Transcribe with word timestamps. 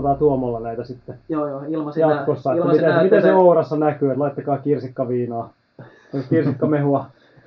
testotaan 0.00 0.16
Tuomolla 0.18 0.60
näitä 0.60 0.84
sitten 0.84 1.14
Joo, 1.28 1.46
joo, 1.48 1.60
nää- 1.60 2.16
jatkossa, 2.16 2.50
että 2.52 2.58
ilmaisin 2.60 2.82
miten, 2.82 2.94
nää- 2.94 3.02
miten 3.02 3.22
se 3.22 3.34
Ourassa 3.34 3.76
näkyy, 3.76 4.08
että 4.10 4.20
laittakaa 4.20 4.58
kirsikkaviinaa, 4.58 5.50
kirsikkamehua 6.30 7.04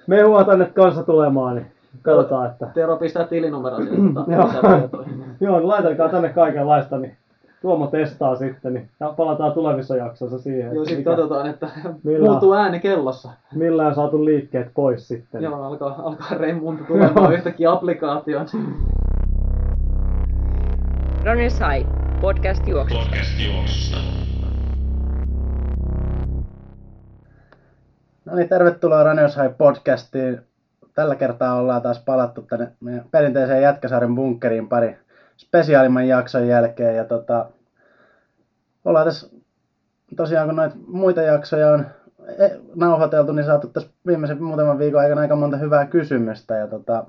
mehua 0.08 0.44
tänne 0.44 0.66
kanssa 0.66 1.04
tulemaan, 1.04 1.56
niin 1.56 1.68
katsotaan, 2.02 2.50
että 2.52 2.68
Tero 2.74 2.98
pistää 2.98 3.28
tilinumero 3.28 3.76
sieltä 3.78 4.24
Joo. 5.40 5.58
niin 5.58 5.68
laitakaa 5.68 6.10
tänne 6.10 6.30
kaikenlaista, 6.30 6.98
niin 6.98 7.16
Tuomo 7.62 7.88
testaa 7.88 8.36
sitten, 8.36 8.74
niin 8.74 8.90
ja 9.00 9.14
palataan 9.18 9.52
tulevissa 9.52 9.96
jaksoissa 9.96 10.40
siihen, 10.40 10.76
Joo, 10.76 10.86
sitten 10.86 11.04
katsotaan, 11.04 11.50
että 11.50 11.68
Millä- 12.04 12.30
muuttuu 12.30 12.54
ääni 12.54 12.80
kellossa. 12.80 13.30
millä 13.56 13.88
on 13.88 13.96
saatu 13.96 14.26
liikkeet 14.26 14.68
pois 14.74 15.08
sitten. 15.08 15.44
Joo, 15.44 15.64
alkaa, 15.64 15.96
alkaa 16.04 16.38
remunta 16.38 16.84
tulemaan 16.84 17.34
yhtäkkiä 17.34 17.72
applikaatioon. 17.72 18.46
Runners 21.26 21.60
High, 21.60 21.90
podcast 22.24 22.68
juoksusta. 22.68 23.06
Podcast 23.06 23.40
juoksusta. 23.40 23.98
No 28.26 28.36
niin, 28.36 28.50
tervetuloa 28.50 29.04
Runners 29.04 29.36
High 29.36 29.58
podcastiin. 29.58 30.42
Tällä 30.94 31.16
kertaa 31.16 31.56
ollaan 31.56 31.82
taas 31.82 32.00
palattu 32.00 32.42
tänne 32.42 32.72
meidän 32.80 33.06
perinteiseen 33.12 33.62
Jätkäsaaren 33.62 34.16
bunkkeriin 34.16 34.70
pari 34.70 34.98
spesiaalimman 35.38 36.08
jakson 36.08 36.48
jälkeen. 36.48 36.96
Ja 36.96 37.06
tota, 37.06 37.50
ollaan 38.86 39.06
tässä 39.06 39.30
tosiaan, 40.16 40.48
kun 40.48 40.56
noita 40.56 40.76
muita 40.88 41.22
jaksoja 41.22 41.70
on 41.70 41.86
e- 42.40 42.60
nauhoiteltu, 42.76 43.32
niin 43.32 43.46
saatu 43.46 43.68
tässä 43.68 43.90
viimeisen 44.08 44.44
muutaman 44.44 44.80
viikon 44.80 45.02
aikana 45.02 45.22
aika 45.22 45.36
monta 45.36 45.58
hyvää 45.58 45.86
kysymystä. 45.86 46.56
Ja 46.56 46.68
tota, 46.68 47.06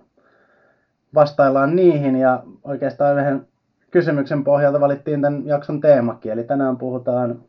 vastaillaan 1.15 1.76
niihin 1.76 2.16
ja 2.16 2.42
oikeastaan 2.65 3.18
yhden 3.18 3.46
kysymyksen 3.95 4.45
pohjalta 4.45 4.80
valittiin 4.80 5.23
tämän 5.23 5.46
jakson 5.46 5.80
teemakin. 5.80 6.32
Eli 6.32 6.45
tänään 6.45 6.76
puhutaan 6.76 7.42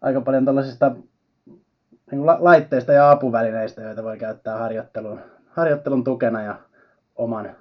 aika 0.00 0.20
paljon 0.20 0.44
tällaisista 0.44 0.88
niin 0.90 2.18
kuin 2.18 2.26
la- 2.26 2.36
laitteista 2.40 2.92
ja 2.92 3.10
apuvälineistä, 3.10 3.82
joita 3.82 4.04
voi 4.04 4.18
käyttää 4.18 4.58
harjoittelun, 4.58 5.20
harjoittelun 5.50 6.04
tukena 6.04 6.42
ja 6.42 6.54
oman 7.16 7.56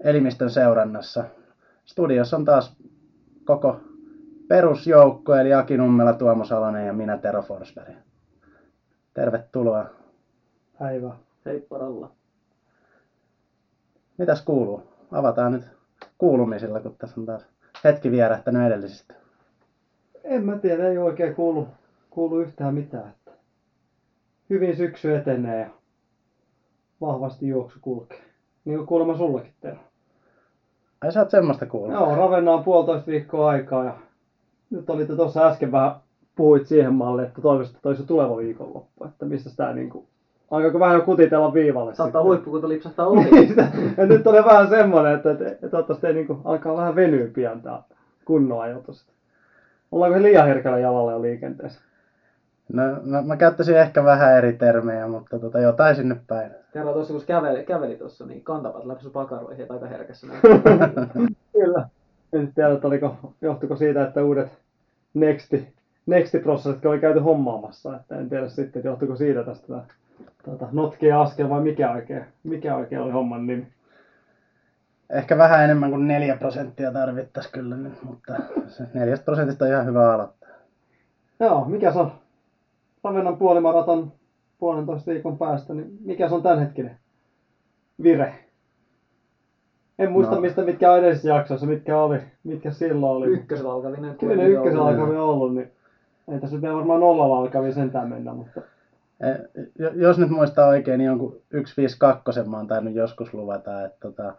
elimistön 0.00 0.50
seurannassa. 0.50 1.24
Studiossa 1.84 2.36
on 2.36 2.44
taas 2.44 2.76
koko 3.44 3.80
perusjoukko, 4.48 5.34
eli 5.34 5.54
Aki 5.54 5.76
Nummela, 5.76 6.12
Tuomo 6.12 6.44
Salonen 6.44 6.86
ja 6.86 6.92
minä 6.92 7.18
Tero 7.18 7.42
Forsberg. 7.42 7.94
Tervetuloa. 9.14 9.86
Päivä. 10.78 11.14
Heippa 11.46 11.78
ralla. 11.78 12.10
Mitäs 14.18 14.42
kuuluu? 14.42 14.82
Avataan 15.12 15.52
nyt 15.52 15.79
kuulumisilla, 16.18 16.80
kun 16.80 16.96
tässä 16.98 17.20
on 17.20 17.26
taas 17.26 17.46
hetki 17.84 18.10
vierähtänyt 18.10 18.66
edellisistä. 18.66 19.14
En 20.24 20.44
mä 20.44 20.58
tiedä, 20.58 20.88
ei 20.88 20.98
oikein 20.98 21.34
kuulu, 21.34 21.68
kuulu 22.10 22.40
yhtään 22.40 22.74
mitään. 22.74 23.08
Että 23.08 23.30
hyvin 24.50 24.76
syksy 24.76 25.16
etenee 25.16 25.60
ja 25.60 25.70
vahvasti 27.00 27.48
juoksu 27.48 27.78
kulkee. 27.82 28.20
Niin 28.64 28.76
kuin 28.76 28.86
kuulemma 28.86 29.16
sullakin, 29.16 29.52
Tero. 29.60 29.76
Ai 31.00 31.12
sä 31.12 31.20
oot 31.20 31.30
semmoista 31.30 31.66
kuullut? 31.66 31.92
Joo, 31.92 32.14
Ravenna 32.14 32.52
on 32.52 32.64
puolitoista 32.64 33.06
viikkoa 33.06 33.50
aikaa 33.50 33.84
ja 33.84 33.94
nyt 34.70 34.90
olitte 34.90 35.16
tuossa 35.16 35.46
äsken 35.46 35.72
vähän 35.72 35.96
puhuit 36.36 36.66
siihen 36.66 36.94
malliin, 36.94 37.28
että 37.28 37.42
toivottavasti 37.42 37.78
toi 37.82 37.96
se 37.96 38.06
tuleva 38.06 38.36
viikonloppu, 38.36 39.04
että 39.04 39.24
mistä 39.24 39.50
sitä 39.50 39.72
niinku, 39.72 40.06
alkoiko 40.50 40.80
vähän 40.80 40.96
jo 40.96 41.04
kutitella 41.04 41.54
viivalle 41.54 41.94
Saattaa 41.94 42.22
huippukunta 42.22 42.68
lipsahtaa 42.68 43.06
ohi. 43.06 43.30
Niin, 43.30 43.56
ja 43.96 44.06
nyt 44.06 44.26
oli 44.26 44.44
vähän 44.44 44.68
semmoinen, 44.68 45.14
että, 45.14 45.30
että, 45.30 45.48
että 45.48 45.68
toivottavasti 45.68 46.06
ei 46.06 46.14
niinku, 46.14 46.40
alkaa 46.44 46.76
vähän 46.76 46.94
venyä 46.94 47.26
pian 47.34 47.62
tää 47.62 47.82
kunnon 48.24 48.62
ajoitus. 48.62 49.06
Ollaanko 49.92 50.18
he 50.18 50.22
liian 50.22 50.46
herkällä 50.46 50.78
jalalla 50.78 51.12
jo 51.12 51.22
liikenteessä? 51.22 51.80
No, 52.72 52.82
mä, 53.04 53.22
mä 53.22 53.36
käyttäisin 53.36 53.76
ehkä 53.76 54.04
vähän 54.04 54.36
eri 54.36 54.52
termejä, 54.52 55.08
mutta 55.08 55.38
tota, 55.38 55.60
jotain 55.60 55.96
sinne 55.96 56.16
päin. 56.26 56.50
Tero 56.72 56.92
tuossa 56.92 57.14
kun 57.14 57.22
käveli, 57.26 57.64
käveli 57.64 57.96
tuossa, 57.96 58.26
niin 58.26 58.44
kantavat 58.44 58.84
läpi 58.84 59.02
sun 59.02 59.12
pakaroihin, 59.12 59.62
että 59.62 59.74
aika 59.74 59.86
herkässä 59.86 60.26
näin. 60.26 60.40
Kyllä. 61.52 61.88
En 62.32 62.52
tiedä, 62.54 62.72
että 62.72 62.86
oliko, 62.86 63.16
johtuiko 63.40 63.76
siitä, 63.76 64.02
että 64.02 64.24
uudet 64.24 64.48
Nexti, 65.14 65.74
Nexti-prosessit 66.06 66.86
oli 66.86 66.98
käyty 66.98 67.18
hommaamassa. 67.20 67.96
Että 67.96 68.16
en 68.16 68.28
tiedä 68.28 68.48
sitten, 68.48 68.80
että 68.80 68.88
johtuiko 68.88 69.16
siitä 69.16 69.44
tästä 69.44 69.74
tää, 70.42 70.56
tuota, 70.56 70.68
notkea 70.72 71.20
askel 71.20 71.48
vai 71.48 71.60
mikä 71.60 71.92
oikein, 71.92 72.24
mikä 72.42 72.76
oikein 72.76 73.00
oli 73.00 73.10
homman 73.10 73.46
nimi. 73.46 73.66
Ehkä 75.10 75.38
vähän 75.38 75.64
enemmän 75.64 75.90
kuin 75.90 76.08
4 76.08 76.36
prosenttia 76.36 76.92
tarvittaisiin 76.92 77.52
kyllä 77.52 77.76
nyt, 77.76 78.02
mutta 78.02 78.34
se 78.68 78.86
4 78.94 79.16
prosentista 79.24 79.64
on 79.64 79.70
ihan 79.70 79.86
hyvä 79.86 80.14
aloittaa. 80.14 80.48
Joo, 81.40 81.64
mikä 81.64 81.92
se 81.92 81.98
on 81.98 82.12
Ravennan 83.04 83.36
puolimaraton 83.36 84.12
puolentoista 84.58 85.10
viikon 85.10 85.38
päästä, 85.38 85.74
niin 85.74 85.98
mikä 86.04 86.28
se 86.28 86.34
on 86.34 86.42
tämänhetkinen 86.42 86.96
vire? 88.02 88.34
En 89.98 90.12
muista 90.12 90.34
No. 90.34 90.40
mistä, 90.40 90.62
mitkä 90.62 90.92
on 90.92 90.98
edellisessä 90.98 91.28
jaksossa, 91.28 91.66
mitkä 91.66 91.98
oli, 91.98 92.18
mitkä 92.44 92.70
silloin 92.70 93.16
oli. 93.16 93.26
Ykkösellä 93.26 93.72
alkavinen. 93.72 94.18
Kyllä 94.18 94.36
ne 94.36 94.48
ykkösellä 94.48 94.84
alkavia 94.84 95.22
ollut, 95.22 95.54
niin 95.54 95.72
ei 96.28 96.40
tässä 96.40 96.56
nyt 96.56 96.74
varmaan 96.74 97.00
nollalla 97.00 97.38
alkavia 97.38 97.72
sentään 97.72 98.08
mennä, 98.08 98.32
mutta 98.32 98.60
Jos 99.94 100.18
nyt 100.18 100.30
muistaa 100.30 100.68
oikein, 100.68 100.98
niin 100.98 101.06
jonkun 101.06 101.42
152 101.66 102.42
mä 102.42 102.56
oon 102.56 102.66
tainnut 102.66 102.94
joskus 102.94 103.34
luvata. 103.34 103.84
Että 103.84 103.98
tota, 104.00 104.34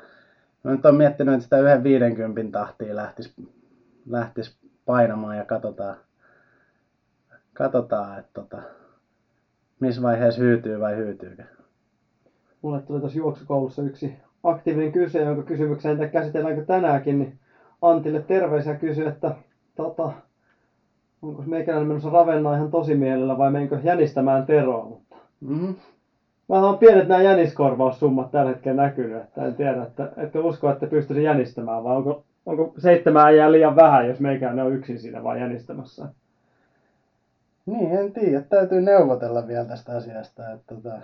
mä 0.63 0.71
nyt 0.71 0.85
oon 0.85 0.95
miettinyt, 0.95 1.33
että 1.33 1.43
sitä 1.43 1.59
yhden 1.59 1.83
50 1.83 2.59
tahtia 2.59 2.95
lähtisi 2.95 3.33
lähtis 4.09 4.57
painamaan 4.85 5.37
ja 5.37 5.45
katsotaan, 5.45 5.95
katsotaan 7.53 8.19
että 8.19 8.31
tota, 8.33 8.61
missä 9.79 10.01
vaiheessa 10.01 10.41
hyytyy 10.41 10.79
vai 10.79 10.95
hyytyykö. 10.95 11.43
mulle 12.61 12.81
tuli 12.81 12.99
tuossa 12.99 13.17
juoksukoulussa 13.17 13.81
yksi 13.81 14.13
aktiivinen 14.43 14.91
kysyjä, 14.91 15.25
jonka 15.25 15.43
kysymykseen 15.43 16.09
käsitelläänkö 16.11 16.65
tänäänkin, 16.65 17.19
niin 17.19 17.39
Antille 17.81 18.21
terveisiä 18.21 18.75
kysyi, 18.75 19.07
että 19.07 19.35
tota, 19.75 20.13
onko 21.21 21.43
meikäläinen 21.45 21.87
menossa 21.87 22.09
Ravennaan 22.09 22.55
ihan 22.55 22.71
tosi 22.71 22.95
mielellä 22.95 23.37
vai 23.37 23.51
menkö 23.51 23.79
jänistämään 23.83 24.45
Teroa, 24.45 24.85
mutta 24.85 25.15
Mm-hmm. 25.41 25.75
Vähän 26.49 26.69
on 26.69 26.77
pienet 26.77 27.07
nämä 27.07 27.21
jäniskorvaussummat 27.21 28.31
tällä 28.31 28.49
hetkellä 28.49 28.83
näkynyt, 28.83 29.21
että 29.21 29.45
en 29.45 29.55
tiedä, 29.55 29.83
että 29.83 30.11
ette 30.17 30.39
usko, 30.39 30.69
että 30.69 30.87
pystyisi 30.87 31.23
jänistämään, 31.23 31.83
vai 31.83 31.95
onko, 31.95 32.23
onko 32.45 32.73
seitsemää 32.77 33.31
jää 33.31 33.51
liian 33.51 33.75
vähän, 33.75 34.07
jos 34.07 34.19
meikäläinen 34.19 34.65
on 34.65 34.73
yksin 34.73 34.99
siinä 34.99 35.23
vaan 35.23 35.39
jänistämässä. 35.39 36.07
Niin, 37.65 37.91
en 37.91 38.13
tiedä. 38.13 38.41
Täytyy 38.41 38.81
neuvotella 38.81 39.47
vielä 39.47 39.65
tästä 39.65 39.95
asiasta. 39.95 40.51
Että 40.51 40.75
tota, 40.75 40.99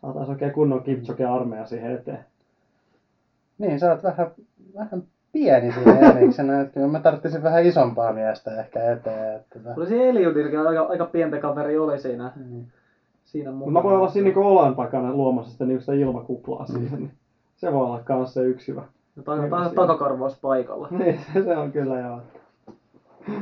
Saataisiin 0.00 0.32
oikein 0.32 0.52
kunnon 0.52 0.82
Kipchoge-armeija 0.82 1.66
siihen 1.66 1.92
eteen. 1.92 2.24
niin, 3.58 3.80
sä 3.80 3.90
oot 3.90 4.02
vähän, 4.02 4.30
vähän 4.74 5.02
pieni 5.34 5.72
siinä 5.72 6.00
jäniksenä. 6.06 6.60
Että 6.60 6.74
kyllä 6.74 6.86
mä 6.86 7.00
tarvitsin 7.00 7.42
vähän 7.42 7.64
isompaa 7.64 8.12
miestä 8.12 8.60
ehkä 8.60 8.92
eteen. 8.92 9.36
Että 9.36 9.58
Oli 9.76 9.86
se 9.86 10.08
Eliudirkin 10.08 10.60
aika, 10.60 10.82
aika 10.82 11.04
pientä 11.04 11.38
kaveri 11.38 11.78
oli 11.78 11.98
siinä, 11.98 12.32
niin. 12.36 12.66
siinä 13.24 13.50
Mutta 13.50 13.70
mukana. 13.70 13.80
mä 13.80 13.82
voin 13.82 13.96
olla 13.96 14.08
siinä 14.08 14.28
niin 14.28 14.38
olan 14.38 14.76
takana 14.76 15.12
luomassa 15.12 15.52
sitä, 15.52 15.64
niin 15.66 15.80
sitä 15.80 15.92
ilmakuplaa 15.92 16.66
siihen, 16.66 16.98
niin 16.98 17.12
se 17.56 17.72
voi 17.72 17.82
olla 17.82 18.00
myös 18.08 18.34
se 18.34 18.42
yksi 18.42 18.72
hyvä. 18.72 18.82
Ja 19.16 19.22
taka, 19.22 19.48
taka, 19.48 19.70
takakarvaus 19.74 20.38
paikalla. 20.40 20.88
Niin, 20.98 21.20
se, 21.32 21.44
se 21.44 21.56
on 21.56 21.72
kyllä 21.72 22.00
joo. 22.00 22.20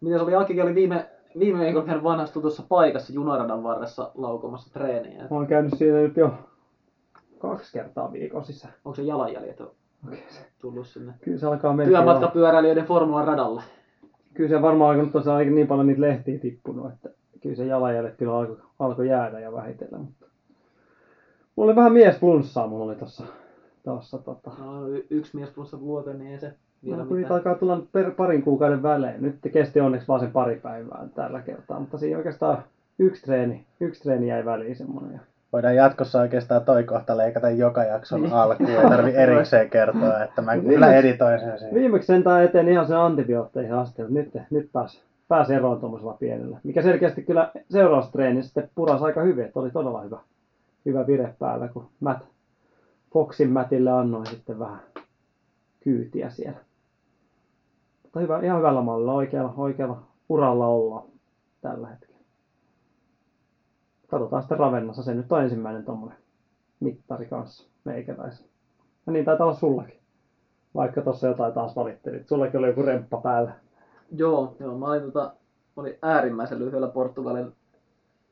Miten 0.00 0.18
se 0.18 0.24
oli, 0.24 0.34
Akikin 0.34 0.62
oli 0.62 0.74
viime, 0.74 1.06
viime 1.38 1.64
viikolla 1.64 1.86
käynyt 1.86 2.04
vanhassa 2.04 2.34
tutussa 2.34 2.62
paikassa 2.68 3.12
junaradan 3.12 3.62
varressa 3.62 4.10
laukomassa 4.14 4.72
treeniä. 4.72 5.22
Mä 5.22 5.36
oon 5.36 5.46
käynyt 5.46 5.72
siinä 5.78 5.98
nyt 5.98 6.16
jo 6.16 6.30
kaksi 7.38 7.72
kertaa 7.72 8.12
viikon 8.12 8.44
sisään. 8.44 8.74
Onko 8.84 8.96
se 8.96 9.02
jalanjäljet 9.02 9.60
tullut 10.60 10.86
sinne 10.86 11.12
kyllä 11.20 11.38
se 11.38 11.46
alkaa 11.46 11.76
työmatkapyöräilijöiden 11.84 12.84
formulan 12.84 13.26
radalle? 13.26 13.62
kyllä 14.38 14.50
se 14.50 14.62
varmaan 14.62 14.90
alkanut 14.90 15.12
tosiaan 15.12 15.54
niin 15.54 15.66
paljon 15.66 15.86
niitä 15.86 16.00
lehtiä 16.00 16.38
tippunut, 16.38 16.92
että 16.92 17.10
kyllä 17.42 17.56
se 17.56 17.66
jalanjäljet 17.66 18.16
kyllä 18.16 18.38
alkoi 18.38 18.56
alko 18.78 19.02
jäädä 19.02 19.40
ja 19.40 19.52
vähitellen. 19.52 20.00
Mutta... 20.00 20.26
Mulla 21.56 21.70
oli 21.70 21.76
vähän 21.76 21.92
mies 21.92 22.18
flunssaa, 22.18 22.66
mulla 22.66 22.84
oli 22.84 22.94
tossa, 22.94 23.24
tossa 23.84 24.18
tota. 24.18 24.50
No, 24.58 24.88
y- 24.88 25.06
yksi 25.10 25.36
mies 25.36 25.50
plussa 25.50 25.80
vuote, 25.80 26.14
niin 26.14 26.30
ei 26.30 26.38
se 26.38 26.54
vielä 26.84 27.04
No, 27.04 27.14
niitä 27.14 27.34
alkaa 27.34 27.54
tulla 27.54 27.82
per, 27.92 28.10
parin 28.10 28.42
kuukauden 28.42 28.82
välein. 28.82 29.22
Nyt 29.22 29.36
kesti 29.52 29.80
onneksi 29.80 30.08
vaan 30.08 30.20
sen 30.20 30.32
pari 30.32 30.56
päivää 30.56 31.08
tällä 31.14 31.40
kertaa, 31.42 31.80
mutta 31.80 31.98
siinä 31.98 32.16
oikeastaan 32.16 32.62
yksi 32.98 33.22
treeni, 33.22 33.66
yksi 33.80 34.02
treeni 34.02 34.28
jäi 34.28 34.44
väliin 34.44 34.76
semmoinen. 34.76 35.20
Voidaan 35.52 35.76
jatkossa 35.76 36.20
oikeastaan 36.20 36.64
toi 36.64 36.84
kohta 36.84 37.16
leikata 37.16 37.50
joka 37.50 37.84
jakson 37.84 38.32
alkuun. 38.32 38.70
Ei 38.70 38.88
tarvi 38.88 39.10
erikseen 39.24 39.70
kertoa, 39.70 40.22
että 40.24 40.42
mä 40.42 40.56
kyllä 40.56 40.68
Viimeksi- 40.86 40.94
editoin 40.94 41.40
sen 41.40 41.58
siihen. 41.58 41.74
Viimeksi 41.74 42.06
sentään 42.06 42.44
eteen 42.44 42.68
ihan 42.68 42.86
se 42.86 42.94
antibiootteihin 42.94 43.74
asti, 43.74 44.02
mutta 44.02 44.14
nyt, 44.14 44.30
nyt 44.50 44.68
taas 44.72 45.02
pääsi 45.28 45.54
eroon 45.54 45.80
tuommoisella 45.80 46.12
pienellä. 46.12 46.60
Mikä 46.64 46.82
selkeästi 46.82 47.22
kyllä 47.22 47.50
seuraavassa 47.70 48.12
treenissä 48.12 48.48
sitten 48.48 48.70
purasi 48.74 49.04
aika 49.04 49.20
hyvin, 49.22 49.44
että 49.44 49.60
oli 49.60 49.70
todella 49.70 50.00
hyvä, 50.00 50.18
hyvä 50.86 51.06
vire 51.06 51.34
päällä, 51.38 51.68
kun 51.68 51.88
Matt, 52.00 52.24
Foxin 53.12 53.50
Mattille 53.50 53.90
annoin 53.90 54.26
sitten 54.26 54.58
vähän 54.58 54.80
kyytiä 55.80 56.30
siellä. 56.30 56.58
mutta 58.02 58.20
hyvä, 58.20 58.40
ihan 58.40 58.58
hyvällä 58.58 58.80
mallilla, 58.82 59.12
oikealla, 59.12 59.54
oikealla 59.56 60.02
uralla 60.28 60.66
ollaan 60.66 61.04
tällä 61.60 61.88
hetkellä. 61.88 62.07
Katsotaan 64.10 64.42
sitten 64.42 64.58
Ravennassa, 64.58 65.02
se 65.02 65.14
nyt 65.14 65.32
on 65.32 65.42
ensimmäinen 65.42 65.84
tommonen 65.84 66.18
mittari 66.80 67.26
kanssa 67.26 67.70
meikäläisen. 67.84 68.46
Ja 69.06 69.12
niin 69.12 69.24
taitaa 69.24 69.46
olla 69.46 69.56
sullakin. 69.56 69.98
Vaikka 70.74 71.02
tuossa 71.02 71.26
jotain 71.26 71.52
taas 71.52 71.76
valittelit. 71.76 72.28
Sullakin 72.28 72.58
oli 72.58 72.66
joku 72.66 72.82
remppa 72.82 73.20
päällä. 73.20 73.52
Joo, 74.16 74.56
joo, 74.60 74.78
mä 74.78 74.86
olin, 74.86 75.02
tota, 75.02 75.32
oli 75.76 75.98
äärimmäisen 76.02 76.58
lyhyellä 76.58 76.88
Portugalin 76.88 77.52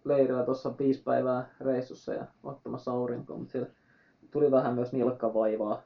leirillä 0.04 0.44
tuossa 0.44 0.72
viisi 0.78 1.02
päivää 1.02 1.48
reissussa 1.60 2.14
ja 2.14 2.24
ottamassa 2.42 2.92
aurinkoa, 2.92 3.36
mutta 3.36 3.52
siellä 3.52 3.68
tuli 4.30 4.50
vähän 4.50 4.74
myös 4.74 4.92
nilkkavaivaa. 4.92 5.82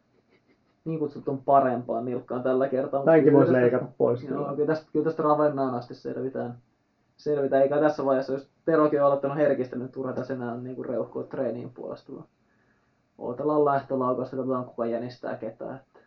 Niin 0.84 0.98
kutsuttuun 0.98 1.42
parempaan 1.44 2.04
nilkkaan 2.04 2.42
tällä 2.42 2.68
kertaa. 2.68 3.04
Tämänkin 3.04 3.32
voisi 3.32 3.52
leikata 3.52 3.86
pois. 3.98 4.22
Joo, 4.22 4.38
kyllä. 4.38 4.54
kyllä 4.54 4.66
tästä, 4.66 4.86
kyllä 4.92 5.04
tästä 5.04 5.22
Ravennaan 5.22 5.74
asti 5.74 5.94
selvitään. 5.94 6.58
selvitään. 7.16 7.62
Eikä 7.62 7.80
tässä 7.80 8.04
vaiheessa, 8.04 8.32
jos 8.32 8.49
Terokin 8.64 9.00
on 9.00 9.06
aloittanut 9.06 9.36
herkistänyt, 9.36 9.92
turha 9.92 10.12
tässä 10.12 10.34
enää 10.34 10.52
on 10.52 10.64
niinku 10.64 10.82
reuhkoa 10.82 11.22
treeniin 11.22 11.70
puolesta. 11.70 12.12
vaan 12.12 12.26
Odotellaan 13.18 13.64
lähtölaukasta, 13.64 14.36
katsotaan 14.36 14.64
kuka 14.64 14.86
jänistää 14.86 15.36
ketään. 15.36 15.76
Että 15.76 16.00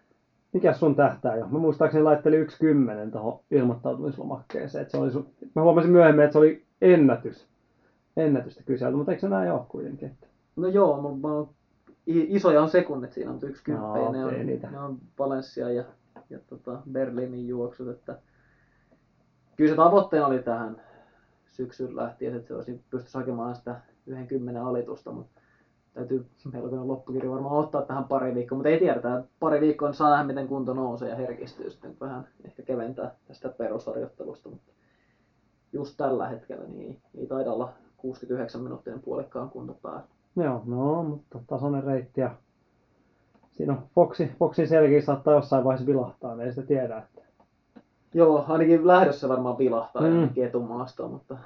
Mikä 0.53 0.73
sun 0.73 0.95
tähtää 0.95 1.35
jo? 1.35 1.47
Mä 1.47 1.59
muistaakseni 1.59 2.03
laittelin 2.03 2.47
1.10 2.47 3.11
tuohon 3.11 3.39
ilmoittautumislomakkeeseen. 3.51 4.81
Että 4.81 4.91
se 4.91 4.97
oli 4.97 5.11
sun... 5.11 5.27
Mä 5.55 5.61
huomasin 5.61 5.91
myöhemmin, 5.91 6.23
että 6.23 6.33
se 6.33 6.39
oli 6.39 6.65
ennätys. 6.81 7.47
Ennätystä 8.17 8.63
kyselty, 8.63 8.97
mutta 8.97 9.11
eikö 9.11 9.21
se 9.21 9.29
näin 9.29 9.51
ole 9.51 9.61
kuitenkin? 9.69 10.09
Että... 10.09 10.27
No 10.55 10.67
joo, 10.67 11.01
mä, 11.01 11.27
mä 11.27 11.33
oon, 11.33 11.49
isoja 12.05 12.61
on 12.61 12.69
sekunnit 12.69 13.13
siinä, 13.13 13.31
mutta 13.31 13.47
yksi 13.47 13.63
kymppi, 13.63 13.99
Joo, 13.99 14.11
ne, 14.11 14.25
on, 14.25 14.45
niitä. 14.45 14.71
ne 14.71 14.79
on 14.79 14.97
Valencia 15.19 15.69
ja, 15.69 15.83
ja 16.29 16.39
tota 16.47 16.81
Berliinin 16.91 17.47
juoksut, 17.47 17.87
että 17.87 18.19
kyllä 19.55 19.69
se 19.69 19.75
tavoitteena 19.75 20.27
oli 20.27 20.39
tähän 20.39 20.81
syksyyn 21.53 21.95
lähtien, 21.95 22.35
että 22.35 22.47
se 22.47 22.55
olisi 22.55 22.83
pystyisi 22.89 23.17
hakemaan 23.17 23.55
sitä 23.55 23.81
yhden 24.07 24.27
kymmenen 24.27 24.63
alitusta, 24.63 25.11
mutta 25.11 25.41
täytyy 25.93 26.25
melkoinen 26.53 26.87
loppukirja 26.87 27.31
varmaan 27.31 27.55
ottaa 27.55 27.81
tähän 27.81 28.03
pari 28.03 28.35
viikkoa, 28.35 28.55
mutta 28.55 28.69
ei 28.69 28.79
tiedetä, 28.79 29.23
pari 29.39 29.61
viikkoa 29.61 29.89
niin 29.89 29.95
saa 29.95 30.09
nähdä, 30.09 30.23
miten 30.23 30.47
kunto 30.47 30.73
nousee 30.73 31.09
ja 31.09 31.15
herkistyy 31.15 31.69
sitten 31.69 31.97
vähän 32.01 32.27
ehkä 32.45 32.63
keventää 32.63 33.15
tästä 33.27 33.49
perusharjoittelusta, 33.49 34.49
mutta 34.49 34.71
just 35.73 35.97
tällä 35.97 36.27
hetkellä 36.27 36.65
niin 36.67 37.01
ei, 37.17 37.27
taida 37.27 37.51
olla 37.51 37.73
69 37.97 38.61
minuuttinen 38.61 39.01
puolikkaan 39.01 39.49
kunto 39.49 39.73
päällä. 39.73 40.03
Joo, 40.35 40.61
no, 40.65 41.03
mutta 41.03 41.39
tasainen 41.47 41.83
reitti 41.83 42.21
ja 42.21 42.35
siinä 43.51 43.73
on 43.73 43.83
Foxi, 43.95 44.31
Foxin 44.39 44.67
selkeä 44.67 45.01
saattaa 45.01 45.33
jossain 45.33 45.63
vaiheessa 45.63 45.87
vilahtaa, 45.87 46.43
ei 46.43 46.53
sitä 46.53 46.67
tiedä. 46.67 47.03
Joo, 48.13 48.45
ainakin 48.47 48.87
lähdössä 48.87 49.29
varmaan 49.29 49.57
vilahtaa 49.57 50.01
Mm. 50.01 50.29
etumaastoon, 50.35 51.11
mutta 51.11 51.37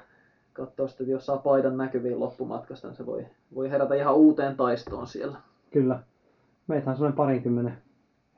katsoo 0.52 0.88
sitten, 0.88 1.04
että 1.04 1.12
jos 1.12 1.26
saa 1.26 1.36
paidan 1.36 1.76
näkyviin 1.76 2.20
loppumatkasta, 2.20 2.88
niin 2.88 2.96
se 2.96 3.06
voi, 3.06 3.26
voi 3.54 3.70
herätä 3.70 3.94
ihan 3.94 4.14
uuteen 4.14 4.56
taistoon 4.56 5.06
siellä. 5.06 5.36
Kyllä. 5.70 5.98
Meitähän 6.66 6.92
on 6.92 6.96
sellainen 6.96 7.16
parinkymmenen 7.16 7.78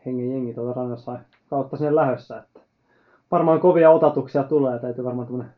hengen 0.06 0.31
jengi 0.31 0.55
tuolta 0.55 0.81
rannassa 0.81 1.19
kautta 1.50 1.77
sinne 1.77 1.94
lähössä, 1.94 2.38
että 2.38 2.61
varmaan 3.31 3.61
kovia 3.61 3.91
otatuksia 3.91 4.43
tulee 4.43 4.79
täytyy 4.79 5.05
varmaan 5.05 5.26
tämmöinen 5.26 5.53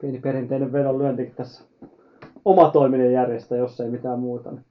pieni 0.00 0.18
perinteinen 0.18 0.72
vedonlyöntikin 0.72 1.34
tässä 1.34 1.64
oma 2.44 2.70
toiminen 2.70 3.12
järjestää, 3.12 3.58
jos 3.58 3.80
ei 3.80 3.90
mitään 3.90 4.18
muuta. 4.18 4.50
Niin. 4.50 4.64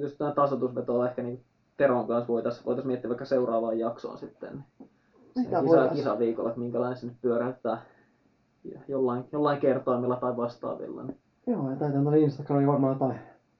Jos 0.00 0.14
tämä 0.14 0.32
tasoitusveto 0.32 0.98
on 1.00 1.06
ehkä 1.06 1.22
niin 1.22 1.44
Teron 1.76 2.06
kanssa 2.06 2.28
voitaisiin 2.32 2.64
voitais 2.64 2.86
miettiä 2.86 3.08
vaikka 3.08 3.24
seuraavaan 3.24 3.78
jaksoon 3.78 4.18
sitten. 4.18 4.64
Niin 4.78 4.90
Sitä 5.36 5.48
kisa, 5.60 5.64
voidaan. 5.66 5.90
kisaviikolla, 5.96 6.48
että 6.48 6.60
minkälainen 6.60 6.98
se 6.98 7.06
nyt 7.06 7.16
pyöräyttää 7.22 7.82
jollain, 8.88 9.24
jollain 9.32 9.60
kertoimilla 9.60 10.16
tai 10.16 10.36
vastaavilla. 10.36 11.02
Niin. 11.02 11.18
Joo, 11.46 11.70
ja 11.70 11.76
taitaa 11.76 12.00
tuonne 12.02 12.18
Instagramiin 12.20 12.66
varmaan 12.68 12.92
jotain, 12.92 13.14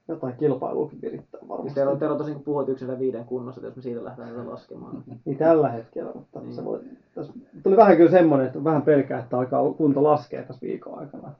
jotain 0.09 0.37
kilpailuakin 0.37 1.01
virittää 1.03 1.41
varmasti. 1.49 1.75
Tero, 1.75 1.97
Tero 1.97 2.15
tosin 2.15 2.35
kun 2.35 2.43
puhuit 2.43 2.69
yksin 2.69 2.99
viiden 2.99 3.25
kunnossa, 3.25 3.59
että 3.61 3.69
jos 3.69 3.77
me 3.77 3.83
siitä 3.83 4.05
lähdetään 4.05 4.35
tätä 4.37 4.51
laskemaan. 4.51 5.03
niin 5.07 5.21
Niin 5.25 5.39
tällä 5.39 5.69
hetkellä, 5.69 6.11
mutta 6.15 6.41
Niin. 6.41 6.55
se 6.55 6.65
voi, 6.65 6.81
tässä 7.15 7.33
tuli 7.63 7.77
vähän 7.77 7.97
kyllä 7.97 8.11
semmoinen, 8.11 8.47
että 8.47 8.65
vähän 8.65 8.83
pelkää, 8.83 9.19
että 9.19 9.39
alkaa 9.39 9.73
kunto 9.73 10.03
laskea 10.03 10.43
tässä 10.43 10.67
viikon 10.67 10.99
aikana. 10.99 11.33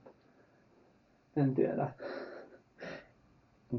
En 1.37 1.55
tiedä. 1.55 1.91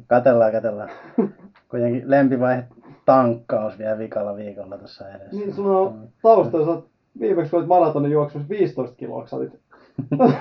Katellaan, 0.08 0.52
katellaan. 0.52 0.90
Kuitenkin 1.70 2.04
lempivaihe 2.10 2.64
tankkaus 3.06 3.80
vielä 3.80 3.98
vikalla 3.98 4.36
viikolla 4.36 4.78
tuossa 4.78 5.10
edessä. 5.10 5.38
Niin 5.38 5.54
sulla 5.54 5.78
on 5.80 6.08
oot 6.24 6.86
viimeksi 7.20 7.50
kun 7.52 7.60
olit 7.60 7.68
maratonin 7.68 8.12
juoksussa 8.12 8.50
15 8.50 8.96
kiloa, 8.96 9.28
sä 9.28 9.36
olit 9.36 9.60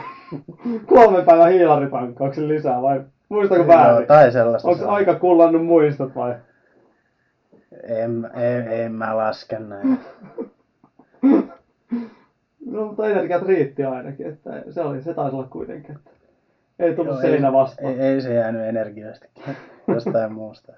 kolmen 0.86 1.24
päivän 1.24 1.52
hiilaritankkauksen 1.52 2.48
lisää 2.48 2.82
vai 2.82 3.00
muistako 3.28 3.60
Joo, 3.62 3.68
väärin? 3.68 4.08
tai 4.08 4.32
sellaista. 4.32 4.68
Onko 4.68 4.88
aika 4.88 5.14
kullannut 5.14 5.66
muistot 5.66 6.14
vai? 6.14 6.34
En, 7.82 8.30
en, 8.34 8.72
en 8.72 8.92
mä 8.92 9.16
laske 9.16 9.58
näin. 9.58 9.98
No 12.66 12.86
mutta 12.86 13.08
energiat 13.08 13.42
riitti 13.42 13.84
ainakin, 13.84 14.26
että 14.26 14.62
se, 14.70 14.80
oli, 14.80 15.02
se 15.02 15.14
taisi 15.14 15.36
olla 15.36 15.46
kuitenkin, 15.50 15.96
että 15.96 16.10
ei 16.78 16.94
tullut 16.96 17.12
Joo, 17.12 17.20
seinä 17.20 17.48
ei, 17.48 17.52
vastaan. 17.52 17.92
ei, 17.92 18.00
ei, 18.00 18.20
se 18.20 18.34
jäänyt 18.34 18.62
energioista. 18.62 19.26
Jostain 19.88 20.32
muusta. 20.32 20.72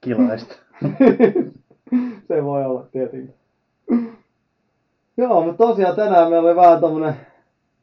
Kiloista. 0.00 0.54
se 2.28 2.44
voi 2.44 2.64
olla 2.64 2.86
tietenkin. 2.92 3.34
Joo, 5.16 5.44
mutta 5.44 5.66
tosiaan 5.66 5.96
tänään 5.96 6.30
meillä 6.30 6.48
oli 6.48 6.56
vähän 6.56 6.80
tommonen, 6.80 7.14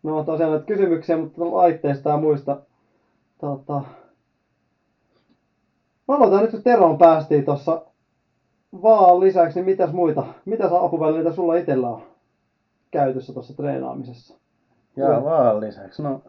no 0.03 0.23
tosiaan 0.23 0.51
näitä 0.51 0.65
kysymyksiä, 0.65 1.17
mutta 1.17 1.51
laitteista 1.51 2.09
ja 2.09 2.17
muista. 2.17 2.61
Tota, 3.41 3.81
aloitetaan 6.07 6.41
nyt, 6.41 6.51
kun 6.51 6.63
Teroon 6.63 6.97
päästiin 6.97 7.45
tuossa 7.45 7.81
vaan 8.81 9.19
lisäksi, 9.19 9.59
niin 9.59 9.65
mitäs 9.65 9.91
muita, 9.91 10.25
mitäs 10.45 10.71
apuvälineitä 10.71 11.31
sulla 11.31 11.55
itsellä 11.55 11.89
on 11.89 12.03
käytössä 12.91 13.33
tuossa 13.33 13.53
treenaamisessa? 13.53 14.37
Ja 14.95 15.23
vaan 15.23 15.59
lisäksi. 15.59 16.03
No, 16.03 16.21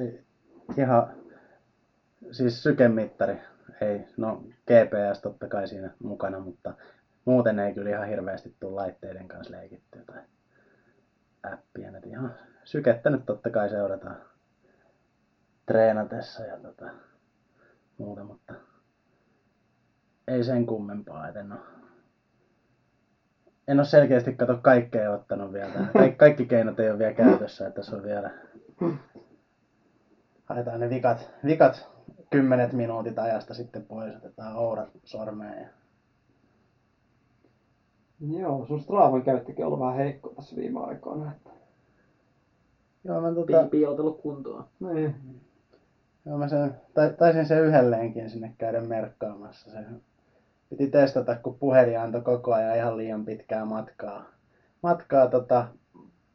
ei, 0.00 0.20
ihan, 0.78 1.10
siis 2.30 2.62
sykemittari. 2.62 3.36
Ei, 3.80 4.06
no 4.16 4.42
GPS 4.66 5.20
totta 5.22 5.48
kai 5.48 5.68
siinä 5.68 5.90
mukana, 6.02 6.40
mutta 6.40 6.74
muuten 7.24 7.58
ei 7.58 7.74
kyllä 7.74 7.90
ihan 7.90 8.08
hirveästi 8.08 8.54
tule 8.60 8.74
laitteiden 8.74 9.28
kanssa 9.28 9.52
leikittyä 9.56 10.02
tai 10.06 10.22
appia. 11.52 11.98
Et 11.98 12.06
ihan 12.06 12.34
sykettä 12.64 13.10
nyt 13.10 13.26
totta 13.26 13.50
kai 13.50 13.68
seurataan 13.68 14.16
treenatessa 15.66 16.44
ja 16.44 16.56
tota, 16.58 16.90
muuta, 17.98 18.24
mutta 18.24 18.54
ei 20.28 20.44
sen 20.44 20.66
kummempaa, 20.66 21.28
et 21.28 21.36
en 21.36 21.52
ole, 21.52 21.60
en 23.68 23.78
ole 23.78 23.86
selkeästi 23.86 24.34
kato 24.34 24.56
kaikkea 24.62 25.10
ottanut 25.10 25.52
vielä. 25.52 25.72
Kaik, 25.92 26.18
kaikki 26.24 26.46
keinot 26.46 26.80
ei 26.80 26.90
ole 26.90 26.98
vielä 26.98 27.12
käytössä, 27.12 27.66
että 27.66 27.80
tässä 27.80 27.96
on 27.96 28.02
vielä 28.02 28.30
haetaan 30.44 30.80
ne 30.80 30.90
vikat, 30.90 31.30
vikat 31.44 31.93
kymmenet 32.30 32.72
minuutit 32.72 33.18
ajasta 33.18 33.54
sitten 33.54 33.86
pois, 33.86 34.16
otetaan 34.16 34.56
ourat 34.56 34.90
sormeen 35.04 35.62
ja 35.62 35.68
Joo, 38.20 38.66
sun 38.66 38.80
Straavan 38.80 39.22
käyttökin 39.22 39.64
on 39.64 39.66
ollut 39.66 39.80
vähän 39.80 39.96
heikko 39.96 40.28
tässä 40.28 40.56
viime 40.56 40.80
aikoina. 40.80 41.32
Että... 41.32 41.50
Joo, 43.04 43.20
mä, 43.20 43.34
tota, 43.34 43.62
Pi- 43.62 43.68
piilotellut 43.70 44.20
kuntoon. 44.20 44.64
Niin. 44.80 45.14
joo, 46.26 46.38
mä 46.38 46.48
sen, 46.48 46.76
tai, 46.94 47.14
taisin 47.18 47.46
sen 47.46 47.64
yhdelleenkin 47.64 48.30
sinne 48.30 48.54
käydä 48.58 48.80
merkkaamassa. 48.80 49.70
Se 49.70 49.78
piti 50.70 50.86
testata, 50.86 51.36
kun 51.36 51.58
puhelin 51.58 52.00
antoi 52.00 52.22
koko 52.22 52.52
ajan 52.52 52.76
ihan 52.76 52.96
liian 52.96 53.24
pitkää 53.24 53.64
matkaa. 53.64 54.24
Matkaa 54.82 55.28
tota, 55.28 55.68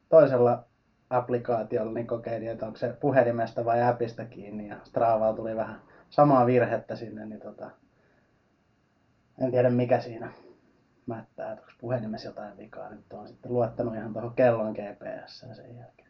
toisella 0.09 0.63
applikaatiolla, 1.10 1.92
niin 1.92 2.08
kokeilin, 2.08 2.50
että 2.50 2.66
onko 2.66 2.78
se 2.78 2.98
puhelimesta 3.01 3.66
vai 3.66 3.84
appista 3.84 4.25
kiinni. 4.25 4.68
Ja 4.68 4.75
Stravalla 4.84 5.36
tuli 5.36 5.56
vähän 5.56 5.82
samaa 6.10 6.46
virhettä 6.46 6.96
sinne, 6.96 7.25
niin 7.25 7.42
tota, 7.42 7.72
en 9.42 9.51
tiedä 9.51 9.70
mikä 9.70 10.00
siinä 10.00 10.32
mättää, 11.06 11.51
että 11.51 11.62
onko 11.62 11.74
puhelimessa 11.82 12.28
jotain 12.28 12.58
vikaa. 12.58 12.89
Nyt 12.89 13.13
on 13.13 13.28
sitten 13.28 13.54
luottanut 13.54 13.96
ihan 13.96 14.13
tuohon 14.13 14.34
kellon 14.34 14.74
GPS 14.74 15.39
sen 15.39 15.78
jälkeen. 15.78 16.10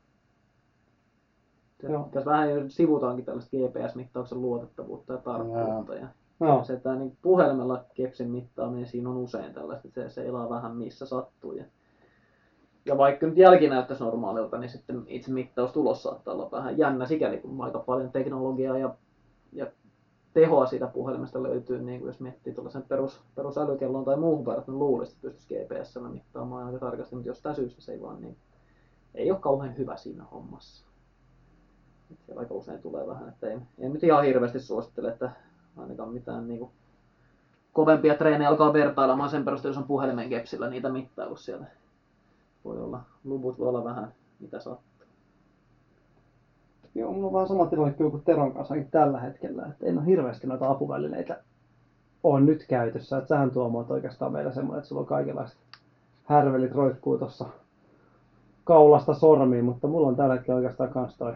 Joo. 1.83 2.09
Tässä 2.11 2.29
vähän 2.29 2.49
jo 2.49 2.69
sivutaankin 2.69 3.25
tällaista 3.25 3.57
GPS-mittauksen 3.57 4.41
luotettavuutta 4.41 5.13
ja 5.13 5.19
tarkkuutta. 5.19 5.95
Ja 5.95 6.07
Joo. 6.39 6.63
se, 6.63 6.73
että 6.73 6.95
niin 6.95 7.17
puhelimella 7.21 7.85
kepsin 7.93 8.31
mittaaminen, 8.31 8.87
siinä 8.87 9.09
on 9.09 9.17
usein 9.17 9.53
tällaista, 9.53 9.87
että 9.87 10.01
se 10.01 10.09
seilaa 10.09 10.49
vähän 10.49 10.75
missä 10.75 11.05
sattuu. 11.05 11.51
Ja, 11.51 11.65
ja 12.85 12.97
vaikka 12.97 13.27
nyt 13.27 13.37
jälki 13.37 13.69
näyttäisi 13.69 14.03
normaalilta, 14.03 14.57
niin 14.57 14.69
sitten 14.69 15.03
itse 15.07 15.31
mittaustulos 15.31 16.03
saattaa 16.03 16.33
olla 16.33 16.51
vähän 16.51 16.77
jännä 16.77 17.05
sikäli, 17.05 17.37
kun 17.37 17.61
aika 17.61 17.79
paljon 17.79 18.11
teknologiaa 18.11 18.77
ja, 18.77 18.95
ja 19.53 19.67
tehoa 20.33 20.65
siitä 20.65 20.87
puhelimesta 20.87 21.43
löytyy, 21.43 21.81
niin 21.81 21.99
kuin 21.99 22.07
jos 22.07 22.19
miettii 22.19 22.53
tuollaisen 22.53 22.83
perus, 22.83 23.21
perusälykellon 23.35 24.05
tai 24.05 24.17
muuhun 24.17 24.45
verrattuna, 24.45 24.77
luulisi, 24.77 25.11
että 25.11 25.21
pystyisi 25.21 25.65
GPS 25.65 25.99
mittaamaan 26.11 26.65
aika 26.67 26.79
tarkasti, 26.79 27.15
mutta 27.15 27.29
jostain 27.29 27.55
syystä 27.55 27.81
se 27.81 27.91
ei 27.91 28.01
vaan 28.01 28.21
niin, 28.21 28.37
ei 29.15 29.31
ole 29.31 29.39
kauhean 29.39 29.77
hyvä 29.77 29.95
siinä 29.95 30.23
hommassa. 30.23 30.85
Et 32.11 32.21
siellä 32.25 32.39
aika 32.39 32.53
usein 32.53 32.81
tulee 32.81 33.07
vähän, 33.07 33.29
että 33.29 33.47
ei, 33.47 33.57
en 33.79 33.93
nyt 33.93 34.03
ihan 34.03 34.23
hirveästi 34.23 34.59
suosittele, 34.59 35.09
että 35.09 35.31
ainakaan 35.77 36.13
mitään 36.13 36.47
niin 36.47 36.59
kuin, 36.59 36.71
kovempia 37.73 38.15
treenejä 38.15 38.49
alkaa 38.49 38.73
vertailemaan 38.73 39.29
sen 39.29 39.45
perusteella, 39.45 39.75
jos 39.75 39.81
on 39.81 39.87
puhelimen 39.87 40.29
kepsillä 40.29 40.69
niitä 40.69 40.89
mittaa, 40.89 41.27
kun 41.27 41.37
siellä 41.37 41.65
voi 42.65 42.81
olla, 42.81 43.01
luvut 43.23 43.59
voi 43.59 43.67
olla 43.67 43.83
vähän 43.83 44.13
mitä 44.39 44.59
sattuu. 44.59 45.07
Joo, 46.95 47.11
mulla 47.11 47.27
on 47.27 47.33
vähän 47.33 47.47
sama 47.47 47.65
tilanne 47.65 47.93
kyllä 47.93 48.11
kuin 48.11 48.23
Teron 48.23 48.53
kanssa 48.53 48.75
tällä 48.91 49.19
hetkellä, 49.19 49.65
että 49.65 49.85
en 49.85 49.97
ole 49.97 50.05
hirveästi 50.05 50.47
noita 50.47 50.69
apuvälineitä 50.69 51.43
on 52.23 52.45
nyt 52.45 52.65
käytössä. 52.67 53.17
Että 53.17 53.27
sähän 53.27 53.51
tuomaan 53.51 53.85
oikeastaan 53.89 54.31
meillä 54.31 54.51
semmoinen, 54.51 54.77
että 54.77 54.87
sulla 54.87 55.01
on 55.01 55.07
kaikenlaiset 55.07 55.57
härvelit 56.23 56.71
roikkuu 56.71 57.17
tuossa 57.17 57.45
kaulasta 58.63 59.13
sormiin, 59.13 59.65
mutta 59.65 59.87
mulla 59.87 60.07
on 60.07 60.15
tällä 60.15 60.33
hetkellä 60.33 60.55
oikeastaan 60.55 60.89
kans 60.89 61.17
toi 61.17 61.33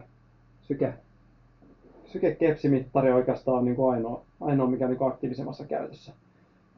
syke, 0.61 0.93
sykekepsimittari 2.05 3.11
oikeastaan 3.11 3.65
niin 3.65 3.75
kuin 3.75 3.93
ainoa, 3.93 4.21
ainoa, 4.41 4.67
mikä 4.67 4.87
niin 4.87 5.07
aktiivisemmassa 5.07 5.65
käytössä, 5.65 6.13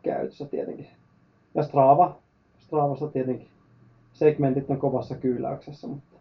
käytössä 0.04 0.46
tietenkin. 0.46 0.88
Ja 1.56 1.64
Strava, 1.64 2.16
Stravassa 2.60 3.08
tietenkin 3.08 3.48
segmentit 4.16 4.70
on 4.70 4.78
kovassa 4.78 5.16
kyyläyksessä, 5.16 5.88
mutta 5.88 6.16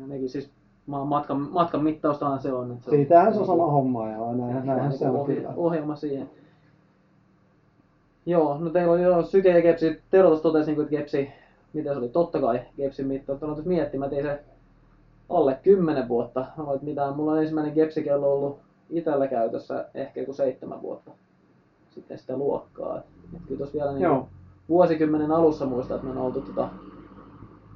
Ja 0.00 0.06
nekin 0.06 0.28
siis 0.28 0.50
matkan, 0.86 1.40
matkan 1.40 1.82
mittaustahan 1.82 2.40
se 2.40 2.52
on. 2.52 2.70
Että 2.72 2.84
se 2.84 2.90
Siitähän 2.90 3.34
se 3.34 3.40
on 3.40 3.46
sama 3.46 3.70
homma 3.70 4.08
ja 4.08 4.18
näinhän, 4.18 4.66
näinhän 4.66 4.88
niin 4.88 4.98
se 4.98 5.08
on 5.08 5.16
ohje- 5.16 5.34
kyllä. 5.34 5.52
ohjelma 5.56 5.96
siihen. 5.96 6.30
Joo, 8.26 8.58
no 8.58 8.70
teillä 8.70 8.92
on 8.92 9.02
jo 9.02 9.22
syke 9.22 9.50
ja 9.50 9.62
kepsi. 9.62 10.00
Tero 10.10 10.28
tuossa 10.28 10.42
totesi, 10.42 10.70
niin 10.70 10.80
että 10.80 10.90
kepsi, 10.90 11.28
mitä 11.72 11.92
se 11.92 11.98
oli, 11.98 12.08
totta 12.08 12.40
kai 12.40 12.60
kepsin 12.76 13.06
mitta. 13.06 13.36
Tuolla 13.36 13.54
tuossa 13.54 13.68
miettimään, 13.68 14.12
että 14.12 14.16
ei 14.16 14.36
se 14.36 14.44
alle 15.28 15.58
10 15.62 16.08
vuotta. 16.08 16.40
Että 16.74 16.84
mitään. 16.84 17.16
Mulla 17.16 17.32
on 17.32 17.40
ensimmäinen 17.40 17.74
kepsikello 17.74 18.34
ollut 18.34 18.58
itsellä 18.90 19.26
käytössä 19.26 19.84
ehkä 19.94 20.20
joku 20.20 20.32
seitsemän 20.32 20.82
vuotta 20.82 21.10
sitten 21.90 22.18
sitä 22.18 22.36
luokkaa. 22.36 22.98
Et, 22.98 23.04
et 23.34 23.42
kyllä 23.46 23.58
tuossa 23.58 23.78
vielä 23.78 23.92
niin 23.92 24.02
Joo. 24.02 24.28
vuosikymmenen 24.68 25.32
alussa 25.32 25.66
muistan, 25.66 25.94
että 25.96 26.06
me 26.06 26.20
on 26.20 26.26
oltu 26.26 26.40
tota 26.40 26.68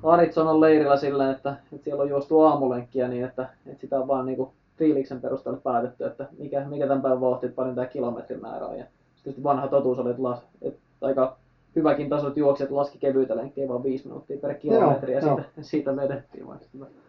Arizonan 0.02 0.60
leirillä 0.60 0.96
sillä, 0.96 1.30
että, 1.30 1.56
että 1.72 1.84
siellä 1.84 2.02
on 2.02 2.08
juostu 2.08 2.40
aamulenkkiä 2.40 3.08
niin, 3.08 3.24
että, 3.24 3.48
että 3.66 3.80
sitä 3.80 4.00
on 4.00 4.08
vaan 4.08 4.26
niinku 4.26 4.52
fiiliksen 4.78 5.20
perusteella 5.20 5.60
päätetty, 5.64 6.04
että 6.04 6.28
mikä, 6.38 6.64
mikä 6.68 6.86
tämän 6.86 7.02
päivän 7.02 7.20
vauhti, 7.20 7.46
että 7.46 7.56
paljon 7.56 7.74
tämä 7.74 7.86
kilometrimäärä 7.86 8.66
on. 8.66 8.78
Ja 8.78 8.84
sitten 9.16 9.44
vanha 9.44 9.68
totuus 9.68 9.98
oli, 9.98 10.10
että, 10.10 10.22
las, 10.22 10.42
että 10.62 10.80
aika 11.02 11.36
hyväkin 11.76 12.08
tasot 12.08 12.36
juoksijat 12.36 12.70
laski 12.70 12.98
kevyitä 12.98 13.36
lenkkejä 13.36 13.68
vaan 13.68 13.82
viisi 13.82 14.06
minuuttia 14.06 14.38
per 14.38 14.54
kilometri 14.54 15.12
ja 15.12 15.20
joo. 15.20 15.36
siitä, 15.36 15.50
siitä 15.60 15.96
vedettiin 15.96 16.46
vaan. 16.46 16.58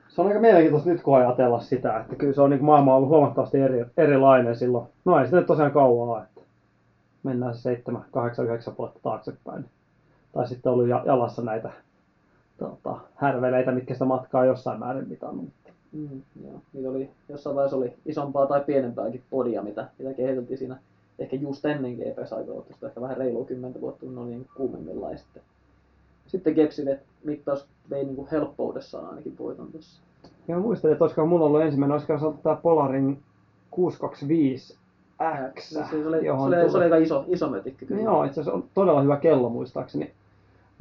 Se 0.09 0.21
on 0.21 0.27
aika 0.27 0.39
mielenkiintoista 0.39 0.89
nyt 0.89 1.01
kun 1.01 1.17
ajatella 1.17 1.59
sitä, 1.59 2.00
että 2.00 2.15
kyllä 2.15 2.33
se 2.33 2.41
on 2.41 2.50
niin 2.50 2.65
maailma 2.65 2.95
ollut 2.95 3.09
huomattavasti 3.09 3.59
eri, 3.59 3.85
erilainen 3.97 4.55
silloin. 4.55 4.88
No 5.05 5.19
ei 5.19 5.25
sitä 5.25 5.38
nyt 5.38 5.47
tosiaan 5.47 5.71
kauan 5.71 6.09
ole, 6.09 6.23
että 6.23 6.41
mennään 7.23 7.55
se 7.55 7.62
7, 7.62 8.05
8, 8.12 8.45
9 8.45 8.73
vuotta 8.77 9.00
taaksepäin. 9.03 9.65
Tai 10.33 10.47
sitten 10.47 10.71
ollut 10.71 10.88
ja- 10.88 11.03
jalassa 11.05 11.41
näitä 11.41 11.69
tota, 12.67 13.00
härveleitä, 13.15 13.72
mitkä 13.72 13.93
sitä 13.93 14.05
matkaa 14.05 14.46
jossain 14.46 14.79
määrin 14.79 15.10
mitannut. 15.10 15.50
Mm, 15.91 16.22
joo. 16.43 16.62
Niitä 16.74 16.89
oli, 16.89 17.10
jossain 17.29 17.55
vaiheessa 17.55 17.77
oli 17.77 17.93
isompaa 18.05 18.46
tai 18.46 18.62
pienempääkin 18.62 19.24
podia, 19.29 19.62
mitä, 19.62 19.88
mitä 20.00 20.13
kehiteltiin 20.13 20.58
siinä 20.58 20.77
ehkä 21.20 21.36
just 21.36 21.65
ennen 21.65 21.96
GPS-aikaa, 21.96 22.62
tuosta 22.62 22.88
ehkä 22.88 23.01
vähän 23.01 23.17
reilu 23.17 23.46
10 23.46 23.82
vuotta, 23.82 24.05
kun 24.05 24.15
ne 24.15 24.22
oli 24.22 24.29
niin 24.29 24.48
kuumimmillaan. 24.58 25.12
Ja 25.12 25.17
sitten, 25.17 25.43
sitten 26.27 26.53
Gepsin 26.53 27.00
mittaus 27.24 27.67
vei 27.89 28.03
niin 28.03 28.15
kuin 28.15 28.27
helppoudessaan 28.32 29.10
ainakin 29.10 29.38
voiton 29.39 29.72
tuossa. 29.72 30.01
Ja 30.48 30.55
mä 30.55 30.62
muistelin, 30.62 30.91
että 30.91 31.03
olisiko 31.03 31.25
mulla 31.25 31.46
ollut 31.46 31.62
ensimmäinen, 31.62 31.93
olisiko 31.93 32.20
se 32.20 32.25
ollut 32.25 32.43
tämä 32.43 32.55
Polarin 32.55 33.20
625 33.72 34.77
X, 35.60 35.63
Se, 35.63 35.74
se, 35.74 36.08
oli, 36.08 36.22
se, 36.22 36.32
oli, 36.32 36.70
se 36.70 36.77
oli 36.77 36.84
aika 36.84 36.98
iso, 36.98 37.25
iso 37.27 37.50
mötikki 37.50 37.86
kyllä. 37.86 38.01
Joo, 38.01 38.24
itse 38.24 38.41
asiassa 38.41 38.53
on 38.53 38.63
todella 38.74 39.01
hyvä 39.01 39.17
kello 39.17 39.50
muistaakseni, 39.50 40.12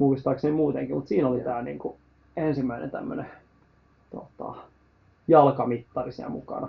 muistaakseni 0.03 0.55
muutenkin, 0.55 0.95
mutta 0.95 1.09
siinä 1.09 1.27
oli 1.27 1.39
tämä 1.39 1.61
niinku 1.61 1.97
ensimmäinen 2.37 2.91
tämmöinen 2.91 3.25
tota, 4.11 4.55
jalkamittari 5.27 6.11
siellä 6.11 6.31
mukana. 6.31 6.67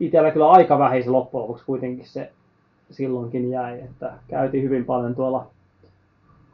Itellä 0.00 0.30
kyllä 0.30 0.50
aika 0.50 0.78
vähin 0.78 1.04
se 1.04 1.10
loppujen 1.10 1.42
lopuksi 1.42 1.64
kuitenkin 1.64 2.06
se 2.06 2.32
silloinkin 2.90 3.50
jäi, 3.50 3.80
että 3.80 4.12
käytiin 4.28 4.64
hyvin 4.64 4.84
paljon 4.84 5.14
tuolla 5.14 5.46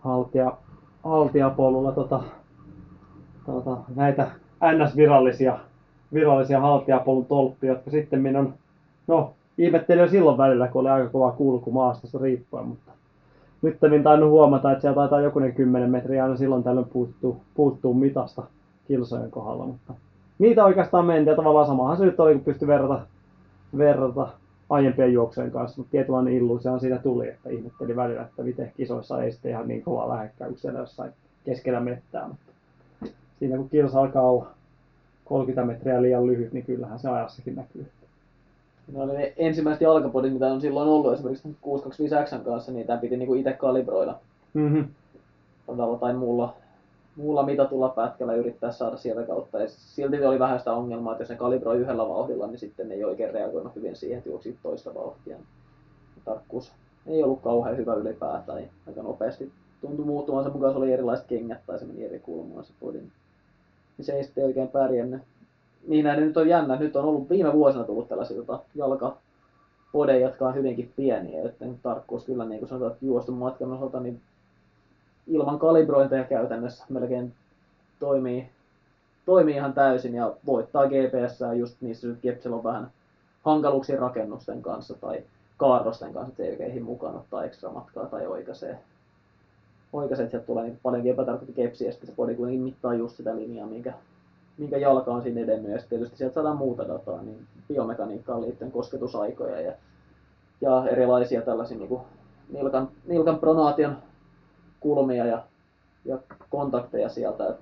haltia, 0.00 0.52
haltiapolulla 1.04 1.92
tota, 1.92 2.22
tota, 3.46 3.76
näitä 3.96 4.30
NS-virallisia 4.62 5.58
virallisia 6.14 6.60
haltiapolun 6.60 7.26
tolppia, 7.26 7.72
jotka 7.72 7.90
sitten 7.90 8.20
minun, 8.20 8.54
no 9.06 9.32
ihmettelin 9.58 10.02
jo 10.02 10.08
silloin 10.08 10.38
välillä, 10.38 10.68
kun 10.68 10.80
oli 10.80 10.88
aika 10.88 11.08
kova 11.08 11.32
kulku 11.32 11.70
maastosta 11.70 12.18
riippuen, 12.18 12.66
mutta 12.66 12.92
nyt 13.62 13.84
en 13.84 14.02
tainnut 14.02 14.30
huomata, 14.30 14.72
että 14.72 14.82
siellä 14.82 14.94
taitaa 14.94 15.20
jokunen 15.20 15.54
10 15.54 15.90
metriä 15.90 16.24
aina 16.24 16.36
silloin 16.36 16.62
tällöin 16.62 16.88
puuttuu, 16.92 17.40
puuttuu 17.54 17.94
mitasta 17.94 18.42
kilsojen 18.88 19.30
kohdalla, 19.30 19.66
mutta 19.66 19.94
niitä 20.38 20.64
oikeastaan 20.64 21.06
mentiin 21.06 21.32
ja 21.32 21.36
tavallaan 21.36 21.66
samahan 21.66 21.96
se 21.96 22.04
nyt 22.04 22.20
oli, 22.20 22.34
kun 22.34 22.44
pystyi 22.44 22.68
verrata, 22.68 23.00
verrata 23.78 24.28
aiempien 24.70 25.12
juoksujen 25.12 25.50
kanssa, 25.50 25.80
mutta 25.80 25.90
tietynlainen 25.90 26.34
illuusiohan 26.34 26.80
siitä 26.80 26.98
tuli, 26.98 27.28
että 27.28 27.50
ihmetteli 27.50 27.96
välillä, 27.96 28.22
että 28.22 28.42
miten 28.42 28.72
kisoissa 28.76 29.22
ei 29.22 29.32
sitten 29.32 29.50
ihan 29.50 29.68
niin 29.68 29.82
kovaa 29.82 30.08
lähekkää 30.08 30.48
siellä 30.56 30.78
jossain 30.78 31.12
keskellä 31.44 31.80
mettää, 31.80 32.28
mutta 32.28 32.52
siinä 33.38 33.56
kun 33.56 33.68
kilsa 33.68 34.00
alkaa 34.00 34.30
olla 34.30 34.46
30 35.24 35.72
metriä 35.72 36.02
liian 36.02 36.26
lyhyt, 36.26 36.52
niin 36.52 36.64
kyllähän 36.64 36.98
se 36.98 37.08
ajassakin 37.08 37.54
näkyy. 37.54 37.86
Oli 38.94 39.16
ne 39.16 39.32
ensimmäiset 39.36 39.80
jalkapodit, 39.80 40.32
mitä 40.32 40.46
on 40.46 40.60
silloin 40.60 40.88
ollut 40.88 41.12
esimerkiksi 41.12 41.48
625X 41.48 42.44
kanssa, 42.44 42.72
niin 42.72 42.86
tämä 42.86 42.98
piti 42.98 43.16
niinku 43.16 43.34
itse 43.34 43.52
kalibroida 43.52 44.14
Mm-hmm. 44.54 44.88
todella 45.66 45.98
tai 45.98 46.14
muulla, 46.14 46.54
muulla 47.16 47.42
mitatulla 47.42 47.88
pätkällä 47.88 48.34
yrittää 48.34 48.72
saada 48.72 48.96
sieltä 48.96 49.22
kautta. 49.22 49.58
Ja 49.58 49.68
silti 49.68 50.24
oli 50.24 50.38
vähän 50.38 50.58
sitä 50.58 50.72
ongelmaa, 50.72 51.12
että 51.12 51.22
jos 51.22 51.30
ne 51.30 51.36
kalibroi 51.36 51.78
yhdellä 51.78 52.08
vauhdilla, 52.08 52.46
niin 52.46 52.58
sitten 52.58 52.88
ne 52.88 52.94
ei 52.94 53.04
oikein 53.04 53.34
reagoinut 53.34 53.76
hyvin 53.76 53.96
siihen, 53.96 54.18
että 54.18 54.30
juoksi 54.30 54.58
toista 54.62 54.94
vauhtia. 54.94 55.36
Tarkkuus 56.24 56.72
ei 57.06 57.22
ollut 57.22 57.40
kauhean 57.40 57.76
hyvä 57.76 57.94
ylipäätään. 57.94 58.62
ja 58.62 58.68
Aika 58.86 59.02
nopeasti 59.02 59.52
tuntui 59.80 60.06
muuttumaan 60.06 60.44
se 60.44 60.50
mukaan, 60.50 60.72
se 60.72 60.78
oli 60.78 60.92
erilaiset 60.92 61.26
kengät 61.26 61.58
tai 61.66 61.78
se 61.78 61.84
meni 61.84 62.04
eri 62.04 62.18
kulmaan 62.18 62.64
se 62.64 62.72
podi. 62.80 62.98
Niin 62.98 64.04
se 64.04 64.12
ei 64.12 64.24
sitten 64.24 64.44
oikein 64.44 64.68
pärjännyt. 64.68 65.22
Niin 65.86 66.04
näin 66.04 66.20
nyt 66.20 66.36
on 66.36 66.48
jännä. 66.48 66.76
Nyt 66.76 66.96
on 66.96 67.04
ollut 67.04 67.30
viime 67.30 67.52
vuosina 67.52 67.84
tullut 67.84 68.08
tällaisia 68.08 68.36
tota, 68.36 68.60
jalkapodeja, 68.74 70.26
jotka 70.26 70.48
on 70.48 70.54
hyvinkin 70.54 70.92
pieniä, 70.96 71.42
joten 71.42 71.78
tarkkuus 71.82 72.24
kyllä 72.24 72.44
niin 72.44 72.58
kuin 72.58 72.68
sanotaan, 72.68 72.92
että 72.92 73.06
juostun 73.06 73.34
matkan 73.34 73.72
osalta, 73.72 74.00
niin 74.00 74.20
ilman 75.26 75.58
kalibrointeja 75.58 76.24
käytännössä 76.24 76.84
melkein 76.88 77.32
toimii, 78.00 78.48
toimii 79.26 79.54
ihan 79.54 79.72
täysin 79.72 80.14
ja 80.14 80.34
voittaa 80.46 80.86
GPS 80.86 81.38
just 81.58 81.76
niissä 81.80 82.06
nyt 82.06 82.22
Gepsillä 82.22 82.56
on 82.56 82.64
vähän 82.64 82.90
hankaluuksia 83.42 84.00
rakennusten 84.00 84.62
kanssa 84.62 84.94
tai 85.00 85.22
kaarrosten 85.56 86.12
kanssa, 86.12 86.30
että 86.30 86.42
ei 86.42 86.50
oikein 86.50 86.84
mukaan 86.84 87.16
ottaa 87.16 87.44
ekstra 87.44 87.70
matkaa 87.70 88.06
tai 88.06 88.26
oikaisee. 88.26 88.78
Oikaisee, 89.92 90.24
että 90.24 90.30
sieltä 90.30 90.46
tulee 90.46 90.64
niin 90.64 90.78
paljonkin 90.82 91.12
epätarkoitti 91.12 91.52
kepsiä 91.52 91.88
ja 91.88 91.92
sitten 91.92 92.10
se 92.10 92.16
body 92.16 92.34
kuitenkin 92.34 92.64
mittaa 92.64 92.94
just 92.94 93.16
sitä 93.16 93.36
linjaa, 93.36 93.66
minkä, 93.66 93.92
minkä 94.58 94.76
jalka 94.76 95.10
on 95.10 95.22
siinä 95.22 95.40
edennyt 95.40 95.72
ja 95.72 95.78
tietysti 95.88 96.16
sieltä 96.16 96.34
saadaan 96.34 96.56
muuta 96.56 96.88
dataa, 96.88 97.22
niin 97.22 97.46
biomekaniikkaan 97.68 98.42
liittyen 98.42 98.70
kosketusaikoja 98.70 99.60
ja, 99.60 99.72
ja 100.60 100.86
erilaisia 100.88 101.42
tällaisia 101.42 101.78
niin 101.78 101.88
kuin 101.88 102.00
nilkan, 102.48 102.88
nilkan 103.06 103.38
pronaation 103.38 103.96
kulmia 104.80 105.26
ja, 105.26 105.42
ja 106.04 106.18
kontakteja 106.50 107.08
sieltä. 107.08 107.46
Et 107.48 107.56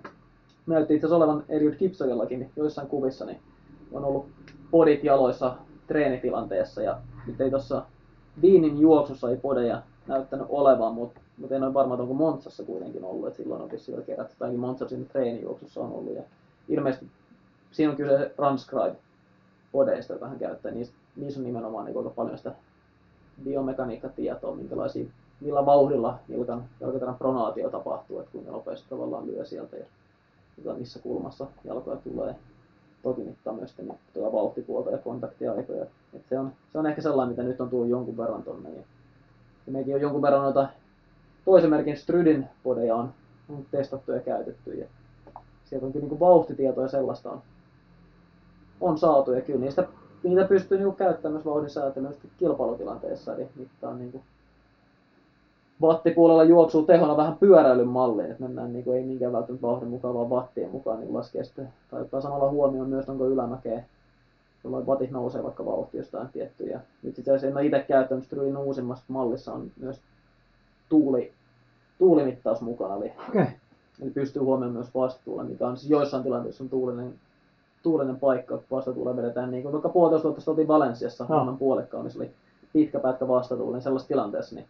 näytti 0.66 0.94
itse 0.94 1.06
asiassa 1.06 1.24
olevan 1.24 1.44
Eliud 1.48 1.74
Kipsogellakin 1.74 2.50
joissain 2.56 2.88
kuvissa, 2.88 3.24
niin 3.24 3.40
on 3.92 4.04
ollut 4.04 4.26
podit 4.70 5.04
jaloissa 5.04 5.54
treenitilanteessa 5.86 6.82
ja 6.82 6.98
nyt 7.26 7.40
ei 7.40 7.50
tuossa 7.50 7.82
Viinin 8.42 8.78
juoksussa 8.78 9.30
ei 9.30 9.36
podeja 9.36 9.82
näyttänyt 10.06 10.46
olevan, 10.48 10.94
mutta 10.94 11.20
mut 11.38 11.52
en 11.52 11.62
ole 11.62 11.74
varma, 11.74 11.94
onko 11.94 12.14
Montsassa 12.14 12.62
kuitenkin 12.64 13.04
ollut, 13.04 13.26
että 13.26 13.36
silloin 13.36 13.62
on 13.62 13.70
vielä 13.88 14.02
kerätty, 14.02 14.34
tai 14.38 14.56
Montsassa 14.56 14.96
siinä 14.96 15.08
treenijuoksussa 15.08 15.80
on 15.80 15.92
ollut 15.92 16.14
ja 16.14 16.22
ilmeisesti 16.68 17.06
siinä 17.72 17.90
on 17.90 17.96
kyse 17.96 18.32
Transcribe 18.36 18.96
podeista, 19.72 20.12
joita 20.12 20.28
hän 20.28 20.38
käyttää, 20.38 20.72
niissä, 20.72 20.94
niissä 21.16 21.40
on 21.40 21.46
nimenomaan 21.46 21.84
niin 21.84 21.98
aika 21.98 22.10
paljon 22.10 22.38
sitä 22.38 22.52
biomekaniikkatietoa, 23.44 24.54
minkälaisia, 24.54 25.06
millä 25.40 25.66
vauhdilla 25.66 26.18
nilkan 26.28 26.64
jalkaterän 26.80 27.14
pronaatio 27.14 27.70
tapahtuu, 27.70 28.18
että 28.18 28.32
kuinka 28.32 28.50
nopeasti 28.50 28.86
tavallaan 28.90 29.26
lyö 29.26 29.44
sieltä 29.44 29.76
ja 29.76 29.84
tota, 30.56 30.78
missä 30.78 30.98
kulmassa 30.98 31.46
jalkoja 31.64 31.96
tulee. 31.96 32.34
Toki 33.02 33.20
mittaa 33.20 33.52
myös 33.52 33.70
sitten 33.70 33.98
tuota 34.14 34.32
vauhtipuolta 34.32 34.90
ja 34.90 34.98
kontaktiaikoja. 34.98 35.86
Et 36.14 36.22
se, 36.28 36.38
on, 36.38 36.52
se 36.72 36.78
on 36.78 36.86
ehkä 36.86 37.02
sellainen, 37.02 37.30
mitä 37.30 37.42
nyt 37.42 37.60
on 37.60 37.70
tullut 37.70 37.88
jonkun 37.88 38.16
verran 38.16 38.42
tonne. 38.42 38.70
Ja, 38.70 38.82
mekin 39.66 39.94
on 39.94 40.00
jonkun 40.00 40.22
verran 40.22 40.42
noita 40.42 40.68
toisen 41.44 41.70
merkin 41.70 41.96
Strydin 41.96 42.46
podeja 42.62 42.94
on, 42.94 43.12
on 43.48 43.66
testattu 43.70 44.12
ja 44.12 44.20
käytetty. 44.20 44.74
Ja 44.74 44.86
sieltä 45.66 45.86
onkin 45.86 46.08
niin 46.08 46.20
vauhtitietoja 46.20 46.88
sellaista 46.88 47.30
on, 47.30 47.42
on 48.80 48.98
saatu 48.98 49.32
ja 49.32 49.40
kyllä 49.40 49.60
niistä, 49.60 49.86
niitä 50.22 50.44
pystyy 50.44 50.78
niin 50.78 50.94
käyttämään 50.94 51.32
myös 51.32 51.44
vauhdin 51.44 51.70
säätelyyn 51.70 52.14
kilpailutilanteessa, 52.38 53.34
eli 53.34 53.48
mittaa 53.56 53.94
niin 53.94 54.22
vattipuolella 55.80 56.44
juoksuu 56.44 56.82
tehona 56.82 57.16
vähän 57.16 57.36
pyöräilyn 57.36 57.88
malliin, 57.88 58.30
että 58.30 58.42
mennään 58.42 58.72
niin 58.72 58.84
kuin, 58.84 58.96
ei 58.96 59.04
minkään 59.04 59.32
välttämättä 59.32 59.66
vauhdin 59.66 59.88
mukaan, 59.88 60.14
vaan 60.14 60.30
wattien 60.30 60.70
mukaan, 60.70 61.00
niin 61.00 61.14
laskee 61.14 61.44
sitten, 61.44 61.68
tai 61.90 62.00
ottaa 62.00 62.20
samalla 62.20 62.50
huomioon 62.50 62.88
myös, 62.88 63.08
onko 63.08 63.26
ylämäkeä, 63.26 63.82
jolloin 64.64 64.86
watit 64.86 65.10
nousee 65.10 65.42
vaikka 65.42 65.64
vauhti 65.64 65.96
jostain 65.96 66.28
tiettyä. 66.28 66.80
nyt 67.02 67.18
itse 67.18 67.30
asiassa 67.30 67.46
en 67.46 67.56
ole 67.56 67.66
itse 67.66 67.84
käyttänyt, 67.88 68.32
uusimmassa 68.58 69.04
mallissa 69.08 69.52
on 69.52 69.70
myös 69.80 70.00
tuuli, 70.88 71.32
tuulimittaus 71.98 72.60
mukana, 72.60 72.94
eli, 72.94 73.12
Okay. 73.28 73.46
Eli 74.02 74.10
pystyy 74.10 74.42
huomioimaan 74.42 74.82
myös 74.82 74.94
vastatuulen, 74.94 75.46
mikä 75.46 75.66
on 75.66 75.76
siis 75.76 75.90
joissain 75.90 76.22
tilanteissa 76.22 76.64
on 76.64 76.70
tuulinen, 76.70 77.14
tuulinen 77.82 78.16
paikka, 78.20 78.58
vastatuule 78.70 79.16
vedetään 79.16 79.50
niin 79.50 79.62
kuin 79.62 79.72
vaikka 79.72 79.88
puolitoista 79.88 80.28
vuotta 80.28 80.50
oltiin 80.50 80.68
Valensiassa, 80.68 81.26
No. 81.28 81.44
no. 81.44 81.56
puolekkaan, 81.56 82.04
missä 82.04 82.18
oli 82.18 82.30
pitkä 82.72 83.00
pätkä 83.00 83.28
vastatuuli, 83.28 83.72
niin 83.72 83.82
sellaisessa 83.82 84.08
tilanteessa, 84.08 84.54
niin 84.54 84.66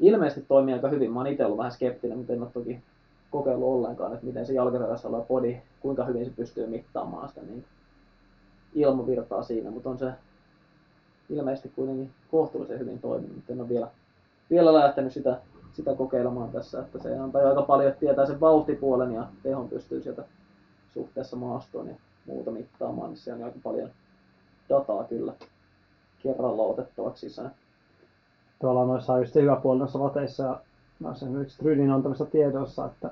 ilmeisesti 0.00 0.44
toimii 0.48 0.74
aika 0.74 0.88
hyvin. 0.88 1.12
Mä 1.12 1.20
oon 1.20 1.26
itse 1.26 1.44
ollut 1.44 1.58
vähän 1.58 1.72
skeptinen, 1.72 2.18
mutta 2.18 2.32
en 2.32 2.42
ole 2.42 2.50
toki 2.54 2.82
kokeillut 3.30 3.68
ollenkaan, 3.68 4.12
että 4.12 4.26
miten 4.26 4.46
se 4.46 4.52
jalkaterässä 4.52 5.08
oleva 5.08 5.24
body, 5.24 5.56
kuinka 5.80 6.04
hyvin 6.04 6.24
se 6.24 6.30
pystyy 6.36 6.66
mittaamaan 6.66 7.28
sitä 7.28 7.40
niin 7.42 7.64
ilmavirtaa 8.74 9.42
siinä, 9.42 9.70
mutta 9.70 9.90
on 9.90 9.98
se 9.98 10.12
ilmeisesti 11.30 11.72
kuitenkin 11.76 12.10
kohtuullisen 12.30 12.78
hyvin 12.78 12.98
toiminut, 12.98 13.36
mutta 13.36 13.52
en 13.52 13.60
ole 13.60 13.68
vielä, 13.68 13.88
vielä 14.50 14.74
lähtenyt 14.74 15.12
sitä, 15.12 15.38
sitä 15.72 15.94
kokeilemaan 15.94 16.50
tässä, 16.50 16.80
että 16.80 16.98
se 16.98 17.18
antaa 17.18 17.48
aika 17.48 17.62
paljon, 17.62 17.88
että 17.88 18.00
tietää 18.00 18.26
sen 18.26 18.40
vauhtipuolen 18.40 19.12
ja 19.12 19.26
tehon 19.42 19.68
pystyy 19.68 20.02
sieltä 20.02 20.24
suhteessa 20.94 21.36
maastoon 21.36 21.88
ja 21.88 21.94
muuta 22.26 22.50
mittaamaan, 22.50 23.10
niin 23.10 23.18
se 23.18 23.32
on 23.32 23.44
aika 23.44 23.58
paljon 23.62 23.90
dataa 24.68 25.04
kyllä 25.04 25.32
kerralla 26.22 26.62
otettavaksi 26.62 27.28
sisään. 27.28 27.50
Tuolla 28.60 28.84
noissa 28.84 29.12
on 29.12 29.20
just 29.20 29.34
hyvä 29.34 29.56
puoli 29.56 29.78
noissa 29.78 29.98
vateissa 29.98 30.42
ja 30.44 30.60
noissa 31.00 31.26
esimerkiksi 31.26 31.58
Trydin 31.58 31.90
antamissa 31.90 32.26
tiedoissa, 32.26 32.86
että 32.86 33.10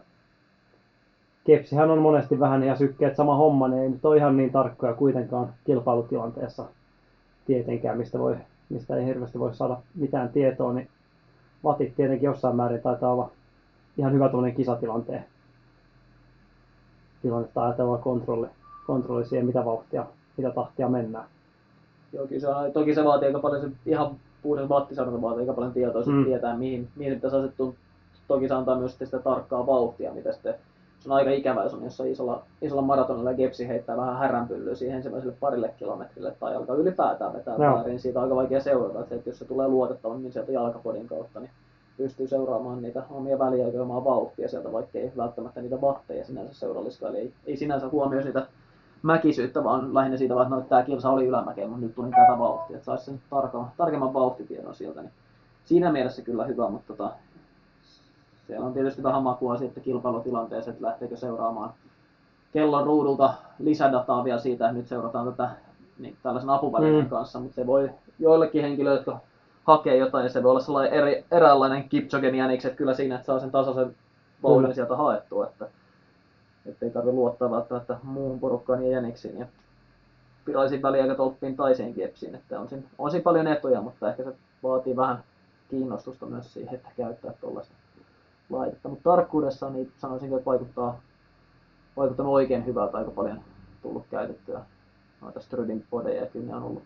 Kepsihän 1.49 1.91
on 1.91 1.99
monesti 1.99 2.41
vähän 2.41 2.63
ja 2.63 2.77
sykkeet 2.77 3.17
sama 3.17 3.37
homma, 3.37 3.69
ne 3.69 3.83
ei 3.83 3.89
nyt 3.89 4.05
ole 4.05 4.17
ihan 4.17 4.37
niin 4.37 4.53
tarkkoja 4.53 4.95
kuitenkaan 4.95 5.55
kilpailutilanteessa 5.65 6.65
tietenkään, 7.47 7.99
mistä, 7.99 8.19
voi, 8.19 8.37
mistä 8.69 8.97
ei 8.97 9.07
hirveästi 9.07 9.39
voi 9.39 9.55
saada 9.55 9.77
mitään 9.95 10.29
tietoa, 10.29 10.73
niin 10.73 10.89
vatit 11.65 11.97
tietenkin 11.97 12.27
jossain 12.27 12.57
määrin 12.57 12.83
taitaa 12.83 13.13
olla 13.13 13.31
ihan 13.97 14.13
hyvä 14.13 14.29
tuollainen 14.29 14.57
kisatilanteen 14.57 15.25
tilannetta 17.23 17.65
ajatella 17.65 17.99
kontrolli, 17.99 18.47
kontrolli 18.87 19.27
siihen, 19.27 19.47
mitä 19.47 19.65
vauhtia, 19.65 20.07
mitä 20.37 20.51
tahtia 20.51 20.89
mennään. 20.89 21.25
Joo, 22.13 22.27
kyllä 22.27 22.41
se 22.41 22.49
on, 22.49 22.73
toki 22.73 22.95
se 22.95 23.05
vaatii 23.05 23.27
aika 23.27 23.39
paljon, 23.39 23.63
se 23.63 23.71
ihan 23.87 24.17
puhdas 24.43 24.69
vattisarjata 24.69 25.23
vaatii 25.23 25.41
aika 25.41 25.53
paljon 25.53 25.73
tietoa, 25.73 26.03
mm. 26.07 26.25
Tietää 26.25 26.57
mihin, 26.57 26.89
mihin 26.97 27.15
pitäisi 27.15 27.37
asettua. 27.37 27.75
Toki 28.29 28.49
se 28.49 28.55
antaa 28.55 28.79
myös 28.79 28.99
sitä 28.99 29.19
tarkkaa 29.19 29.67
vauhtia, 29.67 30.15
mitä 30.15 30.33
sitten, 30.33 30.55
se 31.01 31.09
on 31.09 31.17
aika 31.17 31.31
ikävä, 31.31 31.63
jos 31.63 31.75
on 31.75 31.85
jossain 31.85 32.13
isolla, 32.13 32.43
isolla 32.63 32.83
maratonilla 32.83 33.31
ja 33.31 33.37
Gepsi 33.37 33.69
heittää 33.69 33.97
vähän 33.97 34.19
häränpyllyä 34.19 34.75
siihen 34.75 34.97
ensimmäiselle 34.97 35.37
parille 35.41 35.75
kilometrille 35.79 36.35
tai 36.41 36.57
alkaa 36.57 36.77
ylipäätään 36.77 37.33
vetää 37.33 37.57
Joo. 37.59 37.75
väärin, 37.75 38.01
siitä 38.01 38.19
on 38.19 38.23
aika 38.23 38.37
vaikea 38.37 38.61
seurata, 38.61 39.01
että, 39.01 39.15
että 39.15 39.31
jos 39.31 39.39
se 39.39 39.45
tulee 39.45 39.69
luotettavammin 39.69 40.33
sieltä 40.33 40.53
jalkapodin 40.53 41.09
kautta, 41.09 41.41
niin 41.41 41.51
pystyy 41.97 42.27
seuraamaan 42.27 42.83
niitä 42.83 43.03
omia 43.11 43.39
väliaikoja 43.39 43.83
omaa 43.83 44.05
vauhtia 44.05 44.49
sieltä, 44.49 44.73
vaikka 44.73 44.99
ei 44.99 45.13
välttämättä 45.17 45.61
niitä 45.61 45.81
vatteja 45.81 46.25
sinänsä 46.25 46.55
seurallisikaan. 46.55 47.15
Eli 47.15 47.23
ei, 47.23 47.33
ei 47.47 47.57
sinänsä 47.57 47.89
huomioi 47.89 48.23
sitä 48.23 48.47
mäkisyyttä, 49.03 49.65
vaan 49.65 49.95
lähinnä 49.95 50.17
siitä 50.17 50.35
vaan, 50.35 50.47
että 50.47 50.57
no, 50.57 50.63
tämä 50.63 50.83
kilsa 50.83 51.11
oli 51.11 51.27
ylämäkeä, 51.27 51.67
mutta 51.67 51.81
nyt 51.81 51.95
tuli 51.95 52.11
tätä 52.11 52.39
vauhtia, 52.39 52.77
että 52.77 52.85
saisi 52.85 53.05
sen 53.05 53.21
tarkemman, 53.31 53.71
tarkemman 53.77 54.15
vauhtitiedon 54.15 54.75
sieltä. 54.75 55.03
Niin 55.03 55.13
siinä 55.65 55.93
mielessä 55.93 56.23
kyllä 56.23 56.45
hyvä, 56.45 56.69
mutta 56.71 56.95
tota, 56.95 57.13
siellä 58.49 58.67
on 58.67 58.73
tietysti 58.75 59.03
vähän 59.03 59.23
makua 59.23 59.57
sitten 59.59 59.83
kilpailutilanteessa, 59.83 60.71
että 60.71 60.87
lähteekö 60.87 61.17
seuraamaan 61.17 61.71
kellon 62.53 62.85
ruudulta 62.85 63.35
lisädataa 63.59 64.25
vielä 64.25 64.39
siitä, 64.39 64.65
että 64.67 64.79
nyt 64.79 64.89
seurataan 64.89 65.27
tätä 65.33 65.49
niin, 65.99 66.17
tällaisen 66.23 66.51
apuvälineen 66.51 67.05
Mm. 67.05 67.11
kanssa, 67.11 67.39
mutta 67.41 67.55
se 67.55 67.67
voi 67.67 67.91
joillekin 68.19 68.63
henkilöille, 68.63 68.99
jotka 68.99 69.21
hakee 69.65 69.97
jotain, 69.97 70.25
ja 70.25 70.31
se 70.31 70.43
voi 70.43 70.51
olla 70.51 70.61
sellainen 70.61 70.93
eri, 70.93 71.25
eräänlainen 71.31 71.89
Kipchogen 71.89 72.35
jänikset 72.35 72.75
kyllä 72.77 72.95
siinä, 72.95 73.15
että 73.15 73.27
saa 73.27 73.39
sen 73.39 73.51
tasaisen 73.51 73.95
vauhdin 74.43 74.63
Kyllä. 74.63 74.75
sieltä 74.75 74.97
haettua, 74.97 75.47
että 75.47 75.69
ei 76.83 76.91
tarvitse 76.91 77.15
luottaa 77.17 77.51
välttämättä 77.51 77.97
muuhun 78.03 78.41
porukkaan 78.41 78.85
ja 78.85 78.91
jäniksiin 78.91 79.39
ja 79.39 79.47
virallisiin 80.47 80.83
väliaikatolppiin 80.83 81.57
tai 81.57 81.75
siihen 81.75 81.95
kepsiin, 81.95 82.35
että 82.35 82.61
on 82.61 82.69
siinä, 82.69 82.83
on 82.99 83.11
siinä 83.11 83.23
paljon 83.25 83.47
etuja, 83.47 83.81
mutta 83.81 84.11
ehkä 84.11 84.23
se 84.25 84.33
vaatii 84.63 84.97
vähän 84.97 85.19
kiinnostusta 85.71 86.27
myös 86.27 86.53
siihen, 86.53 86.75
että 86.75 86.89
käyttää 86.97 87.33
tuollaista 87.41 87.75
laitetta. 88.51 88.89
Mutta 88.89 89.11
tarkkuudessa 89.11 89.71
niin 89.71 89.93
sanoisin, 89.99 90.33
että 90.33 90.45
vaikuttaa, 90.45 91.01
vaikuttanut 91.97 92.33
oikein 92.33 92.67
hyvältä, 92.67 92.99
aika 92.99 93.11
paljon 93.11 93.41
tullut 93.83 94.05
käytettyä 94.11 94.61
noita 95.21 95.41
Strydin 95.41 95.85
podeja, 95.91 96.21
ja 96.21 96.27
kyllä 96.27 96.47
ne 96.47 96.57
on 96.57 96.63
ollut, 96.63 96.83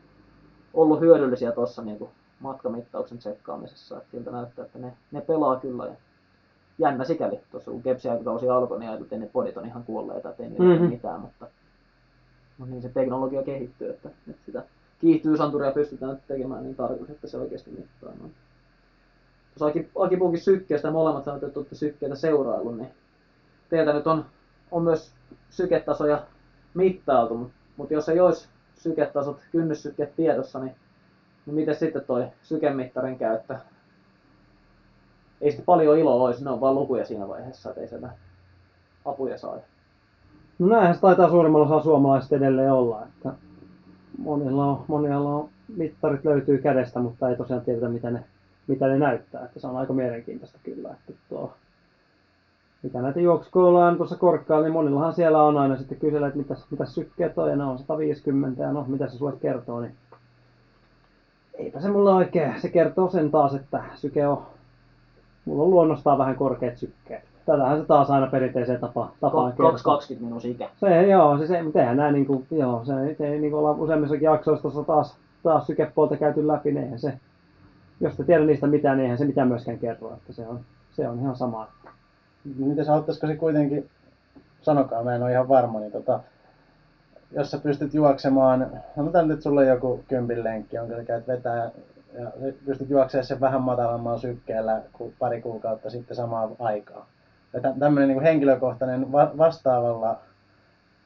ollut 0.75 1.01
hyödyllisiä 1.01 1.53
tuossa 1.53 1.83
niin 1.83 2.09
matkamittauksen 2.41 3.19
tsekkaamisessa, 3.19 3.97
että 3.97 4.11
siltä 4.11 4.31
näyttää, 4.31 4.65
että 4.65 4.79
ne, 4.79 4.93
ne 5.13 5.21
pelaa 5.21 5.57
kyllä 5.61 5.87
ja 5.87 5.95
jännä 6.79 7.05
sikäli. 7.05 7.41
Tuossa 7.51 7.71
kun 7.71 7.83
Kepsi-aikakausi 7.83 8.49
alkoi, 8.49 8.79
niin 8.79 8.89
ajateltiin, 8.89 9.23
että 9.23 9.27
ne 9.27 9.33
podit 9.33 9.57
on 9.57 9.67
ihan 9.67 9.85
kuolleita, 9.85 10.31
että 10.31 10.43
ei 10.43 10.49
niillä 10.49 10.75
Mhm. 10.75 10.83
mm 10.85 10.89
mitään, 10.91 11.21
mutta, 11.21 11.47
mutta 12.59 12.71
niin 12.71 12.83
se 12.83 12.89
teknologia 12.89 13.43
kehittyy, 13.43 13.91
että, 13.91 14.09
että 14.29 14.45
sitä 14.47 14.63
kiihtyysanturia 15.01 15.73
pystytään 15.73 16.19
tekemään 16.29 16.63
niin 16.63 16.77
tarkoitus, 16.77 17.11
että 17.11 17.27
se 17.27 17.37
oikeasti 17.39 17.71
mittaa. 17.71 18.13
Noin. 18.21 18.35
Tuossa 19.59 19.67
Aki, 19.67 19.91
Aki 19.99 20.17
puhukin 20.17 20.41
sykkeestä, 20.41 20.91
molemmat 20.91 21.25
sanoivat, 21.25 21.49
että 21.49 21.61
olette 21.61 21.75
sykkeitä 21.75 22.15
seuraillut, 22.15 22.77
niin 22.77 22.89
teiltä 23.69 23.93
nyt 23.93 24.07
on, 24.07 24.25
on 24.71 24.83
myös 24.83 25.13
syketasoja 25.51 26.23
mittailtu, 26.75 27.51
mutta, 27.77 27.95
jos 27.95 28.09
ei 28.09 28.21
olisi 28.21 28.49
syketasot, 28.75 29.41
kynnyssykkeet 29.53 30.17
tiedossa, 30.17 30.59
niin, 30.59 30.75
niin 31.47 31.55
miten 31.55 31.75
sitten 31.75 32.05
toi 32.05 32.27
sykemittarin 32.43 33.19
käyttö? 33.19 33.57
Ei 35.41 35.51
sitten 35.51 35.67
paljon 35.67 35.99
iloa 35.99 36.25
olisi, 36.25 36.45
ne 36.45 36.51
on 36.51 36.61
vaan 36.61 36.75
lukuja 36.75 37.05
siinä 37.05 37.29
vaiheessa, 37.29 37.69
että 37.69 37.81
ei 37.81 37.89
sieltä 37.89 38.09
apuja 39.05 39.39
saa. 39.39 39.57
No 40.59 40.67
näinhän 40.67 40.95
se 40.95 41.01
taitaa 41.01 41.31
suurimmalla 41.31 41.67
osalla 41.67 41.83
suomalaiset 41.83 42.33
edelleen 42.33 42.73
olla, 42.73 43.03
että 43.03 43.33
monilla 44.19 44.67
on, 44.67 44.85
monilla 44.89 45.35
on 45.35 45.49
mittarit 45.77 46.25
löytyy 46.25 46.59
kädestä, 46.59 47.01
mutta 47.01 47.29
ei 47.29 47.37
tosiaan 47.37 47.63
tiedetä 47.63 47.89
mitä 47.89 48.11
ne, 48.11 48.25
mitä 48.73 48.87
ne 48.87 48.99
näyttää, 48.99 49.45
että 49.45 49.61
se 49.61 49.67
on 49.67 49.77
aika 49.77 49.93
mielenkiintoista 49.93 50.59
kyllä, 50.63 50.91
että 50.91 51.13
tuo, 51.29 51.53
mitä 52.83 53.03
näitä 53.03 53.21
juoksukouluja 53.21 53.87
on 53.87 53.97
tuossa 53.97 54.17
korkkaalla, 54.17 54.65
niin 54.65 54.73
monillahan 54.73 55.15
siellä 55.15 55.43
on 55.43 55.59
aina 55.59 55.77
sitten 55.77 55.99
kysellä, 55.99 56.27
että 56.27 56.39
mitäs, 56.39 56.67
mitäs 56.71 56.95
sykkeet 56.95 57.39
on, 57.39 57.51
ja 57.51 57.57
ne 57.57 57.65
on 57.65 57.79
150, 57.79 58.63
ja 58.63 58.73
no, 58.73 58.85
mitä 58.89 59.09
se 59.09 59.19
sulle 59.19 59.33
kertoo, 59.41 59.81
niin 59.81 59.95
eipä 61.55 61.81
se 61.81 61.89
mulle 61.89 62.13
oikein, 62.13 62.61
se 62.61 62.69
kertoo 62.69 63.11
sen 63.11 63.31
taas, 63.31 63.55
että 63.55 63.83
syke 63.95 64.27
on, 64.27 64.43
mulla 65.45 65.63
on 65.63 65.71
luonnostaan 65.71 66.19
vähän 66.19 66.37
korkeat 66.37 66.77
sykkeet. 66.77 67.23
Tätähän 67.47 67.81
se 67.81 67.87
taas 67.87 68.11
aina 68.11 68.27
perinteiseen 68.27 68.81
tapa, 68.81 69.11
tapaan 69.21 69.53
kertoo. 69.53 69.73
220 69.73 70.27
minun 70.27 70.41
ikä. 70.45 70.69
Se, 70.81 71.07
joo, 71.07 71.39
se, 71.39 71.47
se 71.47 71.63
mutta 71.63 71.81
eihän 71.81 71.97
näin 71.97 72.15
niinku, 72.15 72.45
joo, 72.51 72.85
se 72.85 72.93
ei, 73.01 73.17
ei 73.21 73.39
niinku 73.39 73.57
olla 73.57 73.71
useammissakin 73.71 74.25
jaksoissa 74.25 74.63
tuossa 74.63 74.85
taas, 74.85 75.17
taas 75.43 75.67
sykepuolta 75.67 76.17
käyty 76.17 76.47
läpi, 76.47 76.73
niin 76.73 76.85
eihän 76.85 76.99
se, 76.99 77.19
jos 78.03 78.17
te 78.17 78.25
tiedä 78.25 78.45
niistä 78.45 78.67
mitään, 78.67 78.97
niin 78.97 79.03
eihän 79.03 79.19
se 79.19 79.25
mitään 79.25 79.49
myöskään 79.49 79.79
kerro, 79.79 80.13
että 80.13 80.33
se 80.33 80.47
on, 80.47 80.61
se 80.93 81.09
on 81.09 81.19
ihan 81.19 81.37
sama. 81.37 81.69
Miten 82.57 82.85
sä 82.85 82.95
auttaisiko 82.95 83.27
se 83.27 83.37
kuitenkin, 83.37 83.91
sanokaa, 84.63 85.03
mä 85.03 85.15
en 85.15 85.23
ole 85.23 85.33
ihan 85.33 85.49
varma, 85.49 85.81
niin 85.81 85.93
tota, 85.93 86.21
jos 87.31 87.51
sä 87.51 87.59
pystyt 87.59 87.95
juoksemaan, 87.95 88.71
sanotaan 88.97 89.29
nyt, 89.29 89.47
on 89.47 89.67
joku 89.67 90.05
kympin 90.09 90.45
lenkki, 90.45 90.77
jonka 90.77 90.97
sä 90.97 91.05
käyt 91.05 91.29
vetää, 91.29 91.71
ja 92.19 92.33
pystyt 92.67 92.91
juoksemaan 92.91 93.25
sen 93.25 93.41
vähän 93.41 93.63
matalammalla 93.63 94.19
sykkeellä 94.19 94.83
kuin 94.93 95.15
pari 95.19 95.41
kuukautta 95.41 95.91
sitten 95.91 96.17
samaan 96.17 96.51
aikaan. 96.59 97.07
Ja 97.53 97.61
tä- 97.61 97.75
tämmöinen 97.79 98.09
niin 98.09 98.23
henkilökohtainen 98.23 99.13
va- 99.13 99.33
vastaavalla 99.39 100.19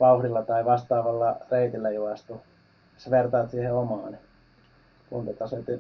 vauhdilla 0.00 0.42
tai 0.42 0.64
vastaavalla 0.64 1.36
reitillä 1.50 1.90
juostu, 1.90 2.32
jos 2.94 3.04
sä 3.04 3.10
vertaat 3.10 3.50
siihen 3.50 3.74
omaan 3.74 4.18
kuntatasoon, 5.10 5.60
että 5.68 5.72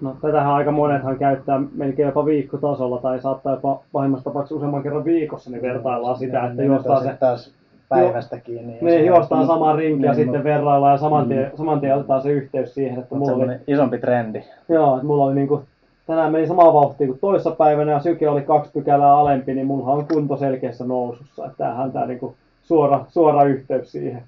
No 0.00 0.16
tätähän 0.20 0.52
aika 0.54 0.70
monethan 0.70 1.18
käyttää 1.18 1.60
melkein 1.74 2.06
jopa 2.06 2.24
viikkotasolla 2.24 2.98
tai 2.98 3.20
saattaa 3.20 3.52
jopa 3.54 3.80
pahimmassa 3.92 4.24
tapauksessa 4.24 4.54
useamman 4.54 4.82
kerran 4.82 5.04
viikossa, 5.04 5.50
niin 5.50 5.62
vertaillaan 5.62 6.16
sitä, 6.16 6.44
että 6.44 6.62
ne 6.62 6.64
juostaan 6.64 7.02
se 7.02 7.16
taas 7.20 7.50
päivästä 7.88 8.38
kiinni. 8.40 8.72
ja 8.76 8.84
Niin, 8.84 9.06
juostaan 9.06 9.46
samaan 9.46 9.78
rinkiin 9.78 10.02
ja 10.04 10.10
Niin, 10.12 10.16
sitten 10.16 10.40
mut- 10.40 10.44
verraillaan 10.44 10.92
ja 10.92 10.98
saman 10.98 11.28
tien, 11.28 11.50
saman 11.54 11.80
tien 11.80 11.96
otetaan 11.96 12.20
se 12.22 12.30
yhteys 12.30 12.74
siihen, 12.74 12.98
että 12.98 13.14
mulla 13.14 13.32
oli, 13.32 13.56
isompi 13.66 13.98
trendi. 13.98 14.42
joo, 14.68 14.94
että 14.94 15.06
mulla 15.06 15.24
oli 15.24 15.34
niinku, 15.34 15.62
tänään 16.06 16.32
meni 16.32 16.46
samaa 16.46 16.72
vauhtia 16.72 17.06
kuin 17.06 17.18
toissa 17.18 17.50
päivänä 17.50 17.92
ja 17.92 18.00
syke 18.00 18.28
oli 18.28 18.42
kaksi 18.42 18.70
pykälää 18.72 19.14
alempi, 19.16 19.54
niin 19.54 19.66
mulla 19.66 19.92
on 19.92 20.06
kunto 20.12 20.36
selkeässä 20.36 20.84
nousussa. 20.84 21.44
Että 21.46 21.56
tämähän 21.58 21.92
tää 21.92 22.06
niinku 22.06 22.34
suora, 22.62 23.04
suora 23.08 23.44
yhteys 23.44 23.92
siihen. 23.92 24.22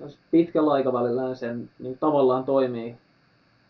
jos 0.00 0.18
pitkällä 0.30 0.72
aikavälillä 0.72 1.34
sen 1.34 1.68
niin 1.78 1.96
tavallaan 2.00 2.44
toimii 2.44 2.94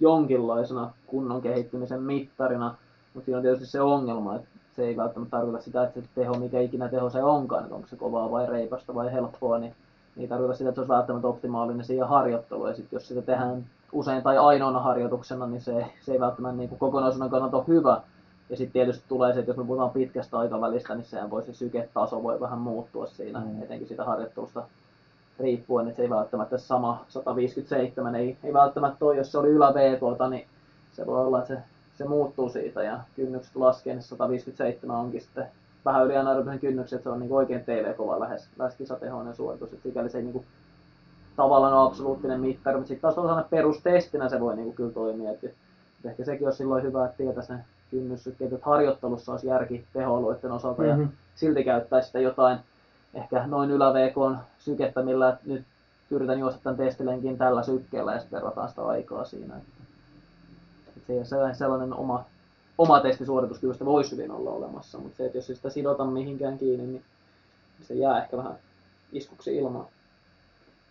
jonkinlaisena 0.00 0.90
kunnon 1.06 1.42
kehittymisen 1.42 2.02
mittarina, 2.02 2.74
mutta 3.14 3.24
siinä 3.24 3.36
on 3.36 3.42
tietysti 3.42 3.66
se 3.66 3.80
ongelma, 3.80 4.34
että 4.36 4.48
se 4.76 4.82
ei 4.82 4.96
välttämättä 4.96 5.36
tarkoita 5.36 5.64
sitä, 5.64 5.82
että 5.82 6.00
se 6.00 6.06
teho, 6.14 6.34
mikä 6.34 6.60
ikinä 6.60 6.88
teho 6.88 7.10
se 7.10 7.22
onkaan, 7.22 7.62
että 7.62 7.74
onko 7.74 7.88
se 7.88 7.96
kovaa 7.96 8.30
vai 8.30 8.46
reipasta 8.46 8.94
vai 8.94 9.12
helppoa, 9.12 9.58
niin 9.58 9.74
ei 10.16 10.28
tarkoita 10.28 10.54
sitä, 10.54 10.68
että 10.68 10.74
se 10.76 10.80
olisi 10.80 10.92
välttämättä 10.92 11.28
optimaalinen 11.28 11.84
siihen 11.84 12.08
harjoitteluun. 12.08 12.68
Ja 12.68 12.74
sitten 12.74 12.96
jos 12.96 13.08
sitä 13.08 13.22
tehdään 13.22 13.64
usein 13.92 14.22
tai 14.22 14.38
ainoana 14.38 14.80
harjoituksena, 14.80 15.46
niin 15.46 15.60
se, 15.60 15.86
se 16.00 16.12
ei 16.12 16.20
välttämättä 16.20 16.56
niin 16.56 16.68
kuin 16.68 16.78
kokonaisuuden 16.78 17.30
kannalta 17.30 17.56
ole 17.56 17.64
hyvä. 17.68 18.00
Ja 18.50 18.56
sitten 18.56 18.72
tietysti 18.72 19.04
tulee 19.08 19.32
se, 19.32 19.38
että 19.38 19.50
jos 19.50 19.56
me 19.56 19.64
puhutaan 19.64 19.90
pitkästä 19.90 20.38
aikavälistä, 20.38 20.94
niin 20.94 21.04
sehän 21.04 21.30
voi 21.30 21.42
se 21.42 21.52
syketaso 21.52 22.22
voi 22.22 22.40
vähän 22.40 22.58
muuttua 22.58 23.06
siinä, 23.06 23.40
Mm. 23.40 23.62
etenkin 23.62 23.88
sitä 23.88 24.04
harjoittelusta 24.04 24.62
riippuen, 25.40 25.86
että 25.88 25.96
se 25.96 26.02
ei 26.02 26.10
välttämättä 26.10 26.58
sama 26.58 27.04
157 27.08 28.14
ei, 28.14 28.36
ei 28.44 28.52
välttämättä 28.52 29.04
ole, 29.04 29.16
jos 29.16 29.32
se 29.32 29.38
oli 29.38 29.48
ylä 29.48 29.74
VK, 29.74 30.30
niin 30.30 30.46
se 30.92 31.06
voi 31.06 31.24
olla, 31.24 31.38
että 31.38 31.54
se, 31.54 31.60
se 31.98 32.04
muuttuu 32.04 32.48
siitä 32.48 32.82
ja 32.82 32.98
kynnykset 33.16 33.56
laskee, 33.56 33.94
niin 33.94 34.02
157 34.02 34.96
onkin 34.96 35.20
sitten 35.20 35.46
vähän 35.84 36.04
yli 36.04 36.16
anaerobisen 36.16 36.58
kynnyksen, 36.58 36.96
että 36.96 37.10
se 37.10 37.12
on 37.12 37.20
niin 37.20 37.32
oikein 37.32 37.64
TV-kova 37.64 38.20
lähes, 38.20 38.48
lähes 38.58 38.74
kisatehoinen 38.74 39.34
suoritus, 39.36 39.72
että 39.72 39.82
sikäli 39.88 40.10
se 40.10 40.18
ei 40.18 40.24
niin 40.24 40.44
tavallaan 41.36 41.72
ole 41.74 41.86
absoluuttinen 41.86 42.40
mittari, 42.40 42.76
mutta 42.76 42.88
sitten 42.88 43.02
taas 43.02 43.14
toisaalta 43.14 43.48
perustestinä 43.50 44.28
se 44.28 44.40
voi 44.40 44.56
niin 44.56 44.72
kyllä 44.72 44.92
toimia, 44.92 45.30
että 45.30 45.46
että 45.46 46.10
ehkä 46.10 46.24
sekin 46.24 46.46
olisi 46.46 46.56
silloin 46.58 46.82
hyvä, 46.84 47.04
että 47.04 47.16
tietäisi 47.16 47.52
ne 47.52 47.58
kynnyssykkeet, 47.90 48.52
että 48.52 48.66
harjoittelussa 48.70 49.32
olisi 49.32 49.46
järki 49.46 49.84
tehoalueiden 49.92 50.52
osalta 50.52 50.84
ja 50.84 50.96
Mhm. 50.96 51.06
silti 51.34 51.64
käyttäisi 51.64 52.06
sitä 52.06 52.18
jotain 52.20 52.58
ehkä 53.14 53.46
noin 53.46 53.70
ylä 53.70 53.92
VKn 53.92 54.36
sykettä, 54.58 55.02
millä 55.02 55.36
nyt 55.46 55.64
yritän 56.10 56.38
juosta 56.38 56.60
tämän 56.62 56.76
testilenkin 56.76 57.38
tällä 57.38 57.62
sykkeellä 57.62 58.12
ja 58.12 58.18
sitten 58.20 58.36
verrataan 58.36 58.68
sitä 58.68 58.86
aikaa 58.86 59.24
siinä. 59.24 59.56
Että 59.56 59.84
se, 61.06 61.24
se 61.24 61.36
sellainen 61.52 61.94
oma, 61.94 62.24
oma 62.78 63.00
testisuorituskyvystä 63.00 63.84
voisi 63.84 64.16
hyvin 64.16 64.30
olla 64.30 64.50
olemassa, 64.50 64.98
mutta 64.98 65.16
se, 65.16 65.26
että 65.26 65.38
jos 65.38 65.50
ei 65.50 65.56
sitä 65.56 65.70
sidota 65.70 66.04
mihinkään 66.04 66.58
kiinni, 66.58 66.86
niin 66.86 67.02
se 67.82 67.94
jää 67.94 68.22
ehkä 68.22 68.36
vähän 68.36 68.54
iskuksi 69.12 69.56
ilmaan. 69.56 69.86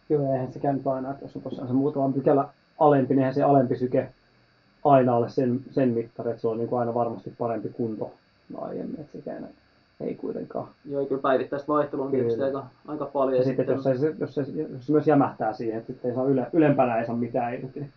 Joo, 0.09 0.33
eihän 0.33 0.53
se 0.53 0.59
käynyt 0.59 0.87
aina, 0.87 1.11
että 1.11 1.25
jos 1.25 1.35
on 1.35 1.41
tosiaan 1.41 1.67
se 1.67 1.73
muutama 1.73 2.13
pykälä 2.13 2.49
alempi, 2.79 3.13
niin 3.13 3.19
eihän 3.19 3.33
se 3.33 3.43
alempi 3.43 3.77
syke 3.77 4.09
aina 4.85 5.15
ole 5.15 5.29
sen, 5.29 5.61
sen 5.71 5.89
mittari, 5.89 6.29
että 6.29 6.41
se 6.41 6.47
on 6.47 6.57
niin 6.57 6.69
kuin 6.69 6.79
aina 6.79 6.93
varmasti 6.93 7.33
parempi 7.37 7.69
kunto 7.69 8.11
aiemmin, 8.57 8.99
että 8.99 9.17
sekään 9.17 9.49
ei 9.99 10.15
kuitenkaan. 10.15 10.67
Joo, 10.85 11.05
kyllä 11.05 11.21
päivittäistä 11.21 11.67
vaihtelua 11.67 12.05
on 12.05 12.11
tietysti 12.11 12.43
aika, 12.43 12.65
aika 12.87 13.05
paljon. 13.05 13.37
Ja 13.37 13.43
sitten, 13.43 13.63
että 13.63 13.89
jos, 13.89 14.01
se, 14.01 14.15
jos, 14.19 14.35
se, 14.35 14.41
jos 14.41 14.85
se 14.85 14.91
myös 14.91 15.07
jämähtää 15.07 15.53
siihen, 15.53 15.77
että 15.77 15.93
sitten 15.93 16.09
ei 16.09 16.15
saa 16.15 16.25
yle, 16.25 16.47
ylempänä 16.53 16.99
ei 16.99 17.05
saa 17.05 17.15
mitään 17.15 17.53
irti, 17.53 17.79
niin 17.79 17.93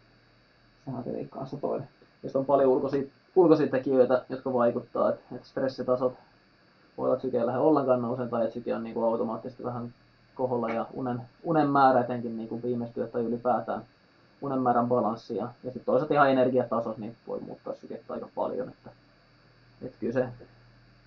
sehän 0.84 0.98
on 0.98 1.04
tietenkin 1.04 1.30
kanssa 1.30 1.56
toinen. 1.56 1.88
Ja 2.22 2.28
sitten 2.28 2.38
on 2.40 2.46
paljon 2.46 2.70
ulkoisia, 2.70 3.02
ulkoisia 3.36 3.66
tekijöitä, 3.66 4.24
jotka 4.28 4.52
vaikuttaa, 4.52 5.10
että, 5.10 5.34
että 5.34 5.48
stressitasot 5.48 6.14
voi 6.98 7.10
olla, 7.10 7.20
syke 7.20 7.46
lähde 7.46 7.58
ollenkaan 7.58 8.02
nouseen 8.02 8.28
tai 8.28 8.44
että 8.44 8.54
syke 8.54 8.74
on 8.74 8.84
niin 8.84 8.94
kuin 8.94 9.06
automaattisesti 9.06 9.64
vähän 9.64 9.94
koholla 10.34 10.68
ja 10.68 10.86
unen, 10.92 11.20
unen 11.42 11.70
määrä 11.70 12.00
etenkin 12.00 12.36
niin 12.36 12.48
kuin 12.48 12.62
viimeistyöt 12.62 13.12
tai 13.12 13.22
ylipäätään 13.22 13.82
unen 14.42 14.62
määrän 14.62 14.88
balanssi 14.88 15.36
ja, 15.36 15.48
ja 15.64 15.70
sitten 15.70 15.84
toisaalta 15.84 16.14
ihan 16.14 16.30
energiatasot 16.30 16.98
niin 16.98 17.16
voi 17.26 17.40
muuttaa 17.40 17.74
sykettä 17.74 18.12
aika 18.12 18.28
paljon, 18.34 18.68
että, 18.68 18.90
että 19.82 19.96
kyllä 20.00 20.12
se 20.12 20.28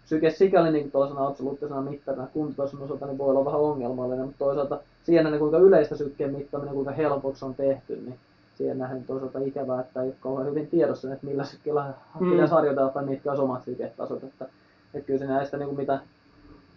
syke 0.06 0.30
sikäli 0.30 0.72
niin 0.72 0.92
tuollaisena 0.92 1.28
absoluuttisena 1.28 1.82
mittarina 1.82 2.28
kuntotason 2.34 2.82
osalta 2.82 3.06
niin 3.06 3.18
voi 3.18 3.30
olla 3.30 3.46
vähän 3.46 3.60
ongelmallinen, 3.60 4.26
mutta 4.26 4.46
toisaalta 4.46 4.80
siihen 5.04 5.24
nähden 5.24 5.40
kuinka 5.40 5.58
yleistä 5.58 5.96
sykkeen 5.96 6.36
mittaaminen, 6.36 6.74
kuinka 6.74 6.92
helpoksi 6.92 7.46
on 7.46 7.56
tehty, 7.56 7.96
niin 7.96 8.20
siihen 8.58 8.78
nähden 8.78 9.04
toisaalta 9.04 9.40
ikävää, 9.40 9.82
että 9.82 10.02
ei 10.02 10.08
ole 10.08 10.16
kauhean 10.20 10.50
hyvin 10.50 10.68
tiedossa, 10.68 11.14
että 11.14 11.26
millä 11.28 11.44
sykkeellä 11.44 11.94
Mm. 12.20 12.32
pitäisi 12.32 12.54
harjoitella 12.54 12.90
tai 12.90 13.06
mitkä 13.06 13.30
olisi 13.30 13.44
omat 13.44 13.64
syketasot. 13.64 14.24
Että, 14.24 14.46
että 14.94 15.08
kyllä 15.08 15.20
se 15.20 15.26
näistä, 15.26 15.58
niin 15.58 15.68
kuin 15.70 15.78
mitä, 15.80 16.00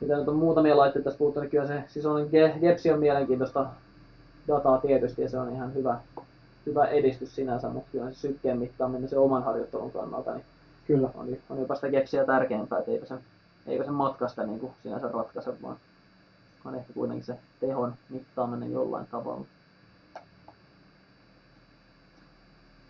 mitä 0.00 0.16
nyt 0.18 0.28
on 0.28 0.36
muutamia 0.36 0.76
laitteita 0.76 1.04
tässä 1.04 1.18
puhuttu, 1.18 1.40
niin 1.40 1.50
kyllä 1.50 1.66
se 1.66 1.84
siis 1.88 2.06
on 2.06 2.22
Ge- 2.26 2.58
Gepsi 2.60 2.90
on 2.90 2.98
mielenkiintoista 2.98 3.66
dataa 4.48 4.78
tietysti 4.78 5.22
ja 5.22 5.28
se 5.28 5.38
on 5.38 5.52
ihan 5.52 5.74
hyvä, 5.74 5.98
hyvä 6.66 6.84
edistys 6.84 7.34
sinänsä, 7.34 7.68
mutta 7.68 7.88
kyllä 7.92 8.10
se 8.10 8.14
sykkeen 8.14 8.58
mittaaminen 8.58 9.08
se 9.08 9.18
oman 9.18 9.42
harjoittelun 9.44 9.90
kannalta 9.92 10.32
niin 10.34 10.44
Kyllä. 10.86 11.10
on, 11.14 11.36
on 11.50 11.58
jopa 11.60 11.74
sitä 11.74 11.88
Gepsiä 11.88 12.24
tärkeämpää, 12.24 12.78
että 12.78 12.90
eipä 12.90 13.06
se, 13.06 13.14
eipä 13.66 13.84
se 13.84 13.90
matkasta 13.90 14.42
niin 14.42 14.60
kuin 14.60 14.72
sinänsä 14.82 15.08
ratkaise, 15.08 15.62
vaan 15.62 15.76
on 16.64 16.74
ehkä 16.74 16.92
kuitenkin 16.92 17.26
se 17.26 17.38
tehon 17.60 17.94
mittaaminen 18.08 18.72
jollain 18.72 19.06
tavalla. 19.06 19.46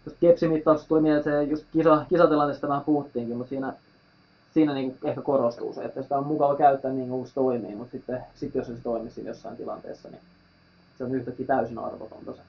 Tuosta 0.05 0.21
Gepsi-mittauksesta 0.21 0.89
tuli 0.89 1.01
mieleen, 1.01 1.19
että 1.19 1.31
se 1.31 1.43
just 1.43 1.65
kisa, 1.73 2.07
kisatilanteesta 2.09 2.69
vähän 2.69 2.85
puhuttiinkin, 2.85 3.37
mutta 3.37 3.49
siinä, 3.49 3.73
siinä 4.55 4.75
niin 4.75 4.99
ehkä 5.05 5.23
korostuu 5.23 5.75
se, 5.75 5.85
että 5.85 6.03
sitä 6.03 6.19
on 6.19 6.27
mukava 6.27 6.57
käyttää 6.57 6.93
niin 6.93 7.09
kuin 7.09 7.27
se 7.29 7.35
toimii, 7.35 7.75
mutta 7.75 7.93
sitten 7.93 8.25
sit 8.35 8.55
jos 8.55 8.67
se 8.67 8.73
toimii 8.83 9.11
siinä 9.11 9.31
jossain 9.31 9.57
tilanteessa, 9.57 10.09
niin 10.09 10.21
se 10.99 11.05
on 11.05 11.15
yhtäkkiä 11.15 11.47
täysin 11.47 11.79
arvotonta 11.79 12.33
se 12.33 12.41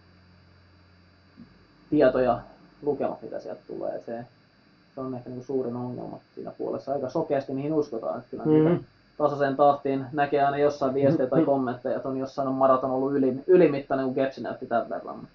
tieto 1.89 2.19
ja 2.19 2.41
lukemat, 2.81 3.21
mitä 3.21 3.39
sieltä 3.39 3.61
tulee. 3.67 4.03
Se, 4.05 4.25
se 4.97 5.01
on 5.01 5.15
ehkä 5.15 5.29
niin 5.29 5.43
suurin 5.43 5.75
ongelma 5.75 6.19
siinä 6.35 6.51
puolessa. 6.57 6.93
Aika 6.93 7.09
sokeasti 7.09 7.53
mihin 7.53 7.73
uskotaan. 7.73 8.17
Että 8.17 8.29
kyllä 8.29 8.43
Mhm. 8.45 8.53
niitä 8.53 8.83
tasaiseen 9.17 9.55
tahtiin 9.55 10.05
näkee 10.13 10.43
aina 10.43 10.57
jossain 10.57 10.93
viestejä 10.93 11.29
tai 11.29 11.45
kommentteja, 11.45 11.95
että 11.95 12.09
on 12.09 12.17
jossain 12.17 12.47
on 12.47 12.53
maraton 12.53 12.91
ollut 12.91 13.13
yli, 13.13 13.43
ylimittainen, 13.47 14.05
kun 14.05 14.15
Gepsi 14.15 14.41
näytti 14.41 14.65
tämän 14.65 14.89
verran. 14.89 15.27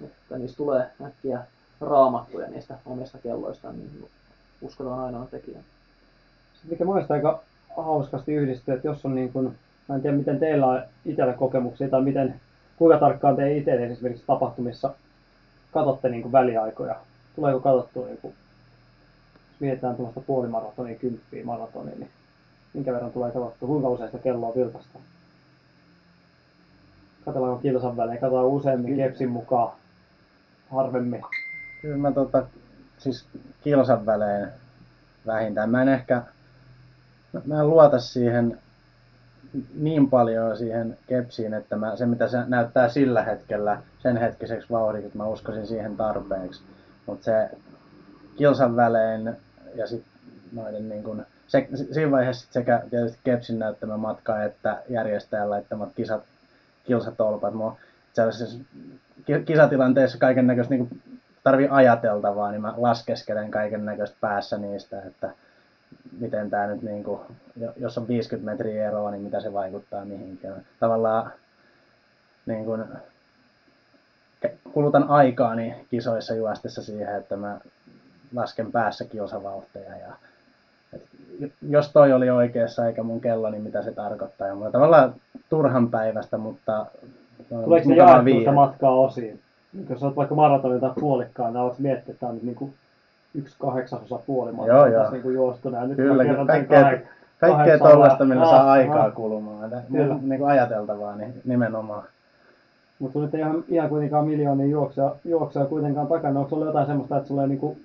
Mutta 0.00 0.38
niistä 0.38 0.56
tulee 0.56 0.90
äkkiä 1.06 1.40
raamattuja 1.80 2.48
niistä 2.48 2.74
omista 2.86 3.18
kelloistaan, 3.18 3.74
niin 3.78 4.08
uskotaan 4.62 5.00
ainoa 5.00 5.26
tekijä. 5.30 5.58
Sitten 6.52 6.70
mikä 6.70 6.84
mielestäni 6.84 7.18
aika 7.18 7.40
hauskasti 7.76 8.32
yhdistyy, 8.34 8.74
että 8.74 8.88
jos 8.88 9.04
on 9.04 9.14
niin 9.14 9.32
kuin, 9.32 9.58
mä 9.88 9.94
en 9.94 10.02
tiedä 10.02 10.16
miten 10.16 10.38
teillä 10.38 10.66
on 10.66 10.82
itsellä 11.06 11.32
kokemuksia 11.32 11.88
tai 11.88 12.02
miten, 12.02 12.40
kuinka 12.76 12.98
tarkkaan 12.98 13.36
te 13.36 13.56
itse 13.56 13.86
esimerkiksi 13.86 14.24
tapahtumissa 14.26 14.90
katsotte 15.72 16.08
niin 16.08 16.22
kuin 16.22 16.32
väliaikoja. 16.32 16.96
Tuleeko 17.36 17.60
katsottua, 17.60 18.06
niin 18.06 18.18
kuin, 18.18 18.34
jos 19.50 19.60
mietitään 19.60 19.96
tuollaista 19.96 20.20
puolimaratonia, 20.20 20.98
kymppiä 20.98 21.44
maratonia, 21.44 21.94
niin 21.98 22.10
minkä 22.74 22.92
verran 22.92 23.12
tulee 23.12 23.30
katsottua, 23.30 23.68
kuinka 23.68 23.88
usein 23.88 24.10
sitä 24.10 24.22
kelloa 24.22 24.54
vilkasta? 24.56 24.98
Katsotaanko 27.24 27.58
kilsan 27.58 27.96
välein, 27.96 28.20
katsotaan 28.20 28.46
useammin 28.46 28.96
kepsin 28.96 29.30
mukaan, 29.30 29.72
harvemmin. 30.70 31.22
Kyllä 31.82 31.96
mä 31.96 32.12
tota, 32.12 32.46
siis 32.98 33.24
kilsan 33.60 34.06
välein 34.06 34.48
vähintään. 35.26 35.70
Mä 35.70 35.82
en 35.82 35.88
ehkä, 35.88 36.22
mä- 37.32 37.42
mä 37.46 37.60
en 37.60 37.70
luota 37.70 37.98
siihen 38.00 38.58
niin 39.74 40.10
paljon 40.10 40.56
siihen 40.56 40.98
kepsiin, 41.06 41.54
että 41.54 41.76
mä, 41.76 41.96
se 41.96 42.06
mitä 42.06 42.28
se 42.28 42.38
näyttää 42.46 42.88
sillä 42.88 43.22
hetkellä, 43.22 43.82
sen 44.02 44.16
hetkiseksi 44.16 44.70
vauhdiksi, 44.70 45.06
että 45.06 45.18
mä 45.18 45.26
uskoisin 45.26 45.66
siihen 45.66 45.96
tarpeeksi. 45.96 46.62
Mutta 47.06 47.24
se 47.24 47.50
kilsan 48.36 48.76
välein 48.76 49.36
ja 49.74 49.86
sitten 49.86 50.12
noiden 50.52 50.88
niin 50.88 51.02
kun, 51.02 51.26
se, 51.46 51.68
siinä 51.92 52.10
vaiheessa 52.10 52.52
sekä 52.52 52.82
tietysti 52.90 53.18
kepsin 53.24 53.58
näyttämä 53.58 53.96
matka 53.96 54.42
että 54.42 54.82
järjestäjän 54.88 55.50
laittamat 55.50 55.92
kisat, 55.96 56.22
kilsatolpat. 56.84 57.54
Mua 57.54 57.76
sellaisessa 58.12 58.58
ki- 59.24 59.42
kisatilanteessa 59.44 60.18
kaiken 60.18 60.46
näköistä 60.46 60.74
niin 60.74 61.02
tarvii 61.44 61.68
ajateltavaa, 61.70 62.50
niin 62.50 62.60
mä 62.60 62.74
laskeskelen 62.76 63.50
kaiken 63.50 63.84
näköistä 63.84 64.16
päässä 64.20 64.58
niistä, 64.58 65.02
että 65.02 65.30
miten 66.20 66.50
tämä 66.50 66.66
nyt, 66.66 66.82
niin 66.82 67.04
kuin, 67.04 67.20
jos 67.76 67.98
on 67.98 68.08
50 68.08 68.50
metriä 68.50 68.88
eroa, 68.88 69.10
niin 69.10 69.22
mitä 69.22 69.40
se 69.40 69.52
vaikuttaa 69.52 70.04
mihinkään. 70.04 70.66
Tavallaan 70.80 71.32
niin 72.46 72.64
kuin, 72.64 72.84
kulutan 74.72 75.04
aikaani 75.08 75.74
kisoissa 75.90 76.34
juostessa 76.34 76.82
siihen, 76.82 77.16
että 77.16 77.36
mä 77.36 77.60
lasken 78.34 78.72
päässä 78.72 79.04
kilsavauhteja 79.04 79.90
ja 79.96 80.12
jos 81.68 81.92
toi 81.92 82.12
oli 82.12 82.30
oikeassa 82.30 82.86
eikä 82.86 83.02
mun 83.02 83.20
kello, 83.20 83.50
niin 83.50 83.62
mitä 83.62 83.82
se 83.82 83.92
tarkoittaa. 83.92 84.48
Ja 84.48 84.54
mulla 84.54 84.70
tavallaan 84.70 85.14
turhan 85.48 85.90
päivästä, 85.90 86.38
mutta 86.38 86.86
Tuleeko 87.64 87.92
jaettua 87.92 88.24
viihde. 88.24 88.40
sitä 88.40 88.52
matkaa 88.52 88.94
osiin? 88.94 89.40
Jos 89.90 90.02
olet 90.02 90.16
vaikka 90.16 90.34
maratonilla 90.34 90.80
tai 90.80 90.90
puolikkaan, 91.00 91.52
niin 91.52 91.60
olet 91.62 91.78
miettiä, 91.78 92.12
että 92.12 92.20
tämä 92.20 92.30
on 92.30 92.34
nyt 92.36 92.44
niin 92.44 92.54
kuin 92.56 92.74
yksi 93.34 93.56
kahdeksasosa 93.60 94.18
puolimatka 94.26 94.72
Joo, 94.72 94.86
joo. 94.86 94.98
tässä 94.98 95.12
niin 95.12 95.22
kuin 95.22 95.34
juostu 95.34 95.70
näin. 95.70 95.88
Nyt 95.88 95.96
Kyllä, 95.96 96.24
kaikkea- 96.46 96.98
Kaikkea 97.40 97.78
tollasta, 97.78 98.24
millä 98.24 98.44
saa 98.44 98.70
aikaa 98.72 99.10
kulumaan. 99.10 99.70
Niin 100.22 100.38
kuin 100.38 100.50
ajateltavaa 100.50 101.16
niin 101.16 101.34
nimenomaan. 101.44 102.02
Mutta 103.00 103.12
sulla 103.12 103.28
ei 103.32 103.40
ihan, 103.40 103.64
ihan 103.68 103.88
kuitenkaan 103.88 104.26
miljoonia 104.26 104.66
juoksua, 104.66 105.16
juoksua 105.24 105.64
kuitenkaan 105.64 106.06
takana. 106.06 106.40
Onko 106.40 106.48
sulla 106.48 106.66
jotain 106.66 106.86
semmoista, 106.86 107.16
että 107.16 107.28
sulla 107.28 107.42
ei 107.42 107.48
niinku 107.48 107.76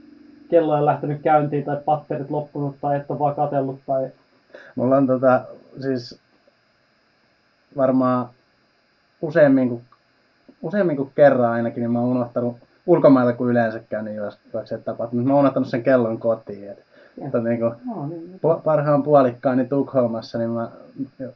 kello 0.50 0.78
ei 0.78 0.86
lähtenyt 0.86 1.22
käyntiin 1.22 1.64
tai 1.64 1.78
patterit 1.86 2.30
loppunut 2.30 2.76
tai 2.82 2.98
et 2.98 3.12
ole 3.12 3.20
vaan 3.20 3.36
katsellut 3.36 3.80
tai... 3.86 4.10
Mulla 4.76 4.98
on 4.98 5.08
tota, 5.08 5.42
siis 5.82 6.20
varmaan 7.78 8.28
useammin 9.22 9.70
kuin, 9.70 9.82
useammin 10.62 10.98
kuin 10.98 11.12
kerran 11.16 11.52
ainakin, 11.52 11.82
niin 11.82 11.92
mä 11.92 12.00
oon 12.00 12.10
unohtanut 12.10 12.58
ulkomailla 12.86 13.34
kuin 13.34 13.50
yleensäkään 13.50 14.06
niin 14.06 14.18
juokseet 14.54 14.86
tapahtunut. 14.86 15.24
Mutta 15.24 15.28
mä 15.28 15.34
oon 15.34 15.40
unohtanut 15.40 15.70
sen 15.70 15.84
kellon 15.84 16.20
kotiin. 16.20 16.70
Et, 16.70 16.84
että 17.26 17.38
niin 17.40 17.60
kuin, 17.60 17.72
No, 17.86 18.08
niin, 18.08 18.34
pu- 18.46 18.62
parhaan 18.64 19.04
puolikkaani 19.04 19.66
Tukholmassa, 19.66 20.38
niin 20.38 20.50
mä 20.50 20.70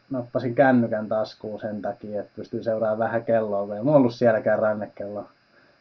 nappasin 0.10 0.56
kännykän 0.56 1.08
taskuun 1.08 1.60
sen 1.60 1.82
takia, 1.82 2.20
että 2.20 2.32
pystyy 2.36 2.64
seuraamaan 2.64 3.00
vähän 3.00 3.24
kelloa. 3.26 3.76
Ei 3.76 3.84
mulla 3.84 3.98
ollut 3.98 4.14
sielläkään 4.14 4.60
rannekello 4.60 5.26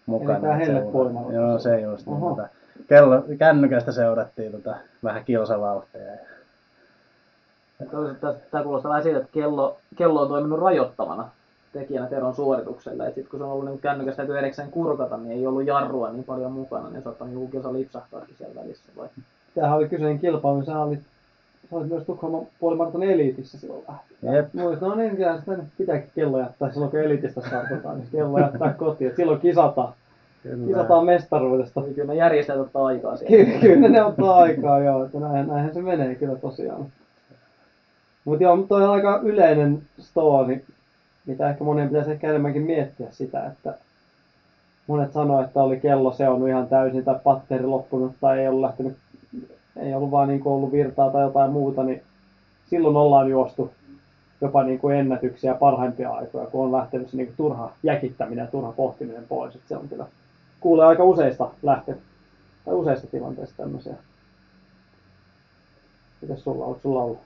mukana. 0.06 0.38
Eli 0.56 0.66
seura- 0.66 1.32
Joo, 1.32 1.58
se 1.58 1.80
just. 1.80 2.06
Niin, 2.06 2.20
tota, 2.20 2.48
kello, 2.88 3.24
kännykästä 3.38 3.92
seurattiin 3.92 4.52
tota, 4.52 4.76
vähän 5.04 5.24
kilsavauhteja. 5.24 6.04
ja- 6.12 6.18
Tämä 8.50 8.64
kuulostaa 8.64 8.88
vähän 8.88 9.02
siitä, 9.02 9.18
että 9.18 9.30
kello, 9.32 9.76
kello 9.96 10.22
on 10.22 10.28
toiminut 10.28 10.60
rajoittavana 10.60 11.28
tekijänä 11.72 12.06
Teron 12.06 12.34
suoritukselle. 12.34 13.06
Et 13.06 13.14
sit 13.14 13.28
kun 13.28 13.38
se 13.40 13.44
on 13.44 13.52
ollut 13.52 13.64
niin 13.64 13.78
kännykästä 13.78 14.16
täytyy 14.16 14.38
erikseen 14.38 14.70
kurkata, 14.70 15.16
niin 15.16 15.30
ei 15.32 15.46
ollut 15.46 15.66
jarrua 15.66 16.10
niin 16.12 16.24
paljon 16.24 16.52
mukana, 16.52 16.90
niin 16.90 17.02
saattaa 17.02 17.28
joku 17.28 17.46
kilsa 17.48 17.72
lipsahtaakin 17.72 18.34
siellä 18.38 18.60
välissä. 18.62 18.92
Vai? 18.96 19.08
Tämähän 19.58 19.78
oli 19.78 19.88
kyseinen 19.88 20.18
kilpailu, 20.18 20.64
sä 20.64 20.78
olit, 20.78 21.00
sä 21.70 21.76
olit 21.76 21.88
myös 21.88 22.04
Tukholman 22.04 22.46
puolimarton 22.60 23.02
eliitissä 23.02 23.58
silloin 23.58 23.84
lähtien. 23.88 24.34
Jep. 24.34 24.54
Muista, 24.54 24.86
no 24.86 24.94
niin, 24.94 25.16
kyllä 25.16 25.38
sitä 25.38 25.56
nyt 25.56 25.66
pitääkin 25.78 26.10
kello 26.14 26.38
jättää 26.38 26.72
silloin 26.72 26.90
kun 26.90 27.00
eliitistä 27.00 27.40
startataan, 27.40 27.98
niin 27.98 28.08
kello 28.12 28.38
jättää 28.38 28.72
kotiin. 28.72 29.10
Et 29.10 29.16
silloin 29.16 29.40
kisataan, 29.40 29.92
kisataan 30.66 31.04
mestaruudesta. 31.04 31.80
Eli 31.80 31.94
kyllä 31.94 32.12
ne 32.12 32.18
järjestäjät 32.18 32.60
ottaa 32.60 32.86
aikaa 32.86 33.16
siihen. 33.16 33.46
Ky- 33.46 33.58
kyllä 33.60 33.88
ne 33.88 34.04
ottaa 34.04 34.36
aikaa 34.36 34.80
joo, 34.80 35.04
että 35.04 35.20
näin, 35.20 35.46
näinhän 35.46 35.74
se 35.74 35.82
menee 35.82 36.14
kyllä 36.14 36.36
tosiaan. 36.36 36.86
Mutta 38.24 38.42
joo, 38.42 38.56
toi 38.68 38.84
on 38.84 38.90
aika 38.90 39.20
yleinen 39.22 39.82
story, 40.00 40.64
mitä 41.26 41.50
ehkä 41.50 41.64
monen 41.64 41.88
pitäisi 41.88 42.10
ehkä 42.10 42.28
enemmänkin 42.28 42.62
miettiä 42.62 43.06
sitä, 43.10 43.46
että 43.46 43.74
monet 44.86 45.12
sanoo, 45.12 45.42
että 45.42 45.62
oli 45.62 45.80
kello 45.80 46.12
seonnut 46.12 46.48
ihan 46.48 46.66
täysin 46.66 47.04
tai 47.04 47.16
patteri 47.24 47.66
loppunut 47.66 48.12
tai 48.20 48.40
ei 48.40 48.48
ollut 48.48 48.60
lähtenyt, 48.60 48.96
ei 49.78 49.94
ollut 49.94 50.10
vaan 50.10 50.28
niin 50.28 50.42
ollut 50.44 50.72
virtaa 50.72 51.10
tai 51.10 51.22
jotain 51.22 51.50
muuta, 51.50 51.82
niin 51.82 52.02
silloin 52.66 52.96
ollaan 52.96 53.30
juostu 53.30 53.70
jopa 54.40 54.62
niin 54.62 54.78
kuin 54.78 54.96
ennätyksiä 54.96 55.54
parhaimpia 55.54 56.10
aikoja, 56.10 56.46
kun 56.46 56.64
on 56.64 56.72
lähtenyt 56.72 57.10
se 57.10 57.16
niin 57.16 57.26
kuin 57.26 57.36
turha 57.36 57.72
jäkittäminen 57.82 58.44
ja 58.44 58.50
turha 58.50 58.72
pohtiminen 58.72 59.24
pois. 59.28 59.54
Et 59.54 59.60
se 59.68 59.76
on 59.76 59.88
kyllä, 59.88 60.06
kuulee 60.60 60.86
aika 60.86 61.04
useista 61.04 61.50
lähtö, 61.62 61.94
tai 62.64 62.74
useista 62.74 63.06
tilanteista 63.06 63.56
tämmöisiä. 63.56 63.94
Mitäs 66.20 66.44
sulla 66.44 66.64
on? 66.64 66.78
Sulla 66.82 67.02
ollut 67.02 67.18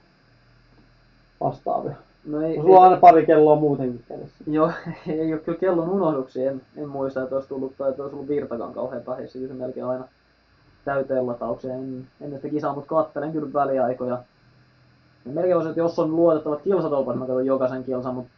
vastaavia? 1.41 1.95
No 2.25 2.41
ei, 2.41 2.55
sulla 2.55 2.77
on 2.77 2.83
aina 2.83 2.97
pari 2.97 3.25
kelloa 3.25 3.55
muutenkin 3.55 4.03
kädessä. 4.07 4.43
Joo, 4.47 4.71
ei 5.07 5.33
ole 5.33 5.41
kyllä 5.41 5.57
kellon 5.57 5.89
unohduksia. 5.89 6.51
En, 6.51 6.61
en 6.77 6.89
muista, 6.89 7.23
että 7.23 7.35
olisi 7.35 7.49
tullut, 7.49 7.77
tai 7.77 7.89
että 7.89 8.03
olisi 8.03 8.15
ollut 8.15 8.29
virtakaan 8.29 8.73
kauhean 8.73 9.03
tahissa. 9.03 9.39
Kyllä 9.39 9.53
se 9.53 9.59
melkein 9.59 9.85
aina 9.85 10.07
täyteen 10.85 11.27
lataukseen. 11.27 11.73
En, 11.73 12.07
ennen 12.21 12.39
sitä 12.39 12.49
kisaa, 12.49 12.73
mutta 12.75 12.89
kattelen 12.89 13.31
kyllä 13.31 13.53
väliaikoja. 13.53 14.23
Ja 15.25 15.31
melkein 15.31 15.55
voisi, 15.55 15.69
että 15.69 15.79
jos 15.79 15.99
on 15.99 16.15
luotettavat 16.15 16.61
kilsatolpat, 16.61 17.15
mä 17.15 17.25
katson 17.25 17.45
jokaisen 17.45 17.83
kilsan, 17.83 18.15
mutta 18.15 18.31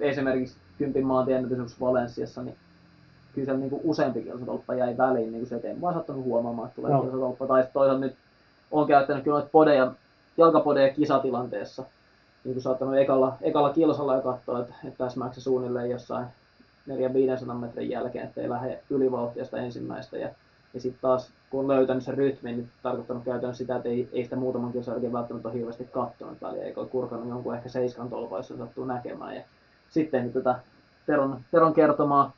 esimerkiksi 0.00 0.56
kympin 0.78 1.06
maantien 1.06 1.44
ennätys 1.44 1.80
Valensiassa, 1.80 2.42
niin 2.42 2.56
kyllä 3.34 3.44
siellä 3.44 3.60
niinku 3.60 3.80
useampi 3.84 4.22
kilsatolppa 4.22 4.74
jäi 4.74 4.96
väliin, 4.96 5.32
niin 5.32 5.40
kuin 5.40 5.48
se, 5.48 5.56
et 5.56 5.64
en 5.64 5.80
vaan 5.80 5.94
sattunut 5.94 6.24
huomaamaan, 6.24 6.68
että 6.68 6.76
tulee 6.76 6.90
Joo. 6.90 7.02
kilsatolppa. 7.02 7.46
Tai 7.46 7.64
toisaalta 7.72 8.00
nyt 8.00 8.16
on 8.70 8.86
käyttänyt 8.86 9.24
kyllä 9.24 9.34
noita 9.34 9.48
podeja, 9.52 9.92
jalkapodeja 10.36 10.94
kisatilanteessa 10.94 11.84
niin 12.44 12.54
kuin 12.54 12.62
saattanut 12.62 12.96
ekalla, 12.96 13.36
ekalla 13.42 13.72
kilsalla 13.72 14.14
jo 14.14 14.22
katsoa, 14.22 14.60
että, 14.60 14.74
että 14.84 15.04
täsmääkö 15.04 15.34
se 15.34 15.40
suunnilleen 15.40 15.90
jossain 15.90 16.26
400-500 16.90 17.54
metrin 17.54 17.90
jälkeen, 17.90 18.24
ettei 18.24 18.48
lähde 18.48 18.82
ylivauhtia 18.90 19.44
sitä 19.44 19.56
ensimmäistä. 19.56 20.18
Ja, 20.18 20.28
ja 20.74 20.80
sitten 20.80 21.00
taas, 21.02 21.30
kun 21.50 21.60
on 21.60 21.68
löytänyt 21.68 22.04
sen 22.04 22.14
rytmin, 22.14 22.56
niin 22.56 22.70
tarkoittanut 22.82 23.24
käytännössä 23.24 23.64
sitä, 23.64 23.76
että 23.76 23.88
ei, 23.88 24.08
ei 24.12 24.24
sitä 24.24 24.36
muutaman 24.36 24.72
kilsan 24.72 24.92
jälkeen 24.92 25.12
välttämättä 25.12 25.48
ole 25.48 25.56
hirveästi 25.56 25.84
katsonut 25.84 26.42
väliä, 26.42 26.64
eikä 26.64 26.80
ole 26.80 26.88
kurkannut 26.88 27.28
jonkun 27.28 27.54
ehkä 27.54 27.68
seiskan 27.68 28.10
tolpa, 28.10 28.36
jos 28.36 28.48
sattuu 28.48 28.84
näkemään. 28.84 29.36
Ja 29.36 29.42
sitten 29.90 30.22
niin 30.22 30.32
tätä 30.32 30.58
Teron, 31.06 31.40
Teron 31.50 31.74
kertomaa 31.74 32.32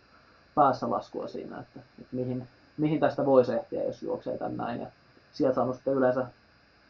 päässä 0.55 0.90
laskua 0.90 1.29
siinä, 1.29 1.61
että, 1.61 1.81
että 1.99 2.16
mihin, 2.16 2.49
mihin 2.77 3.01
tästä 3.01 3.27
voisi 3.27 3.53
ehtiä, 3.53 3.85
jos 3.85 4.03
juoksee 4.03 4.38
tän 4.38 4.57
näin. 4.57 4.81
Ja 4.81 4.87
sieltä 5.33 5.55
saanut 5.55 5.77
sitten 5.77 5.94
yleensä 5.94 6.27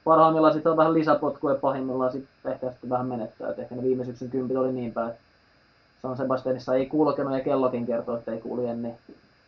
parhaimmillaan 0.04 0.52
sitten 0.52 0.72
on 0.72 0.78
vähän 0.78 0.94
lisäpotkua 0.94 1.52
ja 1.52 1.58
pahimmillaan 1.58 2.12
sitten 2.12 2.52
ehkä 2.52 2.70
sitten 2.70 2.90
vähän 2.90 3.06
menettää. 3.06 3.50
Et 3.50 3.58
ehkä 3.58 3.74
ne 3.74 3.82
viime 3.82 4.04
syksyn 4.04 4.30
kympit 4.30 4.56
oli 4.56 4.72
niin 4.72 4.92
päin, 4.92 5.10
että 5.10 5.20
San 6.02 6.16
Sebastianissa 6.16 6.74
ei 6.74 6.86
kulkenut 6.86 7.32
ja 7.32 7.40
kellokin 7.40 7.86
kertoo, 7.86 8.16
että 8.16 8.32
ei 8.32 8.40
kulje, 8.40 8.74
niin, 8.74 8.94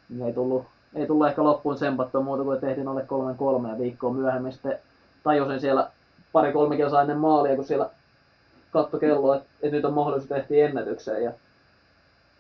niin 0.09 0.23
ei, 0.23 0.33
tullut, 0.33 0.65
ei 0.95 1.07
tullut 1.07 1.27
ehkä 1.27 1.45
loppuun 1.45 1.79
sempattua 1.79 2.21
muuta 2.21 2.45
kuin 2.45 2.61
tehtiin 2.61 2.89
alle 2.89 3.03
kolmen 3.03 3.37
kolme 3.37 3.69
ja 3.69 3.79
viikkoa 3.79 4.13
myöhemmin 4.13 4.53
sitten 4.53 4.79
tajusin 5.23 5.61
siellä 5.61 5.91
pari 6.33 6.53
kolme 6.53 6.77
kilsaa 6.77 7.01
ennen 7.01 7.19
maalia, 7.19 7.57
kun 7.57 7.65
siellä 7.65 7.91
katto 8.73 8.99
kelloa, 8.99 9.37
että, 9.37 9.49
että 9.63 9.77
nyt 9.77 9.85
on 9.85 9.93
mahdollisuus 9.93 10.29
tehtiin 10.29 10.65
ennätykseen 10.65 11.25
ja 11.25 11.33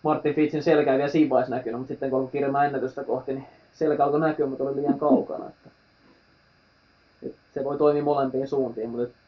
Martin 0.03 0.35
Fitzin 0.35 0.63
selkä 0.63 0.93
ei 0.93 0.99
vielä 0.99 1.11
siinä 1.11 1.31
vaiheessa 1.31 1.55
näkynyt, 1.55 1.81
mutta 1.81 1.93
sitten 1.93 2.11
kun 2.11 2.19
alkoi 2.19 2.33
kirjaamaan 2.33 2.67
ennätystä 2.67 3.05
kohti, 3.05 3.33
niin 3.33 3.47
selkä 3.75 4.05
alkoi 4.05 4.21
näkyä, 4.21 4.47
mutta 4.47 4.65
oli 4.65 4.77
liian 4.77 4.99
kaukana. 4.99 5.47
Että 5.47 5.71
et 7.23 7.35
se 7.55 7.65
voi 7.65 7.79
toimia 7.79 8.03
molempiin 8.03 8.49
suuntiin, 8.49 8.91
mutta 8.91 9.19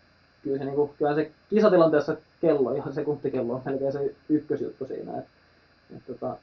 kyllä 0.43 0.59
se, 0.59 0.65
niinku, 0.65 0.95
kyllä 0.99 1.15
se 1.15 1.31
kisatilanteessa 1.51 2.17
kello, 2.41 2.73
ihan 2.75 2.95
sekuntikello 2.95 3.55
on 3.55 3.63
melkein 3.65 3.93
se 3.93 4.15
ykkösjuttu 4.29 4.87
siinä. 4.87 5.19
Et, 5.19 5.25
et 5.97 6.03
tota, 6.07 6.37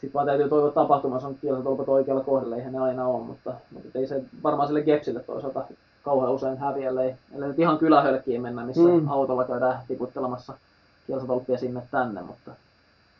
sitten 0.00 0.14
vaan 0.14 0.26
täytyy 0.26 0.48
toivoa 0.48 0.70
tapahtumassa 0.70 1.28
on 1.28 1.34
kilsatolpat 1.40 1.88
oikealla 1.88 2.24
kohdalla, 2.24 2.56
eihän 2.56 2.72
ne 2.72 2.78
aina 2.78 3.06
ole, 3.06 3.24
mutta, 3.24 3.54
mutta 3.72 3.98
ei 3.98 4.06
se 4.06 4.22
varmaan 4.42 4.68
sille 4.68 4.82
Gepsille 4.82 5.20
toisaalta 5.20 5.64
kauhean 6.02 6.32
usein 6.32 6.58
häviä, 6.58 6.88
ellei, 6.88 7.14
ellei 7.34 7.48
nyt 7.48 7.58
ihan 7.58 7.78
kylähölkkiin 7.78 8.42
mennä, 8.42 8.64
missä 8.66 8.82
Mm. 8.82 9.08
autolla 9.08 9.44
käydään 9.44 9.78
tiputtelemassa 9.88 10.52
kilsatolppia 11.06 11.58
sinne 11.58 11.82
tänne, 11.90 12.22
mutta, 12.22 12.50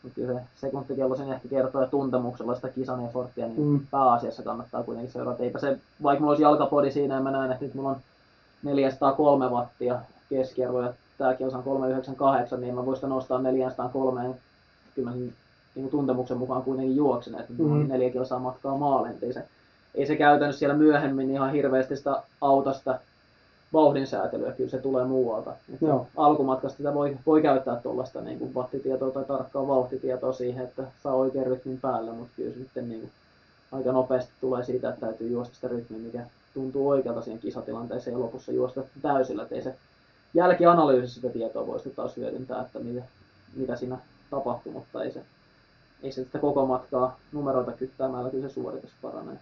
mutta 0.03 0.15
kyllä 0.15 0.33
se 0.33 0.39
sekuntikello 0.55 1.15
sen 1.15 1.33
ehkä 1.33 1.47
kertoo 1.47 1.81
ja 1.81 1.87
tuntemuksella 1.87 2.55
sitä 2.55 2.69
kisan 2.69 3.05
efforttia, 3.05 3.47
niin 3.47 3.61
Mm. 3.67 3.79
pääasiassa 3.91 4.43
kannattaa 4.43 4.83
kuitenkin 4.83 5.13
seurata. 5.13 5.43
Eipä 5.43 5.59
se, 5.59 5.77
vaikka 6.03 6.19
mulla 6.19 6.31
olisi 6.31 6.43
jalkapodi 6.43 6.91
siinä 6.91 7.15
ja 7.15 7.21
mä 7.21 7.31
näen, 7.31 7.51
että 7.51 7.65
nyt 7.65 7.73
mulla 7.73 7.89
on 7.89 7.97
403 8.63 9.47
wattia 9.47 9.99
keskiarvo 10.29 10.81
ja 10.81 10.93
tää 11.17 11.33
kilsa 11.33 11.57
on 11.57 11.63
398, 11.63 12.61
niin 12.61 12.75
mä 12.75 12.85
voisin 12.85 12.99
sitä 12.99 13.07
nostaa 13.07 13.39
403 13.41 14.29
kyllä 14.95 15.09
mä 15.09 15.15
sen 15.17 15.33
niin 15.75 15.89
tuntemuksen 15.89 16.37
mukaan 16.37 16.63
kuitenkin 16.63 16.95
juoksen, 16.95 17.39
että 17.39 17.53
mm. 17.57 17.87
Neljä 17.87 18.09
kilsaa 18.09 18.39
matkaa 18.39 18.77
maalle, 18.77 19.09
ei 19.21 19.33
se, 19.33 19.43
ei 19.95 20.05
se 20.05 20.15
käytännössä 20.15 20.59
siellä 20.59 20.75
myöhemmin 20.75 21.31
ihan 21.31 21.51
hirveästi 21.51 21.97
sitä 21.97 22.23
autosta 22.41 22.99
vauhdin 23.73 24.07
säätelyä, 24.07 24.51
kyllä 24.51 24.69
se 24.69 24.77
tulee 24.77 25.05
muualta. 25.05 25.53
Joo. 25.81 26.07
Alkumatkasta 26.17 26.77
sitä 26.77 26.93
voi, 26.93 27.17
voi 27.25 27.41
käyttää 27.41 27.75
tuollaista 27.75 28.21
niin 28.21 28.39
kuin 28.39 28.55
wattitietoa 28.55 29.11
tai 29.11 29.25
tarkkaa 29.25 29.67
vauhtitietoa 29.67 30.33
siihen, 30.33 30.63
että 30.63 30.83
saa 31.03 31.13
oikean 31.13 31.45
rytmin 31.45 31.79
päälle, 31.81 32.11
mutta 32.11 32.33
kyllä 32.35 32.53
se 32.53 32.59
sitten 32.59 32.89
niin 32.89 33.01
kuin, 33.01 33.11
aika 33.71 33.91
nopeasti 33.91 34.31
tulee 34.41 34.63
siitä, 34.63 34.89
että 34.89 35.05
täytyy 35.05 35.29
juosta 35.29 35.55
sitä 35.55 35.67
rytmiä, 35.67 35.99
mikä 35.99 36.19
tuntuu 36.53 36.89
oikealta 36.89 37.21
siihen 37.21 37.39
kisatilanteeseen 37.39 38.13
ja 38.13 38.19
lopussa 38.19 38.51
juosta 38.51 38.81
täysillä, 39.01 39.43
että 39.43 39.55
ei 39.55 39.61
se 39.61 39.75
jälkianalyysissä 40.33 41.21
sitä 41.21 41.33
tietoa 41.33 41.67
voi 41.67 41.79
sitten 41.79 41.95
taas 41.95 42.17
hyödyntää, 42.17 42.61
että 42.61 42.79
mitä, 42.79 43.01
mitä 43.55 43.75
siinä 43.75 43.97
tapahtui, 44.29 44.73
mutta 44.73 45.03
ei 45.03 45.11
se, 45.11 45.21
ei 46.03 46.11
se 46.11 46.23
sitä 46.23 46.39
koko 46.39 46.65
matkaa 46.65 47.19
numeroita 47.31 47.71
kyttäämällä 47.71 48.29
kyllä 48.29 48.47
se 48.47 48.53
suoritus 48.53 48.91
paranee. 49.01 49.37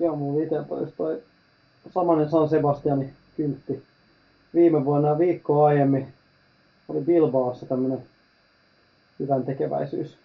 Joo, 0.00 0.16
mulla 0.16 0.42
itsellä 0.42 0.80
just 0.80 0.96
toi 0.96 1.22
samanen 1.94 2.30
San 2.30 2.48
Sebastiani 2.48 3.12
kyltti. 3.36 3.82
Viime 4.54 4.84
vuonna 4.84 5.18
viikkoa 5.18 5.66
aiemmin 5.66 6.08
oli 6.88 7.00
Bilbaossa 7.00 7.66
tämmönen 7.66 8.02
hyvän 9.18 9.44
tekeväisyys. 9.44 10.16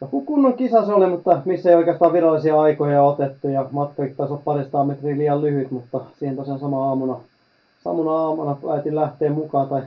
Joku 0.00 0.20
kunnon 0.20 0.54
kisa 0.54 0.86
se 0.86 0.92
oli, 0.92 1.06
mutta 1.06 1.42
missä 1.44 1.70
ei 1.70 1.76
oikeastaan 1.76 2.12
virallisia 2.12 2.60
aikoja 2.60 3.02
otettu 3.02 3.48
ja 3.48 3.68
matkakin 3.70 4.16
taisi 4.16 4.32
olla 4.32 4.42
parista 4.44 4.84
metriä 4.84 5.18
liian 5.18 5.40
lyhyt, 5.40 5.70
mutta 5.70 6.00
siihen 6.18 6.36
tosiaan 6.36 6.60
sama 6.60 6.88
aamuna, 6.88 7.20
samuna 7.84 8.10
aamuna 8.10 8.56
päätin 8.66 8.94
lähteä 8.94 9.30
mukaan 9.30 9.68
tai 9.68 9.82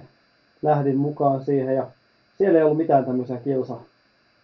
lähdin 0.62 0.97
mukaan 0.97 1.45
siihen 1.45 1.75
ja 1.75 1.88
siellä 2.39 2.60
ei 2.60 2.63
ollut 2.63 2.78
mitään 2.78 3.06
tämmöisiä 3.06 3.38
kilsa, 3.38 3.78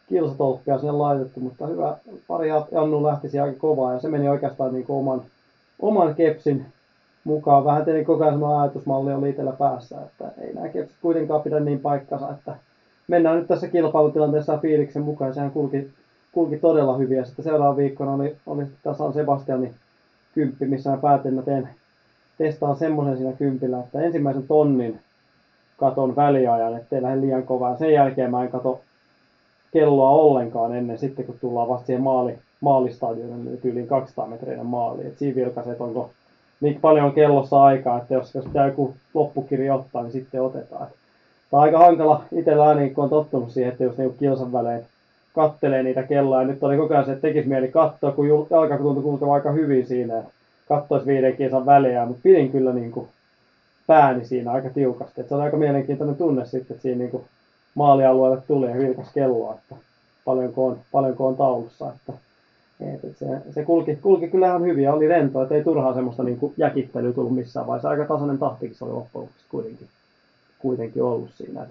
kilsatolppia 0.10 0.78
sinne 0.78 0.92
laitettu, 0.92 1.40
mutta 1.40 1.68
hyvä, 1.68 1.98
pari 2.28 2.50
Jannu 2.72 3.04
lähti 3.04 3.30
siihen 3.30 3.44
aika 3.44 3.60
kovaa 3.60 3.94
ja 3.94 4.00
se 4.00 4.08
meni 4.08 4.30
oikeastaan 4.30 4.74
niin 4.74 4.86
kuin 4.86 4.98
oman, 4.98 5.22
oman 5.80 6.16
kepsin 6.16 6.66
mukaan. 7.24 7.66
Vähän 7.66 7.86
tietenkin 7.86 8.08
koko 8.08 8.24
ajan 8.24 8.44
ajatusmalli 8.44 9.14
oli 9.14 9.30
itsellä 9.30 9.52
päässä, 9.52 10.02
että 10.02 10.32
ei 10.42 10.54
nämä 10.54 10.70
kepsit 10.70 10.98
kuitenkaan 11.02 11.42
pidä 11.42 11.60
niin 11.60 11.80
paikkansa, 11.80 12.32
että 12.32 12.56
mennään 13.08 13.38
nyt 13.38 13.48
tässä 13.48 13.68
kilpailutilanteessa 13.68 14.58
fiiliksen 14.58 15.02
mukaan. 15.02 15.34
Sehän 15.34 15.52
kulki, 15.52 15.92
kulki 16.32 16.58
todella 16.58 16.98
hyvin 16.98 17.18
ja 17.18 17.26
sitten 17.26 17.46
seuraava 17.46 17.78
viikkona 17.78 18.14
oli, 18.14 18.36
oli 18.46 18.64
tämä 18.84 18.96
San 18.96 19.14
Sebastianin 19.14 19.74
kymppi, 20.34 20.66
missä 20.66 20.90
mä 20.90 20.98
päätin, 20.98 21.40
että 21.40 21.52
teen, 21.52 21.70
testaan 22.38 22.76
semmoisen 22.76 23.18
siinä 23.18 23.34
kympillä, 23.34 23.80
että 23.80 24.02
ensimmäisen 24.02 24.48
tonnin 24.48 25.00
katon 25.78 26.16
väliajan, 26.16 26.78
ettei 26.78 27.02
lähde 27.02 27.22
liian 27.22 27.44
kovaa. 27.44 27.78
Sen 27.78 27.94
jälkeen 27.94 28.32
mä 28.32 28.44
en 28.44 28.52
kato 28.52 28.82
kelloa 29.74 30.10
ollenkaan 30.10 30.76
ennen 30.76 30.98
sitten, 30.98 31.26
kun 31.26 31.38
tullaan 31.42 31.70
vasta 31.70 31.86
siihen 31.86 32.04
maali, 32.04 32.38
maalistadionille 32.62 33.60
yli 33.64 33.84
200 33.84 34.28
metrinen 34.28 34.66
maali. 34.66 35.08
Et 35.08 35.18
siinä 35.18 35.36
vilkaisee, 35.36 35.72
että 35.72 35.84
onko 35.84 36.10
niin 36.62 36.82
paljon 36.82 37.06
on 37.06 37.14
kellossa 37.14 37.64
aikaa, 37.64 37.98
että 37.98 38.14
jos, 38.14 38.36
jos 38.36 38.46
pitää 38.46 38.68
joku 38.68 38.96
loppukirja 39.14 39.76
ottaa, 39.76 40.04
niin 40.04 40.12
sitten 40.12 40.42
otetaan. 40.42 40.88
Tämä 41.52 41.60
on 41.60 41.64
aika 41.64 41.78
hankala 41.78 42.24
itsellä 42.32 42.64
ainakin, 42.64 42.96
kun 42.96 43.04
on 43.04 43.10
tottunut 43.10 43.52
siihen, 43.52 43.72
että 43.72 43.84
jos 43.84 43.98
niinku 43.98 44.18
kilsan 44.18 44.54
välein 44.54 44.84
kattelee 45.36 45.84
niitä 45.84 46.04
kelloja. 46.04 46.42
Ja 46.42 46.48
nyt 46.48 46.64
oli 46.64 46.78
koko 46.78 46.94
ajan 46.94 47.06
se, 47.06 47.12
että 47.12 47.22
tekisi 47.22 47.48
mieli 47.48 47.68
katsoa, 47.68 48.12
kun 48.12 48.28
jalka 48.50 48.78
tuntui 48.78 49.04
kulkeva 49.04 49.34
aika 49.34 49.52
hyvin 49.52 49.88
siinä. 49.88 50.24
Katsoisi 50.68 51.06
viiden 51.06 51.38
kilsan 51.38 51.66
välejä, 51.66 52.06
mutta 52.06 52.22
pidin 52.24 52.52
kyllä 52.52 52.74
niin 52.74 52.92
kuin 52.92 53.08
pääni 53.88 54.26
siinä 54.26 54.52
aika 54.52 54.70
tiukasti. 54.70 55.22
Et 55.22 55.30
se 55.30 55.36
on 55.36 55.42
aika 55.42 55.58
mielenkiintoinen 55.58 56.16
tunne 56.16 56.46
sitten, 56.46 56.76
että 56.76 56.82
siinä 56.82 56.98
niin 56.98 57.12
kuin 57.12 57.24
maalialueelle 57.76 58.42
tuli 58.48 58.70
ja 58.70 58.78
vilkas 58.78 59.14
kelloa, 59.14 59.54
että 59.54 59.76
paljonko 60.26 60.68
on, 60.68 60.80
paljonko 60.92 61.28
on 61.28 61.38
taulussa. 61.38 61.94
Että, 61.94 62.14
et, 62.80 63.18
se, 63.18 63.26
se 63.54 63.66
kulki, 63.66 63.96
kulki 63.96 64.28
kyllä 64.28 64.48
ihan 64.48 64.64
hyvin 64.64 64.84
ja 64.84 64.94
oli 64.94 65.08
rento, 65.08 65.42
että 65.42 65.56
ei 65.56 65.64
turhaa 65.64 65.94
semmoista 65.94 66.24
niin 66.24 66.38
kuin 66.38 66.54
jäkittelyä 66.58 67.14
tullut 67.14 67.36
missään 67.36 67.68
vaiheessa. 67.68 67.90
Aika 67.90 68.06
tasainen 68.06 68.38
tahtikin 68.38 68.78
se 68.78 68.86
oli 68.86 68.94
loppujen 68.94 69.30
kuitenkin, 69.50 69.88
kuitenkin 70.60 71.04
ollut 71.04 71.30
siinä. 71.38 71.64
Et 71.64 71.70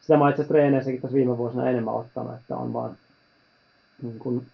sitä 0.00 0.16
mä 0.16 0.30
itse 0.30 0.44
treeneissäkin 0.44 1.00
tässä 1.00 1.14
viime 1.14 1.38
vuosina 1.38 1.70
enemmän 1.70 1.94
ottanut, 1.94 2.34
että 2.34 2.56
on 2.56 2.72
vaan 2.72 2.96
niin 4.02 4.18
kuin, 4.18 4.46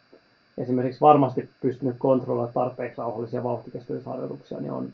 esimerkiksi 0.58 1.00
varmasti 1.00 1.48
pystynyt 1.62 1.96
kontrolloimaan 1.98 2.54
tarpeeksi 2.54 2.98
rauhallisia 2.98 3.42
vauhtikestävyysharjoituksia, 3.42 4.60
niin 4.60 4.72
on, 4.72 4.88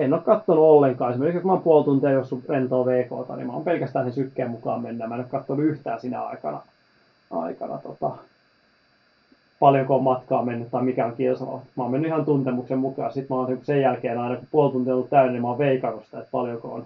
en 0.00 0.14
ole 0.14 0.22
katsonut 0.22 0.64
ollenkaan. 0.64 1.10
Esimerkiksi 1.10 1.36
jos 1.36 1.44
mä 1.44 1.52
oon 1.52 1.62
puoli 1.62 1.84
tuntia 1.84 2.10
jossain 2.10 2.42
rentoa 2.48 2.86
VK, 2.86 3.36
niin 3.36 3.46
mä 3.46 3.52
oon 3.52 3.64
pelkästään 3.64 4.04
sen 4.04 4.14
sykkeen 4.14 4.50
mukaan 4.50 4.82
mennä. 4.82 5.06
Mä 5.06 5.14
en 5.14 5.20
ole 5.20 5.28
katsonut 5.30 5.64
yhtään 5.64 6.00
sinä 6.00 6.22
aikana, 6.22 6.62
aikana 7.30 7.78
tota, 7.78 8.10
paljonko 9.60 9.96
on 9.96 10.02
matkaa 10.02 10.44
mennyt 10.44 10.70
tai 10.70 10.82
mikä 10.82 11.06
on 11.06 11.16
kilsavauhti. 11.16 11.68
Mä 11.76 11.82
oon 11.82 11.92
mennyt 11.92 12.08
ihan 12.08 12.24
tuntemuksen 12.24 12.78
mukaan. 12.78 13.12
Sitten 13.12 13.36
mä 13.36 13.40
oon 13.40 13.58
sen 13.62 13.80
jälkeen 13.80 14.18
aina, 14.18 14.36
kun 14.36 14.48
puoli 14.50 14.72
tuntia 14.72 14.94
ollut 14.94 15.10
täynnä, 15.10 15.32
niin 15.32 15.42
mä 15.42 15.48
oon 15.48 15.58
veikannut 15.58 16.04
sitä, 16.04 16.18
että 16.18 16.30
paljonko 16.30 16.74
on, 16.74 16.84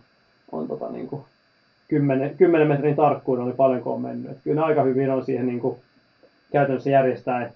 on 0.53 0.68
tota, 0.68 0.88
niin 0.88 1.07
kuin 1.07 1.22
10, 1.88 2.37
10 2.37 2.68
metrin 2.68 2.96
tarkkuuden 2.96 3.44
oli 3.44 3.53
paljonko 3.53 3.94
on 3.94 4.00
mennyt. 4.00 4.31
Et 4.31 4.38
kyllä 4.44 4.61
ne 4.61 4.66
aika 4.66 4.83
hyvin 4.83 5.11
on 5.11 5.24
siihen 5.24 5.46
niin 5.46 5.61
kuin, 5.61 5.77
käytännössä 6.53 6.90
järjestää 6.90 7.50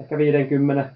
ehkä 0.00 0.18
50, 0.18 0.90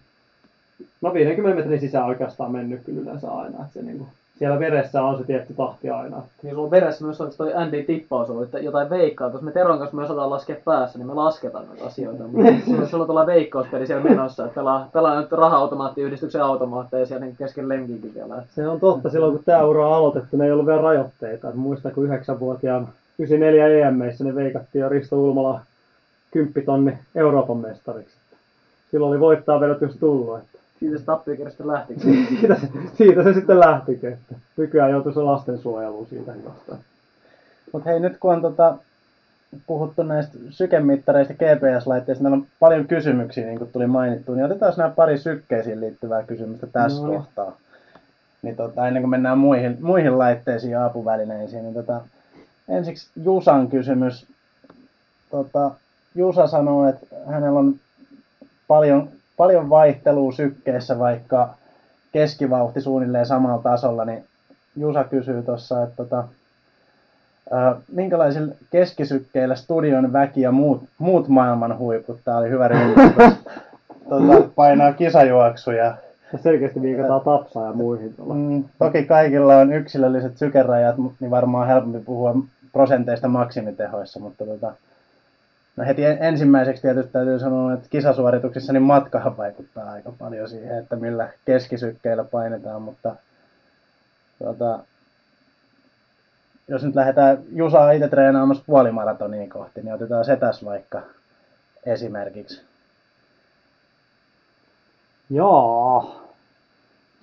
no 1.00 1.14
50 1.14 1.56
metrin 1.56 1.80
sisään 1.80 2.06
oikeastaan 2.06 2.52
mennyt 2.52 2.80
kyllä 2.84 3.00
yleensä 3.00 3.30
aina. 3.30 3.58
Että 3.58 3.72
se 3.74 3.82
niin 3.82 3.98
kuin, 3.98 4.08
siellä 4.38 4.58
veressä 4.58 5.02
on 5.02 5.18
se 5.18 5.24
tietty 5.24 5.54
tahti 5.54 5.90
aina. 5.90 6.22
Niin 6.42 6.54
sulla 6.54 6.70
veressä 6.70 7.04
myös 7.04 7.20
on 7.20 7.30
toi 7.36 7.54
Andy 7.54 7.82
tippaus 7.82 8.30
ollut, 8.30 8.44
että 8.44 8.58
jotain 8.58 8.90
veikkaa. 8.90 9.30
Jos 9.30 9.42
me 9.42 9.52
Teron 9.52 9.78
kanssa 9.78 9.96
me 9.96 10.02
osataan 10.02 10.30
laskea 10.30 10.56
päässä, 10.64 10.98
niin 10.98 11.06
me 11.06 11.14
lasketaan 11.14 11.66
noita 11.66 11.86
asioita. 11.86 12.24
Mutta 12.24 12.52
jos 12.80 12.90
sulla 12.90 13.06
tuolla 13.06 13.26
veikkauspeli 13.26 13.86
siellä 13.86 14.10
menossa, 14.10 14.44
että 14.44 14.54
pelaa, 14.54 14.88
pelaa 14.92 15.20
nyt 15.20 15.32
raha-automaattiyhdistyksen 15.32 16.42
automaatteja 16.42 17.06
siellä 17.06 17.24
niin 17.24 17.36
kesken 17.36 17.68
lenkinkin 17.68 18.14
vielä. 18.14 18.42
Se 18.54 18.68
on 18.68 18.80
totta, 18.80 19.10
silloin 19.10 19.32
kun 19.32 19.44
tämä 19.44 19.64
ura 19.64 19.88
on 19.88 19.94
aloitettu, 19.94 20.36
ne 20.36 20.44
ei 20.44 20.52
ollut 20.52 20.66
vielä 20.66 20.82
rajoitteita. 20.82 21.48
Et 21.48 21.54
muistan, 21.54 21.92
kun 21.92 22.08
9-vuotiaan 22.08 22.88
94 23.18 23.88
EMEissä 23.88 24.24
ne 24.24 24.34
veikattiin 24.34 24.82
jo 24.82 24.88
Risto 24.88 25.16
Ulmala 25.16 25.60
10 26.30 26.64
tonni 26.66 26.98
Euroopan 27.14 27.56
mestariksi. 27.56 28.14
Silloin 28.90 29.10
oli 29.10 29.20
voittaa 29.20 29.60
vedot 29.60 29.80
just 29.80 30.00
tullut. 30.00 30.38
Että 30.38 30.58
siitä 30.80 30.98
se 30.98 31.04
tappiokirjasta 31.04 31.66
lähti. 31.66 31.94
siitä, 32.40 32.54
se, 32.60 32.68
siitä 32.98 33.22
se 33.22 33.32
sitten 33.32 33.60
lähtikin. 33.60 34.12
Että 34.12 34.34
nykyään 34.56 34.90
joutuu 34.90 35.12
se 35.12 35.20
lastensuojeluun 35.20 36.06
siitä 36.06 36.32
jostain. 36.44 36.80
Mutta 37.72 37.90
hei, 37.90 38.00
nyt 38.00 38.18
kun 38.18 38.32
on 38.32 38.42
tota, 38.42 38.78
puhuttu 39.66 40.02
näistä 40.02 40.38
sykemittareista 40.50 41.34
GPS-laitteista, 41.34 42.22
meillä 42.22 42.36
on 42.36 42.46
paljon 42.60 42.86
kysymyksiä, 42.86 43.46
niin 43.46 43.58
kuin 43.58 43.72
tuli 43.72 43.86
mainittu, 43.86 44.34
niin 44.34 44.44
otetaan 44.44 44.72
nämä 44.76 44.90
pari 44.90 45.18
sykkeisiin 45.18 45.80
liittyvää 45.80 46.22
kysymystä 46.22 46.66
tässä 46.66 47.02
no. 47.02 47.12
kohtaa. 47.12 47.56
Niin 48.42 48.56
tota, 48.56 48.86
ennen 48.88 49.02
kuin 49.02 49.10
mennään 49.10 49.38
muihin, 49.38 49.78
muihin 49.80 50.18
laitteisiin 50.18 50.70
ja 50.70 50.84
apuvälineisiin, 50.84 51.62
niin 51.62 51.74
tota, 51.74 52.00
ensiksi 52.68 53.10
Jusan 53.24 53.68
kysymys. 53.68 54.26
Tota, 55.30 55.70
Jusa 56.14 56.46
sanoo, 56.46 56.88
että 56.88 57.06
hänellä 57.26 57.58
on 57.58 57.74
paljon 58.68 59.08
paljon 59.40 59.70
vaihtelua 59.70 60.32
sykkeessä, 60.32 60.98
vaikka 60.98 61.48
keskivauhti 62.12 62.80
suunnilleen 62.80 63.26
samalla 63.26 63.62
tasolla, 63.62 64.04
niin 64.04 64.24
Jusa 64.76 65.04
kysyy 65.04 65.42
tuossa, 65.42 65.82
että 65.82 65.96
tota, 65.96 66.24
ää, 67.50 67.76
minkälaisilla 67.92 68.54
keskisykkeillä 68.70 69.54
studion 69.54 70.12
väki 70.12 70.40
ja 70.40 70.52
muut, 70.52 70.82
muut 70.98 71.28
maailman 71.28 71.78
huiput, 71.78 72.20
tämä 72.24 72.36
oli 72.36 72.50
hyvä 72.50 72.68
tota, 74.08 74.48
painaa 74.54 74.92
kisajuoksuja. 74.92 75.94
Ja 76.32 76.38
selkeästi 76.38 76.82
viikataan 76.82 77.20
tapsaa 77.20 77.66
ja 77.66 77.72
muihin. 77.72 78.14
Mm, 78.34 78.64
toki 78.78 79.04
kaikilla 79.04 79.56
on 79.56 79.72
yksilölliset 79.72 80.38
sykerajat, 80.38 80.96
niin 81.20 81.30
varmaan 81.30 81.66
helpompi 81.66 81.98
puhua 81.98 82.36
prosenteista 82.72 83.28
maksimitehoissa, 83.28 84.20
mutta 84.20 84.44
tota, 84.46 84.72
No 85.80 85.86
heti 85.86 86.04
ensimmäiseksi 86.04 86.82
tietysti 86.82 87.12
täytyy 87.12 87.38
sanoa, 87.38 87.72
että 87.72 87.88
kisasuorituksissa 87.90 88.72
niin 88.72 88.82
matkahan 88.82 89.36
vaikuttaa 89.36 89.90
aika 89.90 90.12
paljon 90.18 90.48
siihen, 90.48 90.78
että 90.78 90.96
millä 90.96 91.28
keskisykkeillä 91.44 92.24
painetaan, 92.24 92.82
mutta 92.82 93.16
tuota, 94.38 94.78
jos 96.68 96.84
nyt 96.84 96.94
lähdetään 96.94 97.38
Jusaa 97.52 97.92
itse 97.92 98.08
treenaamassa 98.08 98.64
puolimaratonia 98.66 99.48
kohti, 99.48 99.82
niin 99.82 99.94
otetaan 99.94 100.24
se 100.24 100.36
tässä 100.36 100.66
vaikka 100.66 101.02
esimerkiksi. 101.86 102.62
Joo. 105.30 106.26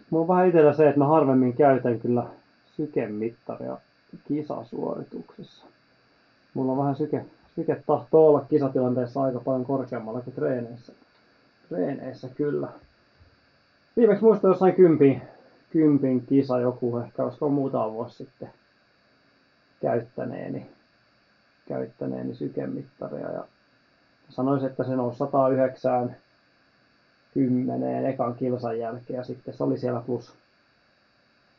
Mulla 0.09 0.23
on 0.23 0.27
vähän 0.27 0.47
itsellä 0.47 0.73
se, 0.73 0.87
että 0.87 0.99
mä 0.99 1.07
harvemmin 1.07 1.53
käytän 1.53 1.99
kyllä 1.99 2.23
sykemittaria 2.77 3.77
kisasuorituksessa. 4.27 5.65
Mulla 6.53 6.71
on 6.71 6.77
vähän 6.77 6.95
syke, 6.95 7.25
syke 7.57 7.83
tahtoo 7.87 8.27
olla 8.27 8.45
kisatilanteessa 8.49 9.21
aika 9.21 9.39
paljon 9.39 9.65
korkeammalla 9.65 10.21
kuin 10.21 10.33
treeneissä. 10.33 10.93
Treeneissä 11.69 12.29
kyllä. 12.29 12.67
Viimeksi 13.97 14.23
muistan 14.23 14.51
jossain 14.51 14.75
kympin, 14.75 15.21
kympin 15.69 16.25
kisa 16.25 16.59
joku, 16.59 16.97
ehkä 16.97 17.23
olisiko 17.23 17.49
muutama 17.49 17.93
vuosi 17.93 18.15
sitten 18.15 18.49
käyttäneeni, 19.81 20.69
käyttäneeni 21.67 22.35
sykemittaria 22.35 23.31
ja 23.31 23.43
sanoisin, 24.29 24.69
että 24.69 24.83
se 24.83 24.95
nousi 24.95 25.17
109 25.17 26.15
10 27.33 28.05
ekan 28.05 28.35
kilsan 28.35 28.79
jälkeen 28.79 29.17
ja 29.17 29.23
sitten 29.23 29.53
se 29.53 29.63
oli 29.63 29.77
siellä 29.77 30.01
plus, 30.05 30.33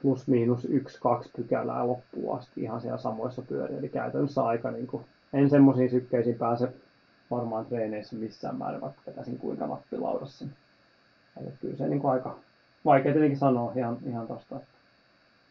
plus 0.03 0.29
miinus 0.29 0.65
yksi, 0.65 1.01
kaksi 1.01 1.31
pykälää 1.37 1.87
loppuun 1.87 2.39
asti 2.39 2.63
ihan 2.63 2.81
siellä 2.81 2.99
samoissa 2.99 3.43
pyöriä. 3.43 3.79
Eli 3.79 3.89
käytännössä 3.89 4.43
aika 4.45 4.71
niin 4.71 4.87
kuin 4.87 5.05
en 5.33 5.51
semmoisiin 5.51 5.91
sykkeisiin 5.91 6.39
pääse 6.39 6.73
varmaan 7.31 7.67
treeneissä 7.67 8.17
missään 8.17 8.59
määrin, 8.59 8.81
vaikka 8.81 9.03
vetäisin 9.07 9.39
kuinka 9.39 9.67
nappilaudassa. 9.67 10.45
Eli 11.41 11.53
kyllä 11.61 11.77
se 11.77 11.89
niin 11.89 12.01
kuin 12.01 12.13
aika 12.13 12.39
vaikea 12.85 13.13
tietenkin 13.13 13.39
sanoa 13.39 13.73
ihan, 13.77 13.99
ihan 14.07 14.27
tosta, 14.27 14.57
että 14.57 14.69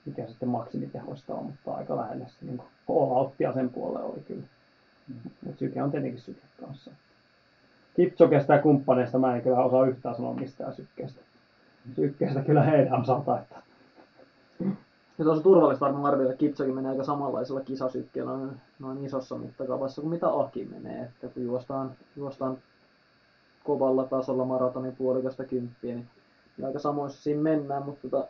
mikä 0.05 0.27
sitten 0.27 0.49
maksimitehoista 0.49 1.35
on, 1.35 1.45
mutta 1.45 1.71
aika 1.71 1.97
lähellä 1.97 2.25
se 2.25 2.45
niin 2.45 2.61
all 2.89 3.53
sen 3.53 3.69
puolelle 3.69 4.05
oli 4.05 4.19
kyllä. 4.27 4.43
Mm. 5.07 5.31
Mutta 5.45 5.59
syke 5.59 5.81
on 5.83 5.91
tietenkin 5.91 6.21
syke 6.21 6.41
kanssa. 6.65 6.91
Kipsokesta 7.95 8.53
ja 8.53 8.61
kumppaneista 8.61 9.19
mä 9.19 9.35
en 9.35 9.41
kyllä 9.41 9.63
osaa 9.63 9.85
yhtään 9.85 10.15
sanoa 10.15 10.33
mistään 10.33 10.73
sykkeestä. 10.75 11.21
Sykkeestä 11.95 12.41
kyllä 12.41 12.63
heidän 12.63 13.01
osalta, 13.01 13.39
että 13.39 13.55
nyt 15.17 15.27
on 15.27 15.37
se 15.37 15.43
turvallista 15.43 15.85
varmaan 15.85 16.05
arvioida, 16.05 16.31
että 16.31 16.39
Kipchoge 16.39 16.71
menee 16.71 16.91
aika 16.91 17.03
samanlaisella 17.03 17.61
kisasykkeellä 17.61 18.31
noin, 18.31 18.51
noin 18.79 19.05
isossa 19.05 19.37
mittakaavassa 19.37 20.01
kuin 20.01 20.13
mitä 20.13 20.27
Aki 20.39 20.65
menee. 20.65 21.03
Että 21.03 21.27
kun 21.27 21.43
juostaan, 21.43 21.91
juostaan 22.15 22.57
kovalla 23.63 24.03
tasolla 24.03 24.45
maratonin 24.45 24.95
puolikasta 24.95 25.43
kymppiä, 25.43 25.95
niin, 25.95 26.07
niin 26.57 26.65
aika 26.65 26.79
samoissa 26.79 27.23
siinä 27.23 27.41
mennään, 27.41 27.83
mutta 27.83 28.09
tota, 28.09 28.27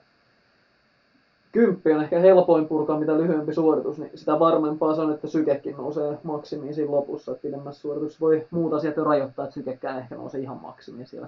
kymppi 1.51 1.93
on 1.93 2.03
ehkä 2.03 2.19
helpoin 2.19 2.67
purkaa, 2.67 2.99
mitä 2.99 3.17
lyhyempi 3.17 3.53
suoritus, 3.53 3.99
niin 3.99 4.11
sitä 4.15 4.39
varmempaa 4.39 4.95
se 4.95 5.01
on, 5.01 5.13
että 5.13 5.27
sykekin 5.27 5.77
nousee 5.77 6.17
maksimiin 6.23 6.73
siinä 6.73 6.91
lopussa. 6.91 7.31
Että 7.31 7.41
pidemmässä 7.41 7.81
suoritus 7.81 8.21
voi 8.21 8.47
muut 8.51 8.73
asiat 8.73 8.97
jo 8.97 9.03
rajoittaa, 9.03 9.45
että 9.45 9.53
sykekään 9.53 9.99
ehkä 9.99 10.15
nousee 10.15 10.41
ihan 10.41 10.61
maksimiin 10.61 11.07
siellä, 11.07 11.27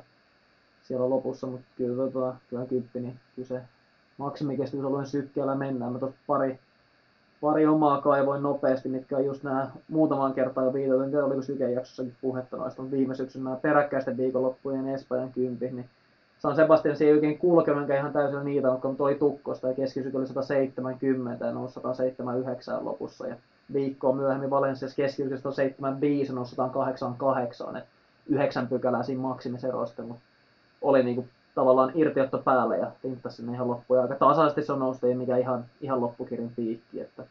siellä 0.84 1.10
lopussa, 1.10 1.48
mutta 1.48 1.68
kyllä, 1.78 2.12
tota, 2.12 2.36
kyllä 2.50 2.66
kymppi, 2.66 3.00
niin 3.00 3.20
kyllä 3.36 3.48
se 3.48 3.62
maksimikestävyysalueen 4.20 5.08
sykkeellä 5.08 5.56
mennään. 5.56 5.94
Mä 5.94 6.00
tuossa 6.00 6.18
pari, 6.28 6.60
pari 7.42 7.68
omaa 7.68 8.02
kaivoin 8.02 8.44
nopeasti, 8.44 8.90
mitkä 8.90 9.18
on 9.18 9.26
just 9.26 9.44
nämä 9.44 9.72
muutaman 9.88 10.34
kertaan 10.34 10.66
jo 10.68 10.74
viitattu, 10.74 11.04
en 11.04 11.10
tiedä 11.10 11.26
oliko 11.26 11.42
sykejaksossakin 11.42 12.16
puhetta 12.22 12.58
noista, 12.58 12.82
mutta 12.82 12.98
viime 12.98 13.16
syksyn 13.16 13.44
nämä 13.44 13.56
peräkkäisten 13.56 14.18
viikonloppujen 14.18 14.88
Espanjan 14.88 15.32
kympi, 15.34 15.72
niin 15.72 15.90
San 16.40 16.56
Sebastian 16.56 16.98
se 16.98 17.06
ei 17.06 17.14
oikein 17.14 17.38
kulkenut 17.38 17.82
enkä 17.82 17.98
ihan 17.98 18.14
täysin 18.14 18.46
niitä, 18.46 18.72
mutta 18.72 18.94
toi 18.98 19.16
tukkosta 19.16 19.68
ja 19.68 19.74
keskisyke 19.74 20.18
oli 20.18 20.28
170 20.28 21.46
ja 21.46 21.52
nousi 21.52 21.74
179 21.74 22.86
lopussa. 22.86 23.28
Ja 23.28 23.36
viikkoa 23.74 24.14
myöhemmin 24.14 24.50
Valensiassa 24.50 24.96
keskisyke 24.96 25.38
175 25.38 26.34
nousi 26.34 26.56
188, 26.56 27.76
että 27.76 27.90
yhdeksän 28.28 28.68
pykälää 28.68 29.04
siinä 29.04 29.22
maksimiseroista, 29.22 30.02
mutta 30.02 30.24
oli 30.82 31.04
niinku 31.04 31.26
tavallaan 31.60 31.92
irtiotto 31.96 32.38
päälle 32.38 32.78
ja 32.78 32.92
tinttasi 33.02 33.36
sinne 33.36 33.54
ihan 33.54 33.68
loppuun. 33.68 34.00
aika 34.00 34.16
tasaisesti 34.16 34.64
se 34.64 34.74
on 34.74 34.80
noussut, 34.80 35.04
ei 35.04 35.16
mikä 35.16 35.38
ihan, 35.38 35.66
ihan 35.82 36.02
loppukirin 36.02 36.52
piikki, 36.56 37.00
että 37.00 37.24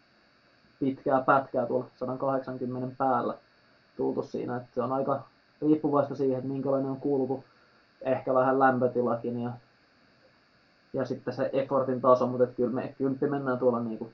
pitkää 0.81 1.21
pätkää 1.21 1.67
tuolla 1.67 1.87
180 1.97 2.95
päällä 2.99 3.35
tultu 3.97 4.23
siinä, 4.23 4.57
että 4.57 4.69
se 4.75 4.83
on 4.83 4.93
aika 4.93 5.23
riippuvaista 5.63 6.15
siihen, 6.15 6.39
että 6.39 6.51
minkälainen 6.51 6.91
on 6.91 7.01
kulku, 7.01 7.45
ehkä 8.03 8.35
vähän 8.35 8.59
lämpötilakin 8.59 9.43
ja, 9.43 9.51
ja 10.93 11.05
sitten 11.05 11.35
se 11.35 11.51
effortin 11.53 12.01
taso, 12.01 12.27
mutta 12.27 12.45
että 12.45 12.57
kyllä 12.57 12.75
me 12.75 12.95
kymppi 12.99 13.27
mennään 13.27 13.59
tuolla 13.59 13.81
niin 13.81 13.99
kuin 13.99 14.13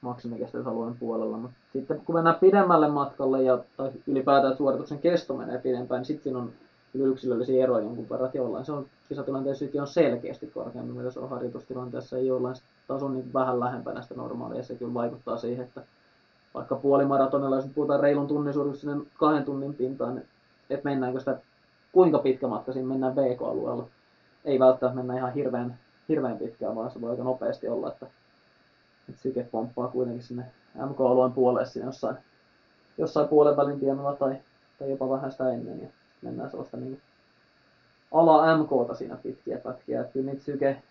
maksimikestävyysalueen 0.00 0.96
puolella, 0.98 1.36
mutta 1.36 1.56
sitten 1.72 2.00
kun 2.04 2.14
mennään 2.14 2.38
pidemmälle 2.40 2.88
matkalle 2.88 3.42
ja 3.42 3.58
tai 3.76 3.90
ylipäätään 4.06 4.56
suorituksen 4.56 4.98
kesto 4.98 5.34
menee 5.34 5.58
pidempään, 5.58 5.98
niin 5.98 6.06
sitten 6.06 6.22
siinä 6.22 6.38
on 6.38 6.52
yksilöllisiä 7.04 7.64
eroja 7.64 7.84
jonkun 7.84 8.08
verran, 8.10 8.26
että 8.26 8.38
jollain 8.38 8.64
se 8.64 8.72
on 8.72 8.86
kisatilanteessa 9.08 9.64
on 9.80 9.86
selkeästi 9.86 10.46
korkeampi, 10.46 10.92
mitä 10.92 11.10
se 11.10 11.20
on 11.20 11.30
harjoitustilanteessa, 11.30 12.16
ei 12.16 12.26
jollain 12.26 12.56
on 12.88 13.14
niin 13.14 13.32
vähän 13.32 13.60
lähempänä 13.60 14.02
sitä 14.02 14.14
normaalia, 14.14 14.62
se 14.62 14.74
kyllä 14.74 14.94
vaikuttaa 14.94 15.36
siihen, 15.36 15.66
että 15.66 15.82
vaikka 16.54 16.76
puolimaratonilla, 16.76 17.56
jos 17.56 17.66
puhutaan 17.74 18.00
reilun 18.00 18.26
tunnin 18.26 18.54
sinne 18.74 19.04
kahden 19.14 19.44
tunnin 19.44 19.74
pintaan, 19.74 20.14
niin 20.14 20.26
että 20.70 20.88
mennäänkö 20.88 21.18
sitä, 21.18 21.38
kuinka 21.92 22.18
pitkä 22.18 22.48
matka 22.48 22.72
siinä 22.72 22.88
mennään 22.88 23.12
BK-alueella. 23.12 23.86
Ei 24.44 24.58
välttämättä 24.58 24.96
mennä 24.96 25.16
ihan 25.16 25.34
hirveän, 25.34 25.78
hirveän 26.08 26.38
pitkään, 26.38 26.76
vaan 26.76 26.90
se 26.90 27.00
voi 27.00 27.10
aika 27.10 27.24
nopeasti 27.24 27.68
olla, 27.68 27.88
että, 27.88 28.06
että 29.08 29.22
syke 29.22 29.48
pomppaa 29.50 29.88
kuitenkin 29.88 30.22
sinne 30.22 30.44
MK-alueen 30.74 31.32
puolelle 31.32 31.66
siinä 31.66 31.88
jossain, 31.88 32.16
jossain 32.98 33.28
puolen 33.28 33.56
välin 33.56 33.80
tienoilla 33.80 34.16
tai, 34.16 34.36
tai 34.78 34.90
jopa 34.90 35.10
vähän 35.10 35.32
sitä 35.32 35.52
ennen. 35.52 35.82
Ja 35.82 35.88
mennään 36.22 36.50
sellaista 36.50 36.76
niin 36.76 37.00
ala 38.12 38.58
MKta 38.58 38.94
siinä 38.94 39.16
pitkiä 39.16 39.58
pätkiä. 39.58 40.00
Että 40.00 40.12
kyllä 40.12 40.30
niitä 40.30 40.44
syke, 40.44 40.82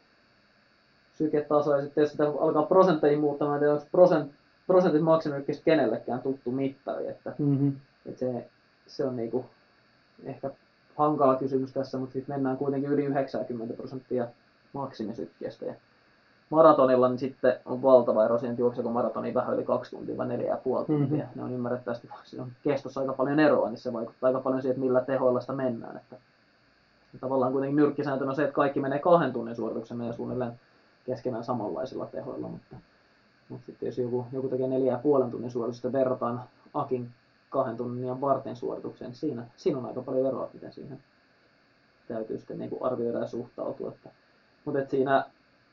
syketasoja, 1.17 1.81
sitten 1.81 2.01
jos 2.01 2.11
sitä 2.11 2.23
alkaa 2.39 2.63
prosentteihin 2.63 3.19
muuttamaan, 3.19 3.57
että 3.57 3.73
onko 3.73 3.85
prosent, 3.91 4.31
prosentit 4.67 5.01
maksimyrkkistä 5.01 5.63
kenellekään 5.63 6.21
tuttu 6.21 6.51
mittari, 6.51 7.07
että, 7.07 7.33
mm-hmm. 7.37 7.75
että 8.05 8.19
se, 8.19 8.49
se 8.87 9.05
on 9.05 9.15
niinku 9.15 9.45
ehkä 10.23 10.51
hankala 10.95 11.35
kysymys 11.35 11.73
tässä, 11.73 11.97
mutta 11.97 12.13
sitten 12.13 12.35
mennään 12.35 12.57
kuitenkin 12.57 12.91
yli 12.91 13.05
90 13.05 13.73
prosenttia 13.73 14.27
maksimisykkeestä. 14.73 15.65
Ja 15.65 15.73
maratonilla 16.49 17.09
niin 17.09 17.19
sitten 17.19 17.59
on 17.65 17.81
valtava 17.81 18.25
ero 18.25 18.37
siihen 18.37 18.57
juokseeko 18.57 18.89
maratoni 18.89 19.33
vähän 19.33 19.55
yli 19.55 19.63
kaksi 19.63 19.91
tuntia 19.91 20.17
vai 20.17 20.27
neljä 20.27 20.47
ja 20.47 20.57
puoli 20.57 20.85
tuntia. 20.85 21.17
Mm-hmm. 21.17 21.39
Ne 21.39 21.43
on 21.43 21.51
ymmärrettävästi, 21.51 22.09
siinä 22.23 22.43
on 22.43 22.51
kestossa 22.63 23.01
aika 23.01 23.13
paljon 23.13 23.39
eroa, 23.39 23.69
niin 23.69 23.77
se 23.77 23.93
vaikuttaa 23.93 24.27
aika 24.27 24.39
paljon 24.39 24.61
siihen, 24.61 24.75
että 24.75 24.85
millä 24.85 25.01
tehoilla 25.01 25.41
sitä 25.41 25.53
mennään. 25.53 25.97
Että 25.97 26.15
tavallaan 27.19 27.51
kuitenkin 27.51 27.75
nyrkkisääntönä 27.75 28.29
on 28.29 28.35
se, 28.35 28.43
että 28.43 28.55
kaikki 28.55 28.79
menee 28.79 28.99
kahden 28.99 29.33
tunnin 29.33 29.55
suorituksen 29.55 30.01
ja 30.01 30.13
suunnilleen 30.13 30.59
keskenään 31.05 31.43
samanlaisilla 31.43 32.05
tehoilla, 32.05 32.47
mutta, 32.47 32.75
mutta 33.49 33.65
sitten 33.65 33.87
jos 33.87 33.97
joku, 33.97 34.25
joku 34.31 34.47
tekee 34.47 34.67
neljä 34.67 34.91
ja 34.91 34.99
puolen 34.99 35.31
tunnin 35.31 35.51
suoritusta 35.51 35.91
verrataan 35.91 36.41
Akin 36.73 37.11
kahden 37.49 37.77
tunnin 37.77 38.07
ja 38.07 38.21
varten 38.21 38.55
suoritukseen, 38.55 39.09
niin 39.09 39.17
siinä, 39.17 39.45
siinä 39.57 39.79
on 39.79 39.85
aika 39.85 40.01
paljon 40.01 40.27
eroa, 40.27 40.49
miten 40.53 40.73
siihen 40.73 40.99
täytyy 42.07 42.37
sitten 42.37 42.57
niin 42.57 42.69
kuin 42.69 42.83
arvioida 42.83 43.19
ja 43.19 43.27
suhtautua. 43.27 43.89
Että, 43.89 44.09
mutta 44.65 44.79
että 44.79 44.91
siinä 44.91 45.25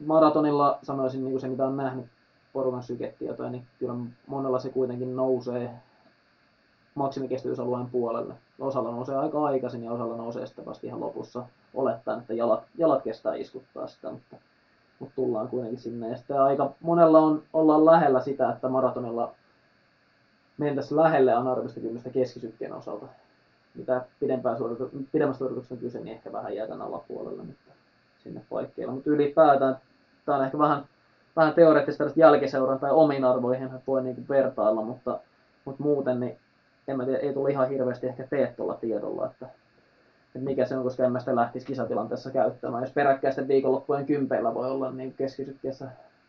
maratonilla 0.06 0.78
sanoisin 0.82 1.24
niin 1.24 1.32
kuin 1.32 1.40
se, 1.40 1.48
mitä 1.48 1.66
on 1.66 1.76
nähnyt 1.76 2.06
porukan 2.52 2.82
syketietoja, 2.82 3.50
niin 3.50 3.66
kyllä 3.78 3.94
monella 4.26 4.58
se 4.58 4.70
kuitenkin 4.70 5.16
nousee 5.16 5.70
maksimikestävyysalueen 6.94 7.90
puolelle. 7.90 8.34
Osalla 8.58 8.90
nousee 8.90 9.16
aika 9.16 9.44
aikaisin 9.44 9.84
ja 9.84 9.92
osalla 9.92 10.16
nousee 10.16 10.46
sitten 10.46 10.66
vasta 10.66 10.86
ihan 10.86 11.00
lopussa 11.00 11.44
olettaen, 11.74 12.18
että 12.20 12.34
jalat, 12.34 12.62
jalat 12.78 13.02
kestää 13.02 13.34
iskuttaa 13.34 13.86
sitä, 13.86 14.10
mutta, 14.10 14.36
mutta 14.98 15.14
tullaan 15.14 15.48
kuitenkin 15.48 15.78
sinne. 15.78 16.08
Ja 16.08 16.16
sitten 16.16 16.40
aika 16.40 16.72
monella 16.80 17.18
on, 17.18 17.42
ollaan 17.52 17.86
lähellä 17.86 18.20
sitä, 18.20 18.50
että 18.50 18.68
maratonilla 18.68 19.32
mentäisiin 20.58 20.96
lähelle 20.96 21.32
anaerobista 21.32 22.10
keskisykkeen 22.12 22.72
osalta. 22.72 23.06
Mitä 23.74 24.04
pidempään 24.20 24.58
suoritu, 24.58 24.90
pidemmästä 25.12 25.38
suorituksesta 25.38 25.76
kyse, 25.76 26.00
niin 26.00 26.12
ehkä 26.12 26.32
vähän 26.32 26.54
jäätän 26.54 26.82
alapuolelle 26.82 27.42
mutta 27.42 27.72
sinne 28.18 28.42
paikkeilla. 28.50 28.92
Mutta 28.92 29.10
ylipäätään 29.10 29.76
tämä 30.24 30.38
on 30.38 30.44
ehkä 30.44 30.58
vähän, 30.58 30.84
vähän 31.36 31.54
teoreettista 31.54 32.04
jälkiseurantaa 32.16 32.88
ja 32.88 32.94
omiin 32.94 33.24
arvoihin 33.24 33.70
voi 33.86 34.02
niin 34.02 34.28
vertailla, 34.28 34.82
mutta, 34.82 35.20
mutta 35.64 35.82
muuten 35.82 36.20
niin 36.20 36.38
en 36.88 36.96
mä 36.96 37.04
tiedä, 37.04 37.18
ei 37.18 37.32
tule 37.32 37.50
ihan 37.50 37.68
hirveästi 37.68 38.06
ehkä 38.06 38.24
teet 38.24 38.56
tuolla 38.56 38.74
tiedolla, 38.74 39.26
että, 39.26 39.46
että 40.26 40.38
mikä 40.38 40.66
se 40.66 40.76
on, 40.76 40.82
koska 40.82 41.04
en 41.04 41.12
mä 41.12 41.20
sitä 41.20 41.36
lähtisi 41.36 41.66
kisatilanteessa 41.66 42.30
käyttämään. 42.30 42.82
Jos 42.82 42.92
peräkkäisten 42.92 43.48
viikonloppujen 43.48 44.06
kympeillä 44.06 44.54
voi 44.54 44.70
olla 44.70 44.90
niin 44.90 45.14
keskisykkeessä 45.14 45.88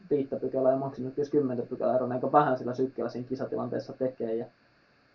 viittä 0.09 0.35
pykälää 0.35 0.71
ja 0.71 0.77
maksimissykkeessä 0.77 1.31
kymmentä 1.31 1.63
pykälää 1.63 1.95
eroa, 1.95 2.13
aika 2.13 2.31
vähän 2.31 2.57
sillä 2.57 2.73
sykkeellä 2.73 3.09
siinä 3.09 3.27
kisatilanteessa 3.27 3.93
tekee. 3.93 4.35
Ja, 4.35 4.45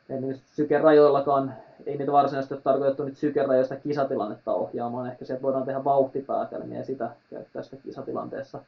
niin 0.08 0.40
sykerajoillakaan, 0.46 1.54
ei 1.86 1.96
niitä 1.96 2.12
varsinaisesti 2.12 2.54
ole 2.54 2.62
tarkoitettu 2.62 3.04
niitä 3.04 3.18
sykerajoista 3.18 3.76
kisatilannetta 3.76 4.52
ohjaamaan. 4.52 5.10
Ehkä 5.10 5.24
sieltä 5.24 5.42
voidaan 5.42 5.64
tehdä 5.64 5.84
vauhtipäätelmiä 5.84 6.78
ja 6.78 6.84
sitä 6.84 7.10
käyttää 7.30 7.62
sitä 7.62 7.76
kisatilanteessa 7.76 8.60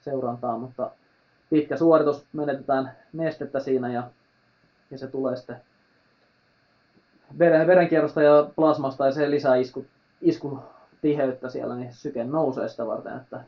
seurantaa, 0.00 0.58
mutta 0.58 0.90
pitkä 1.50 1.76
suoritus, 1.76 2.26
menetetään 2.32 2.92
nestettä 3.12 3.60
siinä 3.60 3.92
ja, 3.92 4.10
ja 4.90 4.98
se 4.98 5.06
tulee 5.06 5.36
sitten 5.36 5.56
veren, 7.38 7.66
verenkierrosta 7.66 8.22
ja 8.22 8.50
plasmasta 8.56 9.06
ja 9.06 9.12
se 9.12 9.30
lisää 9.30 9.56
isku, 9.56 9.84
isku 10.22 10.58
tiheyttä 11.00 11.48
siellä, 11.48 11.76
niin 11.76 11.92
syke 11.92 12.24
nousee 12.24 12.68
sitä 12.68 12.86
varten, 12.86 13.16
että 13.16 13.40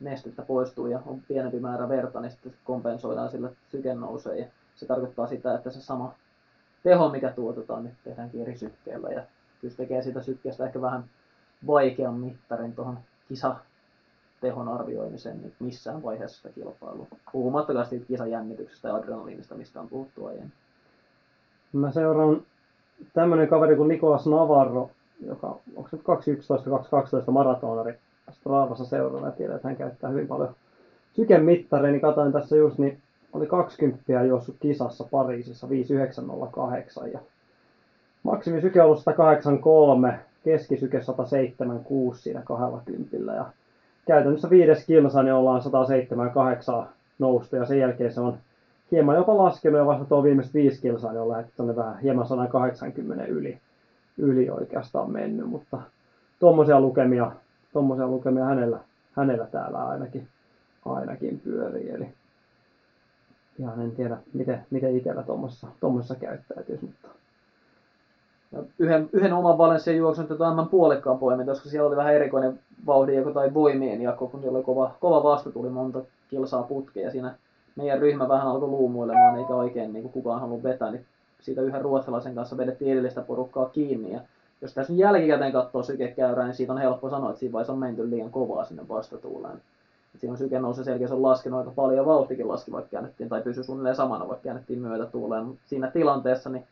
nestettä 0.00 0.42
poistuu 0.42 0.86
ja 0.86 1.00
on 1.06 1.20
pienempi 1.28 1.60
määrä 1.60 1.88
verta, 1.88 2.20
niin 2.20 2.30
sitten 2.30 2.54
kompensoidaan 2.64 3.30
sillä, 3.30 3.48
että 3.48 3.60
syke 3.70 3.94
nousee. 3.94 4.38
Ja 4.38 4.46
se 4.76 4.86
tarkoittaa 4.86 5.26
sitä, 5.26 5.54
että 5.54 5.70
se 5.70 5.80
sama 5.80 6.14
teho, 6.82 7.08
mikä 7.08 7.30
tuotetaan, 7.30 7.84
niin 7.84 7.96
tehdäänkin 8.04 8.42
eri 8.42 8.58
sykkeellä. 8.58 9.08
Ja 9.08 9.22
kyllä 9.60 9.74
tekee 9.76 10.02
sitä 10.02 10.22
sykkeestä 10.22 10.66
ehkä 10.66 10.80
vähän 10.80 11.04
vaikean 11.66 12.14
mittarin 12.14 12.72
tuohon 12.72 12.98
kisa 13.28 13.56
arvioimiseen 14.74 15.38
niin 15.42 15.54
missään 15.60 16.02
vaiheessa 16.02 16.36
sitä 16.36 16.48
kilpailua. 16.54 17.06
Puhumattakaan 17.32 17.86
siitä 17.86 18.06
kisajännityksestä 18.06 18.88
ja 18.88 18.94
adrenaliinista, 18.94 19.54
mistä 19.54 19.80
on 19.80 19.88
puhuttu 19.88 20.26
aiemmin. 20.26 20.52
Mä 21.72 21.90
seuraan 21.90 22.42
tämmöinen 23.12 23.48
kaveri 23.48 23.76
kuin 23.76 23.88
Nikolas 23.88 24.26
Navarro, 24.26 24.90
joka 25.26 25.58
onko 25.76 25.88
se 25.88 25.96
211-212 25.96 27.30
maratonari 27.30 27.98
Stravassa 28.30 28.84
seurana 28.84 29.26
ja 29.26 29.32
tiedän, 29.32 29.56
että 29.56 29.68
hän 29.68 29.76
käyttää 29.76 30.10
hyvin 30.10 30.28
paljon 30.28 30.54
sykemittareja, 31.16 31.92
niin 31.92 32.00
katsoin 32.00 32.32
tässä 32.32 32.56
just, 32.56 32.78
niin 32.78 32.98
oli 33.32 33.46
20 33.46 34.24
juossut 34.24 34.56
kisassa 34.60 35.04
Pariisissa 35.10 35.68
5908 35.68 37.12
ja 37.12 37.18
maksimisyke 38.22 38.82
ollut 38.82 39.02
183, 39.02 40.20
keskisyke 40.44 41.02
176 41.02 42.22
siinä 42.22 42.42
20 42.42 43.16
ja 43.32 43.46
käytännössä 44.06 44.50
viides 44.50 44.86
kilsa 44.86 45.22
niin 45.22 45.34
ollaan 45.34 45.62
178 45.62 46.88
noustu 47.18 47.56
ja 47.56 47.64
sen 47.64 47.78
jälkeen 47.78 48.12
se 48.12 48.20
on 48.20 48.38
hieman 48.92 49.16
jopa 49.16 49.36
laskenut 49.36 49.78
ja 49.78 49.86
vasta 49.86 50.04
tuo 50.04 50.22
viimeiset 50.22 50.54
viisi 50.54 50.80
kilsaa 50.80 51.12
niin 51.12 51.20
on 51.20 51.28
lähdetty 51.28 51.52
tuonne 51.56 51.76
vähän 51.76 51.98
hieman 51.98 52.26
180 52.26 53.24
yli, 53.24 53.58
yli 54.18 54.50
oikeastaan 54.50 55.12
mennyt, 55.12 55.48
mutta 55.48 55.78
tuommoisia 56.38 56.80
lukemia, 56.80 57.32
tuommoisia 57.72 58.08
lukemia 58.08 58.44
hänellä, 58.44 58.78
hänellä 59.12 59.46
täällä 59.46 59.88
ainakin, 59.88 60.28
ainakin 60.84 61.40
pyörii. 61.40 61.90
Eli 61.90 62.08
ihan 63.60 63.80
en 63.80 63.92
tiedä, 63.92 64.16
miten, 64.32 64.66
miten 64.70 64.96
itsellä 64.96 65.24
tuommoisessa 65.80 66.14
käyttäytyisi, 66.20 66.84
mutta 66.84 67.08
yhden, 68.78 69.08
yhden 69.12 69.32
oman 69.32 69.58
Valenssian 69.58 69.96
juoksun 69.96 70.26
tämän 70.26 70.68
puolikkaan 70.68 71.18
poimin, 71.18 71.46
koska 71.46 71.68
siellä 71.68 71.88
oli 71.88 71.96
vähän 71.96 72.14
erikoinen 72.14 72.58
vauhdin 72.86 73.14
jako 73.14 73.30
tai 73.30 73.54
voimien 73.54 74.02
jako, 74.02 74.26
kun 74.26 74.40
siellä 74.40 74.56
oli 74.56 74.64
kova, 74.64 74.94
kova 75.00 75.22
vasta, 75.22 75.50
tuli 75.50 75.68
monta 75.68 76.00
kilsaa 76.30 76.62
putkea 76.62 77.10
siinä 77.10 77.34
meidän 77.76 77.98
ryhmä 77.98 78.28
vähän 78.28 78.46
alkoi 78.46 78.68
luumuilemaan, 78.68 79.36
eikä 79.36 79.54
oikein 79.54 79.92
niin 79.92 80.02
kuin 80.02 80.12
kukaan 80.12 80.40
halunnut 80.40 80.62
vetää, 80.62 80.90
niin 80.90 81.04
siitä 81.40 81.62
yhden 81.62 81.82
ruotsalaisen 81.82 82.34
kanssa 82.34 82.56
vedettiin 82.56 82.92
edellistä 82.92 83.20
porukkaa 83.20 83.68
kiinni. 83.68 84.12
Ja 84.12 84.20
jos 84.62 84.74
tässä 84.74 84.92
jälkikäteen 84.92 85.52
katsoo 85.52 85.82
sykekäyrää, 85.82 86.44
niin 86.46 86.54
siitä 86.54 86.72
on 86.72 86.78
helppo 86.78 87.10
sanoa, 87.10 87.30
että 87.30 87.40
siinä 87.40 87.52
vaiheessa 87.52 87.72
on 87.72 87.78
menty 87.78 88.10
liian 88.10 88.30
kovaa 88.30 88.64
sinne 88.64 88.88
vastatuuleen. 88.88 89.60
Et 90.14 90.30
on 90.30 90.36
syke 90.36 90.58
nousu 90.58 90.84
selkeä, 90.84 91.08
se 91.08 91.14
on 91.14 91.22
laskenut 91.22 91.58
aika 91.58 91.70
paljon 91.70 92.06
vauhtikin 92.06 92.48
laski, 92.48 92.72
vaikka 92.72 92.90
käännettiin, 92.90 93.28
tai 93.28 93.42
pysyi 93.42 93.64
suunnilleen 93.64 93.96
samana, 93.96 94.28
vaikka 94.28 94.44
käännettiin 94.44 94.80
myötätuuleen. 94.80 95.44
Mutta 95.44 95.62
siinä 95.66 95.90
tilanteessa, 95.90 96.50
niin 96.50 96.64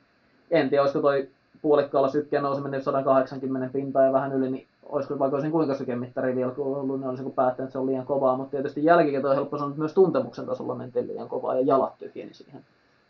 en 0.50 0.68
tiedä, 0.68 0.82
olisiko 0.82 1.00
toi 1.00 1.28
puolikkaalla 1.62 2.08
sykkeen 2.08 2.42
nouseminen 2.42 2.82
180 2.82 3.72
pintaa 3.72 4.04
ja 4.04 4.12
vähän 4.12 4.32
yli, 4.32 4.50
niin 4.50 4.66
olisiko 4.88 5.18
vaikka 5.18 5.36
olisin 5.36 5.52
kuinka 5.52 5.74
sykemittari 5.74 6.36
vielä 6.36 6.52
ollut, 6.58 7.00
niin 7.00 7.08
olisin 7.08 7.32
päättänyt, 7.32 7.68
että 7.68 7.72
se 7.72 7.78
on 7.78 7.86
liian 7.86 8.06
kovaa, 8.06 8.36
mutta 8.36 8.50
tietysti 8.50 8.84
jälkikin 8.84 9.26
on 9.26 9.34
helppo 9.34 9.58
sanoa, 9.58 9.70
että 9.70 9.78
myös 9.78 9.94
tuntemuksen 9.94 10.46
tasolla 10.46 10.74
mentiin 10.74 11.08
liian 11.08 11.28
kovaa 11.28 11.54
ja 11.54 11.60
jalat 11.60 11.98
tyhjeni 11.98 12.34
siihen, 12.34 12.64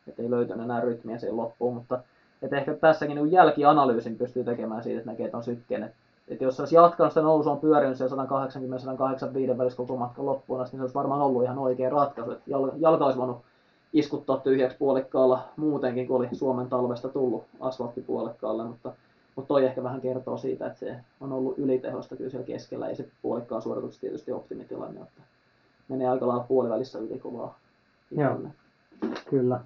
että 0.08 0.22
ei 0.22 0.30
löytynyt 0.30 0.64
enää 0.64 0.80
rytmiä 0.80 1.18
siihen 1.18 1.36
loppuun, 1.36 1.74
mutta 1.74 1.98
että 2.42 2.56
ehkä 2.56 2.74
tässäkin 2.74 3.16
niin 3.16 3.32
jälkianalyysin 3.32 4.18
pystyy 4.18 4.44
tekemään 4.44 4.82
siitä, 4.82 4.98
että 4.98 5.10
näkee, 5.10 5.26
että 5.26 5.36
on 5.36 5.44
sykkeen, 5.44 5.82
että 5.82 5.96
että 6.30 6.44
jos 6.44 6.60
olisi 6.60 6.74
jatkanut 6.74 7.12
sitä 7.12 7.22
nousua, 7.22 7.52
on 7.52 7.58
pyörinyt 7.58 7.96
siellä 7.96 8.24
180-185 9.54 9.58
välissä 9.58 9.76
koko 9.76 9.96
matkan 9.96 10.26
loppuun 10.26 10.60
asti, 10.60 10.76
niin 10.76 10.80
se 10.80 10.82
olisi 10.82 10.94
varmaan 10.94 11.20
ollut 11.20 11.42
ihan 11.42 11.58
oikea 11.58 11.90
ratkaisu. 11.90 12.30
Että 12.30 12.50
jalka 12.78 13.04
olisi 13.04 13.18
voinut 13.18 13.38
iskuttaa 13.92 14.36
tyhjäksi 14.36 14.78
puolikkaalla 14.78 15.48
muutenkin, 15.56 16.06
kun 16.06 16.16
oli 16.16 16.28
Suomen 16.32 16.68
talvesta 16.68 17.08
tullut 17.08 17.44
asfalttipuolikkaalle, 17.60 18.64
mutta, 18.64 18.92
mutta 19.36 19.48
toi 19.48 19.64
ehkä 19.64 19.82
vähän 19.82 20.00
kertoo 20.00 20.38
siitä, 20.38 20.66
että 20.66 20.78
se 20.78 20.96
on 21.20 21.32
ollut 21.32 21.58
ylitehosta 21.58 22.16
kyllä 22.16 22.30
siellä 22.30 22.46
keskellä, 22.46 22.88
ja 22.88 22.96
se 22.96 23.08
puolikkaan 23.22 23.62
suoritus 23.62 23.98
tietysti 23.98 24.32
optimitilanne, 24.32 25.00
että 25.00 25.22
menee 25.88 26.08
aika 26.08 26.28
lailla 26.28 26.44
puolivälissä 26.48 26.98
ylikovaa. 26.98 27.58
Joo, 28.10 28.38
kyllä. 29.30 29.60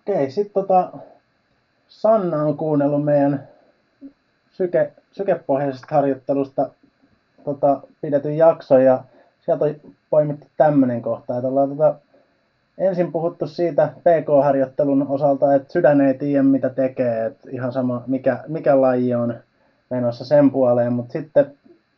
Okei, 0.00 0.30
sitten 0.30 0.62
tota, 0.62 0.92
Sanna 1.88 2.42
on 2.42 2.56
kuunnellut 2.56 3.04
meidän 3.04 3.48
syke, 4.52 4.92
sykepohjaisesta 5.14 5.86
harjoittelusta 5.90 6.70
tota, 7.44 7.80
pidetyn 8.00 8.36
jakson 8.36 8.84
ja 8.84 9.04
sieltä 9.44 9.64
on 9.64 9.74
poimittu 10.10 10.46
tämmöinen 10.56 11.02
kohta, 11.02 11.36
että 11.36 11.48
ollaan 11.48 11.68
tota, 11.68 11.94
ensin 12.78 13.12
puhuttu 13.12 13.46
siitä 13.46 13.92
PK-harjoittelun 13.98 15.06
osalta, 15.08 15.54
että 15.54 15.72
sydän 15.72 16.00
ei 16.00 16.14
tiedä 16.14 16.42
mitä 16.42 16.68
tekee, 16.68 17.26
että 17.26 17.50
ihan 17.50 17.72
sama 17.72 18.02
mikä, 18.06 18.44
mikä 18.48 18.80
laji 18.80 19.14
on 19.14 19.34
menossa 19.90 20.24
sen 20.24 20.50
puoleen, 20.50 20.92
mutta 20.92 21.12
sitten 21.12 21.54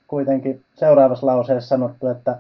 kuitenkin 0.07 0.63
seuraavassa 0.75 1.27
lauseessa 1.27 1.69
sanottu, 1.69 2.09
että 2.09 2.37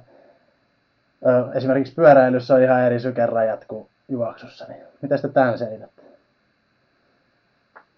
ö, 1.26 1.52
esimerkiksi 1.54 1.94
pyöräilyssä 1.94 2.54
on 2.54 2.62
ihan 2.62 2.82
eri 2.82 3.00
sykerajat 3.00 3.64
kuin 3.64 3.86
juoksussa, 4.08 4.64
niin 4.68 4.82
miten 5.02 5.22
te 5.22 5.28
tämän 5.28 5.58
selitätte? 5.58 6.02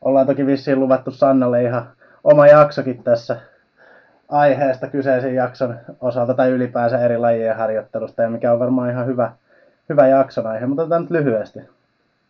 Ollaan 0.02 0.26
toki 0.26 0.46
vissiin 0.46 0.80
luvattu 0.80 1.10
Sannalle 1.10 1.62
ihan 1.62 1.90
oma 2.24 2.46
jaksokin 2.46 3.02
tässä 3.02 3.36
aiheesta 4.28 4.86
kyseisen 4.86 5.34
jakson 5.34 5.76
osalta 6.00 6.34
tai 6.34 6.50
ylipäänsä 6.50 6.98
eri 6.98 7.18
lajien 7.18 7.56
harjoittelusta 7.56 8.22
ja 8.22 8.30
mikä 8.30 8.52
on 8.52 8.58
varmaan 8.58 8.90
ihan 8.90 9.06
hyvä, 9.06 9.32
hyvä 9.88 10.06
jakson 10.06 10.46
aihe, 10.46 10.66
mutta 10.66 10.82
otetaan 10.82 11.02
nyt 11.02 11.10
lyhyesti. 11.10 11.60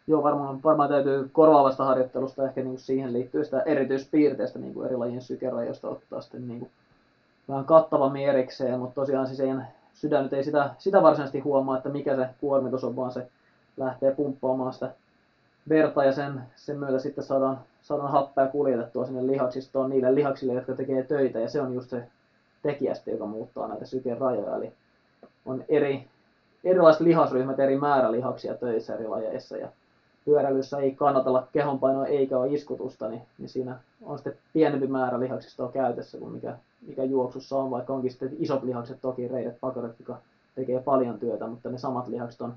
Joo, 0.06 0.22
varmaan, 0.22 0.62
varmaan 0.64 0.88
täytyy 0.88 1.28
korvaavasta 1.32 1.84
harjoittelusta 1.84 2.44
ehkä 2.44 2.60
niin 2.60 2.70
kuin 2.70 2.80
siihen 2.80 3.12
liittyy 3.12 3.44
sitä 3.44 3.60
erityispiirteistä 3.60 4.58
niin 4.58 4.74
kuin 4.74 4.86
eri 4.86 4.96
lajien 4.96 5.22
sykerajoista 5.22 5.88
ottaa 5.88 6.20
sitten 6.20 6.48
niin 6.48 6.60
kuin 6.60 6.70
vähän 7.48 7.64
kattavammin 7.64 8.28
erikseen, 8.28 8.78
mutta 8.78 8.94
tosiaan 8.94 9.26
siis 9.26 9.40
sydän 9.94 10.22
nyt 10.22 10.32
ei 10.32 10.44
sitä, 10.44 10.70
sitä 10.78 11.02
varsinaisesti 11.02 11.40
huomaa, 11.40 11.76
että 11.76 11.88
mikä 11.88 12.16
se 12.16 12.28
kuormitus 12.40 12.84
on, 12.84 12.96
vaan 12.96 13.12
se 13.12 13.26
lähtee 13.76 14.14
pumppaamaan 14.14 14.72
sitä 14.72 14.90
verta 15.68 16.04
ja 16.04 16.12
sen, 16.12 16.42
sen 16.56 16.78
myötä 16.78 16.98
sitten 16.98 17.24
saadaan, 17.24 17.58
saadaan 17.82 18.10
happea 18.10 18.46
kuljetettua 18.46 19.04
sinne 19.04 19.26
lihaksistoon 19.26 19.90
niille 19.90 20.14
lihaksille, 20.14 20.52
jotka 20.52 20.74
tekee 20.74 21.02
töitä. 21.02 21.38
Ja 21.38 21.48
se 21.48 21.60
on 21.60 21.74
just 21.74 21.90
se 21.90 22.06
tekijä 22.62 22.94
joka 23.06 23.26
muuttaa 23.26 23.68
näitä 23.68 23.86
sykerajoja. 23.86 24.56
Eli 24.56 24.72
on 25.46 25.64
eri, 25.68 26.06
erilaiset 26.64 27.02
lihasryhmät, 27.02 27.60
eri 27.60 27.78
määrä 27.78 28.12
lihaksia 28.12 28.54
töissä 28.54 28.94
eri 28.94 29.08
lajeissa. 29.08 29.56
Ja 29.56 29.68
pyöräilyssä 30.24 30.78
ei 30.78 30.94
kannatella 30.94 31.48
kehonpainoa 31.52 32.06
eikä 32.06 32.38
ole 32.38 32.52
iskutusta, 32.52 33.08
niin, 33.08 33.22
niin 33.38 33.48
siinä 33.48 33.78
on 34.02 34.18
sitten 34.18 34.36
pienempi 34.52 34.86
määrä 34.86 35.20
lihaksistoa 35.20 35.72
käytössä 35.72 36.18
kuin 36.18 36.32
mikä, 36.32 36.56
mikä 36.86 37.04
juoksussa 37.04 37.56
on, 37.56 37.70
vaikka 37.70 37.92
onkin 37.92 38.10
sitten 38.10 38.36
isot 38.38 38.62
lihakset, 38.62 38.98
toki 39.00 39.28
reidet, 39.28 39.60
pakotet, 39.60 39.98
jotka 39.98 40.18
tekee 40.54 40.80
paljon 40.80 41.18
työtä, 41.18 41.46
mutta 41.46 41.70
ne 41.70 41.78
samat 41.78 42.08
lihakset 42.08 42.40
on 42.40 42.54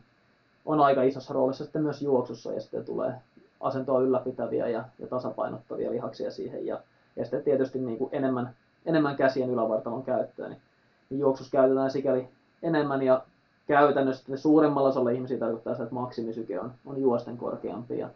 on 0.66 0.80
aika 0.80 1.04
isossa 1.04 1.34
roolissa 1.34 1.64
sitten 1.64 1.82
myös 1.82 2.02
juoksussa 2.02 2.52
ja 2.52 2.62
sitten 2.62 2.86
tulee 2.86 3.14
asentoa 3.60 4.02
ylläpitäviä 4.02 4.68
ja, 4.68 4.84
ja 5.00 5.08
tasapainottavia 5.08 5.92
lihaksia 5.92 6.32
siihen. 6.32 6.66
Ja, 6.66 6.80
ja 7.16 7.24
sitten 7.24 7.44
tietysti 7.44 7.80
niin 7.80 7.98
kuin 7.98 8.10
enemmän, 8.14 8.56
enemmän 8.86 9.16
käsien 9.16 9.50
ylävartalon 9.50 10.04
käyttöä, 10.04 10.48
niin, 10.48 10.62
niin 11.10 11.20
juoksussa 11.20 11.52
käytetään 11.52 11.92
sikäli 11.92 12.28
enemmän 12.64 13.02
ja 13.02 13.24
käytännössä 13.68 14.38
suuremmalla 14.38 14.90
osalla 14.90 15.10
ihmisiä 15.10 15.38
tarkoittaa 15.38 15.74
sitä, 15.74 15.84
että 15.84 15.96
maksimisyke 15.96 16.60
on, 16.60 16.72
on 16.86 17.02
juosten 17.02 17.38
korkeampi 17.38 17.98
ja, 17.98 18.10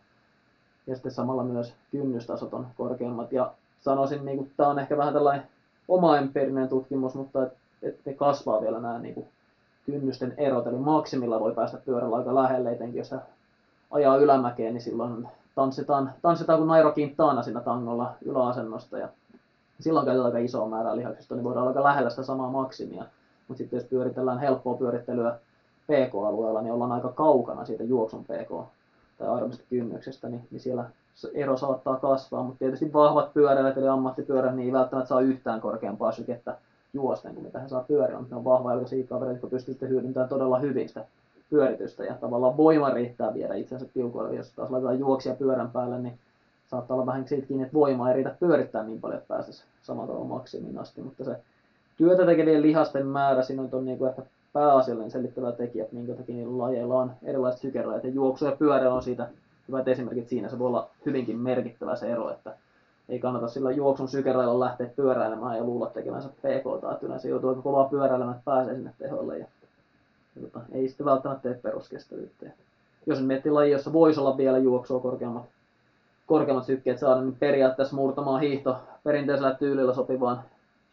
ja 0.87 0.95
sitten 0.95 1.11
samalla 1.11 1.43
myös 1.43 1.73
kynnystasot 1.91 2.53
on 2.53 2.67
korkeammat. 2.77 3.31
Ja 3.31 3.53
sanoisin, 3.81 4.25
niin 4.25 4.37
kuin, 4.37 4.51
tämä 4.57 4.69
on 4.69 4.79
ehkä 4.79 4.97
vähän 4.97 5.13
tällainen 5.13 5.47
oma 5.87 6.17
empiirinen 6.17 6.69
tutkimus, 6.69 7.15
mutta 7.15 7.43
että 7.43 7.57
et 7.81 7.99
ne 8.05 8.13
kasvaa 8.13 8.61
vielä 8.61 8.79
nämä 8.79 8.99
niin 8.99 9.13
kuin, 9.13 9.27
kynnysten 9.85 10.33
erot, 10.37 10.67
eli 10.67 10.77
maksimilla 10.77 11.39
voi 11.39 11.55
päästä 11.55 11.77
pyörällä 11.77 12.15
aika 12.15 12.35
lähelle, 12.35 12.71
etenkin 12.71 12.97
jos 12.97 13.15
ajaa 13.91 14.17
ylämäkeen, 14.17 14.73
niin 14.73 14.81
silloin 14.81 15.27
tanssitaan, 15.55 16.13
tanssitaan 16.21 16.59
kuin 16.59 16.67
Nairo 16.67 16.93
Quintana 16.97 17.43
siinä 17.43 17.59
tangolla 17.59 18.13
yläasennosta, 18.25 18.97
ja 18.97 19.09
silloin 19.79 20.05
käytetään 20.05 20.25
aika 20.25 20.37
isoa 20.37 20.67
määrää 20.67 20.95
lihaksista, 20.95 21.35
niin 21.35 21.43
voidaan 21.43 21.67
aika 21.67 21.83
lähellä 21.83 22.09
sitä 22.09 22.23
samaa 22.23 22.49
maksimia. 22.49 23.03
Mutta 23.47 23.57
sitten 23.57 23.77
jos 23.77 23.87
pyöritellään 23.87 24.39
helppoa 24.39 24.77
pyörittelyä 24.77 25.39
PK-alueella, 25.83 26.61
niin 26.61 26.73
ollaan 26.73 26.91
aika 26.91 27.09
kaukana 27.09 27.65
siitä 27.65 27.83
juoksun 27.83 28.23
PK- 28.23 28.65
tai 29.17 29.27
aerobista 29.27 29.63
kynnyksestä, 29.69 30.29
niin, 30.29 30.47
niin 30.51 30.59
siellä 30.59 30.85
ero 31.33 31.57
saattaa 31.57 31.99
kasvaa, 31.99 32.43
mutta 32.43 32.59
tietysti 32.59 32.93
vahvat 32.93 33.33
pyöräilijät 33.33 33.77
eli 33.77 33.87
ammattipyörät, 33.87 34.55
niin 34.55 34.65
ei 34.65 34.73
välttämättä 34.73 35.07
saa 35.09 35.21
yhtään 35.21 35.61
korkeampaa 35.61 36.11
sykettä 36.11 36.57
juosten, 36.95 37.35
kun 37.35 37.43
mitä 37.43 37.59
he 37.59 37.69
saa 37.69 37.83
pyöriä, 37.87 38.19
mutta 38.19 38.35
ne 38.35 38.37
on 38.37 38.43
vahva 38.43 38.71
jalkaisia 38.71 39.07
kavereita, 39.07 39.35
jotka 39.35 39.47
pystyy 39.47 39.73
sitten 39.73 39.89
hyödyntämään 39.89 40.29
todella 40.29 40.59
hyvin 40.59 40.87
sitä 40.87 41.05
pyöritystä. 41.49 42.03
Ja 42.03 42.13
tavallaan 42.13 42.57
voima 42.57 42.89
riittää 42.89 43.33
viedä 43.33 43.53
itsensä 43.53 43.85
tiukoille. 43.93 44.35
Jos 44.35 44.51
taas 44.51 44.69
laitetaan 44.69 44.99
juoksia 44.99 45.33
pyörän 45.33 45.71
päälle, 45.71 45.99
niin 45.99 46.19
saattaa 46.67 46.95
olla 46.95 47.05
vähän 47.05 47.27
siitä 47.27 47.47
kiinni, 47.47 47.63
että 47.63 47.73
voima 47.73 48.09
ei 48.09 48.15
riitä 48.15 48.35
pyörittää 48.39 48.83
niin 48.83 49.01
paljon, 49.01 49.17
että 49.17 49.33
pääsisi 49.33 49.63
samalla 49.81 50.07
tavalla 50.07 50.27
maksimiin 50.27 50.77
asti, 50.77 51.01
mutta 51.01 51.23
se 51.23 51.35
työtä 51.97 52.25
tekevien 52.25 52.61
lihasten 52.61 53.07
määrä 53.07 53.41
siinä 53.41 53.63
on 53.71 53.85
niin 53.85 53.97
kuin 53.97 54.09
ehkä 54.09 54.21
pääasiallinen 54.53 55.11
selittävä 55.11 55.51
tekijä, 55.51 55.83
että 55.83 55.95
minkä 55.95 56.13
takia 56.13 56.35
niillä 56.35 56.57
lajeilla 56.57 56.95
on 56.95 57.11
erilaiset 57.23 57.61
sykerajat. 57.61 58.03
Ja 58.03 58.09
juoksu 58.09 58.45
ja 58.45 58.51
pyörä 58.51 58.93
on 58.93 59.03
siitä 59.03 59.27
hyvät 59.67 59.87
esimerkit 59.87 60.29
siinä, 60.29 60.49
se 60.49 60.59
voi 60.59 60.67
olla 60.67 60.89
hyvinkin 61.05 61.37
merkittävä 61.37 61.95
se 61.95 62.11
ero, 62.11 62.29
että 62.31 62.55
ei 63.09 63.19
kannata 63.19 63.47
sillä 63.47 63.71
juoksun 63.71 64.07
sykerajalla 64.07 64.65
lähteä 64.65 64.87
pyöräilemään 64.95 65.57
ja 65.57 65.63
luulla 65.63 65.85
tekemänsä 65.85 66.29
PK, 66.29 66.93
että 66.93 67.05
yleensä 67.05 67.27
joutuu 67.27 67.49
aika 67.49 67.61
kovaa 67.61 67.89
pyöräilemään, 67.89 68.37
että 68.37 68.51
pääsee 68.51 68.75
sinne 68.75 68.93
teholle 68.97 69.37
ja, 69.37 69.45
tota, 70.41 70.59
ei 70.71 70.87
sitten 70.87 71.05
välttämättä 71.05 71.41
tee 71.41 71.53
peruskestävyyttä. 71.53 72.45
Jos 73.05 73.21
miettii 73.21 73.51
laji, 73.51 73.71
jossa 73.71 73.93
voisi 73.93 74.19
olla 74.19 74.37
vielä 74.37 74.57
juoksua 74.57 74.99
korkeammat, 74.99 75.43
korkeammat 76.25 76.65
sykkeet 76.65 76.99
saada, 76.99 77.21
niin 77.21 77.35
periaatteessa 77.39 77.95
murtamaan 77.95 78.41
hiihto 78.41 78.77
perinteisellä 79.03 79.53
tyylillä 79.53 79.93
sopivaan, 79.93 80.41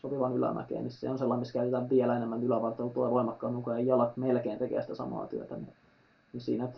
sopivaan 0.02 0.36
ylämäkeen, 0.36 0.82
niin 0.82 0.92
se 0.92 1.10
on 1.10 1.18
sellainen, 1.18 1.40
missä 1.40 1.52
käytetään 1.52 1.90
vielä 1.90 2.16
enemmän 2.16 2.42
ylävartalua, 2.42 2.92
tulee 2.92 3.10
voimakkaan 3.10 3.54
mukaan 3.54 3.78
ja 3.78 3.84
jalat 3.86 4.16
melkein 4.16 4.58
tekee 4.58 4.82
sitä 4.82 4.94
samaa 4.94 5.26
työtä. 5.26 5.54
Niin, 5.54 5.72
niin 6.32 6.40
siinä 6.40 6.68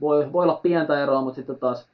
voi, 0.00 0.32
voi 0.32 0.42
olla 0.42 0.60
pientä 0.62 1.02
eroa, 1.02 1.22
mutta 1.22 1.36
sitten 1.36 1.58
taas 1.58 1.86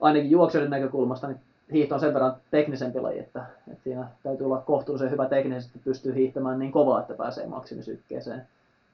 ainakin 0.00 0.30
juoksijoiden 0.30 0.70
näkökulmasta 0.70 1.26
niin 1.26 1.40
hiihto 1.72 1.94
on 1.94 2.00
sen 2.00 2.14
verran 2.14 2.36
teknisempi 2.50 3.00
laji, 3.00 3.18
että, 3.18 3.46
että 3.70 3.84
siinä 3.84 4.08
täytyy 4.22 4.46
olla 4.46 4.60
kohtuullisen 4.60 5.10
hyvä 5.10 5.28
teknisesti, 5.28 5.72
että 5.74 5.84
pystyy 5.84 6.14
hiihtämään 6.14 6.58
niin 6.58 6.72
kovaa, 6.72 7.00
että 7.00 7.14
pääsee 7.14 7.46
maksimisykkeeseen. 7.46 8.38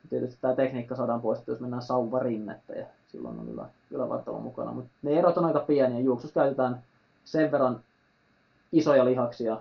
Ja 0.04 0.10
tietysti 0.10 0.38
tämä 0.40 0.54
tekniikka 0.54 0.96
saadaan 0.96 1.20
poistettua, 1.20 1.52
jos 1.52 1.60
mennään 1.60 1.82
sauvarinnettä 1.82 2.72
ja 2.72 2.86
silloin 3.08 3.38
on 3.38 3.48
ylä, 3.48 3.66
ylävartalo 3.90 4.38
mukana. 4.38 4.72
Mutta 4.72 4.90
ne 5.02 5.18
erot 5.18 5.38
on 5.38 5.44
aika 5.44 5.60
pieniä. 5.60 6.00
Juoksussa 6.00 6.34
käytetään 6.34 6.82
sen 7.24 7.52
verran 7.52 7.80
isoja 8.72 9.04
lihaksia, 9.04 9.58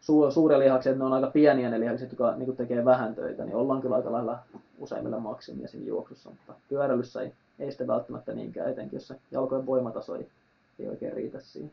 su, 0.00 0.30
suuria 0.30 0.58
lihaksia, 0.58 0.92
että 0.92 0.98
ne 0.98 1.06
on 1.06 1.12
aika 1.12 1.30
pieniä 1.30 1.70
ne 1.70 1.80
lihakset, 1.80 2.10
jotka 2.10 2.34
niin 2.36 2.56
tekee 2.56 2.84
vähän 2.84 3.14
töitä, 3.14 3.44
niin 3.44 3.56
ollaan 3.56 3.80
kyllä 3.80 3.96
aika 3.96 4.12
lailla 4.12 4.38
useimmilla 4.78 5.18
maksimia 5.18 5.68
siinä 5.68 5.86
juoksussa, 5.86 6.30
mutta 6.30 6.54
pyöräilyssä 6.68 7.22
ei, 7.22 7.32
ei 7.58 7.70
sitten 7.70 7.86
välttämättä 7.86 8.32
niinkään, 8.32 8.70
etenkin 8.70 8.96
jos 8.96 9.08
se 9.08 9.16
jalkojen 9.30 9.66
voimataso 9.66 10.14
ei, 10.14 10.28
ei 10.78 10.88
oikein 10.88 11.12
riitä 11.12 11.40
siihen. 11.40 11.72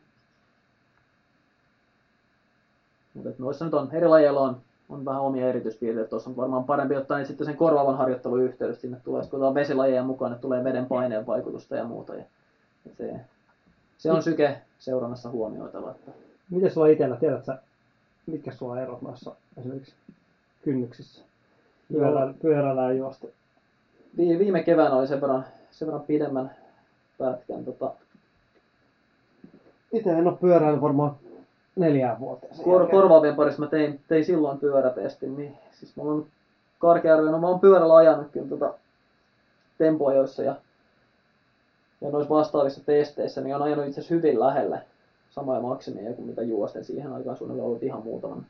Mutta 3.14 3.30
noissa 3.38 3.64
nyt 3.64 3.74
on, 3.74 3.88
eri 3.92 4.08
lajeilla 4.08 4.40
on, 4.40 4.56
on 4.88 5.04
vähän 5.04 5.20
omia 5.20 5.48
erityispiirteitä. 5.48 6.10
Tuossa 6.10 6.30
on 6.30 6.36
varmaan 6.36 6.64
parempi 6.64 6.96
ottaa 6.96 7.16
niin 7.16 7.26
sitten 7.26 7.44
sen 7.44 7.56
korvaavan 7.56 7.96
harjoittelun 7.96 8.42
yhteydessä. 8.42 8.80
Sinne 8.80 9.00
tulee, 9.04 9.22
kun 9.22 9.36
otetaan 9.36 9.54
vesilajeja 9.54 10.02
mukaan, 10.02 10.32
että 10.32 10.42
tulee 10.42 10.64
veden 10.64 10.86
paineen 10.86 11.26
vaikutusta 11.26 11.76
ja 11.76 11.84
muuta. 11.84 12.14
Ja, 12.14 12.24
se, 12.98 13.20
se 13.98 14.12
on 14.12 14.22
syke 14.22 14.56
seurannassa 14.78 15.30
huomioitava. 15.30 15.94
Miten 16.50 16.70
sulla 16.70 16.86
itsellä, 16.86 17.16
tiedät 17.16 17.44
sä, 17.44 17.58
mitkä 18.26 18.50
sulla 18.50 18.80
erot 18.80 19.02
noissa 19.02 19.34
esimerkiksi 19.56 19.94
kynnyksissä? 20.62 21.24
Pyörällä, 21.92 22.34
pyörällä 22.42 22.82
ja 22.82 22.92
juosta. 22.92 23.26
Vi- 24.16 24.38
viime 24.38 24.62
keväänä 24.62 24.96
oli 24.96 25.06
sen 25.06 25.20
verran, 25.20 25.44
sen 25.70 25.86
verran 25.88 26.06
pidemmän 26.06 26.50
pätkän. 27.18 27.64
Tota, 27.64 27.92
Itse 29.92 30.10
en 30.10 30.26
ole 30.26 30.36
pyöräillyt 30.36 30.82
varmaan 30.82 31.16
neljään 31.76 32.20
vuoteen. 32.20 32.56
kor- 32.64 32.90
korvaavien 32.90 33.36
parissa 33.36 33.62
mä 33.62 33.68
tein, 33.68 34.00
tein 34.08 34.24
silloin 34.24 34.58
pyörätestin, 34.58 35.36
niin 35.36 35.58
siis 35.72 35.96
mulla 35.96 36.12
on 36.12 36.26
Karkearvio, 36.78 37.30
no 37.30 37.38
mä 37.38 37.48
oon 37.48 37.60
pyörällä 37.60 37.96
ajanut 37.96 38.30
kyllä 38.32 38.48
tota 38.48 38.74
tempoajoissa 39.78 40.42
ja, 40.42 40.54
ja 42.00 42.10
noissa 42.10 42.34
vastaavissa 42.34 42.84
testeissä, 42.84 43.40
niin 43.40 43.56
on 43.56 43.62
ajanut 43.62 43.86
itse 43.86 44.00
asiassa 44.00 44.14
hyvin 44.14 44.40
lähelle 44.40 44.82
samoja 45.30 45.60
maksimeja 45.60 46.12
kuin 46.12 46.26
mitä 46.26 46.42
juosten 46.42 46.84
siihen 46.84 47.12
aikaan 47.12 47.36
suunnilleen 47.36 47.66
ollut 47.66 47.82
ihan 47.82 48.02
muutaman, 48.02 48.46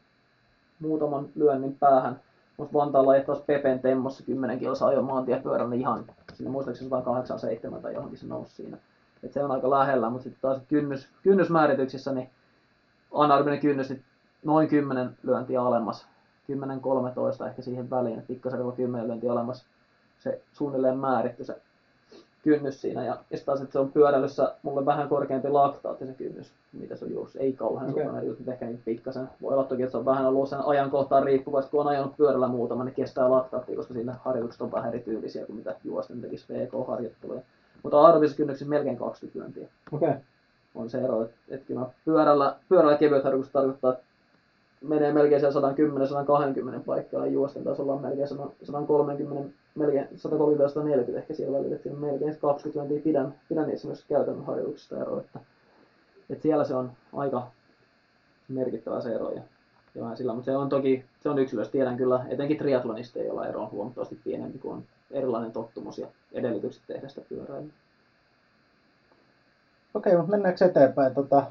muutaman 0.81 1.29
lyönnin 1.35 1.77
päähän. 1.81 2.21
Mutta 2.57 2.75
Vantaalla 2.75 3.17
ja 3.17 3.25
taas 3.25 3.41
Pepen 3.41 3.81
temmossa 3.81 4.25
10 4.25 4.59
kilsaa 4.59 4.89
ajoin 4.89 5.07
maantiepyörällä 5.07 5.71
niin 5.71 5.81
ihan, 5.81 6.05
sinne 6.35 6.51
muistaakseni 6.51 6.91
vain 6.91 7.05
87 7.05 7.83
tai 7.83 7.95
johonkin 7.95 8.19
se 8.19 8.27
nousi 8.27 8.55
siinä. 8.55 8.77
Et 9.23 9.33
se 9.33 9.45
on 9.45 9.51
aika 9.51 9.71
lähellä, 9.71 10.11
mutta 10.11 10.23
sitten 10.23 10.41
taas 10.43 10.59
kynnys, 10.69 11.09
kynnysmäärityksissä, 11.23 12.13
niin 12.13 12.31
anaerobinen 13.15 13.61
kynnys 13.61 13.89
niin 13.89 14.05
noin 14.45 14.69
10 14.69 15.11
lyöntiä 15.23 15.63
alemmas. 15.63 16.07
10-13 17.43 17.47
ehkä 17.47 17.63
siihen 17.63 17.91
väliin, 17.91 18.23
pikkasen 18.23 18.59
reilu 18.59 18.73
10 18.73 19.09
lyöntiä 19.09 19.33
alemmas 19.33 19.67
se 20.19 20.41
suunnilleen 20.53 20.99
määritty 20.99 21.45
se 21.45 21.61
kynnys 22.43 22.81
siinä. 22.81 23.05
Ja, 23.05 23.07
ja 23.07 23.15
sitten 23.15 23.47
taas, 23.47 23.61
että 23.61 23.73
se 23.73 23.79
on 23.79 23.93
pyöräilyssä 23.93 24.55
mulle 24.63 24.87
vähän 24.87 25.09
korkeampi 25.09 25.49
laktaatti 25.49 26.07
se 26.07 26.13
kynnys, 26.13 26.53
mitä 26.73 26.97
se 26.97 27.05
on 27.05 27.11
juossut. 27.11 27.41
Ei 27.41 27.53
kauhean 27.53 27.91
okay. 27.91 28.27
mutta 28.27 28.53
ehkä 28.53 28.67
niin 28.67 28.83
pikkasen. 28.85 29.29
Voi 29.43 29.53
olla 29.55 29.65
toki, 29.65 29.83
että 29.83 29.91
se 29.91 29.97
on 29.97 30.05
vähän 30.05 30.27
ollut 30.27 30.49
sen 30.49 30.67
ajankohtaan 30.67 31.23
riippuvasti, 31.23 31.71
kun 31.71 31.81
on 31.81 31.89
ajanut 31.89 32.17
pyörällä 32.17 32.49
muutama, 32.49 32.85
niin 32.85 32.95
kestää 32.95 33.31
laktaattia, 33.31 33.77
koska 33.77 33.95
siinä 33.95 34.17
harjoitukset 34.25 34.63
on 34.63 34.73
vähän 34.73 34.89
erityylisiä 34.89 35.47
kuin 35.47 35.57
mitä 35.57 35.77
juosten 35.85 36.21
tekisi 36.21 36.53
VK-harjoitteluja. 36.53 37.41
Mutta 37.83 38.01
aerobisessa 38.01 38.37
kynnyksessä 38.37 38.71
melkein 38.71 38.97
20 38.97 39.39
lyöntiä 39.39 39.69
Okei. 39.93 40.09
Okay. 40.09 40.21
On 40.75 40.91
se 40.91 41.01
ero, 41.01 41.23
että, 41.49 41.67
kyllä 41.67 41.87
pyörällä, 42.05 42.57
pyörällä 42.69 42.99
kevyet 42.99 43.25
harjoitukset 43.25 43.53
tarkoittaa, 43.53 43.93
että 43.93 44.05
menee 44.81 45.13
melkein 45.13 45.41
siellä 45.41 45.73
110-120 46.79 46.81
paikkaa 46.87 47.27
juosten 47.27 47.65
taas 47.65 47.81
ollaan 47.81 48.01
melkein 48.01 48.29
100 48.29 48.51
130, 48.63 49.51
melkein 49.75 50.09
130-140 51.13 51.17
ehkä 51.17 51.35
siellä 51.35 51.59
välillä, 51.59 51.75
että 51.75 51.83
siinä 51.83 51.99
melkein 51.99 52.37
20 52.41 52.79
lyöntiä 52.79 53.05
pidän, 53.05 53.35
pidän 53.49 53.67
niissä 53.69 53.89
myös 53.89 54.05
käytännön 54.09 54.47
harjoituksista 54.47 55.01
ero, 55.01 55.19
että, 55.19 55.41
että 56.31 56.43
siellä 56.43 56.65
se 56.65 56.75
on 56.75 56.91
aika 57.13 57.47
merkittävä 58.49 59.01
se 59.01 59.15
ero 59.15 59.31
ja, 59.31 59.43
ja 59.95 60.03
vähän 60.03 60.17
sillä, 60.17 60.35
mutta 60.35 60.45
se 60.45 60.57
on 60.57 60.69
toki, 60.69 61.05
se 61.23 61.29
on 61.29 61.39
yksilössä, 61.39 61.73
tiedän 61.73 61.97
kyllä, 61.97 62.25
etenkin 62.29 62.59
triatlonisteja, 62.59 63.27
joilla 63.27 63.47
ero 63.47 63.63
on 63.63 63.71
huomattavasti 63.71 64.19
pienempi, 64.25 64.59
kun 64.59 64.73
on 64.73 64.83
erilainen 65.11 65.53
tottumus 65.53 65.99
ja 65.99 66.07
edellytykset 66.33 66.83
tehdä 66.87 67.09
sitä 67.09 67.21
pyöräilyä. 67.29 67.73
Okei, 69.95 70.17
mutta 70.17 70.31
mennäänkö 70.31 70.65
eteenpäin 70.65 71.15
tota, 71.15 71.43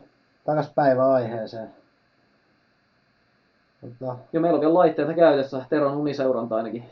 takas 0.45 0.71
päiväaiheeseen? 0.75 1.69
Tota, 3.81 4.15
Ja 4.33 4.39
meillä 4.39 4.55
on 4.55 4.61
vielä 4.61 4.73
laitteita 4.73 5.13
käytössä. 5.13 5.65
Teron 5.69 5.97
uniseuranta 5.97 6.55
ainakin, 6.55 6.83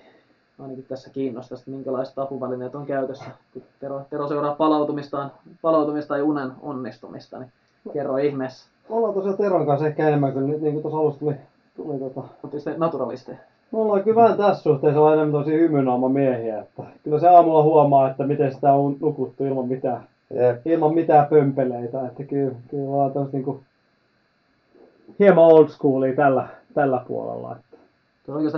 ainakin 0.59 0.85
tässä 0.89 1.09
kiinnostaa, 1.09 1.57
että 1.57 1.71
minkälaiset 1.71 2.19
apuvälineet 2.19 2.75
on 2.75 2.85
käytössä. 2.85 3.25
Kun 3.53 3.63
Tero, 3.79 4.01
Tero 4.09 4.27
seuraa 4.27 4.55
palautumistaan, 4.55 5.31
palautumista 5.61 6.17
ja 6.17 6.23
unen 6.23 6.51
onnistumista, 6.61 7.39
niin 7.39 7.51
kerro 7.93 8.17
ihmeessä. 8.17 8.69
Me 8.89 8.95
ollaan 8.95 9.13
tosiaan 9.13 9.37
Teron 9.37 9.65
kanssa 9.65 9.87
ehkä 9.87 10.07
enemmän 10.07 10.33
kuin 10.33 10.47
nyt, 10.47 10.61
niin 10.61 10.73
kuin 10.73 10.81
tuossa 10.81 10.99
alussa 10.99 11.19
tuli, 11.19 11.35
tuli 11.75 11.99
tota. 11.99 12.19
Oletteko 12.43 12.63
te 12.63 12.77
naturalisteja? 12.77 13.37
Me 13.71 13.79
ollaan 13.79 14.03
kyllä 14.03 14.21
vähän 14.21 14.37
tässä 14.37 14.63
suhteessa 14.63 15.13
enemmän 15.13 15.31
tosi 15.31 15.51
hymynaama 15.51 16.09
miehiä, 16.09 16.59
että 16.59 16.83
kyllä 17.03 17.19
se 17.19 17.27
aamulla 17.27 17.63
huomaa, 17.63 18.09
että 18.09 18.23
miten 18.23 18.53
sitä 18.53 18.73
on 18.73 18.95
nukuttu 18.99 19.45
ilman 19.45 19.67
mitään, 19.67 20.03
jep. 20.33 20.67
ilman 20.67 20.93
mitään 20.93 21.27
pömpeleitä, 21.27 22.07
että 22.07 22.23
kyllä, 22.23 22.55
kyllä 22.69 22.89
ollaan 22.89 23.13
tämmöistä 23.13 23.37
niinku 23.37 23.63
hieman 25.19 25.45
old 25.45 25.67
schoolia 25.67 26.15
tällä, 26.15 26.47
tällä 26.73 27.03
puolella, 27.07 27.55
että 27.55 27.77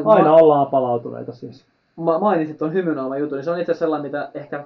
aina 0.06 0.30
ma- 0.30 0.36
ollaan 0.36 0.68
palautuneita 0.68 1.34
siis. 1.34 1.66
ma- 1.96 2.20
mainitsit 2.20 2.58
tuon 2.58 2.74
hymynaama 2.74 3.18
jutun, 3.18 3.38
niin 3.38 3.44
se 3.44 3.52
on 3.52 3.60
itse 3.60 3.72
asiassa 3.72 3.86
sellainen, 3.86 4.06
mitä 4.12 4.30
ehkä 4.34 4.64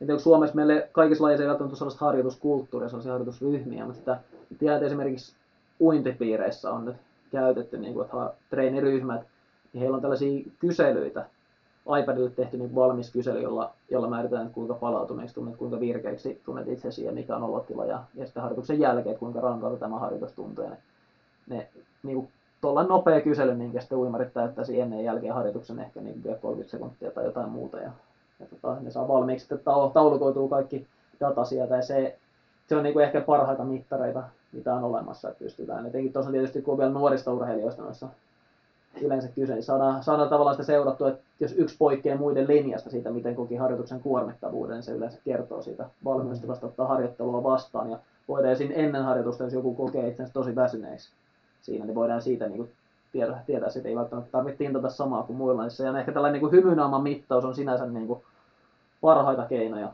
että 0.00 0.18
Suomessa 0.18 0.56
meille 0.56 0.88
kaikissa 0.92 1.24
lajeissa 1.24 1.42
ei 1.42 1.48
välttämättä 1.48 1.72
ole 1.72 1.78
sellaista 1.78 2.04
harjoituskulttuuria, 2.04 2.88
sellaisia 2.88 3.12
harjoitusryhmiä, 3.12 3.84
mutta 3.84 3.98
sitä 3.98 4.18
tiedät 4.58 4.82
esimerkiksi 4.82 5.34
uintipiireissä 5.80 6.70
on 6.70 6.84
nyt 6.84 6.96
käytetty, 7.32 7.78
niin 7.78 7.94
kuin, 7.94 8.04
että 8.04 8.32
treeniryhmät, 8.50 9.20
niin 9.72 9.80
heillä 9.80 9.94
on 9.94 10.00
tällaisia 10.00 10.50
kyselyitä, 10.58 11.26
iPadille 11.96 12.30
tehty 12.30 12.56
niin 12.56 12.74
valmis 12.74 13.12
kysely, 13.12 13.42
jolla, 13.42 13.72
jolla 13.90 14.08
määritään, 14.08 14.42
että 14.42 14.54
kuinka 14.54 14.74
palautuneeksi 14.74 15.34
tunnet, 15.34 15.56
kuinka 15.56 15.80
virkeäksi 15.80 16.40
tunnet 16.44 16.68
itsesi 16.68 17.04
ja 17.04 17.12
mikä 17.12 17.36
on 17.36 17.42
olotila 17.42 17.84
ja, 17.84 18.02
ja 18.14 18.24
sitten 18.24 18.42
harjoituksen 18.42 18.80
jälkeen, 18.80 19.12
että 19.12 19.20
kuinka 19.20 19.40
rankalta 19.40 19.76
tämä 19.76 19.98
harjoitus 19.98 20.32
tuntuu. 20.32 20.64
Ne, 20.64 20.76
ne 21.46 21.68
niin 22.02 22.28
tuolla 22.60 22.82
nopea 22.82 23.20
kysely, 23.20 23.54
minkä 23.54 23.80
sitten 23.80 23.98
uimarit 23.98 24.34
täyttäisi 24.34 24.80
ennen 24.80 24.98
ja 24.98 25.04
jälkeen 25.04 25.34
harjoituksen 25.34 25.78
ehkä 25.78 26.00
niin 26.00 26.24
vielä 26.24 26.38
30 26.38 26.70
sekuntia 26.70 27.10
tai 27.10 27.24
jotain 27.24 27.48
muuta. 27.48 27.78
Ja, 27.78 27.90
ja 28.40 28.46
tota, 28.46 28.80
ne 28.80 28.90
saa 28.90 29.08
valmiiksi, 29.08 29.54
että 29.54 29.70
tau- 29.70 29.90
taulukoituu 29.92 30.48
kaikki 30.48 30.86
data 31.20 31.44
sieltä 31.44 31.76
ja 31.76 31.82
se, 31.82 32.18
se 32.68 32.76
on 32.76 32.82
niin 32.82 32.92
kuin 32.92 33.04
ehkä 33.04 33.20
parhaita 33.20 33.64
mittareita, 33.64 34.22
mitä 34.52 34.74
on 34.74 34.84
olemassa, 34.84 35.28
että 35.28 35.44
pystytään. 35.44 35.86
Etenkin 35.86 36.12
tuossa 36.12 36.30
tietysti, 36.30 36.62
kun 36.62 36.72
on 36.72 36.78
vielä 36.78 36.92
nuorista 36.92 37.32
urheilijoista 37.32 37.82
noissa 37.82 38.08
yleensä 39.02 39.28
kyse, 39.28 39.54
niin 39.54 39.62
saadaan, 39.62 40.02
saadaan 40.02 40.28
tavallaan 40.28 40.54
sitä 40.54 40.66
seurattua, 40.66 41.08
että 41.08 41.22
jos 41.40 41.52
yksi 41.52 41.76
poikkeaa 41.78 42.18
muiden 42.18 42.48
linjasta 42.48 42.90
siitä, 42.90 43.10
miten 43.10 43.34
koki 43.34 43.56
harjoituksen 43.56 44.00
kuormittavuuden, 44.00 44.74
niin 44.74 44.82
se 44.82 44.92
yleensä 44.92 45.18
kertoo 45.24 45.62
siitä 45.62 45.88
valmiustilasta 46.04 46.66
ottaa 46.66 46.86
harjoittelua 46.86 47.42
vastaan. 47.42 47.90
Ja 47.90 47.98
voidaan 48.28 48.52
esim. 48.52 48.70
ennen 48.74 49.04
harjoitusta, 49.04 49.44
jos 49.44 49.52
joku 49.52 49.74
kokee 49.74 50.08
itsensä 50.08 50.32
tosi 50.32 50.54
väsyneeksi 50.56 51.10
siinä, 51.62 51.84
niin 51.84 51.94
voidaan 51.94 52.22
siitä 52.22 52.46
niin 52.46 52.56
kuin 52.56 52.70
tietää, 53.12 53.42
tietää 53.46 53.68
että 53.76 53.88
ei 53.88 53.96
välttämättä 53.96 54.30
tarvitse 54.32 54.58
tintata 54.58 54.90
samaa 54.90 55.22
kuin 55.22 55.36
muilla. 55.36 55.62
Niin 55.62 55.88
on 55.90 55.96
ehkä 55.96 56.12
tällainen 56.12 56.32
niin 56.40 56.50
kuin 56.50 56.62
hymynaaman 56.62 57.02
mittaus 57.02 57.44
on 57.44 57.54
sinänsä 57.54 57.86
niin 57.86 58.06
kuin 58.06 58.22
parhaita 59.00 59.44
keinoja 59.44 59.92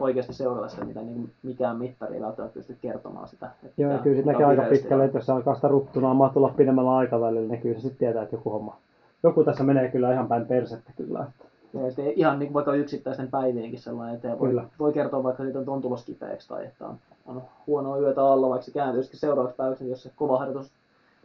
oikeasti 0.00 0.32
seurata 0.32 0.68
sitä, 0.68 0.84
mitä 0.84 1.02
niin 1.02 1.30
mikään 1.42 1.76
mittari 1.76 2.14
ei 2.14 2.20
välttämättä 2.20 2.54
pysty 2.54 2.76
kertomaan 2.82 3.28
sitä. 3.28 3.50
Että 3.64 3.82
Joo, 3.82 3.98
kyllä 3.98 4.16
sitten 4.16 4.32
näkee 4.32 4.46
aika 4.46 4.62
pitkälle, 4.62 5.04
että 5.04 5.18
jos 5.18 5.26
se 5.26 5.32
alkaa 5.32 5.54
sitä 5.54 5.68
ruttunaamaa 5.68 6.28
tulla 6.28 6.54
pidemmällä 6.56 6.96
aikavälillä, 6.96 7.48
niin 7.48 7.60
kyllä 7.60 7.74
se 7.74 7.80
sitten 7.80 7.98
tietää, 7.98 8.22
että 8.22 8.36
joku 8.36 8.50
homma. 8.50 8.76
Joku 9.22 9.44
tässä 9.44 9.64
menee 9.64 9.90
kyllä 9.90 10.12
ihan 10.12 10.28
päin 10.28 10.46
persettä 10.46 10.92
kyllä. 10.96 11.26
Että. 11.28 11.48
Ja 11.74 11.90
sitten 11.90 12.12
ihan 12.16 12.38
niin 12.38 12.46
kuin 12.46 12.54
vaikka 12.54 12.74
yksittäisten 12.74 13.28
päivienkin 13.28 13.80
sellainen, 13.80 14.14
että 14.14 14.38
voi, 14.38 14.48
Kyllä. 14.48 14.64
voi 14.78 14.92
kertoa 14.92 15.22
vaikka 15.22 15.44
että 15.44 15.70
on 15.72 15.82
tulos 15.82 16.04
kipeäksi 16.04 16.48
tai 16.48 16.64
että 16.64 16.86
on, 16.86 16.96
on 17.26 17.42
huonoa 17.66 17.98
yötä 17.98 18.22
alla, 18.22 18.48
vaikka 18.48 18.64
se 18.64 18.72
kääntyisikin 18.72 19.20
seuraavaksi 19.20 19.56
päiväksi, 19.56 19.84
niin 19.84 19.90
jos 19.90 20.02
se 20.02 20.10
kova 20.16 20.38
harjoitus 20.38 20.70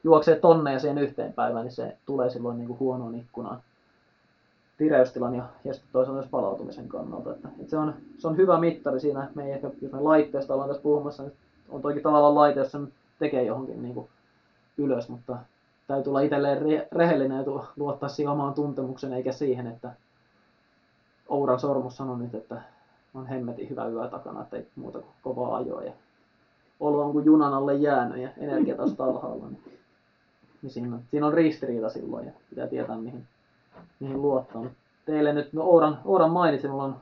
juoksee 0.04 0.36
tonneja 0.36 0.80
siihen 0.80 0.98
yhteen 0.98 1.34
päivään, 1.34 1.66
niin 1.66 1.74
se 1.74 1.98
tulee 2.06 2.30
silloin 2.30 2.58
niin 2.58 2.68
kuin 2.68 2.80
huonoon 2.80 3.16
ikkunaan 3.16 3.62
vireystilan 4.80 5.36
ja, 5.36 5.44
ja 5.64 5.74
toisaalta 5.92 6.20
myös 6.20 6.32
palautumisen 6.32 6.88
kannalta. 6.88 7.32
Että, 7.32 7.48
että 7.60 7.70
se, 7.70 7.78
on, 7.78 7.94
se 8.18 8.28
on 8.28 8.38
hyvä 8.38 8.60
mittari 8.60 9.00
siinä, 9.00 9.30
me 9.36 9.46
ei 9.46 9.52
ehkä, 9.52 9.72
jos 9.82 9.92
me 9.92 10.00
laitteesta 10.00 10.54
ollaan 10.54 10.70
tässä 10.70 10.84
puhumassa, 10.84 11.24
niin 11.24 11.34
on 11.70 11.82
toki 11.82 12.00
tavallaan 12.00 12.36
laite, 12.36 12.60
jos 12.60 12.72
sen 12.72 12.94
tekee 13.20 13.44
johonkin 13.44 13.82
niin 13.82 13.94
kuin 13.94 14.10
ylös, 14.78 15.10
mutta 15.10 15.38
täytyy 15.88 16.10
olla 16.10 16.22
itselleen 16.22 16.62
re- 16.62 16.88
rehellinen 16.92 17.38
ja 17.38 17.64
luottaa 17.76 18.10
siihen 18.10 18.32
omaan 18.32 18.54
tuntemukseen 18.54 19.14
eikä 19.14 19.32
siihen, 19.32 19.68
että 19.68 19.92
Ouran 21.28 21.60
sormus 21.60 21.98
sanoi 21.98 22.18
nyt, 22.18 22.36
että 22.36 22.62
on 23.14 23.28
hemmetin 23.28 23.70
hyvä 23.70 23.88
yö 23.88 24.08
takana, 24.08 24.42
että 24.42 24.58
ei 24.58 24.68
muuta 24.76 25.00
kuin 25.00 25.14
kovaa 25.22 25.56
ajoa 25.56 25.84
ja 25.84 25.94
olo 26.80 27.06
on 27.06 27.12
kuin 27.12 27.26
junan 27.26 27.54
alle 27.54 27.76
jäänyt 27.76 28.18
ja 28.18 28.30
energiatasot 28.38 29.02
alhaalla. 29.02 29.48
Niin, 29.48 29.80
niin 30.62 30.72
siinä, 30.72 30.96
on, 30.96 31.02
siinä 31.12 31.28
on 31.28 31.34
ristiriita 31.34 31.90
silloin 31.90 32.26
ja 32.26 32.32
pitää 32.50 32.68
tietää 32.68 32.98
mihin, 32.98 33.28
mihin 34.00 34.22
luottaa. 34.22 34.62
Mut 34.62 34.72
Teille 35.06 35.34
nyt, 35.34 35.54
no 35.54 35.64
Ouran, 35.64 36.00
Ouran 36.06 36.32
mainitsin, 36.32 36.70
mulla 36.70 36.84
on, 36.84 36.96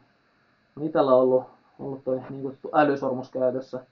on 0.77 0.83
itsellä 0.83 1.13
ollut, 1.13 1.43
ollut 1.79 2.03
toi 2.03 2.21
niin 2.29 2.41
kutsuttu 2.41 2.69
älysormus 2.73 3.29
käytössä 3.29 3.85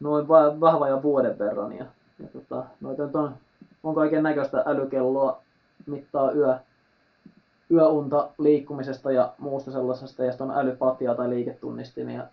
noin 0.00 0.28
va- 0.28 0.60
vähän 0.60 0.80
vajaan 0.80 1.02
vuoden 1.02 1.38
verran 1.38 1.72
ja, 1.72 1.86
ja 2.18 2.28
tota, 2.28 2.64
noita 2.80 3.06
nyt 3.06 3.16
on, 3.16 3.34
on 3.82 3.94
kaiken 3.94 4.22
näköistä 4.22 4.62
älykelloa, 4.66 5.42
mittaa 5.86 6.32
yö, 6.32 6.54
yöunta 7.70 8.30
liikkumisesta 8.38 9.12
ja 9.12 9.32
muusta 9.38 9.70
sellaisesta, 9.70 10.24
ja 10.24 10.32
sitten 10.32 10.50
on 10.50 10.58
älypatja 10.58 11.14
tai 11.14 11.30
liiketunnistimia 11.30 12.24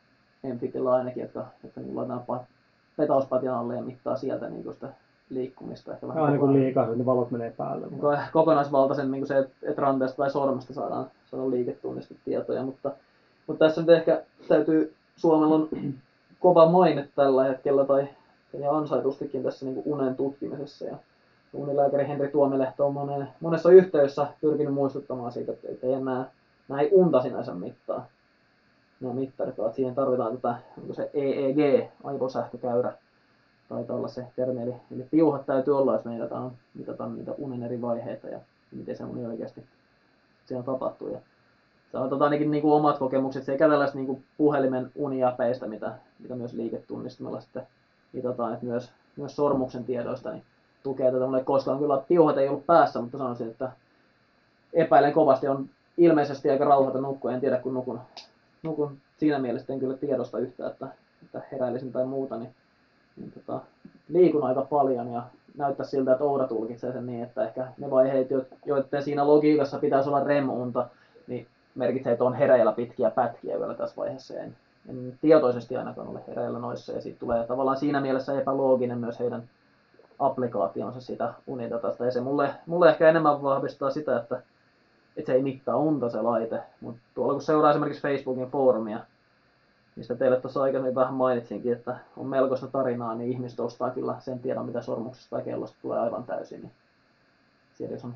Enfitillä 0.43 0.93
ainakin, 0.93 1.21
jotka, 1.21 1.45
jotka 1.63 1.81
niin 1.81 1.95
laitetaan 1.95 2.23
pa- 2.31 2.45
petauspatjan 2.97 3.55
alle 3.55 3.75
ja 3.75 3.81
mittaa 3.81 4.17
sieltä 4.17 4.49
niin 4.49 4.73
sitä 4.73 4.89
liikkumista. 5.29 5.93
Ehkä 5.93 6.07
vähän 6.07 6.23
Aina 6.23 6.37
kun 6.37 6.47
koko- 6.47 6.59
liikaa, 6.59 6.85
niin 6.85 7.05
valot 7.05 7.31
menee 7.31 7.53
päälle. 7.57 7.87
kokonaisvaltaisen 8.33 9.11
niin 9.11 9.27
se, 9.27 9.37
että 9.37 9.53
et 9.63 9.77
ranteesta 9.77 10.17
tai 10.17 10.31
sormesta 10.31 10.73
saadaan, 10.73 11.05
saadaan 11.31 11.51
liiketunnistetietoja, 11.51 12.63
mutta, 12.63 12.91
mutta 13.47 13.65
tässä 13.65 13.81
nyt 13.81 13.89
ehkä 13.89 14.23
täytyy, 14.47 14.93
Suomella 15.15 15.55
on 15.55 15.69
kova 16.39 16.69
maine 16.69 17.07
tällä 17.15 17.43
hetkellä 17.43 17.85
tai 17.85 18.07
ja 18.53 18.71
ansaitustikin 18.71 19.43
tässä 19.43 19.65
niin 19.65 19.81
unen 19.85 20.15
tutkimisessa 20.15 20.85
ja 20.85 20.97
unilääkäri 21.53 22.07
Henri 22.07 22.27
Tuomilehto 22.27 22.85
on 22.85 22.93
monen, 22.93 23.27
monessa 23.39 23.71
yhteydessä 23.71 24.27
pyrkinyt 24.41 24.73
muistuttamaan 24.73 25.31
siitä, 25.31 25.51
että, 25.51 25.67
että 25.71 25.87
ei 25.87 25.93
enää 25.93 26.25
nämä 26.67 26.81
ei 26.81 26.89
unta 26.91 27.21
sinänsä 27.21 27.53
mittaa. 27.53 28.05
Nämä 28.99 29.13
mittarit, 29.13 29.57
vaan 29.57 29.73
siihen 29.73 29.95
tarvitaan 29.95 30.37
tätä, 30.37 30.55
onko 30.81 30.93
se 30.93 31.09
EEG, 31.13 31.89
aivosähkökäyrä, 32.03 32.93
taitaa 33.69 33.95
olla 33.95 34.07
se 34.07 34.27
termi, 34.35 34.61
eli, 34.61 34.75
eli 34.95 35.03
piuhat 35.11 35.45
täytyy 35.45 35.77
olla, 35.77 35.93
jos 35.93 36.05
me 36.05 36.11
mitataan, 36.73 37.15
niitä 37.15 37.31
unen 37.37 37.63
eri 37.63 37.81
vaiheita 37.81 38.27
ja 38.27 38.39
miten 38.71 38.97
se 38.97 39.03
uni 39.03 39.25
oikeasti 39.25 39.65
siellä 40.45 40.63
tapahtuu. 40.63 41.07
Ja 41.07 41.19
tota 41.91 42.23
ainakin 42.23 42.51
niin 42.51 42.61
kuin 42.61 42.73
omat 42.73 42.97
kokemukset 42.97 43.43
sekä 43.43 43.69
tällaista 43.69 43.97
niin 43.97 44.05
kuin 44.05 44.23
puhelimen 44.37 44.91
uniäpeistä, 44.95 45.67
mitä, 45.67 45.93
mitä 46.19 46.35
myös 46.35 46.53
liiketunnistimella 46.53 47.41
sitten 47.41 47.67
mitataan, 48.13 48.53
että 48.53 48.65
myös, 48.65 48.91
myös 49.15 49.35
sormuksen 49.35 49.83
tiedoista, 49.83 50.31
niin 50.31 50.43
tukee 50.83 51.11
tätä 51.11 51.25
mulle 51.25 51.43
koskaan. 51.43 51.79
Kyllä 51.79 52.03
piuhat 52.07 52.37
ei 52.37 52.47
ollut 52.47 52.65
päässä, 52.65 53.01
mutta 53.01 53.17
sanoisin, 53.17 53.47
että 53.47 53.71
epäilen 54.73 55.13
kovasti. 55.13 55.47
On 55.47 55.69
ilmeisesti 55.97 56.49
aika 56.49 56.65
rauhata 56.65 57.01
nukkua, 57.01 57.31
en 57.31 57.41
tiedä 57.41 57.57
kun 57.57 57.73
nukun, 57.73 57.99
nukun 58.63 58.97
siinä 59.17 59.39
mielessä 59.39 59.73
en 59.73 59.79
kyllä 59.79 59.97
tiedosta 59.97 60.39
yhtä, 60.39 60.67
että, 60.67 60.87
että 61.23 61.41
heräilisin 61.51 61.91
tai 61.91 62.05
muuta, 62.05 62.37
niin, 62.37 62.55
niin 63.17 63.31
tota, 63.31 63.59
liikun 64.09 64.43
aika 64.43 64.61
paljon 64.61 65.11
ja 65.11 65.23
näyttää 65.57 65.85
siltä, 65.85 66.11
että 66.11 66.23
Oura 66.23 66.47
tulkitsee 66.47 66.93
sen 66.93 67.05
niin, 67.05 67.23
että 67.23 67.43
ehkä 67.43 67.67
ne 67.77 67.91
vaiheet, 67.91 68.27
joiden 68.65 69.03
siinä 69.03 69.27
logiikassa 69.27 69.79
pitäisi 69.79 70.09
olla 70.09 70.23
remunta, 70.23 70.87
niin 71.27 71.47
merkitsee, 71.75 72.11
että 72.11 72.23
on 72.23 72.33
hereillä 72.33 72.71
pitkiä 72.71 73.09
pätkiä 73.09 73.59
vielä 73.59 73.73
tässä 73.73 73.95
vaiheessa. 73.97 74.33
En, 74.33 74.55
en 74.89 75.17
tietoisesti 75.21 75.77
ainakaan 75.77 76.07
ole 76.07 76.19
hereillä 76.27 76.59
noissa 76.59 76.93
ja 76.93 77.01
siitä 77.01 77.19
tulee 77.19 77.43
tavallaan 77.43 77.77
siinä 77.77 78.01
mielessä 78.01 78.39
epälooginen 78.39 78.97
myös 78.97 79.19
heidän 79.19 79.43
applikaationsa 80.19 81.01
sitä 81.01 81.33
unidatasta. 81.47 82.05
Ja 82.05 82.11
se 82.11 82.21
mulle, 82.21 82.49
mulle 82.65 82.89
ehkä 82.89 83.09
enemmän 83.09 83.43
vahvistaa 83.43 83.91
sitä, 83.91 84.17
että, 84.17 84.41
että 85.17 85.31
se 85.31 85.33
ei 85.33 85.41
mittaa 85.41 85.75
unta 85.75 86.09
se 86.09 86.21
laite. 86.21 86.59
Mutta 86.81 87.01
tuolla 87.13 87.33
kun 87.33 87.41
seuraa 87.41 87.71
esimerkiksi 87.71 88.01
Facebookin 88.01 88.51
foorumia, 88.51 88.99
mistä 89.97 90.15
teille 90.15 90.41
tuossa 90.41 90.61
aikaisemmin 90.61 90.95
vähän 90.95 91.13
mainitsinkin, 91.13 91.73
että 91.73 91.97
on 92.17 92.25
melkoista 92.25 92.67
tarinaa, 92.67 93.15
niin 93.15 93.31
ihmiset 93.31 93.59
ostaa 93.59 93.89
kyllä 93.89 94.15
sen 94.19 94.39
tiedon, 94.39 94.65
mitä 94.65 94.81
sormuksesta 94.81 95.29
tai 95.29 95.45
kellosta 95.45 95.77
tulee 95.81 95.99
aivan 95.99 96.23
täysin. 96.23 96.61
Niin 96.61 96.71
siellä 97.77 97.95
jos 97.95 98.05
on 98.05 98.13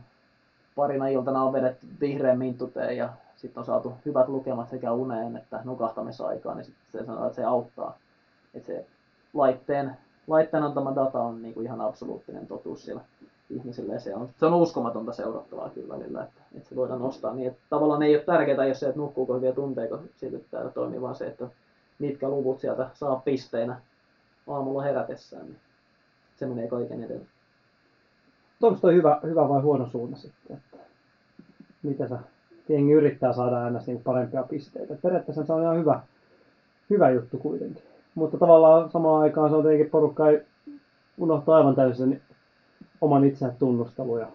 parina 0.75 1.07
iltana 1.07 1.43
on 1.43 1.53
vedetty 1.53 1.87
vihreän 2.01 2.37
minttuteen 2.37 2.97
ja 2.97 3.09
sitten 3.35 3.61
on 3.61 3.65
saatu 3.65 3.93
hyvät 4.05 4.27
lukemat 4.27 4.69
sekä 4.69 4.91
uneen 4.91 5.37
että 5.37 5.59
nukahtamisaikaan, 5.63 6.57
niin 6.57 6.65
sitten 6.65 7.01
se 7.01 7.05
sanoo, 7.05 7.25
että 7.25 7.35
se 7.35 7.43
auttaa. 7.43 7.97
Että 8.53 8.67
se 8.67 8.85
laitteen 9.33 9.97
laitteen 10.27 10.63
antama 10.63 10.95
data 10.95 11.19
on 11.19 11.41
niin 11.41 11.53
kuin 11.53 11.65
ihan 11.65 11.81
absoluuttinen 11.81 12.47
totuus 12.47 12.85
siellä 12.85 13.01
ihmisille 13.49 13.99
se 13.99 14.15
on, 14.15 14.29
se 14.39 14.45
on 14.45 14.53
uskomatonta 14.53 15.13
seurattavaa 15.13 15.69
kyllä 15.69 15.93
välillä, 15.93 16.23
että, 16.23 16.41
että 16.55 16.69
se 16.69 16.75
voidaan 16.75 16.99
nostaa 16.99 17.33
niin, 17.33 17.47
että 17.47 17.61
tavallaan 17.69 18.03
ei 18.03 18.15
ole 18.15 18.23
tärkeää, 18.23 18.65
jos 18.65 18.79
se, 18.79 18.87
että 18.87 18.99
nukkuuko 18.99 19.35
hyviä 19.35 19.53
tunteiko 19.53 19.99
täällä 20.51 20.71
toimii, 20.71 21.01
vaan 21.01 21.15
se, 21.15 21.27
että 21.27 21.47
mitkä 22.01 22.29
luvut 22.29 22.59
sieltä 22.59 22.89
saa 22.93 23.21
pisteinä 23.25 23.81
aamulla 24.47 24.81
herätessään, 24.81 25.45
niin 25.45 25.57
se 26.35 26.45
menee 26.45 26.67
kaiken 26.67 27.03
edellä. 27.03 27.25
Onko 28.61 28.79
toi 28.79 28.93
hyvä, 28.93 29.19
hyvä 29.23 29.49
vai 29.49 29.61
huono 29.61 29.87
suunta 29.89 30.17
sitten? 30.17 30.57
Että 30.57 30.77
mitä 31.83 32.07
sä 32.07 32.19
jengi 32.69 32.91
yrittää 32.91 33.33
saada 33.33 33.63
aina 33.63 33.79
niin 33.87 34.01
parempia 34.03 34.43
pisteitä. 34.43 34.95
Periaatteessa 35.01 35.45
se 35.45 35.53
on 35.53 35.61
ihan 35.61 35.77
hyvä, 35.77 36.01
hyvä 36.89 37.09
juttu 37.09 37.37
kuitenkin. 37.37 37.83
Mutta 38.15 38.37
tavallaan 38.37 38.91
samaan 38.91 39.21
aikaan 39.21 39.49
se 39.49 39.55
on 39.55 39.63
tietenkin 39.63 39.89
porukka 39.89 40.29
ei 40.29 40.41
unohtaa 41.17 41.57
aivan 41.57 41.75
täysin 41.75 42.21
oman 43.01 43.23
itsensä 43.23 43.55
tunnustelu. 43.59 44.17
Ja 44.17 44.27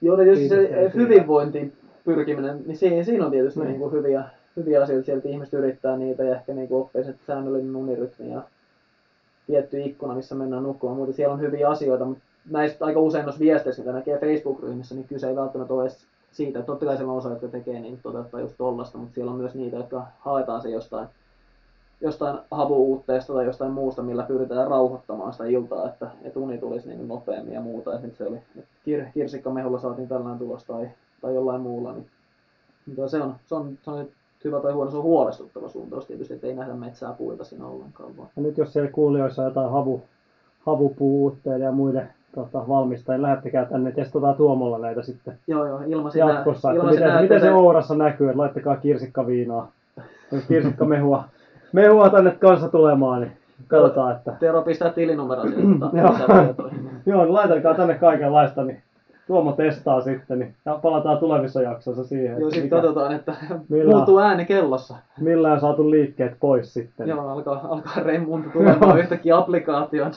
Joo, 0.00 0.16
tietysti 0.16 0.48
se 0.48 0.90
hyvinvointiin 0.94 1.72
pyrkiminen, 2.04 2.62
niin 2.66 2.76
siinä, 2.76 3.04
siinä 3.04 3.24
on 3.24 3.30
tietysti 3.30 3.60
niin. 3.60 3.68
Niin 3.68 3.80
kuin 3.80 3.92
hyviä, 3.92 4.24
hyviä 4.56 4.82
asioita, 4.82 5.06
sieltä 5.06 5.28
ihmiset 5.28 5.54
yrittää 5.54 5.96
niitä 5.96 6.24
ja 6.24 6.34
ehkä 6.34 6.54
niin 6.54 6.68
oppii 6.70 7.00
että 7.00 7.26
säännöllinen 7.26 7.76
unirytmi 7.76 8.30
ja 8.30 8.42
tietty 9.46 9.80
ikkuna, 9.80 10.14
missä 10.14 10.34
mennään 10.34 10.62
nukkumaan, 10.62 10.98
mutta 10.98 11.16
siellä 11.16 11.34
on 11.34 11.40
hyviä 11.40 11.68
asioita, 11.68 12.04
mutta 12.04 12.24
näistä 12.50 12.84
aika 12.84 13.00
usein 13.00 13.24
noissa 13.24 13.40
viesteissä, 13.40 13.82
mitä 13.82 13.92
näkee 13.92 14.18
Facebook-ryhmissä, 14.18 14.94
niin 14.94 15.08
kyse 15.08 15.28
ei 15.28 15.36
välttämättä 15.36 15.74
ole 15.74 15.82
edes 15.82 16.06
siitä, 16.32 16.58
että 16.58 16.66
totta 16.66 16.86
kai 16.86 16.96
siellä 16.96 17.12
on 17.12 17.18
osa, 17.18 17.30
jotka 17.30 17.48
tekee 17.48 17.80
niin 17.80 18.00
toteuttaa 18.02 18.40
just 18.40 18.54
tollasta, 18.58 18.98
mutta 18.98 19.14
siellä 19.14 19.32
on 19.32 19.38
myös 19.38 19.54
niitä, 19.54 19.76
jotka 19.76 20.06
haetaan 20.18 20.62
se 20.62 20.70
jostain 20.70 21.08
jostain 22.00 22.38
havuuutteesta 22.50 23.32
tai 23.32 23.44
jostain 23.44 23.72
muusta, 23.72 24.02
millä 24.02 24.22
pyritään 24.22 24.68
rauhoittamaan 24.68 25.32
sitä 25.32 25.46
iltaa, 25.46 25.88
että, 25.88 26.10
että 26.22 26.38
uni 26.38 26.58
tulisi 26.58 26.88
niin 26.88 27.08
nopeammin 27.08 27.54
ja 27.54 27.60
muuta. 27.60 27.92
Ja 27.92 28.00
se 28.18 28.26
oli, 28.26 28.36
että 28.36 28.68
kir, 28.84 29.04
kirsikkamehulla 29.14 29.78
saatiin 29.78 30.08
tällainen 30.08 30.38
tulos 30.38 30.64
tai, 30.64 30.88
tai 31.20 31.34
jollain 31.34 31.60
muulla. 31.60 31.92
Niin, 31.92 32.10
mutta 32.86 33.08
se 33.08 33.22
on, 33.22 33.34
se 33.46 33.54
on, 33.54 33.78
se 33.82 33.90
on 33.90 34.08
hyvä 34.44 34.60
tai 34.60 34.72
huono, 34.72 34.90
se 34.90 34.96
on 34.96 35.02
huolestuttava 35.02 35.68
suuntaus 35.68 36.06
tietysti, 36.06 36.34
että 36.34 36.46
ei 36.46 36.54
nähdä 36.54 36.74
metsää 36.74 37.12
puita 37.12 37.44
siinä 37.44 37.66
ollenkaan. 37.66 38.16
Vaan. 38.16 38.28
Ja 38.36 38.42
nyt 38.42 38.58
jos 38.58 38.72
siellä 38.72 38.90
kuulijoissa 38.90 39.42
on 39.42 39.48
jotain 39.48 39.70
havu, 39.70 40.02
havupuutteille 40.66 41.64
ja 41.64 41.72
muille 41.72 42.06
tota, 42.34 42.68
valmistajille, 42.68 43.26
lähettäkää 43.26 43.64
tänne, 43.64 43.92
testataan 43.92 44.34
Tuomolla 44.34 44.78
näitä 44.78 45.02
sitten 45.02 45.38
joo, 45.46 45.66
joo, 45.66 45.80
ilmaisin 45.86 46.20
jatkossa. 46.20 46.72
Ilmaisin 46.72 47.02
miten, 47.02 47.22
miten 47.22 47.40
se 47.40 47.52
Ourassa 47.52 47.94
näkyy, 47.94 48.28
että 48.28 48.38
laittakaa 48.38 48.76
kirsikkaviinaa, 48.76 49.70
kirsikkamehua 50.48 51.24
mehua 51.72 52.10
tänne 52.10 52.30
kanssa 52.30 52.68
tulemaan, 52.68 53.20
niin 53.20 53.32
katsotaan, 53.68 54.16
että... 54.16 54.32
Tero 54.40 54.62
pistää 54.62 54.90
tilinumero 54.90 55.42
sieltä. 55.42 55.86
Joo, 57.06 57.24
niin 57.24 57.34
laitakaa 57.34 57.74
tänne 57.74 57.94
kaikenlaista, 57.94 58.64
niin 58.64 58.82
Tuomo 59.26 59.52
testaa 59.52 60.00
sitten, 60.00 60.38
niin 60.38 60.54
ja 60.64 60.78
palataan 60.82 61.18
tulevissa 61.18 61.62
jaksoissa 61.62 62.04
siihen. 62.04 62.40
Joo, 62.40 62.50
sitten 62.50 62.70
katsotaan, 62.70 63.14
että 63.14 63.34
muuttuu 63.86 64.18
ääni 64.18 64.44
kellossa. 64.44 64.94
Millä 65.20 65.52
on 65.52 65.60
saatu 65.60 65.90
liikkeet 65.90 66.36
pois 66.40 66.74
sitten. 66.74 67.08
Joo, 67.08 67.28
alkaa, 67.28 67.60
alkaa 67.68 68.02
remunta 68.02 68.50
tulemaan 68.50 68.98
yhtäkkiä 68.98 69.36
applikaation. 69.36 70.10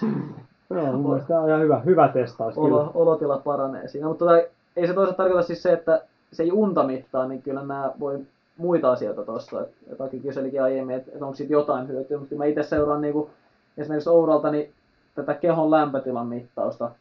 Joo, 0.70 0.92
mun 0.92 1.10
mielestä 1.10 1.28
tämä 1.28 1.40
on 1.40 1.50
ihan 1.50 1.62
hyvä, 1.62 1.80
hyvä 1.86 2.08
testaus. 2.08 2.58
Olo, 2.58 2.92
olotila 2.94 3.38
paranee 3.38 3.88
siinä, 3.88 4.08
mutta 4.08 4.26
tota, 4.26 4.38
ei 4.76 4.88
se 4.88 4.94
toisaalta 4.94 5.18
tarkoita 5.18 5.48
siis 5.48 5.64
se, 5.64 5.74
että 5.74 6.02
se 6.34 6.44
ei 6.44 6.52
unta 6.52 6.84
mittaa, 6.84 7.28
niin 7.28 7.42
kyllä 7.42 7.60
nämä 7.60 7.92
voi 8.00 8.20
muita 8.58 8.92
asioita 8.92 9.24
tuossa. 9.24 9.66
Jotakin 9.90 10.22
kyselikin 10.22 10.64
aiemmin, 10.64 10.96
että, 10.96 11.12
että 11.14 11.26
onko 11.26 11.36
siitä 11.36 11.54
jotain 11.54 11.88
hyötyä, 11.88 12.18
mutta 12.18 12.36
mä 12.36 12.46
itse 12.46 12.64
seuraan 12.64 13.02
niin 13.02 13.14
kuin, 13.14 13.30
esimerkiksi 13.78 14.10
Ouralta 14.10 14.52
niin 14.52 14.72
tätä 15.16 15.34
kehon 15.34 15.72
lämpötilan 15.72 16.28
mittausta. 16.28 16.92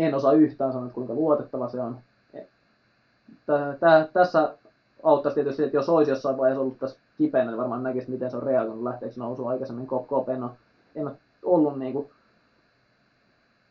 En 0.00 0.14
osaa 0.14 0.32
yhtään 0.32 0.72
sanoa, 0.72 0.88
kuinka 0.88 1.14
luotettava 1.14 1.68
se 1.68 1.80
on. 1.80 1.98
Tää, 3.80 4.08
tässä 4.12 4.54
auttaisi 5.02 5.34
tietysti, 5.34 5.62
että 5.62 5.76
jos 5.76 5.88
olisi 5.88 6.10
jossain 6.10 6.36
vaiheessa 6.36 6.60
ollut 6.60 6.78
tässä 6.78 6.98
kipeänä, 7.18 7.50
niin 7.50 7.58
varmaan 7.58 7.82
näkisi, 7.82 8.10
miten 8.10 8.30
se 8.30 8.36
on 8.36 8.42
reagoinut, 8.42 8.84
lähteekö 8.84 9.14
nousu 9.18 9.46
aikaisemmin. 9.46 9.86
Kop, 9.86 10.28
en 10.28 10.44
en 10.94 11.06
ole 11.06 11.16
ollut 11.42 11.78
niin 11.78 11.92
kuin 11.92 12.10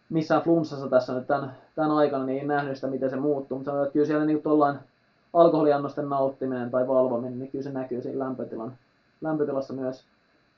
missään 0.09 0.41
flunssassa 0.41 0.89
tässä 0.89 1.13
nyt 1.13 1.27
tämän, 1.27 1.55
tämän 1.75 1.91
aikana, 1.91 2.23
niin 2.23 2.39
ei 2.39 2.47
nähnyt 2.47 2.75
sitä, 2.75 2.87
miten 2.87 3.09
se 3.09 3.15
muuttuu. 3.15 3.57
Mutta 3.57 3.71
sanotaan, 3.71 3.87
että 3.87 3.93
kyllä 3.93 4.05
siellä 4.05 4.25
niin 4.25 4.43
kuin 4.43 4.79
alkoholiannosten 5.33 6.09
nauttiminen 6.09 6.71
tai 6.71 6.87
valvominen, 6.87 7.39
niin 7.39 7.51
kyllä 7.51 7.63
se 7.63 7.71
näkyy 7.71 8.01
siinä 8.01 8.19
lämpötilan, 8.19 8.73
lämpötilassa 9.21 9.73
myös 9.73 10.03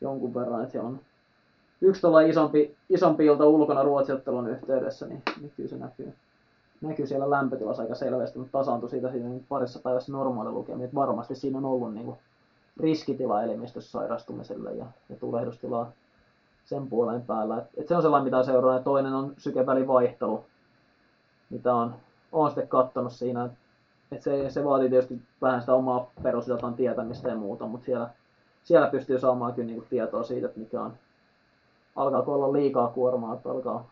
jonkun 0.01 0.33
verran, 0.33 0.61
että 0.61 0.71
siellä 0.71 0.89
on 0.89 0.99
yksi 1.81 2.01
tuolla 2.01 2.21
isompi, 2.21 2.75
isompi 2.89 3.25
ilta 3.25 3.45
ulkona 3.45 3.83
ruotsiottelun 3.83 4.49
yhteydessä, 4.49 5.07
niin, 5.07 5.23
niin 5.41 5.53
kyllä 5.57 5.69
se 5.69 5.77
näkyy, 5.77 6.13
näkyy 6.81 7.07
siellä 7.07 7.29
lämpötilassa 7.29 7.81
aika 7.81 7.95
selvästi, 7.95 8.39
mutta 8.39 8.57
tasaantui 8.59 8.89
siitä 8.89 9.11
siinä 9.11 9.29
niin 9.29 9.45
parissa 9.49 9.79
päivässä 9.79 10.11
normaali 10.11 10.51
lukemia, 10.51 10.85
että 10.85 10.95
varmasti 10.95 11.35
siinä 11.35 11.57
on 11.57 11.65
ollut 11.65 11.93
niin 11.93 12.05
kuin 12.05 12.17
riskitila 12.79 13.43
elimistössä 13.43 13.91
sairastumiselle 13.91 14.73
ja, 14.73 14.85
ja 15.09 15.15
tulehdustilaa 15.15 15.91
sen 16.65 16.87
puolen 16.87 17.21
päällä. 17.21 17.57
Et, 17.57 17.63
et 17.77 17.87
se 17.87 17.95
on 17.95 18.01
sellainen, 18.01 18.25
mitä 18.25 18.43
seuraa. 18.43 18.73
Ja 18.73 18.83
toinen 18.83 19.13
on 19.13 19.33
sykevälivaihtelu, 19.37 20.45
mitä 21.49 21.73
on, 21.73 21.95
on 22.31 22.49
sitten 22.49 22.67
katsonut 22.67 23.13
siinä, 23.13 23.49
et 24.11 24.21
se, 24.21 24.49
se 24.49 24.63
vaatii 24.63 24.89
tietysti 24.89 25.21
vähän 25.41 25.61
sitä 25.61 25.73
omaa 25.73 26.11
perusdatan 26.23 26.73
tietämistä 26.73 27.29
ja 27.29 27.35
muuta, 27.35 27.65
mutta 27.65 27.85
siellä, 27.85 28.09
siellä 28.63 28.87
pystyy 28.87 29.19
saamaan 29.19 29.53
kyllä 29.53 29.67
niinku 29.67 29.85
tietoa 29.89 30.23
siitä, 30.23 30.47
että 30.47 30.59
mikä 30.59 30.81
on, 30.81 30.93
alkaako 31.95 32.33
olla 32.33 32.53
liikaa 32.53 32.87
kuormaa, 32.87 33.33
että 33.33 33.51
alkaa, 33.51 33.89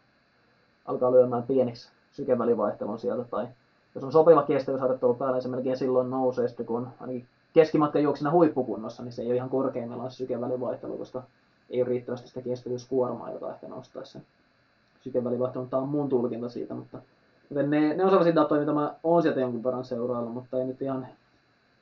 alkaa 0.85 1.11
lyömään 1.11 1.43
pieniksi 1.43 1.89
sykevälivaihtelun 2.11 2.99
sieltä, 2.99 3.23
tai 3.23 3.47
jos 3.95 4.03
on 4.03 4.11
sopiva 4.11 4.43
kestävyysharjoittelu 4.43 5.13
päällä, 5.13 5.35
niin 5.35 5.41
se 5.41 5.49
melkein 5.49 5.77
silloin 5.77 6.09
nousee, 6.09 6.47
sitten 6.47 6.65
kun 6.65 6.87
ainakin 6.99 7.27
keskimatkan 7.53 8.03
juoksena 8.03 8.31
huippukunnossa, 8.31 9.03
niin 9.03 9.11
se 9.11 9.21
ei 9.21 9.27
ole 9.27 9.35
ihan 9.35 9.49
korkeimmillaan 9.49 10.11
sykevälivaihtelu, 10.11 10.97
koska 10.97 11.23
ei 11.69 11.81
ole 11.81 11.89
riittävästi 11.89 12.27
sitä 12.27 12.41
kestävyyskuormaa, 12.41 13.31
joka 13.31 13.53
ehkä 13.53 13.67
nostaisi 13.67 14.11
sen 14.11 14.25
sykevälivaihtelun. 15.01 15.69
Tämä 15.69 15.81
on 15.81 15.89
mun 15.89 16.09
tulkinta 16.09 16.49
siitä, 16.49 16.73
mutta 16.73 16.99
Joten 17.49 17.69
ne, 17.69 17.93
ne 17.93 18.03
on 18.03 18.09
sellaisia 18.09 18.35
datoja, 18.35 18.59
mitä 18.59 18.73
mä 18.73 18.95
oon 19.03 19.21
sieltä 19.21 19.39
jonkun 19.39 19.63
verran 19.63 19.85
seurailla, 19.85 20.29
mutta 20.29 20.57
ei 20.57 20.65
nyt 20.65 20.81
ihan 20.81 21.07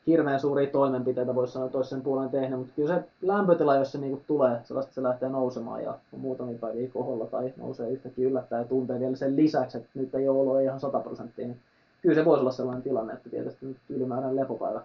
hirveän 0.08 0.40
suuria 0.40 0.68
toimenpiteitä, 0.68 1.36
voisi 1.36 1.54
sanoa, 1.54 1.66
että 1.66 1.84
sen 1.84 2.02
puolen 2.02 2.30
tehnyt, 2.30 2.60
mutta 2.60 2.74
kyllä 2.76 2.96
se 2.96 3.04
lämpötila, 3.22 3.76
jos 3.76 3.92
se 3.92 3.98
niinku 3.98 4.22
tulee, 4.28 4.60
sellaista 4.64 4.94
se 4.94 5.04
lähtee 5.04 5.30
nousemaan 5.30 5.84
ja 5.84 5.98
on 6.14 6.20
muutamia 6.20 6.58
päiviä 6.58 6.90
koholla 6.94 7.26
tai 7.26 7.54
nousee 7.58 7.90
yhtäkkiä 7.90 8.28
yllättäen 8.28 8.62
ja 8.62 8.68
tuntee 8.68 9.00
vielä 9.00 9.16
sen 9.16 9.36
lisäksi, 9.36 9.78
että 9.78 9.90
nyt 9.94 10.16
ei 10.16 10.30
ole 10.30 10.40
ollut 10.40 10.62
ihan 10.62 10.80
100 10.80 11.00
prosenttia, 11.00 11.48
niin 11.48 11.60
kyllä 12.02 12.16
se 12.16 12.26
voisi 12.26 12.42
olla 12.42 12.52
sellainen 12.52 12.84
tilanne, 12.84 13.14
että 13.14 13.30
tietysti 13.30 13.66
nyt 13.66 13.78
ylimääräinen 13.90 14.36
lepopäivä 14.36 14.82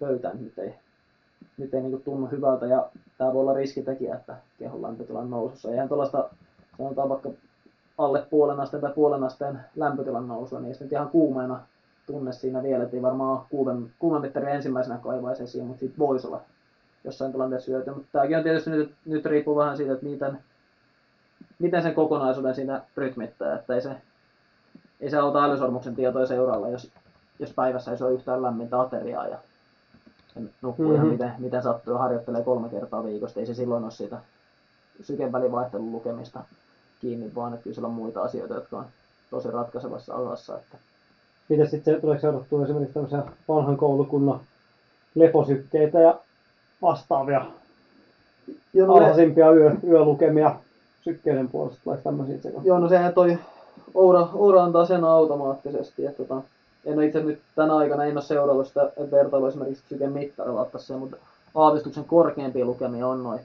pöytään 0.00 0.44
nyt 0.44 0.58
ei, 0.58 0.74
nyt 1.58 1.74
ei 1.74 1.80
niinku 1.82 1.98
tunnu 2.04 2.26
hyvältä 2.26 2.66
ja 2.66 2.88
tämä 3.18 3.32
voi 3.32 3.40
olla 3.40 3.52
riskitekijä, 3.52 4.14
että 4.14 4.36
kehon 4.58 4.82
lämpötilan 4.82 5.30
nousussa. 5.30 5.70
Eihän 5.70 5.88
tuollaista, 5.88 6.30
sanotaan 6.78 7.08
vaikka 7.08 7.30
alle 7.98 8.26
puolen 8.30 8.60
asteen 8.60 8.80
tai 8.80 8.92
puolen 8.92 9.24
asteen 9.24 9.60
lämpötilan 9.76 10.28
nousua, 10.28 10.60
niin 10.60 10.76
nyt 10.80 10.92
ihan 10.92 11.08
kuumeena 11.08 11.60
tunne 12.10 12.32
siinä 12.32 12.62
vielä, 12.62 12.84
että 12.84 12.96
ei 12.96 13.02
varmaan 13.02 13.46
kuumen, 13.50 13.90
kuumemittari 13.98 14.50
ensimmäisenä 14.50 14.98
kaivaisi 14.98 15.42
esiin, 15.42 15.64
mutta 15.64 15.80
siitä 15.80 15.98
voisi 15.98 16.26
olla 16.26 16.40
jossain 17.04 17.32
tilanteessa 17.32 17.70
hyötyä. 17.70 17.94
Mutta 17.94 18.08
tämäkin 18.12 18.36
on 18.36 18.42
tietysti 18.42 18.70
nyt, 18.70 18.94
nyt 19.06 19.26
riippuu 19.26 19.56
vähän 19.56 19.76
siitä, 19.76 19.92
että 19.92 20.06
miten, 20.06 20.38
miten 21.58 21.82
sen 21.82 21.94
kokonaisuuden 21.94 22.54
siinä 22.54 22.82
rytmittää, 22.96 23.54
että 23.54 23.74
ei 23.74 23.80
se, 23.80 23.90
ei 25.00 25.10
se 25.10 25.16
auta 25.16 25.44
älysormuksen 25.44 25.94
tietoja 25.94 26.26
seuraalla, 26.26 26.68
jos, 26.68 26.90
jos 27.38 27.52
päivässä 27.52 27.90
ei 27.90 27.98
se 27.98 28.04
ole 28.04 28.14
yhtään 28.14 28.42
lämmintä 28.42 28.80
ateriaa 28.80 29.26
ja 29.26 29.38
nukkuu 30.62 30.86
mm-hmm. 30.86 30.94
ihan 30.94 31.08
miten, 31.08 31.32
miten 31.38 31.62
sattuu 31.62 31.94
ja 31.94 31.98
harjoittelee 31.98 32.42
kolme 32.42 32.68
kertaa 32.68 33.04
viikosta. 33.04 33.40
Ei 33.40 33.46
se 33.46 33.54
silloin 33.54 33.84
ole 33.84 33.92
siitä 33.92 34.20
syken 35.02 35.32
välivaihtelun 35.32 35.92
lukemista 35.92 36.44
kiinni, 37.00 37.34
vaan 37.34 37.52
että 37.52 37.64
kyllä 37.64 37.74
siellä 37.74 37.88
on 37.88 37.94
muita 37.94 38.22
asioita, 38.22 38.54
jotka 38.54 38.78
on 38.78 38.86
tosi 39.30 39.50
ratkaisevassa 39.50 40.14
osassa. 40.14 40.58
Että 40.58 40.78
Miten 41.50 41.70
sitten 41.70 41.94
se, 41.94 42.00
tuleeko 42.00 42.20
seurattua 42.20 42.64
esimerkiksi 42.64 42.94
tämmöisiä 42.94 43.22
vanhan 43.48 43.76
koulukunnan 43.76 44.40
leposykkeitä 45.14 46.00
ja 46.00 46.18
vastaavia 46.82 47.46
Joo, 48.74 48.86
no, 48.86 48.94
alhaisimpia 48.94 49.50
yö, 49.50 49.72
yölukemia 49.84 50.56
sykkeiden 51.04 51.48
puolesta, 51.48 51.80
tuleeko 51.84 52.02
tämmöisiä 52.02 52.38
sekaan? 52.38 52.64
joo, 52.64 52.78
no 52.78 52.88
sehän 52.88 53.14
toi 53.14 53.38
Oura, 53.94 54.28
Oura 54.34 54.64
antaa 54.64 54.86
sen 54.86 55.04
automaattisesti. 55.04 56.06
Että 56.06 56.24
tota, 56.24 56.42
en 56.84 56.98
ole 56.98 57.06
itse 57.06 57.22
nyt 57.22 57.40
tänä 57.56 57.76
aikana 57.76 58.04
en 58.04 58.16
ole 58.16 58.24
seurannut 58.24 58.68
sitä 58.68 58.92
vertailua 59.10 59.48
esimerkiksi 59.48 59.84
syken 59.88 60.12
mittarilla 60.12 60.70
se, 60.76 60.96
mutta 60.96 61.16
aavistuksen 61.54 62.04
korkeimpia 62.04 62.64
lukemia 62.64 63.06
on 63.06 63.22
noin 63.22 63.40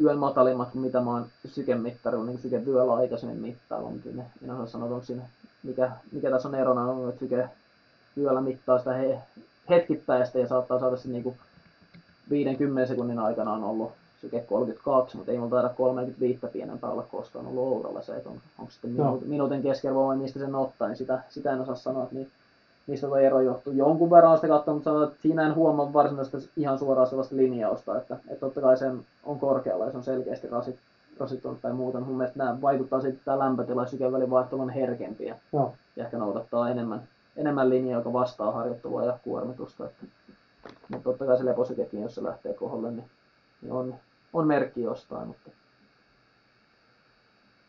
yön 0.00 0.18
matalimmat 0.18 0.70
kuin 0.70 0.82
mitä 0.82 1.00
mä 1.00 1.10
oon 1.10 1.26
syken 1.46 1.80
mittarilla, 1.80 2.24
niin 2.24 2.38
syken 2.38 2.66
vyöllä 2.66 2.94
aikaisemmin 2.94 3.40
mittailla, 3.40 3.90
mutta 3.90 4.08
ne, 4.14 4.24
en 4.44 4.50
osaa 4.50 4.66
sanoa, 4.66 4.88
onko 4.88 5.06
siinä, 5.06 5.22
mikä, 5.62 5.90
mikä 6.12 6.30
tässä 6.30 6.48
on 6.48 6.54
erona, 6.54 6.84
on, 6.84 7.08
että 7.08 7.20
syke 7.20 7.48
vyöllä 8.16 8.40
mittaa 8.40 8.78
sitä 8.78 8.92
he, 8.92 9.18
hetkittäistä 9.68 10.38
ja 10.38 10.48
saattaa 10.48 10.80
saada 10.80 10.96
se 10.96 11.08
niin 11.08 11.36
50 12.30 12.86
sekunnin 12.86 13.18
aikana 13.18 13.52
on 13.52 13.64
ollut 13.64 13.92
syke 14.20 14.40
32, 14.40 15.16
mutta 15.16 15.32
ei 15.32 15.38
mulla 15.38 15.50
taida 15.50 15.68
35 15.68 16.40
pienempää 16.52 16.90
olla 16.90 17.02
koskaan 17.02 17.46
ollut 17.46 17.64
Ouralla 17.64 18.02
se, 18.02 18.16
että 18.16 18.28
on, 18.28 18.36
onko 18.58 18.72
sitten 18.72 18.96
Joo. 18.96 19.06
minuut, 19.06 19.26
minuutin 19.26 19.62
keskiarvo 19.62 20.06
vai 20.06 20.16
mistä 20.16 20.38
sen 20.38 20.54
ottaa, 20.54 20.88
niin 20.88 20.96
sitä, 20.96 21.22
sitä 21.28 21.52
en 21.52 21.60
osaa 21.60 21.74
sanoa, 21.74 22.02
että 22.02 22.14
niin, 22.14 22.30
mistä 22.86 23.06
tuo 23.06 23.16
ero 23.16 23.40
johtuu. 23.40 23.72
Jonkun 23.72 24.10
verran 24.10 24.32
on 24.32 24.38
sitä 24.38 24.48
katsonut, 24.48 24.76
mutta 24.76 24.90
sanotaan, 24.90 25.12
että 25.12 25.22
siinä 25.22 25.46
en 25.46 25.54
huomaa 25.54 25.92
varsinaista 25.92 26.38
ihan 26.56 26.78
suoraa 26.78 27.06
sellaista 27.06 27.36
linjausta, 27.36 27.98
että, 27.98 28.16
että 28.28 28.40
totta 28.40 28.60
kai 28.60 28.76
sen 28.76 29.06
on 29.24 29.38
korkealla 29.38 29.84
ja 29.84 29.90
se 29.90 29.96
on 29.96 30.04
selkeästi 30.04 30.48
rasit, 30.48 30.76
rasittunut 31.20 31.60
tai 31.60 31.72
muuta. 31.72 32.00
Mun 32.00 32.16
mielestä 32.16 32.38
nämä 32.38 32.60
vaikuttaa 32.60 33.00
sitten, 33.00 33.12
että 33.12 33.24
tämä 33.24 33.38
lämpötila 33.38 33.82
ja 33.82 33.88
syken 33.88 34.12
välivaihtelu 34.12 34.60
on 34.60 34.70
herkempiä 34.70 35.36
Joo. 35.52 35.74
ja 35.96 36.04
ehkä 36.04 36.18
noudattaa 36.18 36.70
enemmän, 36.70 37.08
enemmän 37.36 37.70
linjaa, 37.70 38.00
joka 38.00 38.12
vastaa 38.12 38.52
harjoittelua 38.52 39.04
ja 39.04 39.18
kuormitusta. 39.24 39.86
Että, 39.86 40.06
mutta 40.88 41.04
totta 41.04 41.26
kai 41.26 41.38
se 41.38 41.44
leposykekin, 41.44 42.02
jos 42.02 42.14
se 42.14 42.22
lähtee 42.22 42.54
koholle, 42.54 42.90
niin, 42.90 43.10
niin 43.62 43.72
on, 43.72 43.94
on 44.32 44.46
merkki 44.46 44.82
jostain. 44.82 45.28
Mutta 45.28 45.50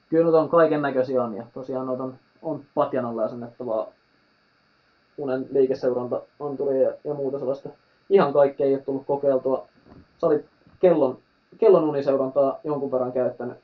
kyllä 0.09 0.23
noita 0.23 0.41
on 0.41 0.49
kaiken 0.49 0.81
näköisiä 0.81 1.23
on 1.23 1.37
ja 1.37 1.45
tosiaan 1.53 1.87
noita 1.87 2.03
on, 2.03 2.15
on 2.41 2.63
patjan 2.73 3.05
alle 3.05 3.23
asennettavaa 3.23 3.87
unen 5.17 5.47
liikeseuranta 5.51 6.21
anturi 6.39 6.83
ja, 6.83 6.93
ja 7.03 7.13
muuta 7.13 7.39
sellaista. 7.39 7.69
Ihan 8.09 8.33
kaikkea 8.33 8.67
ei 8.67 8.73
ole 8.73 8.81
tullut 8.81 9.05
kokeiltua. 9.05 9.67
Sä 10.17 10.27
olit 10.27 10.45
kellon, 10.79 11.17
kellon 11.57 11.83
uniseurantaa 11.83 12.59
jonkun 12.63 12.91
verran 12.91 13.11
käyttänyt. 13.11 13.57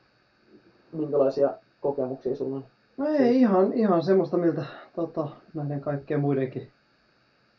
Minkälaisia 0.92 1.50
kokemuksia 1.80 2.36
sulla 2.36 2.56
on? 2.56 2.64
No 2.96 3.06
ei 3.06 3.40
ihan, 3.40 3.72
ihan 3.72 4.02
semmoista, 4.02 4.36
miltä 4.36 4.64
tota, 4.96 5.28
näiden 5.54 5.80
kaikkien 5.80 6.20
muidenkin, 6.20 6.68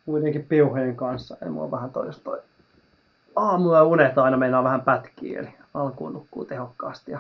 muidenkin 0.06 0.46
piuhojen 0.50 0.96
kanssa. 0.96 1.38
Ei 1.42 1.50
mua 1.50 1.72
vähän 1.72 1.92
toi, 1.92 2.06
jos 2.06 2.20
toi 2.20 2.40
aamu 3.36 3.74
ja 3.74 3.84
unet 3.84 4.18
aina 4.18 4.38
meinaa 4.38 4.64
vähän 4.64 4.82
pätkiä, 4.82 5.40
eli 5.40 5.50
alkuun 5.74 6.14
nukkuu 6.14 6.46
tehokkaasti 6.46 7.12
ja 7.12 7.20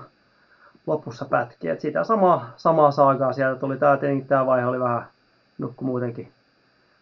lopussa 0.87 1.25
pätkii. 1.25 1.69
Et 1.69 1.81
sitä 1.81 2.03
samaa, 2.03 2.49
samaa 2.57 2.91
saakaa 2.91 3.33
sieltä 3.33 3.59
tuli. 3.59 3.77
Tää 3.77 3.97
tietenkin 3.97 4.27
tää 4.27 4.45
vaihe 4.45 4.65
oli 4.65 4.79
vähän, 4.79 5.03
nukku 5.57 5.85
muutenkin, 5.85 6.31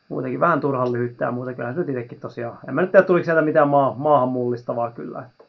muutenkin 0.09 0.39
vähän 0.39 0.61
turhan 0.61 0.91
lyhyttä 0.91 1.25
ja 1.25 1.31
muuta. 1.31 1.53
Kyllä 1.53 1.73
se 1.73 1.79
nyt 1.79 1.89
itsekin 1.89 2.19
tosiaan. 2.19 2.57
En 2.67 2.75
mä 2.75 2.81
nyt 2.81 2.91
tiedä, 2.91 3.05
tuliko 3.05 3.25
sieltä 3.25 3.41
mitään 3.41 3.67
maa, 3.67 3.95
maahan 3.97 4.29
mullistavaa 4.29 4.91
kyllä. 4.91 5.19
Että 5.19 5.43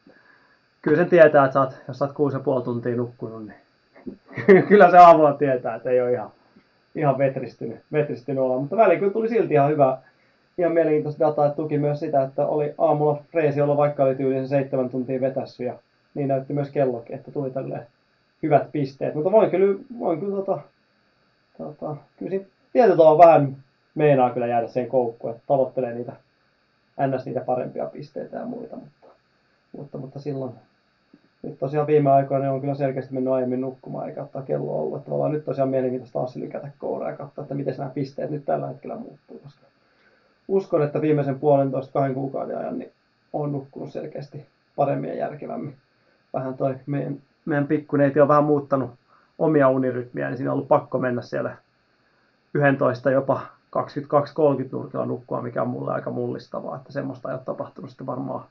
kyllä 0.82 0.96
sen 0.96 1.08
tietää, 1.08 1.44
että 1.44 1.52
sä 1.52 1.60
oot, 1.60 1.76
jos 1.88 1.98
sä 1.98 2.04
oot 2.04 2.14
kuusi 2.14 2.36
ja 2.36 2.40
puoli 2.40 2.64
tuntia 2.64 2.96
nukkunut, 2.96 3.46
niin 3.46 3.58
kyllä 4.68 4.90
se 4.90 4.98
aamulla 4.98 5.32
tietää, 5.32 5.74
että 5.74 5.90
ei 5.90 6.00
ole 6.00 6.12
ihan, 6.12 6.30
ihan 6.94 7.18
vetristynyt, 7.18 7.80
vetristynyt 7.92 8.42
olla. 8.42 8.60
Mutta 8.60 8.76
väliin 8.76 9.00
kyllä 9.00 9.12
tuli 9.12 9.28
silti 9.28 9.54
ihan 9.54 9.70
hyvä, 9.70 9.98
ihan 10.58 10.72
mielenkiintoista 10.72 11.26
dataa, 11.26 11.46
että 11.46 11.56
tuki 11.56 11.78
myös 11.78 12.00
sitä, 12.00 12.22
että 12.22 12.46
oli 12.46 12.74
aamulla 12.78 13.22
freesi 13.32 13.60
olla 13.60 13.76
vaikka 13.76 14.04
oli 14.04 14.14
tyyliin 14.14 14.44
se 14.44 14.48
seitsemän 14.48 14.90
tuntia 14.90 15.20
vetässy 15.20 15.64
ja 15.64 15.74
niin 16.14 16.28
näytti 16.28 16.52
myös 16.52 16.70
kellokin, 16.70 17.16
että 17.16 17.32
tuli 17.32 17.50
tälleen 17.50 17.86
hyvät 18.42 18.72
pisteet. 18.72 19.14
Mutta 19.14 19.32
voin 19.32 19.50
kyllä, 19.50 19.78
voin 19.98 20.20
kyllä 20.20 20.36
tota, 20.36 20.58
tota, 21.58 21.96
kyllä 22.18 22.30
siinä 22.30 22.46
vähän 23.18 23.56
meinaa 23.94 24.30
kyllä 24.30 24.46
jäädä 24.46 24.68
sen 24.68 24.88
koukkuun, 24.88 25.32
että 25.32 25.44
tavoittelee 25.46 25.94
niitä 25.94 26.12
ns. 27.06 27.26
niitä 27.26 27.40
parempia 27.40 27.86
pisteitä 27.86 28.36
ja 28.36 28.44
muita, 28.44 28.76
mutta, 28.76 29.06
mutta, 29.72 29.98
mutta 29.98 30.18
silloin 30.18 30.52
nyt 31.48 31.58
tosiaan 31.58 31.86
viime 31.86 32.10
aikoina 32.10 32.52
on 32.52 32.60
kyllä 32.60 32.74
selkeästi 32.74 33.14
mennyt 33.14 33.32
aiemmin 33.32 33.60
nukkumaan 33.60 34.08
eikä 34.08 34.22
ottaa 34.22 34.42
kello 34.42 34.80
ollut. 34.80 34.96
Että 34.96 35.04
tavallaan 35.04 35.32
nyt 35.32 35.44
tosiaan 35.44 35.68
mielenkiintoista 35.68 36.18
taas 36.18 36.36
lykätä 36.36 36.70
kouraa 36.78 37.10
ja 37.10 37.16
katsoa, 37.16 37.42
että 37.42 37.54
miten 37.54 37.74
nämä 37.78 37.90
pisteet 37.90 38.30
nyt 38.30 38.44
tällä 38.44 38.66
hetkellä 38.66 38.96
muuttuu. 38.96 39.38
Koska 39.38 39.66
uskon, 40.48 40.82
että 40.82 41.00
viimeisen 41.00 41.38
puolentoista 41.38 41.92
kahden 41.92 42.14
kuukauden 42.14 42.58
ajan 42.58 42.78
niin 42.78 42.92
on 43.32 43.52
nukkunut 43.52 43.92
selkeästi 43.92 44.46
paremmin 44.76 45.10
ja 45.10 45.16
järkevämmin. 45.16 45.76
Vähän 46.32 46.54
toi 46.54 46.74
meidän, 46.86 47.18
meidän 47.44 47.66
pikkuneiti 47.66 48.20
on 48.20 48.28
vähän 48.28 48.44
muuttanut 48.44 48.90
omia 49.38 49.68
unirytmiä, 49.68 50.28
niin 50.28 50.36
siinä 50.36 50.50
on 50.50 50.54
ollut 50.54 50.68
pakko 50.68 50.98
mennä 50.98 51.22
siellä 51.22 51.56
11 52.54 53.10
jopa 53.10 53.40
22-30 53.76 53.80
nurkilla 54.72 55.06
nukkua, 55.06 55.42
mikä 55.42 55.62
on 55.62 55.68
mulle 55.68 55.92
aika 55.92 56.10
mullistavaa, 56.10 56.76
että 56.76 56.92
semmoista 56.92 57.28
ei 57.28 57.34
ole 57.34 57.42
tapahtunut 57.44 57.90
sitten 57.90 58.06
varmaan 58.06 58.44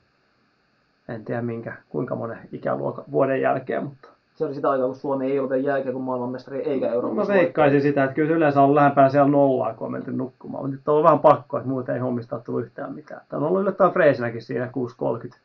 en 1.08 1.24
tiedä 1.24 1.42
minkä, 1.42 1.72
kuinka 1.88 2.14
monen 2.14 2.38
ikäluokan 2.52 3.04
vuoden 3.10 3.40
jälkeen, 3.40 3.84
mutta 3.84 4.08
Se 4.34 4.44
oli 4.44 4.54
sitä 4.54 4.70
aikaa, 4.70 4.86
kun 4.86 4.96
Suomi 4.96 5.26
ei 5.26 5.38
ollut 5.38 5.50
vielä 5.50 5.66
jälkeen 5.66 5.92
kuin 5.92 6.04
maailmanmestari 6.04 6.58
eikä 6.58 6.92
Euroopan 6.92 7.16
mä 7.16 7.34
veikkaisin 7.34 7.82
sitä, 7.82 8.04
että 8.04 8.14
kyllä 8.14 8.28
se 8.28 8.34
yleensä 8.34 8.62
on 8.62 8.74
lähempänä 8.74 9.08
siellä 9.08 9.30
nollaa, 9.30 9.74
kun 9.74 9.86
on 9.86 9.92
menty 9.92 10.12
nukkumaan, 10.12 10.64
mutta 10.64 10.76
nyt 10.76 10.88
on 10.88 11.04
vähän 11.04 11.18
pakko, 11.18 11.56
että 11.56 11.68
muuten 11.68 11.94
ei 11.94 12.00
hommista 12.00 12.36
ole 12.36 12.42
tullut 12.44 12.64
yhtään 12.64 12.94
mitään. 12.94 13.20
Tämä 13.28 13.40
on 13.40 13.48
ollut 13.48 13.62
yllättävän 13.62 13.92
freesinäkin 13.92 14.42
siinä 14.42 14.70
6.30 15.26 15.36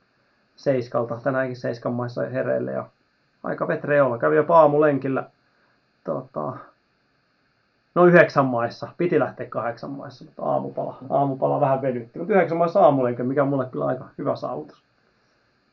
seiskalta, 0.56 1.20
tänäänkin 1.24 1.58
seiskan 1.58 1.94
maissa 1.94 2.22
hereille 2.22 2.72
ja 2.72 2.86
aika 3.44 3.68
vetreä 3.68 4.06
olla. 4.06 4.18
Kävi 4.18 4.36
jopa 4.36 4.60
aamulenkillä 4.60 5.24
tota, 6.04 6.54
no 7.96 8.06
yhdeksän 8.06 8.46
maissa, 8.46 8.88
piti 8.98 9.20
lähteä 9.20 9.48
kahdeksan 9.50 9.92
maissa, 9.92 10.26
mutta 10.26 10.44
aamupala, 10.44 10.98
aamupala 11.10 11.60
vähän 11.60 11.82
venytti. 11.82 12.20
Mutta 12.20 12.34
yhdeksän 12.34 12.58
maissa 12.58 12.80
aamulenkä, 12.80 13.24
mikä 13.24 13.44
on 13.44 13.50
mulle 13.50 13.66
kyllä 13.66 13.86
aika 13.86 14.06
hyvä 14.18 14.36
saavutus. 14.36 14.84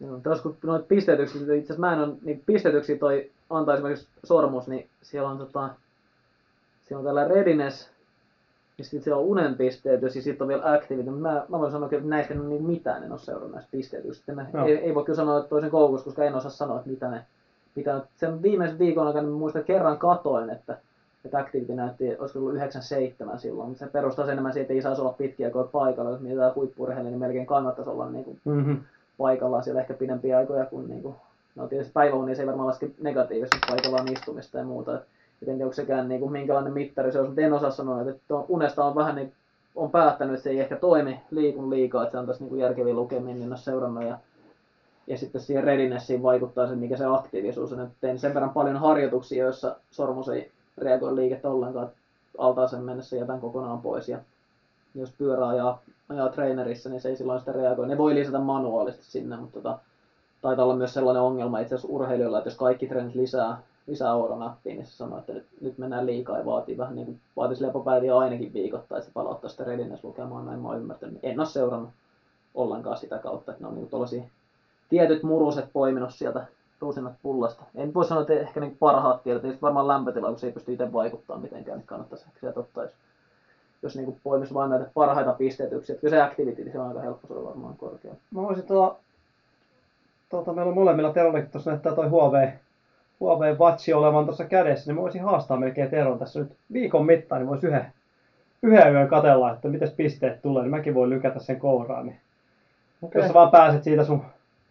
Joo, 0.01 0.21
tos 0.23 0.41
kun 0.41 0.57
noita 0.63 0.87
pisteytyksiä, 0.89 1.41
itse 1.41 1.53
asiassa 1.53 1.81
mä 1.81 1.93
en 1.93 1.99
ole, 1.99 2.15
niin 2.23 2.43
pisteytyksiä 2.47 2.99
toi 2.99 3.31
antaa 3.51 3.75
esimerkiksi 3.75 4.09
sormus, 4.25 4.69
niin 4.69 4.89
siellä 5.03 5.29
on 5.29 5.39
tota, 5.39 5.71
siellä 6.83 6.99
on 6.99 7.05
tällä 7.05 7.25
readiness, 7.25 7.91
ja 8.79 8.85
sitten 8.85 9.03
siellä 9.03 9.21
on 9.21 9.27
unen 9.27 9.55
pisteytys, 9.55 10.17
ja 10.17 10.23
sitten 10.23 10.45
on 10.45 10.49
vielä 10.49 10.73
activity, 10.73 11.11
mä, 11.11 11.45
mä 11.49 11.59
voin 11.59 11.73
sanoa, 11.73 11.89
että 11.93 12.09
näistä 12.09 12.35
en 12.35 12.41
ole 12.41 12.49
niin 12.49 12.67
mitään, 12.67 13.03
en 13.03 13.13
ole 13.13 13.19
seurannut 13.19 13.53
näistä 13.53 13.71
pisteytyksistä. 13.71 14.33
Mä, 14.33 14.47
Joo. 14.55 14.67
ei, 14.67 14.75
ei, 14.75 14.95
voi 14.95 15.05
kyllä 15.05 15.17
sanoa, 15.17 15.39
että 15.39 15.49
toisen 15.49 15.71
koukussa, 15.71 16.05
koska 16.05 16.25
en 16.25 16.35
osaa 16.35 16.51
sanoa, 16.51 16.77
että 16.77 16.91
mitä 16.91 17.11
ne, 17.11 17.25
mitä 17.75 17.95
ne 17.95 18.03
sen 18.17 18.43
viimeisen 18.43 18.79
viikon 18.79 19.07
aikana 19.07 19.29
muistan, 19.29 19.61
että 19.61 19.73
kerran 19.73 19.99
katoin, 19.99 20.51
että, 20.51 20.79
että 21.25 21.39
activity 21.39 21.75
näytti, 21.75 22.17
olisiko 22.19 22.39
ollut 22.39 22.55
97 22.55 23.39
silloin, 23.39 23.69
mutta 23.69 23.85
se 23.85 23.91
perustaa 23.93 24.33
enemmän 24.33 24.53
siihen, 24.53 24.63
että 24.63 24.75
ei 24.75 24.83
saisi 24.83 25.01
olla 25.01 25.13
pitkiä 25.13 25.47
aikoja 25.47 25.65
paikalla, 25.65 26.11
jos 26.11 26.21
mietitään 26.21 26.55
huippurheilija, 26.55 27.11
niin 27.11 27.21
melkein 27.21 27.47
kannattaisi 27.47 27.91
olla 27.91 28.11
niin 28.11 28.25
kuin 28.25 28.41
Mm-hmm. 28.45 28.77
Paikallaan 29.21 29.65
siellä 29.65 29.81
ehkä 29.81 29.95
pidempiä 29.95 30.37
aikoja 30.37 30.67
kuin 30.67 30.89
niinku, 30.89 31.15
no 31.55 31.67
tietysti 31.67 31.93
päiväunia 31.93 32.35
se 32.35 32.43
ei 32.43 32.47
varmaan 32.47 32.69
laske 32.69 32.91
negatiivisesti 33.01 33.59
paikallaan 33.69 34.13
istumista 34.13 34.59
ja 34.59 34.65
muuta. 34.65 34.95
Et 34.95 35.49
en 35.49 35.55
tiedä, 35.55 35.65
onko 35.65 35.75
sekään 35.75 36.09
niinku, 36.09 36.29
minkälainen 36.29 36.73
mittari 36.73 37.13
se 37.13 37.21
on, 37.21 37.27
mutta 37.27 37.41
en 37.41 37.53
osaa 37.53 37.71
sanoa, 37.71 38.01
että 38.01 38.23
tuo 38.29 38.47
unesta 38.49 38.85
on 38.85 38.95
vähän 38.95 39.15
niin 39.15 39.33
on 39.75 39.91
päättänyt, 39.91 40.35
että 40.35 40.45
se 40.45 40.51
ei 40.51 40.61
ehkä 40.61 40.77
toimi 40.77 41.21
liikun 41.31 41.71
liikaa, 41.71 42.03
että 42.03 42.13
se 42.13 42.19
antaisi 42.19 42.45
niin 42.45 42.59
järkeviä 42.59 42.95
lukemia, 42.95 43.35
niin 43.35 43.51
olisi 43.51 43.65
seurannut 43.65 44.05
ja, 44.05 44.19
ja 45.07 45.19
sitten 45.19 45.41
siihen 45.41 45.65
readinessiin 45.65 46.23
vaikuttaa 46.23 46.67
se, 46.67 46.75
mikä 46.75 46.97
se 46.97 47.05
aktiivisuus 47.05 47.73
on. 47.73 47.91
Tein 48.01 48.19
sen 48.19 48.35
verran 48.35 48.51
paljon 48.51 48.77
harjoituksia, 48.77 49.45
joissa 49.45 49.77
sormus 49.91 50.29
ei 50.29 50.51
reagoi 50.79 51.17
liikettä 51.17 51.49
ollenkaan, 51.49 51.91
altaaseen 52.39 52.83
mennessä 52.83 53.17
jätän 53.17 53.41
kokonaan 53.41 53.83
pois 53.83 54.09
ja 54.09 54.19
jos 54.95 55.13
pyörä 55.19 55.49
ajaa, 55.49 55.83
ajaa 56.09 56.29
trainerissa, 56.29 56.89
niin 56.89 57.01
se 57.01 57.09
ei 57.09 57.17
silloin 57.17 57.41
sitä 57.41 57.53
reagoi. 57.53 57.87
Ne 57.87 57.99
voi 57.99 58.15
lisätä 58.15 58.39
manuaalisesti 58.39 59.05
sinne, 59.05 59.37
mutta 59.37 59.61
tota, 59.61 59.79
taitaa 60.43 60.65
olla 60.65 60.77
myös 60.77 60.95
sellainen 60.95 61.23
ongelma 61.23 61.59
itse 61.59 61.75
asiassa 61.75 61.95
urheilijoilla, 61.95 62.39
että 62.39 62.51
jos 62.51 62.57
kaikki 62.57 62.87
trendit 62.87 63.15
lisää, 63.15 63.59
lisää 63.87 64.11
euronappia, 64.11 64.75
niin 64.75 64.87
se 64.87 64.93
sanoo, 64.93 65.19
että 65.19 65.33
nyt, 65.33 65.47
nyt 65.61 65.79
mennään 65.79 66.07
liikaa 66.07 66.39
ja 66.39 66.45
vaatii 66.45 66.79
vähän 66.79 66.95
niin 66.95 67.07
kuin, 67.07 67.21
vaatisi 67.37 67.63
lepopäiviä 67.63 68.19
ainakin 68.19 68.53
viikoittain, 68.53 69.03
se 69.03 69.11
palauttaa 69.15 69.51
sitä 69.51 69.65
readiness 69.65 70.05
lukemaan, 70.05 70.47
näin 70.47 70.61
mä 70.61 70.69
oon 70.69 70.79
ymmärtänyt. 70.79 71.19
En 71.23 71.41
ole 71.41 71.49
seurannut 71.49 71.91
ollenkaan 72.55 72.97
sitä 72.97 73.19
kautta, 73.19 73.53
että 73.53 73.65
ne 73.65 73.69
on 73.69 73.75
niin 73.75 73.89
tuollaisia 73.89 74.23
tietyt 74.89 75.23
muruset 75.23 75.73
poiminut 75.73 76.15
sieltä 76.15 76.47
ruusinat 76.81 77.13
pullasta. 77.23 77.63
En 77.75 77.95
voi 77.95 78.05
sanoa, 78.05 78.21
että 78.21 78.33
ehkä 78.33 78.61
niin 78.61 78.77
parhaat 78.81 79.23
tiedot, 79.23 79.43
niin 79.43 79.59
varmaan 79.63 79.89
lämpötila, 79.89 80.29
kun 80.29 80.39
se 80.39 80.47
ei 80.47 80.53
pysty 80.53 80.73
itse 80.73 80.93
vaikuttamaan 80.93 81.43
mitenkään, 81.43 81.79
niin 81.79 81.87
kannattaisi 81.87 82.25
ehkä 82.25 82.41
sieltä 82.41 82.61
ottaa, 82.61 82.85
jos, 82.85 82.93
jos 83.83 83.97
niin 83.97 84.21
poimisi 84.23 84.55
vain 84.55 84.71
näitä 84.71 84.91
parhaita 84.95 85.33
pisteytyksiä. 85.33 85.97
Kyllä 85.97 86.17
se 86.17 86.23
activity, 86.23 86.63
niin 86.63 86.73
se 86.73 86.79
on 86.79 86.89
aika 86.89 87.01
helppo, 87.01 87.27
se 87.27 87.33
on 87.35 87.45
varmaan 87.45 87.77
korkea. 87.77 88.13
Mä 88.31 88.43
voisin 88.43 88.67
tuota, 88.67 88.97
tuota 90.29 90.53
meillä 90.53 90.71
on 90.71 90.75
molemmilla 90.75 91.13
Terollakin 91.13 91.51
tuossa 91.51 91.71
näyttää 91.71 91.95
toi 91.95 92.09
Huawei, 92.09 92.49
Huawei 93.21 93.59
Watch 93.59 93.95
olevan 93.95 94.25
tuossa 94.25 94.45
kädessä, 94.45 94.91
niin 94.91 94.97
mä 94.97 95.03
voisin 95.03 95.23
haastaa 95.23 95.57
melkein 95.57 95.91
Teron 95.91 96.19
tässä 96.19 96.41
nyt 96.41 96.53
viikon 96.73 97.07
mittaan, 97.07 97.41
niin 97.41 97.49
voisi 97.49 97.67
yhden, 97.67 97.87
yhden 98.63 98.93
yön 98.93 99.09
katella, 99.09 99.53
että 99.53 99.69
miten 99.69 99.91
pisteet 99.97 100.43
tulee, 100.43 100.63
niin 100.63 100.71
mäkin 100.71 100.95
voin 100.95 101.11
lykätä 101.11 101.41
sen 101.41 101.61
kouraan. 101.61 102.07
Niin 102.07 102.21
okay. 103.03 103.21
Jos 103.21 103.29
sä 103.29 103.35
vaan 103.35 103.51
pääset 103.51 103.85
siitä 103.85 104.05
sun 104.05 104.23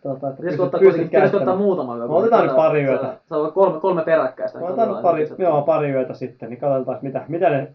Tuota, 0.01 0.28
että 0.28 0.38
pitäisikö 0.38 0.64
ottaa, 0.64 0.80
pitäisikö 0.80 1.38
ottaa 1.38 1.55
muutama 1.55 1.97
yö? 1.97 2.05
otetaan 2.05 2.47
nyt 2.47 2.55
pari 2.55 2.84
yötä. 2.84 3.18
Se 3.26 3.36
on 3.36 3.53
kolme, 3.53 3.80
kolme 3.80 4.03
peräkkäistä. 4.03 4.60
Otetaan 4.60 4.89
nyt 4.89 5.01
pari, 5.01 5.30
joo, 5.38 5.62
pari 5.62 5.91
yötä 5.91 6.14
sitten, 6.14 6.49
niin 6.49 6.60
katsotaan 6.60 6.99
mitä, 7.01 7.26
mitä 7.28 7.49
ne, 7.49 7.72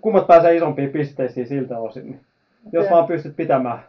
kummat 0.00 0.26
pääsee 0.26 0.56
isompiin 0.56 0.90
pisteisiin 0.90 1.46
siltä 1.46 1.78
osin. 1.78 2.04
Niin. 2.04 2.20
Okay. 2.66 2.80
Jos 2.80 2.90
vaan 2.90 3.06
pystyt 3.06 3.36
pitämään 3.36 3.82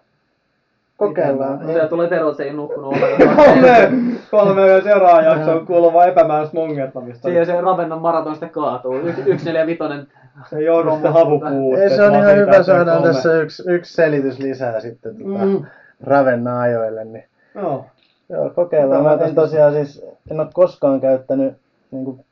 Kokeillaan. 0.98 1.60
No, 1.60 1.74
se 1.74 1.88
tulee 1.88 2.08
Tero, 2.08 2.30
että 2.30 2.38
se 2.38 2.43
ei 2.43 2.54
nukkunut 2.54 2.95
kolme, 3.36 3.91
kolme 4.32 4.68
yö 4.68 4.82
seuraava 4.82 5.22
jakso 5.22 5.52
on 5.52 5.66
kuuluva 5.66 6.06
epämääräistä 6.06 6.58
mongertamista. 6.58 7.28
Siihen 7.28 7.45
se 7.45 7.62
Ravennan 7.62 8.02
maraton 8.02 8.34
sitten 8.34 8.50
kaatuu. 8.50 8.95
Yksi 9.26 9.45
neljä 9.45 9.68
vitonen. 9.68 10.08
Se 10.50 10.62
joudu 10.62 10.91
sitten 10.91 11.14
havupuun. 11.14 11.80
Ei, 11.80 11.89
se 11.89 12.04
on 12.04 12.16
ihan 12.16 12.36
hyvä 12.36 12.64
saada 12.64 13.02
tässä 13.02 13.34
yksi, 13.34 13.64
yksi 13.68 13.93
selitys 13.93 14.39
lisää 14.39 14.80
sitten 14.80 15.16
tuota 15.18 15.45
mm. 15.45 15.66
Ravennan 16.04 16.58
ajoille. 16.58 17.06
Niin. 17.06 17.26
Joo. 17.56 17.86
Joo, 18.30 18.50
kokeillaan. 18.50 19.04
Mä 19.04 19.26
en 19.26 19.36
tosiaan 19.36 19.74
siis, 19.74 20.06
en 20.32 20.39
ole 20.39 20.48
koskaan 20.54 21.02
käyttänyt 21.02 21.54
niin 21.91 22.06
kuin 22.06 22.26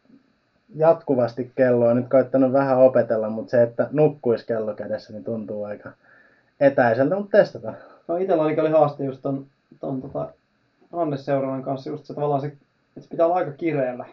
jatkuvasti 0.76 1.52
kelloa, 1.56 1.94
nyt 1.94 2.10
koittanut 2.10 2.54
vähän 2.54 2.78
opetella, 2.78 3.30
mutta 3.30 3.52
se, 3.52 3.64
että 3.64 3.88
nukkuisi 3.92 4.48
kello 4.48 4.74
kädessä, 4.74 5.14
niin 5.14 5.24
tuntuu 5.24 5.64
aika 5.64 5.92
etäiseltä, 6.60 7.16
mutta 7.16 7.38
testataan. 7.38 7.76
No 8.08 8.18
itsellä 8.18 8.44
oli 8.44 8.72
haaste 8.72 9.04
just 9.04 9.22
ton, 9.22 9.46
ton 9.80 10.02
tota, 10.02 10.30
Annes 10.94 11.26
Seurannan 11.26 11.64
kanssa 11.64 11.90
just 11.90 12.06
se 12.06 12.14
tavallaan 12.14 12.42
se, 12.42 12.48
että 12.98 13.10
pitää 13.10 13.26
olla 13.26 13.36
aika 13.36 13.52
kireellä. 13.52 14.06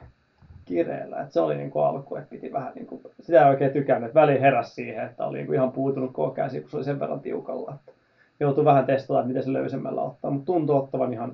kireellä. 0.65 1.21
Että 1.21 1.33
se 1.33 1.41
oli 1.41 1.57
niin 1.57 1.71
kuin 1.71 1.85
alku, 1.85 2.17
että 2.17 2.31
piti 2.31 2.53
vähän 2.53 2.73
niin 2.75 2.87
kuin, 2.87 3.01
sitä 3.21 3.45
ei 3.45 3.51
oikein 3.51 3.73
tykännyt, 3.73 4.09
että 4.09 4.21
väliin 4.21 4.41
heräsi 4.41 4.75
siihen, 4.75 5.07
että 5.07 5.25
oli 5.25 5.37
niin 5.37 5.47
kuin 5.47 5.57
ihan 5.57 5.73
puutunut 5.73 6.13
koko 6.13 6.31
käsi, 6.31 6.61
kun 6.61 6.71
se 6.71 6.77
oli 6.77 6.85
sen 6.85 7.01
verran 7.01 7.21
tiukalla. 7.21 7.75
Että 7.75 7.93
joutui 8.41 8.65
vähän 8.65 8.87
testaamaan, 8.87 9.29
miten 9.29 9.43
se 9.43 9.53
löysemmällä 9.53 10.03
ottaa, 10.03 10.31
mutta 10.31 10.47
tuntui 10.47 10.77
ottavan 10.77 11.13
ihan, 11.13 11.33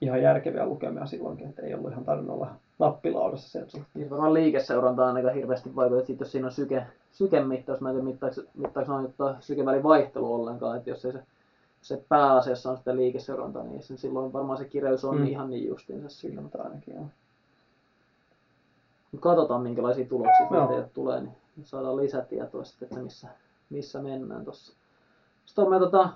ihan 0.00 0.22
järkeviä 0.22 0.66
lukemia 0.66 1.06
silloinkin, 1.06 1.48
että 1.48 1.62
ei 1.62 1.74
ollut 1.74 1.92
ihan 1.92 2.04
tarvinnut 2.04 2.34
olla 2.34 2.50
nappilaudassa 2.78 3.58
suhteen. 3.60 3.86
Niin 3.94 4.10
varmaan 4.10 4.34
liikeseuranta 4.34 5.06
ainakaan 5.06 5.34
hirveästi 5.34 5.76
vaikuttaa, 5.76 6.00
että 6.00 6.24
jos 6.24 6.32
siinä 6.32 6.46
on 6.46 6.52
syke, 6.52 6.86
sykemittaus, 7.12 7.80
mä 7.80 7.88
en 7.88 7.94
tiedä 7.94 8.04
mittaako, 8.04 8.40
mittaako 8.54 8.92
noin 8.92 9.14
sykevälin 9.40 9.82
vaihtelu 9.82 10.34
ollenkaan, 10.34 10.76
että 10.76 10.90
jos 10.90 11.04
ei 11.04 11.12
se 11.12 11.22
se 11.86 12.04
pääasiassa 12.08 12.70
on 12.70 12.76
sitä 12.76 12.96
liikeseurantaa, 12.96 13.62
niin 13.62 13.82
sen 13.82 13.98
silloin 13.98 14.32
varmaan 14.32 14.58
se 14.58 14.64
kireys 14.64 15.04
on 15.04 15.18
mm. 15.18 15.26
ihan 15.26 15.50
niin 15.50 15.68
justiinsa 15.68 16.08
sillä, 16.08 16.40
mutta 16.40 16.62
ainakin 16.62 16.98
on. 16.98 17.10
Katsotaan 19.20 19.62
minkälaisia 19.62 20.06
tuloksia 20.08 20.46
no. 20.50 20.84
tulee, 20.94 21.20
niin 21.20 21.36
saadaan 21.62 21.96
lisätietoa 21.96 22.64
sitten, 22.64 22.86
että 22.86 23.02
missä, 23.02 23.28
missä 23.70 24.02
mennään 24.02 24.44
tuossa. 24.44 24.72
Sitten 25.44 25.64
on 25.64 25.70
me, 25.70 25.78
tota, 25.78 26.08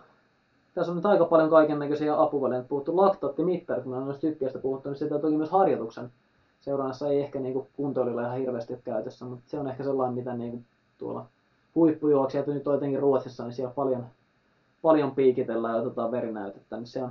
tässä 0.74 0.92
on 0.92 0.96
nyt 0.96 1.06
aika 1.06 1.24
paljon 1.24 1.50
kaiken 1.50 1.78
näköisiä 1.78 2.20
apuvälineitä 2.20 2.68
puhuttu. 2.68 2.96
Laktaattimittarista, 2.96 3.84
kun 3.84 3.94
on 3.98 4.04
noista 4.04 4.20
tykkeistä 4.20 4.58
puhuttu, 4.58 4.88
niin 4.88 4.98
sitä 4.98 5.18
toki 5.18 5.36
myös 5.36 5.50
harjoituksen 5.50 6.11
seurannassa 6.61 7.08
ei 7.08 7.20
ehkä 7.20 7.40
niin 7.40 7.68
kuntoililla 7.76 8.22
ihan 8.22 8.36
hirveästi 8.36 8.72
ole 8.72 8.82
käytössä, 8.84 9.24
mutta 9.24 9.44
se 9.46 9.58
on 9.58 9.68
ehkä 9.68 9.84
sellainen, 9.84 10.14
mitä 10.14 10.34
niin 10.34 10.66
tuolla 10.98 11.26
huippujuoksijat 11.74 12.46
nyt 12.46 12.68
on 12.68 12.74
jotenkin 12.74 13.00
Ruotsissa, 13.00 13.44
niin 13.44 13.52
siellä 13.52 13.74
paljon, 13.74 14.06
paljon 14.82 15.14
piikitellään 15.14 15.74
ja 15.74 15.82
otetaan 15.82 16.11
verinäytettä, 16.11 16.76
niin 16.76 16.86
se 16.86 17.02
on, 17.02 17.11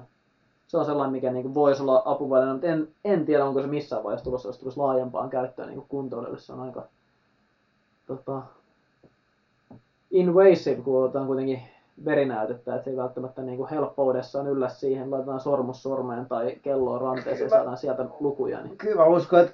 se 0.68 0.78
on 0.78 0.86
sellainen, 0.86 1.12
mikä 1.12 1.32
niin 1.32 1.54
voisi 1.54 1.82
olla 1.82 2.02
apuväline, 2.06 2.52
mutta 2.52 2.68
en, 2.68 2.88
en 3.06 3.26
tiedä, 3.26 3.45
onko 3.45 3.62
se 3.62 3.68
missään 3.68 4.04
vaiheessa 4.04 4.24
tulossa, 4.24 4.50
jos 4.50 4.58
tulisi 4.58 4.78
laajempaan 4.78 5.30
käyttöön 5.30 5.68
niin 5.68 5.86
kuntoilijoille. 5.88 6.39
Se 6.39 6.54
on 6.54 6.60
aika 6.60 6.84
tota, 8.06 8.41
invasive, 10.12 10.82
kun 10.82 11.04
otetaan 11.04 11.28
kuitenkin 11.28 11.62
verinäytettä, 12.06 12.76
että 12.76 12.84
se 12.84 12.89
ei 12.89 12.97
välttämättä 12.97 13.41
niin 13.41 13.58
kuin 13.58 13.70
helppoudessaan 13.70 14.47
yllä 14.47 14.70
siihen, 14.70 15.12
laitetaan 15.12 15.39
sormus 15.39 15.84
sormeen 15.84 16.26
tai 16.26 16.56
kelloa 16.62 17.00
ranteeseen 17.00 17.45
ja 17.45 17.50
saadaan 17.50 17.78
sieltä 17.78 18.06
lukuja. 18.20 18.62
Niin... 18.62 18.78
Kyllä 18.78 18.95
mä 18.95 19.06
uskon, 19.06 19.39
että 19.39 19.54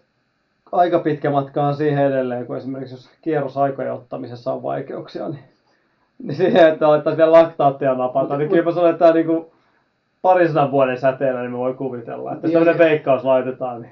aika 0.72 1.00
pitkä 1.00 1.30
matka 1.30 1.64
on 1.64 1.76
siihen 1.76 2.06
edelleen, 2.06 2.48
kun 2.48 2.58
esimerkiksi 2.58 2.96
jos 2.96 3.10
kierrosaikojen 3.22 3.94
ottamisessa 3.94 4.54
on 4.54 4.64
vaikeuksia, 4.64 5.30
niin 5.30 5.44
niin 6.24 6.36
siihen, 6.36 6.74
että 6.74 6.88
alettaisiin 6.88 7.18
vielä 7.18 7.32
laktaattia 7.32 7.96
napata, 7.96 8.38
niin 8.38 8.50
kyllä 8.50 8.64
mä 8.64 8.72
sanon, 8.72 8.90
että 8.90 9.00
tämä 9.00 9.14
niin 9.14 9.46
parisadan 10.22 10.72
vuoden 10.72 11.00
säteellä, 11.00 11.42
niin 11.42 11.52
me 11.52 11.58
voi 11.58 11.74
kuvitella, 11.74 12.34
että 12.34 12.48
jos 12.48 12.54
tämmöinen 12.54 12.78
veikkaus 12.78 13.24
laitetaan, 13.24 13.82
niin 13.82 13.92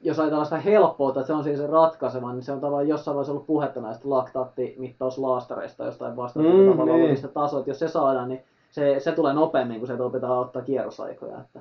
jos 0.00 0.18
ajatellaan 0.18 0.46
sitä 0.46 0.58
helppoutta, 0.58 1.20
että 1.20 1.26
se 1.26 1.32
on 1.32 1.44
siis 1.44 1.58
se 1.58 1.66
ratkaiseva, 1.66 2.32
niin 2.32 2.42
se 2.42 2.52
on 2.52 2.60
tavallaan 2.60 2.88
jossain 2.88 3.14
vaiheessa 3.14 3.32
ollut 3.32 3.46
puhetta 3.46 3.80
näistä 3.80 4.10
laktaattimittauslaastareista 4.10 5.84
jostain 5.84 6.16
vastaavasta 6.16 6.58
mm, 6.58 6.70
tavallaan 6.70 7.00
niin. 7.00 7.28
tasoa, 7.34 7.58
että 7.58 7.70
jos 7.70 7.78
se 7.78 7.88
saadaan, 7.88 8.28
niin 8.28 8.42
se, 8.70 9.00
se 9.00 9.12
tulee 9.12 9.34
nopeammin, 9.34 9.78
kun 9.78 9.86
se 9.86 10.02
opetaan 10.02 10.38
ottaa 10.38 10.62
kierrosaikoja. 10.62 11.40
Että, 11.40 11.60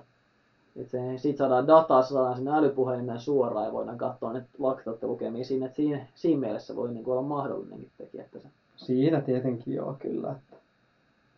että 0.75 0.91
se, 0.91 1.17
siitä 1.17 1.38
saadaan 1.38 1.67
dataa, 1.67 2.01
saadaan 2.01 2.36
sinne 2.36 2.51
älypuhelimeen 2.51 3.19
suoraan 3.19 3.65
ja 3.65 3.73
voidaan 3.73 3.97
katsoa 3.97 4.33
ne 4.33 4.45
laktaattilukemia 4.59 5.45
siinä, 5.45 5.65
että 5.65 5.75
siinä, 5.75 6.05
siinä 6.15 6.39
mielessä 6.39 6.75
voi 6.75 6.91
niin 6.91 7.03
kuin 7.03 7.17
olla 7.17 7.27
mahdollinenkin 7.27 7.91
tekijä. 7.97 8.23
Että 8.23 8.39
se, 8.39 8.47
Siinä 8.77 9.21
tietenkin 9.21 9.73
joo 9.73 9.95
kyllä. 9.99 10.31
Että, 10.31 10.55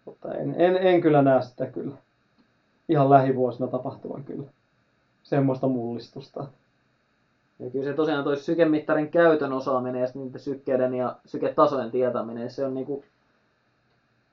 mutta 0.05 0.33
en, 0.33 0.55
en, 0.57 0.77
en 0.77 1.01
kyllä 1.01 1.21
näe 1.21 1.41
sitä 1.41 1.65
kyllä 1.65 1.95
ihan 2.89 3.09
lähivuosina 3.09 3.67
tapahtuvan 3.67 4.23
kyllä 4.23 4.47
semmoista 5.23 5.67
mullistusta. 5.67 6.47
Ja 7.59 7.69
kyllä 7.69 7.85
se 7.85 7.93
tosiaan 7.93 8.23
toi 8.23 8.37
sykemittarin 8.37 9.11
käytön 9.11 9.53
osaaminen 9.53 10.01
ja 10.01 10.07
niiden 10.13 10.39
sykkeiden 10.39 10.93
ja 10.93 11.15
syketasojen 11.25 11.91
tietäminen, 11.91 12.51
se 12.51 12.65
on 12.65 12.73
niinku, 12.73 13.03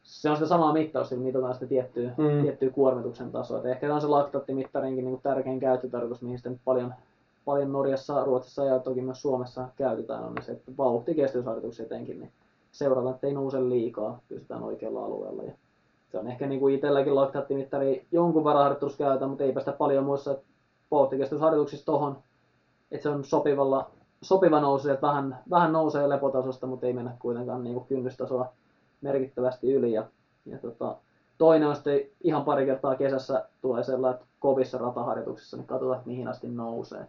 se 0.03 0.31
on 0.31 0.37
sitä 0.37 0.49
samaa 0.49 0.73
mittausta, 0.73 1.15
kun 1.15 1.25
mitataan 1.25 1.55
sitä 1.55 1.67
tiettyä, 1.67 2.11
mm. 2.17 2.43
tiettyä 2.43 2.71
kuormituksen 2.71 3.33
tasoa. 3.33 3.59
Et 3.59 3.67
ehkä 3.67 3.87
tämä 3.87 3.95
on 3.95 4.01
se 4.01 4.07
laktaatimittarinkin 4.07 5.05
niinku 5.05 5.21
tärkein 5.23 5.61
käyttötarkoitus, 5.61 6.23
mihin 6.23 6.39
sitten 6.39 6.61
paljon, 6.65 6.95
paljon 7.45 7.73
Norjassa, 7.73 8.25
Ruotsissa 8.25 8.65
ja 8.65 8.79
toki 8.79 9.01
myös 9.01 9.23
Suomessa 9.23 9.69
käytetään, 9.77 10.25
on 10.25 10.35
se, 10.41 10.53
että 10.53 10.73
vauhtikestävyysharjoituksia 10.79 11.85
etenkin, 11.85 12.21
niin 12.21 12.33
seurata, 12.73 13.11
että 13.11 13.27
ei 13.27 13.33
nouse 13.33 13.69
liikaa, 13.69 14.21
pysytään 14.29 14.63
oikealla 14.63 15.05
alueella. 15.05 15.43
Ja 15.43 15.53
se 16.11 16.19
on 16.19 16.29
ehkä 16.29 16.47
niin 16.47 16.61
kuin 16.61 16.75
itselläkin 16.75 17.15
laktaattimittari 17.15 18.07
jonkun 18.13 18.45
verran 18.45 18.63
harjoituksessa 18.63 19.05
käytä, 19.05 19.27
mutta 19.27 19.45
ei 19.45 19.53
päästä 19.53 19.73
paljon 19.73 20.05
muissa 20.05 20.37
vauhtikestävyysharjoituksissa 20.91 21.87
tohon, 21.87 22.17
että 22.95 23.03
se 23.03 23.09
on 23.09 23.25
sopivalla, 23.25 23.91
sopiva 24.23 24.61
nousu, 24.61 24.91
että 24.91 25.07
vähän, 25.07 25.39
vähän 25.51 25.73
nousee 25.73 26.09
lepotasosta, 26.09 26.67
mutta 26.67 26.87
ei 26.87 26.93
mennä 26.93 27.17
kuitenkaan 27.19 27.65
niin 27.65 27.75
kuin 27.75 27.87
kynnystasoa 27.87 28.53
merkittävästi 29.01 29.73
yli. 29.73 29.93
Ja, 29.93 30.05
ja 30.47 30.59
tota, 30.59 30.97
toinen 31.39 31.69
on 31.69 31.75
sitten 31.75 32.01
ihan 32.25 32.45
pari 32.45 32.67
kertaa 32.67 32.97
kesässä 32.97 33.49
tulee 33.61 33.83
sellainen, 33.85 34.21
että 34.21 34.27
kovissa 34.39 34.79
rataharjoituksissa, 34.79 35.57
niin 35.57 35.67
katsotaan, 35.67 35.99
että 35.99 36.09
mihin 36.09 36.29
asti 36.29 36.49
nousee. 36.49 37.09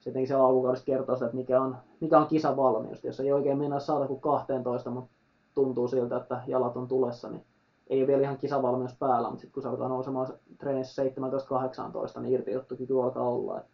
Sitten 0.00 0.26
se 0.26 0.34
alkukaudesta 0.34 0.86
kertoo 0.86 1.16
sitä, 1.16 1.26
että 1.26 1.36
mikä 1.36 1.60
on, 1.60 1.76
mikä 2.00 2.18
on 2.18 2.26
kisavalmius. 2.26 3.04
Jos 3.04 3.20
ei 3.20 3.32
oikein 3.32 3.58
mennä 3.58 3.80
saada 3.80 4.06
kuin 4.06 4.20
12, 4.20 4.90
mutta 4.90 5.10
tuntuu 5.54 5.88
siltä, 5.88 6.16
että 6.16 6.42
jalat 6.46 6.76
on 6.76 6.88
tulessa, 6.88 7.28
niin 7.28 7.44
ei 7.86 8.00
ole 8.00 8.06
vielä 8.06 8.22
ihan 8.22 8.38
kisavalmius 8.38 8.94
päällä, 8.98 9.28
mutta 9.28 9.40
sitten 9.40 9.54
kun 9.54 9.62
se 9.62 9.68
alkaa 9.68 9.88
nousemaan 9.88 10.26
treenissä 10.58 11.02
17-18, 12.16 12.20
niin 12.20 12.34
irtiottokyky 12.34 13.02
alkaa 13.02 13.28
olla. 13.28 13.60
Et, 13.60 13.66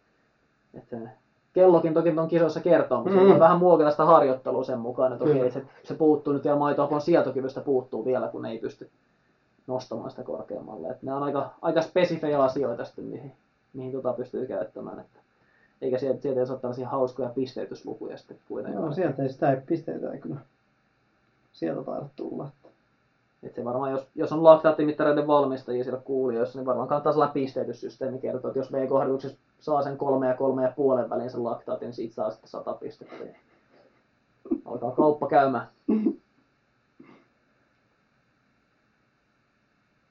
et 0.93 1.09
kellokin 1.53 1.93
toki 1.93 2.09
on 2.17 2.27
kisoissa 2.27 2.59
kertoo, 2.59 3.03
mutta 3.03 3.19
Mm. 3.19 3.25
mm. 3.25 3.31
on 3.31 3.39
vähän 3.39 3.59
muokata 3.59 3.91
sitä 3.91 4.05
harjoittelua 4.05 4.63
sen 4.63 4.79
mukaan, 4.79 5.13
että 5.13 5.25
okei, 5.25 5.51
se, 5.51 5.61
se 5.83 5.93
puuttuu 5.93 6.33
nyt 6.33 6.43
vielä 6.43 6.57
maitoapon 6.57 7.01
sietokyvystä 7.01 7.61
puuttuu 7.61 8.05
vielä, 8.05 8.27
kun 8.27 8.45
ei 8.45 8.57
pysty 8.57 8.89
nostamaan 9.67 10.09
sitä 10.09 10.23
korkeammalle. 10.23 10.87
Et 10.87 11.03
ne 11.03 11.13
on 11.13 11.23
aika, 11.23 11.49
aika 11.61 11.81
spesifejä 11.81 12.43
asioita 12.43 12.85
sitten, 12.85 13.03
mihin, 13.05 13.31
mihin 13.73 13.91
tota 13.91 14.13
pystyy 14.13 14.45
käyttämään. 14.47 14.99
Että, 14.99 15.19
eikä 15.81 15.97
sieltä, 15.97 16.21
sieltä 16.21 16.39
ei 16.39 16.45
saa 16.47 16.57
tällaisia 16.57 16.89
hauskoja 16.89 17.29
pisteytyslukuja 17.29 18.17
sitten 18.17 18.37
kuitenkaan. 18.47 18.83
Joo, 18.85 18.93
sieltä 18.93 19.23
ei 19.23 19.29
sitä 19.29 19.51
ei 19.51 19.61
pisteitä 19.65 20.11
ei 20.11 20.19
kyllä 20.19 20.35
sieltä 21.53 21.81
taida 21.83 22.05
tulla. 22.15 22.43
että- 22.47 22.69
Et 23.43 23.55
se 23.55 23.65
varmaan, 23.65 23.91
jos, 23.91 24.07
jos 24.15 24.31
on 24.31 24.43
laktaattimittareiden 24.43 25.27
valmistajia 25.27 25.83
siellä 25.83 26.01
kuulijoissa, 26.05 26.59
niin 26.59 26.65
varmaan 26.65 26.87
kannattaa 26.87 27.11
sellainen 27.13 27.33
pisteytyssysteemi 27.33 28.19
kertoa, 28.19 28.49
että 28.49 28.59
jos 28.59 28.71
V-kohdatuksessa 28.71 29.37
saa 29.59 29.81
sen 29.83 29.97
kolme 29.97 30.27
ja 30.27 30.33
kolme 30.33 30.63
ja 30.63 30.73
puolen 30.75 31.09
välin 31.09 31.29
sen 31.29 31.43
laktaatin, 31.43 31.85
niin 31.85 31.93
siitä 31.93 32.13
saa 32.15 32.31
sitten 32.31 32.49
sata 32.49 32.73
pistettä. 32.73 33.15
Niin 33.23 33.35
Alkaa 34.65 34.91
kauppa 34.91 35.27
käymään. 35.27 35.67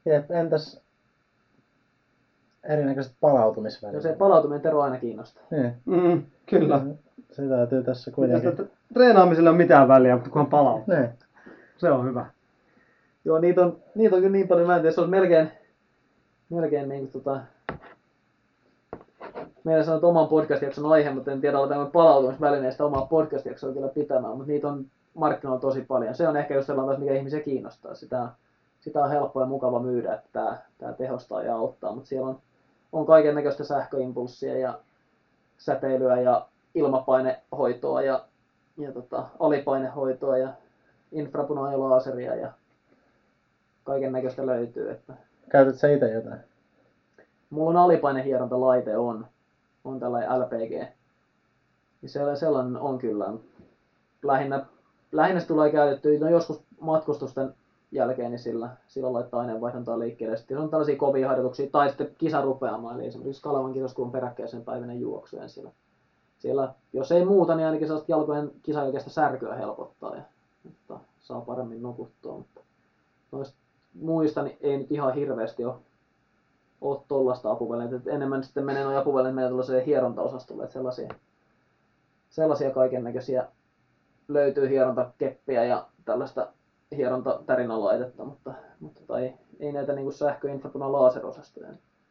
Jep, 0.05 0.31
entäs 0.31 0.81
erinäköiset 2.65 3.13
palautumisvälineet? 3.21 4.05
Ja 4.05 4.11
se 4.11 4.17
palautuminen 4.17 4.61
Tero 4.63 4.81
aina 4.83 4.99
kiinnostaa. 4.99 5.43
Niin, 5.51 5.73
Mm, 5.85 6.23
kyllä. 6.47 6.81
se 7.33 7.49
täytyy 7.49 7.83
tässä 7.85 8.11
kuitenkin. 8.11 8.71
Treenaamisella 8.95 9.49
ei 9.49 9.53
ole 9.53 9.57
mitään 9.59 9.89
väliä, 9.89 10.15
mutta 10.15 10.31
kunhan 10.31 10.51
palaa. 10.51 10.81
Niin. 10.87 11.09
Se 11.77 11.91
on 11.91 12.07
hyvä. 12.07 12.27
Joo, 13.25 13.39
niitä 13.39 13.61
on, 13.61 13.77
niitä 13.95 14.17
on 14.17 14.23
kyllä 14.23 14.33
niin 14.33 14.49
paljon, 14.49 14.67
mä 14.67 14.77
en 14.77 14.83
tiedä, 14.83 14.95
se 14.95 15.01
on 15.01 15.11
melkein, 15.11 15.51
melkein 16.51 16.89
niin 16.89 17.13
kuin 17.13 17.25
tota, 19.69 19.75
meidän 19.75 19.85
sanot 19.85 20.05
oman 20.05 20.29
podcast-jakson 20.29 20.93
aihe, 20.93 21.11
mutta 21.11 21.33
en 21.33 21.41
tiedä, 21.41 21.59
oletaanko 21.59 21.91
palautumisvälineistä 21.91 22.85
omaa 22.85 23.07
podcast-jaksoa 23.07 23.73
kyllä 23.73 23.89
pitämään, 23.89 24.37
mutta 24.37 24.53
niitä 24.53 24.69
on 24.69 24.87
markkinoilla 25.15 25.61
tosi 25.61 25.81
paljon. 25.81 26.15
Se 26.15 26.29
on 26.29 26.37
ehkä 26.37 26.55
just 26.55 26.67
sellainen, 26.67 26.89
taas, 26.89 27.01
mikä 27.01 27.15
ihmisiä 27.15 27.41
kiinnostaa. 27.41 27.95
Sitä, 27.95 28.29
sitä 28.81 29.05
on 29.05 29.11
helppo 29.11 29.41
ja 29.41 29.47
mukava 29.47 29.81
myydä, 29.81 30.15
että 30.15 30.29
tämä, 30.33 30.59
tämä 30.79 30.93
tehostaa 30.93 31.43
ja 31.43 31.57
auttaa, 31.57 31.95
mutta 31.95 32.09
siellä 32.09 32.29
on, 32.29 32.39
on 32.93 33.07
kaiken 33.07 33.35
näköistä 33.35 33.65
sähköimpulssia 33.65 34.59
ja 34.59 34.79
säteilyä 35.59 36.21
ja 36.21 36.47
ilmapainehoitoa 36.75 38.03
ja, 38.03 38.25
ja 38.79 38.93
tota, 38.93 39.25
alipainehoitoa 39.41 40.39
ja 40.39 40.49
infrapuna 41.13 41.73
ja 41.73 41.81
laaseria 41.81 42.35
ja 42.35 42.53
kaiken 43.85 44.13
näköistä 44.13 44.47
löytyy. 44.47 44.91
Että 44.91 45.15
Käytät 45.49 45.77
sä 45.77 45.89
itse 45.89 46.13
jotain? 46.13 46.41
mulla 47.51 47.71
on 47.71 47.77
alipainehierontalaite 47.77 48.97
on, 48.97 49.27
on 49.89 50.01
tällainen 50.01 50.41
LPG. 50.41 50.93
Niin 52.03 52.11
se, 52.11 52.21
sellainen 52.37 52.77
on 52.77 52.99
kyllä. 52.99 53.33
Lähinnä, 54.23 54.67
lähinnä 55.13 55.41
se 55.41 55.47
tulee 55.47 55.71
käytetty, 55.71 56.19
no 56.19 56.29
joskus 56.29 56.63
matkustusten 56.81 57.55
jälkeen, 57.93 58.31
niin 58.31 58.39
sillä, 58.39 58.69
sillä 58.89 59.13
laittaa 59.13 59.41
aineenvaihduntaa 59.41 59.99
liikkeelle. 59.99 60.37
Sitten 60.37 60.55
jos 60.55 60.65
on 60.65 60.71
tällaisia 60.71 60.97
kovia 60.97 61.29
harjoituksia, 61.29 61.71
tai 61.71 61.89
sitten 61.89 62.15
kisa 62.19 62.43
rupeamaan, 62.43 62.95
eli 62.95 63.07
esimerkiksi 63.07 63.43
Kalevan 63.43 63.75
on 63.99 64.13
peräkkäisen 64.13 64.65
päiväinen 64.65 65.01
juoksu, 65.01 65.37
ja 65.37 65.49
siellä, 65.49 65.71
siellä, 66.39 66.75
jos 66.93 67.13
ei 67.13 67.25
muuta, 67.25 67.55
niin 67.55 67.67
ainakin 67.67 67.87
sellaista 67.87 68.13
jalkojen 68.13 68.51
kisan 68.63 68.83
jälkeistä 68.83 69.11
särkyä 69.11 69.55
helpottaa, 69.55 70.15
ja 70.15 70.23
että 70.67 70.95
saa 71.21 71.41
paremmin 71.41 71.83
nukuttua. 71.83 72.33
Mutta 72.33 72.61
noista 73.33 73.57
muista 74.01 74.43
niin 74.43 74.57
ei 74.61 74.79
nyt 74.79 74.93
ihan 74.93 75.15
hirveästi 75.15 75.65
ole 75.65 75.75
ole 76.81 77.01
tuollaista 77.09 77.51
apuvälineitä. 77.51 77.97
Et 77.97 78.07
enemmän 78.07 78.45
sitten 78.45 78.65
menee 78.65 78.85
nuo 78.85 78.99
apuvälineet 78.99 79.35
menee 79.35 79.49
tuollaiseen 79.49 79.85
hierontaosastolle, 79.85 80.63
että 80.63 80.73
sellaisia, 80.73 81.09
sellaisia 82.29 82.71
kaiken 82.71 83.05
näköisiä 83.05 83.49
löytyy 84.29 84.69
hierontakeppiä 84.69 85.65
ja 85.65 85.87
tällaista 86.05 86.49
hierontatärinalaitetta, 86.97 88.25
mutta, 88.25 88.55
mutta 88.81 89.01
tai, 89.07 89.33
ei 89.61 89.73
näitä 89.73 89.93
niin 89.93 90.13
sähköinfrapuna 90.13 90.93
laaserosastoja. 90.93 91.69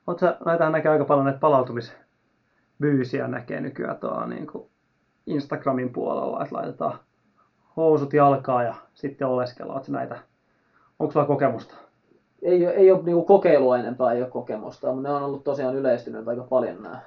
Oot 0.08 0.20
sä, 0.20 0.38
näitähän 0.46 0.74
näkee 0.74 0.92
aika 0.92 1.06
paljon 1.06 1.26
näitä 1.26 1.40
palautumisbyysiä 1.40 3.28
näkee 3.28 3.60
nykyään 3.62 3.98
tuolla 3.98 4.26
niin 4.26 4.48
kuin 4.48 4.70
Instagramin 5.26 5.94
puolella, 5.94 6.44
että 6.44 6.56
laitetaan 6.56 7.00
housut 7.78 8.14
jalkaa 8.14 8.64
ja 8.64 8.76
sitten 8.94 9.28
oleskellaan. 9.28 9.82
Näitä, 9.88 10.20
onko 11.00 11.12
sulla 11.12 11.26
kokemusta? 11.26 11.87
Ei, 12.42 12.66
ei 12.66 12.92
ole 12.92 13.04
niin 13.04 13.26
kokeilua 13.26 13.78
enempää, 13.78 14.12
ei 14.12 14.22
ole 14.22 14.30
kokemusta, 14.30 14.92
mutta 14.92 15.10
ne 15.10 15.16
on 15.16 15.24
ollut 15.24 15.44
tosiaan 15.44 15.76
yleistyneet 15.76 16.28
aika 16.28 16.44
paljon 16.44 16.84
nämä 16.84 17.02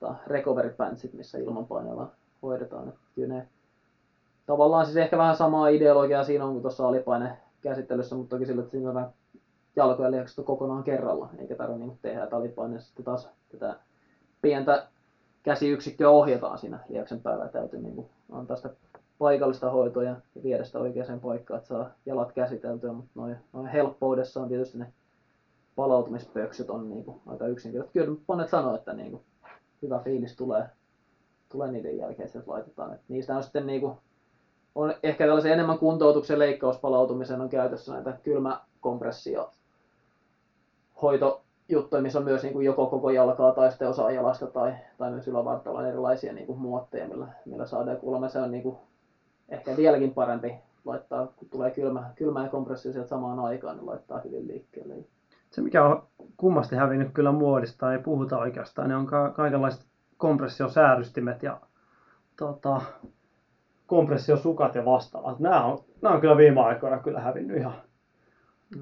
tota, 0.00 0.14
recovery 0.26 0.70
pantsit, 0.70 1.12
missä 1.14 1.38
ilmanpaineella 1.38 2.08
hoidetaan. 2.42 2.88
Että 2.88 3.00
kyllä 3.14 3.34
ne, 3.34 3.48
tavallaan 4.46 4.84
siis 4.86 4.96
ehkä 4.96 5.18
vähän 5.18 5.36
samaa 5.36 5.68
ideologiaa 5.68 6.24
siinä 6.24 6.44
on 6.44 6.52
kuin 6.52 6.62
tuossa 6.62 6.88
alipaine 6.88 7.36
käsittelyssä, 7.60 8.14
mutta 8.14 8.36
toki 8.36 8.46
sillä, 8.46 8.60
että 8.60 8.70
siinä 8.70 8.90
on 8.90 9.06
jalkojen 9.76 10.10
lihakset 10.10 10.38
on 10.38 10.44
kokonaan 10.44 10.84
kerralla, 10.84 11.28
eikä 11.38 11.54
tarvitse 11.54 11.84
niin 11.84 11.98
tehdä, 12.02 12.24
että 12.24 12.36
sitten 12.78 13.04
taas 13.04 13.28
tätä 13.48 13.76
pientä 14.42 14.86
käsiyksikköä 15.42 16.10
ohjataan 16.10 16.58
siinä 16.58 16.78
lihaksen 16.88 17.20
päällä, 17.20 17.48
täytyy 17.48 17.80
niin 17.80 18.06
antaa 18.32 18.56
sitä 18.56 18.70
paikallista 19.18 19.70
hoitoa 19.70 20.02
ja 20.02 20.16
viedä 20.42 20.64
sitä 20.64 20.78
oikeaan 20.78 21.20
paikkaan, 21.20 21.58
että 21.58 21.68
saa 21.68 21.90
jalat 22.06 22.32
käsiteltyä, 22.32 22.92
mutta 22.92 23.12
noin, 23.14 23.36
noin 23.52 23.66
helppoudessa 23.66 24.42
on 24.42 24.48
tietysti 24.48 24.78
ne 24.78 24.92
palautumispöksyt 25.76 26.70
on 26.70 26.88
niin 26.90 27.04
kuin 27.04 27.20
aika 27.26 27.46
yksinkertaisesti. 27.46 27.98
Kyllä 27.98 28.18
monet 28.28 28.48
sanoo, 28.48 28.74
että 28.74 28.92
niin 28.92 29.10
kuin 29.10 29.22
hyvä 29.82 29.98
fiilis 29.98 30.36
tulee, 30.36 30.64
tulee 31.48 31.70
niiden 31.70 31.98
jälkeen, 31.98 32.26
että 32.26 32.42
laitetaan. 32.46 32.92
Että 32.92 33.04
niistä 33.08 33.36
on 33.36 33.42
sitten 33.42 33.66
niin 33.66 33.80
kuin, 33.80 33.94
on 34.74 34.94
ehkä 35.02 35.26
tällaisen 35.26 35.52
enemmän 35.52 35.78
kuntoutuksen 35.78 36.38
leikkauspalautumisen 36.38 37.40
on 37.40 37.48
käytössä 37.48 37.92
näitä 37.92 38.18
kylmäkompressio 38.22 39.50
hoitojuttuja, 41.02 42.02
missä 42.02 42.18
on 42.18 42.24
myös 42.24 42.42
niin 42.42 42.52
kuin 42.52 42.66
joko 42.66 42.86
koko 42.86 43.10
jalkaa 43.10 43.52
tai 43.52 43.70
sitten 43.70 43.88
osa 43.88 44.10
jalasta 44.10 44.46
tai, 44.46 44.74
tai 44.98 45.10
myös 45.10 45.28
ylävartalolla 45.28 45.82
on 45.82 45.88
erilaisia 45.88 46.32
niin 46.32 46.46
kuin 46.46 46.58
muotteja, 46.58 47.08
millä, 47.08 47.26
millä 47.44 47.66
saadaan 47.66 47.96
kuulemma 47.96 48.28
se 48.28 48.38
on 48.38 48.50
niin 48.50 48.62
kuin 48.62 48.76
ehkä 49.48 49.76
vieläkin 49.76 50.14
parempi 50.14 50.54
laittaa, 50.84 51.26
kun 51.26 51.48
tulee 51.48 51.70
kylmä, 51.70 52.10
kylmä 52.16 52.42
ja 52.42 52.48
kompressio 52.48 52.92
sieltä 52.92 53.08
samaan 53.08 53.38
aikaan, 53.38 53.76
niin 53.76 53.86
laittaa 53.86 54.20
hyvin 54.24 54.48
liikkeelle. 54.48 54.94
Se 55.50 55.60
mikä 55.60 55.84
on 55.84 56.02
kummasti 56.36 56.76
hävinnyt 56.76 57.12
kyllä 57.14 57.32
muodista, 57.32 57.92
ei 57.92 57.98
puhuta 57.98 58.38
oikeastaan, 58.38 58.88
ne 58.88 58.96
on 58.96 59.06
ka- 59.06 59.30
kaikenlaiset 59.30 59.86
kompressiosäärystimet 60.16 61.42
ja 61.42 61.60
tota, 62.38 62.80
kompressiosukat 63.86 64.74
ja 64.74 64.84
vastaavat. 64.84 65.38
Nämä 65.40 65.64
on, 65.64 65.78
nämä 66.02 66.14
on 66.14 66.20
kyllä 66.20 66.36
viime 66.36 66.60
aikoina 66.60 66.98
kyllä 66.98 67.20
hävinnyt 67.20 67.56
ihan, 67.56 67.74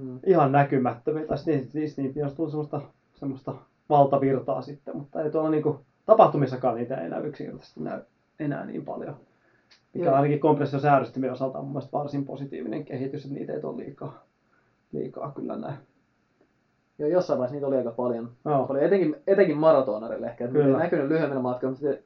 Mm. 0.01 0.21
ihan 0.27 0.53
näkymättömiä. 0.53 1.27
Tai 1.27 1.37
niistä, 1.47 1.79
niistä, 1.79 2.03
niistä 2.03 2.25
on 2.25 2.37
tullut 2.37 2.51
semmoista, 2.51 2.81
semmoista 3.15 3.55
valtavirtaa 3.89 4.63
sitten, 4.63 4.97
mutta 4.97 5.23
ei 5.23 5.31
tuolla 5.31 5.51
niinku, 5.51 5.81
tapahtumissakaan 6.07 6.75
niitä 6.75 6.97
ei 6.97 7.09
näy 7.11 7.27
yksinkertaisesti 7.27 7.81
näy 7.83 8.01
enää 8.41 8.65
niin 8.65 8.85
paljon. 8.85 9.17
Mikä 9.95 10.07
Joo. 10.07 10.15
ainakin 10.15 10.41
kompressiosäädystimien 10.41 11.33
osalta 11.33 11.59
on 11.59 11.65
mun 11.65 11.83
varsin 11.93 12.25
positiivinen 12.25 12.85
kehitys, 12.85 13.25
että 13.25 13.39
niitä 13.39 13.53
ei 13.53 13.61
ole 13.63 13.77
liikaa, 13.77 14.25
liikaa 14.93 15.33
kyllä 15.33 15.57
näy. 15.57 15.73
Joo, 16.99 17.09
jossain 17.09 17.39
vaiheessa 17.39 17.55
niitä 17.55 17.67
oli 17.67 17.77
aika 17.77 17.91
paljon. 17.91 18.31
Joo. 18.45 18.67
Oli 18.69 18.85
etenkin, 18.85 19.17
etenkin 19.27 19.57
maratonareille 19.57 20.27
ehkä. 20.27 20.45
Että 20.45 20.59
Kyllä. 20.59 20.77
ei 20.77 20.83
näkynyt 20.83 21.09
lyhyemmillä 21.09 21.43
matkoilla, 21.43 21.71
mutta 21.71 21.87
se 21.87 22.05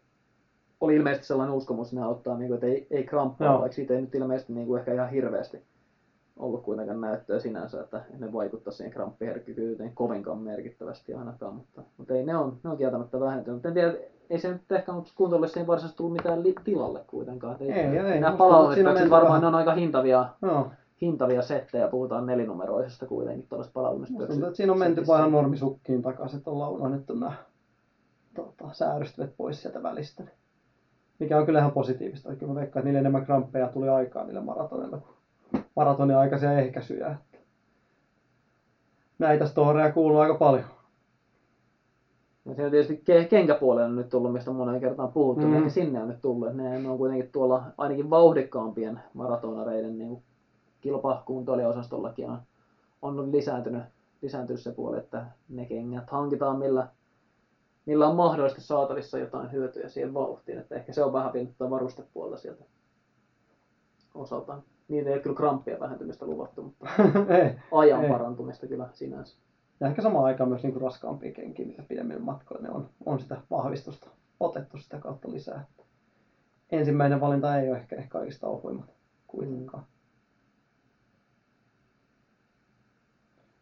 oli 0.81 0.97
ilmeisesti 0.97 1.27
sellainen 1.27 1.57
uskomus, 1.57 1.89
että 1.89 2.01
ne 2.01 2.07
auttaa, 2.07 2.39
niin 2.39 2.49
kuin, 2.49 2.55
että 2.55 2.67
ei, 2.67 2.87
ei 2.91 3.05
kramppaa, 3.05 3.49
Joo. 3.49 3.61
vaikka 3.61 3.75
siitä 3.75 3.95
ei 3.95 4.01
nyt 4.01 4.15
ilmeisesti 4.15 4.53
niin 4.53 4.67
kuin, 4.67 4.79
ehkä 4.79 4.95
ihan 4.95 5.11
hirveästi 5.11 5.63
ollut 6.37 6.63
kuitenkaan 6.63 7.01
näyttöä 7.01 7.39
sinänsä, 7.39 7.81
että 7.81 8.05
ne 8.19 8.33
vaikuttaa 8.33 8.73
siihen 8.73 8.93
kramppiherkkyyteen 8.93 9.95
kovinkaan 9.95 10.39
merkittävästi 10.39 11.15
ainakaan, 11.15 11.55
mutta, 11.55 11.83
mutta 11.97 12.15
ei, 12.15 12.23
ne 12.23 12.37
on, 12.37 12.57
ne 12.65 12.71
on 12.71 12.77
kieltämättä 12.77 13.21
vähentynyt. 13.21 13.57
Mutta 13.57 13.69
en 13.69 13.75
tiedä, 13.75 13.95
ei 14.31 14.39
se 14.39 14.53
nyt 14.53 14.73
ehkä 14.73 14.93
kuntoille 15.15 15.49
siihen 15.49 15.67
varsinaisesti 15.67 15.97
tullut 15.97 16.13
mitään 16.13 16.43
li- 16.43 16.55
tilalle 16.65 17.01
kuitenkaan. 17.07 17.53
Että 17.53 17.65
Ei, 17.65 17.99
ei, 17.99 18.21
nämä 18.21 18.37
menty 18.95 19.11
varmaan 19.11 19.25
vähän- 19.27 19.41
ne 19.41 19.47
on 19.47 19.55
aika 19.55 19.75
hintavia, 19.75 20.29
Joo. 20.43 20.71
hintavia 21.03 21.43
settejä, 21.43 21.89
puhutaan 21.89 22.27
nelinumeroisesta 22.27 23.07
kuitenkin 23.07 23.49
palautumispöksystä. 23.73 24.47
että 24.47 24.57
siinä 24.57 24.73
on 24.73 24.79
menty 24.79 25.01
ihan 25.01 25.33
normisukkiin 25.33 26.03
takaisin, 26.03 26.39
että 26.39 26.51
ollaan 26.51 26.73
unohdettu 26.73 27.15
nämä 27.15 27.33
tota, 28.35 28.65
säärystimet 28.73 29.37
pois 29.37 29.63
sieltä 29.63 29.83
välistä. 29.83 30.23
Mikä 31.19 31.39
on 31.39 31.47
kyllä 31.47 31.59
ihan 31.59 31.73
positiivista. 31.73 32.35
Kyllä 32.37 32.53
mä 32.53 32.61
veikkaan, 32.61 32.81
että 32.81 32.85
niille 32.85 32.99
enemmän 32.99 33.27
kramppeja 33.27 33.69
tuli 33.69 33.89
aikaa 33.89 34.25
niille 34.25 34.41
maratonilla 34.41 34.99
kuin 34.99 35.17
maratonin 35.77 36.17
aikaisia 36.17 36.53
ehkäisyjä. 36.59 37.17
Näitä 39.19 39.47
storeja 39.47 39.93
kuuluu 39.93 40.19
aika 40.19 40.35
paljon. 40.35 40.65
Ja 42.47 42.55
siinä 42.55 42.65
on 42.65 42.71
tietysti 42.71 43.03
ke- 43.11 43.29
kenkäpuolelle 43.29 43.89
on 43.89 43.97
nyt 43.97 44.09
tullut, 44.09 44.33
mistä 44.33 44.51
on 44.51 44.57
moneen 44.57 44.81
kertaan 44.81 45.13
puhuttu, 45.13 45.45
Mm. 45.47 45.51
mm. 45.51 45.57
ehkä 45.57 45.69
sinne 45.69 46.03
on 46.03 46.09
nyt 46.09 46.23
tullut. 46.23 46.55
Ne, 46.55 46.79
ne 46.79 46.89
on 46.89 46.99
kuitenkin 46.99 47.29
tuolla 47.33 47.63
ainakin 47.79 48.11
vauhdikkaampien 48.11 49.01
maratonareiden 49.15 49.99
niin 49.99 50.23
kilpakuntoilijaosastollakin 50.81 52.31
on, 52.31 52.39
on 53.03 53.17
nyt 53.17 53.27
lisääntynyt, 53.27 53.83
lisääntynyt 54.23 54.61
se 54.63 54.73
puoli, 54.73 54.99
että 54.99 55.27
ne 55.49 55.67
kengät 55.67 56.11
hankitaan 56.11 56.59
millä, 56.59 56.89
millä 57.87 58.09
on 58.09 58.17
mahdollisesti 58.17 58.63
saatavissa 58.63 59.19
jotain 59.19 59.53
hyötyjä 59.53 59.89
siihen 59.89 60.15
vauhtiin. 60.15 60.59
Että 60.59 60.75
ehkä 60.75 60.93
se 60.93 61.05
on 61.05 61.13
vähän 61.13 61.33
vienyt 61.33 61.53
tätä 61.59 61.71
varustepuolta 61.71 62.37
sieltä 62.37 62.65
osaltaan. 64.15 64.63
Niin 64.89 65.07
ei 65.07 65.13
ole 65.15 65.23
kyllä 65.23 65.37
kramppien 65.37 65.81
vähentymistä 65.81 66.27
luvattu, 66.27 66.63
mutta 66.63 66.87
ajan 67.73 68.05
parantumista 68.09 68.67
kyllä 68.67 68.89
sinänsä. 68.93 69.37
Ja 69.81 69.87
ehkä 69.87 70.03
samaan 70.03 70.25
aikaan 70.25 70.49
myös 70.49 70.63
niin 70.63 70.81
raskaampia 70.81 71.33
kenkiä, 71.33 71.67
mitä 71.67 71.83
pidemmillä 71.89 72.23
matkoilla 72.23 72.63
ne 72.63 72.75
on, 72.75 72.89
on 73.07 73.21
sitä 73.21 73.37
vahvistusta 73.51 74.11
otettu 74.41 74.79
sitä 74.79 74.99
kautta 74.99 75.31
lisää. 75.31 75.67
Ensimmäinen 76.71 77.21
valinta 77.21 77.59
ei 77.59 77.69
ole 77.69 77.79
ehkä, 77.79 77.97
ehkä 77.97 78.09
kaikista 78.09 78.47
ohuimmat 78.47 78.91
kuitenkaan. 79.27 79.85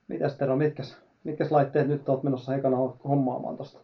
Mitäs 0.09 0.37
Tero, 0.37 0.57
mitkäs, 0.57 0.97
mitkäs 1.25 1.51
laitteet 1.53 1.89
nyt 1.89 2.09
olet 2.09 2.23
menossa 2.23 2.55
ekana 2.55 2.77
hommaamaan 3.09 3.57
tosta? 3.57 3.79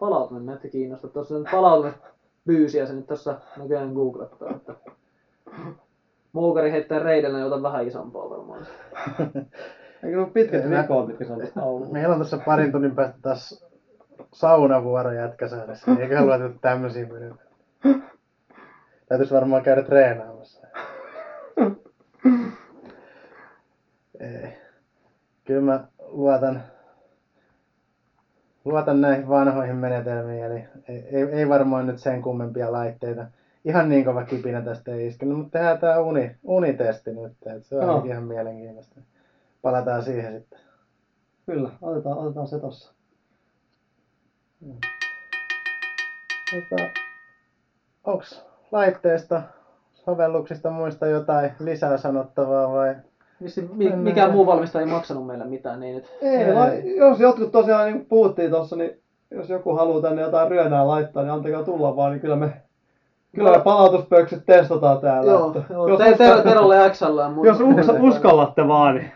Palautuminen 0.00 0.46
näytti 0.46 0.70
kiinnostaa. 0.70 1.10
Tuossa 1.10 1.38
nyt 1.38 1.48
palautumistyysiä 1.50 2.86
se 2.86 2.92
nyt 2.92 3.06
tuossa 3.06 3.40
näköjään 3.56 3.92
googlettaa. 3.92 4.50
Että 4.50 4.74
Muukari 6.32 6.70
heittää 6.70 6.98
reidellä, 6.98 7.38
niin 7.38 7.46
otan 7.46 7.62
vähän 7.62 7.86
isompaa 7.86 8.30
varmaan. 8.30 8.66
Eikö 10.06 10.20
ole 10.20 10.30
pitkät 10.30 10.64
Ei, 10.64 10.70
vikoot, 10.70 11.06
mitkä 11.06 11.24
saa 11.24 11.36
tuosta 11.36 11.60
auluun? 11.60 11.92
Meillä 11.92 12.12
on 12.12 12.18
tuossa 12.18 12.38
parin 12.38 12.72
tunnin 12.72 12.94
päästä 12.94 13.18
taas 13.22 13.66
saunavuoro 14.32 15.12
jätkäsäädessä. 15.12 15.90
niin 15.90 16.02
Eiköhän 16.02 16.26
luettu 16.26 16.58
tämmöisiä 16.60 17.06
pidetään. 17.06 17.46
Täytyisi 19.08 19.34
varmaan 19.34 19.62
käydä 19.62 19.82
treenaamassa. 19.82 20.66
Ei. 24.20 24.52
Kyllä 25.44 25.60
mä 25.60 25.84
luotan, 25.98 26.62
luotan 28.64 29.00
näihin 29.00 29.28
vanhoihin 29.28 29.76
menetelmiin, 29.76 30.44
eli 30.44 30.64
ei, 30.88 31.08
ei, 31.12 31.22
ei 31.22 31.48
varmaan 31.48 31.86
nyt 31.86 31.98
sen 31.98 32.22
kummempia 32.22 32.72
laitteita. 32.72 33.26
Ihan 33.64 33.88
niin 33.88 34.04
kova 34.04 34.24
kipinä 34.24 34.62
tästä 34.62 34.92
ei 34.92 35.06
iskenyt, 35.06 35.36
mutta 35.38 35.58
tehdään 35.58 35.78
tää 35.78 36.00
uni, 36.00 36.36
unitesti 36.44 37.10
nyt, 37.14 37.32
että 37.46 37.68
se 37.68 37.76
on 37.76 37.86
Joo. 37.86 38.04
ihan 38.04 38.24
mielenkiintoista. 38.24 39.00
Palataan 39.66 40.02
siihen 40.02 40.32
sitten. 40.40 40.58
Kyllä, 41.46 41.70
otetaan, 41.82 42.18
otetaan 42.18 42.46
se 42.46 42.58
tossa. 42.58 42.94
Tota, 46.50 46.82
onks 48.04 48.46
laitteista, 48.72 49.42
sovelluksista 49.94 50.70
muista 50.70 51.06
jotain 51.06 51.50
lisää 51.60 51.96
sanottavaa 51.96 52.72
vai? 52.72 52.94
Vissi, 53.42 53.68
mi- 53.72 53.96
mikään 53.96 54.32
muu 54.32 54.46
valmistaja 54.46 54.84
ei 54.86 54.92
maksanut 54.92 55.26
meille 55.26 55.44
mitään, 55.44 55.80
niin 55.80 55.94
nyt 55.94 56.16
Ei, 56.22 56.36
Ei. 56.36 56.54
la- 56.54 57.06
jos 57.08 57.20
jotkut 57.20 57.52
tosiaan 57.52 57.86
niin 57.92 58.06
puhuttiin 58.06 58.50
tuossa, 58.50 58.76
niin 58.76 59.00
jos 59.30 59.48
joku 59.48 59.74
haluaa 59.74 60.02
tänne 60.02 60.22
jotain 60.22 60.50
ryönää 60.50 60.86
laittaa, 60.88 61.22
niin 61.22 61.32
antakaa 61.32 61.62
tulla 61.62 61.96
vaan, 61.96 62.12
niin 62.12 62.20
kyllä 62.20 62.36
me, 62.36 62.62
kyllä 63.34 63.50
me 63.58 63.60
palautuspöksyt 63.64 64.46
testataan 64.46 65.00
täällä. 65.00 65.32
Joo, 65.32 65.46
että 65.46 65.72
joo. 65.74 65.88
jos, 65.88 65.98
Te, 65.98 66.42
Terolle 66.42 66.90
XL, 66.90 67.18
jos 67.44 67.58
uskallatte 68.00 68.68
vaan, 68.68 68.94
niin 68.94 69.12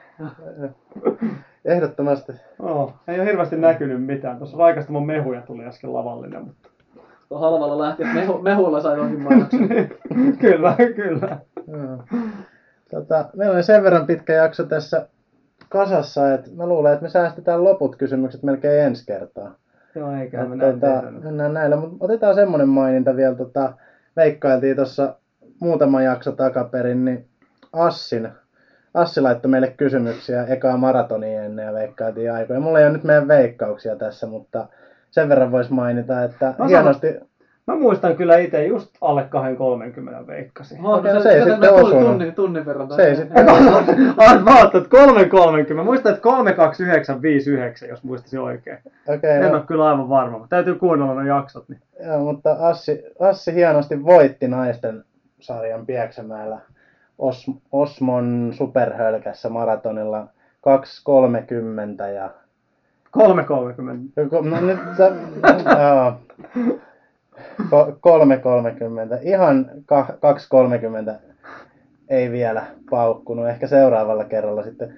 Ehdottomasti. 1.64 2.32
joo, 2.58 2.92
ei 3.08 3.20
ole 3.20 3.26
hirveästi 3.26 3.56
näkynyt 3.56 4.04
mitään. 4.04 4.38
Tuossa 4.38 4.58
raikastamon 4.58 5.06
mehuja 5.06 5.42
tuli 5.42 5.64
äsken 5.64 5.92
lavallinen, 5.92 6.44
mutta 6.44 6.68
halvalla 7.38 7.78
lähti, 7.78 8.02
että 8.02 8.14
mehu, 8.14 8.38
mehulla 8.38 8.80
sai 8.80 8.96
mainoksen. 8.96 9.68
kyllä, 10.40 10.76
kyllä. 10.96 11.38
Tota, 12.90 13.24
meillä 13.36 13.54
oli 13.54 13.62
sen 13.62 13.82
verran 13.82 14.06
pitkä 14.06 14.32
jakso 14.32 14.64
tässä 14.64 15.08
kasassa, 15.68 16.34
että 16.34 16.50
mä 16.56 16.66
luulen, 16.66 16.92
että 16.92 17.02
me 17.02 17.08
säästetään 17.08 17.64
loput 17.64 17.96
kysymykset 17.96 18.42
melkein 18.42 18.82
ensi 18.82 19.06
kertaa. 19.06 19.54
Joo, 19.94 20.12
eiköhän 20.12 20.50
me 20.50 20.56
näin 20.56 20.80
tota, 20.80 21.02
mennään 21.10 21.54
näillä, 21.54 21.76
mutta 21.76 21.96
otetaan 22.00 22.34
semmoinen 22.34 22.68
maininta 22.68 23.16
vielä. 23.16 23.34
Tota, 23.34 23.72
veikkailtiin 24.16 24.76
tuossa 24.76 25.16
muutama 25.60 26.02
jakso 26.02 26.32
takaperin, 26.32 27.04
niin 27.04 27.26
Assin, 27.72 28.28
Assi 28.94 29.20
laittoi 29.20 29.50
meille 29.50 29.74
kysymyksiä 29.76 30.44
ekaa 30.44 30.76
maratonia 30.76 31.42
ennen 31.44 31.66
ja 31.66 31.72
veikkailtiin 31.72 32.32
aikoja. 32.32 32.60
Mulla 32.60 32.78
ei 32.78 32.84
ole 32.84 32.92
nyt 32.92 33.04
meidän 33.04 33.28
veikkauksia 33.28 33.96
tässä, 33.96 34.26
mutta 34.26 34.66
sen 35.10 35.28
verran 35.28 35.52
voisi 35.52 35.72
mainita, 35.72 36.22
että 36.22 36.54
Mä 36.58 36.66
hienosti, 36.66 37.20
Mä 37.66 37.76
muistan 37.76 38.16
kyllä 38.16 38.36
itse 38.38 38.66
just 38.66 38.90
alle 39.00 39.22
230 39.22 40.26
veikkasin. 40.26 40.84
Oh, 40.86 40.98
Okei, 40.98 41.14
no 41.14 41.20
se 41.20 41.28
ei 41.30 41.38
kato, 41.40 41.50
sitten 41.52 41.72
osunut. 41.74 42.06
tunnin, 42.06 42.34
tunnin 42.34 42.66
verran. 42.66 42.94
Se 42.96 43.02
ei 43.02 43.16
sitten 43.16 43.48
Ah, 44.16 44.42
mä 44.44 44.54
ajattelin, 44.54 44.84
että 44.84 44.96
330. 44.96 45.84
Muistan, 45.84 46.12
että 46.12 46.22
32959, 46.22 47.88
jos 47.88 48.04
muistasin 48.04 48.40
oikein. 48.40 48.78
Okei, 49.08 49.30
En 49.30 49.42
no, 49.42 49.50
ole 49.50 49.62
kyllä 49.66 49.88
aivan 49.88 50.08
varma, 50.08 50.38
mutta 50.38 50.56
täytyy 50.56 50.74
kuunnella 50.74 51.14
nuo 51.14 51.22
jaksot. 51.22 51.68
Niin. 51.68 51.80
Joo, 52.06 52.18
mutta 52.18 52.56
Assi, 52.60 53.04
Assi 53.20 53.54
hienosti 53.54 54.04
voitti 54.04 54.48
naisten 54.48 55.04
sarjan 55.40 55.86
Pieksämäellä 55.86 56.58
Os, 57.20 57.46
Osmon 57.72 58.50
superhölkässä 58.54 59.48
maratonilla 59.48 60.26
2.30 62.02 62.08
ja 62.14 62.30
330. 63.10 64.20
Joko- 64.20 64.42
No 64.42 64.60
nyt 64.60 64.78
sä, 64.96 65.04
joo. 65.82 66.12
Ko- 67.60 67.92
3.30. 67.92 69.18
Ihan 69.22 69.70
ka- 69.86 70.06
2.30 71.10 71.14
ei 72.08 72.30
vielä 72.30 72.62
paukkunut. 72.90 73.48
Ehkä 73.48 73.66
seuraavalla 73.66 74.24
kerralla 74.24 74.62
sitten 74.62 74.88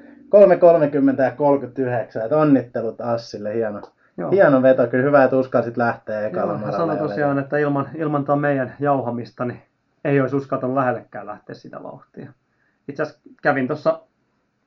3.30 1.16 1.22
ja 1.22 1.30
39. 1.30 2.26
Et 2.26 2.32
onnittelut 2.32 3.00
Assille. 3.00 3.54
Hieno, 3.54 3.80
Joo. 4.16 4.30
hieno 4.30 4.62
veto. 4.62 4.86
Kyllä 4.86 5.04
hyvä, 5.04 5.24
että 5.24 5.36
uskalsit 5.36 5.76
lähteä 5.76 6.26
ekalla 6.26 6.52
Joo, 6.52 6.62
hän 6.62 6.72
sanoi 6.72 6.96
tosiaan, 6.96 7.38
että 7.38 7.58
ilman, 7.58 7.88
ilman 7.94 8.24
tuon 8.24 8.38
meidän 8.38 8.74
jauhamista 8.80 9.44
niin 9.44 9.62
ei 10.04 10.20
olisi 10.20 10.36
uskaltanut 10.36 10.76
lähellekään 10.76 11.26
lähteä 11.26 11.54
sitä 11.54 11.82
vauhtia. 11.82 12.32
Itse 12.88 13.02
asiassa 13.02 13.22
kävin 13.42 13.66
tuossa 13.66 14.00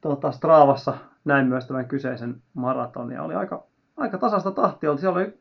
tota, 0.01 0.31
Stravassa 0.31 0.97
näin 1.25 1.47
myös 1.47 1.67
tämän 1.67 1.87
kyseisen 1.87 2.41
maraton 2.53 3.11
ja 3.11 3.23
oli 3.23 3.35
aika, 3.35 3.63
aika 3.97 4.17
tasasta 4.17 4.51
tahtia. 4.51 4.97
Siellä 4.97 5.19
oli 5.19 5.37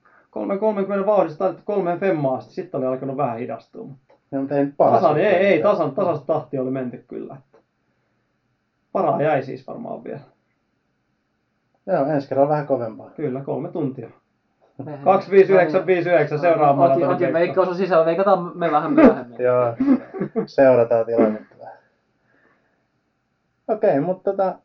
3.30 1.02 1.06
vauhdista 1.06 1.38
taitettu 1.38 1.62
kolmeen 1.64 2.00
femmaa 2.00 2.40
sitten 2.40 2.78
oli 2.78 2.86
alkanut 2.86 3.16
vähän 3.16 3.38
hidastua. 3.38 3.84
Mutta 3.84 4.04
No, 4.34 4.40
mutta 4.40 4.56
ei 4.56 4.66
tasan, 4.76 5.18
ei, 5.18 5.26
ei, 5.26 5.62
tasan, 5.62 5.94
tasasta 5.94 6.26
tahtia 6.26 6.62
oli 6.62 6.70
menty 6.70 7.04
kyllä. 7.08 7.36
Paraa 8.92 9.22
jäi 9.22 9.42
siis 9.42 9.66
varmaan 9.66 10.04
vielä. 10.04 10.20
Joo, 11.86 12.06
ensi 12.06 12.28
kerralla 12.28 12.50
vähän 12.50 12.66
kovempaa. 12.66 13.10
Kyllä, 13.10 13.40
kolme 13.40 13.68
tuntia. 13.68 14.10
Me- 14.78 14.98
25959 15.04 16.38
seuraava 16.38 16.84
Aki, 16.84 17.00
maraton 17.00 17.14
Aki 17.14 17.32
veikkaus 17.32 17.68
on 17.68 17.76
sisällä, 17.76 18.06
veikataan 18.06 18.58
me 18.58 18.70
vähän 18.70 18.92
myöhemmin. 18.92 19.42
Joo, 19.44 19.74
seurataan 20.46 21.06
tilannetta 21.06 21.54
vähän. 21.60 21.78
Okei, 23.68 24.00
mutta 24.00 24.30
tota, 24.30 24.58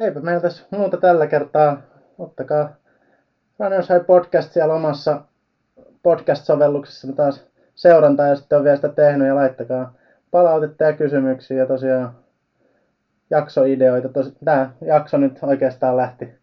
eipä 0.00 0.20
meillä 0.20 0.40
tässä 0.40 0.66
muuta 0.70 0.96
tällä 0.96 1.26
kertaa. 1.26 1.82
Ottakaa 2.18 2.68
Runners 3.58 3.88
High 3.88 4.06
Podcast 4.06 4.52
siellä 4.52 4.74
omassa 4.74 5.20
podcast-sovelluksessa 6.02 7.12
taas 7.16 7.46
seurantaa, 7.74 8.26
ja 8.26 8.36
sitten 8.36 8.58
on 8.58 8.64
vielä 8.64 8.76
sitä 8.76 8.88
tehnyt, 8.88 9.28
ja 9.28 9.34
laittakaa 9.34 9.92
palautetta 10.30 10.84
ja 10.84 10.92
kysymyksiä, 10.92 11.56
ja 11.56 11.66
tosiaan 11.66 12.14
jaksoideoita. 13.30 14.08
Tos, 14.08 14.32
tämä 14.44 14.70
jakso 14.80 15.16
nyt 15.16 15.38
oikeastaan 15.42 15.96
lähti, 15.96 16.39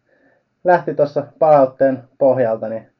lähti 0.68 0.94
tuossa 0.94 1.26
palautteen 1.38 2.04
pohjalta, 2.18 2.68
niin 2.68 2.90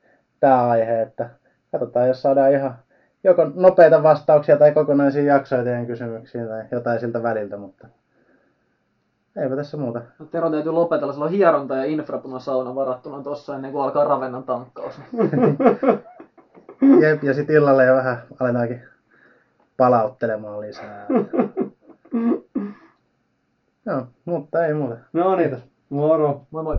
tämä 0.41 0.69
aihe, 0.69 1.03
että 1.03 1.31
katsotaan, 1.73 2.09
jos 2.09 2.23
saadaan 2.23 2.53
ihan 2.53 2.79
joko 3.25 3.51
nopeita 3.55 4.03
vastauksia 4.03 4.57
tai 4.57 4.73
kokonaisia 4.73 5.23
jaksoja 5.23 5.65
teidän 5.65 5.87
kysymyksiin 5.87 6.49
tai 6.49 6.65
jotain 6.71 7.01
siltä 7.01 7.23
väliltä, 7.23 7.57
mutta 7.57 7.89
eipä 9.37 9.57
tässä 9.57 9.77
muuta. 9.77 10.03
No, 10.19 10.27
Tero 10.27 10.51
täytyy 10.51 10.73
lopetella, 10.73 11.13
sillä 11.13 11.25
on 11.25 11.31
hieronta 11.31 11.77
ja 11.77 11.85
infrapunasauna 11.85 12.75
varattuna 12.75 13.23
tossa 13.23 13.57
ennen 13.57 13.73
kuin 13.73 13.85
alkaa 13.85 14.05
ravennan 14.05 14.45
tankkaus. 14.45 15.01
Jep, 17.03 17.25
ja 17.25 17.35
sitten 17.35 17.57
illalle 17.57 17.85
jo 17.85 17.95
vähän 17.95 18.23
aletaankin 18.41 18.83
palauttelemaan 19.77 20.61
lisää. 20.61 21.07
Joo, 23.87 24.07
mutta 24.25 24.67
ei 24.67 24.75
muuta. 24.75 24.97
No 25.13 25.37
niin, 25.37 25.63
moro. 25.89 26.41
Moi 26.51 26.63
moi. 26.63 26.79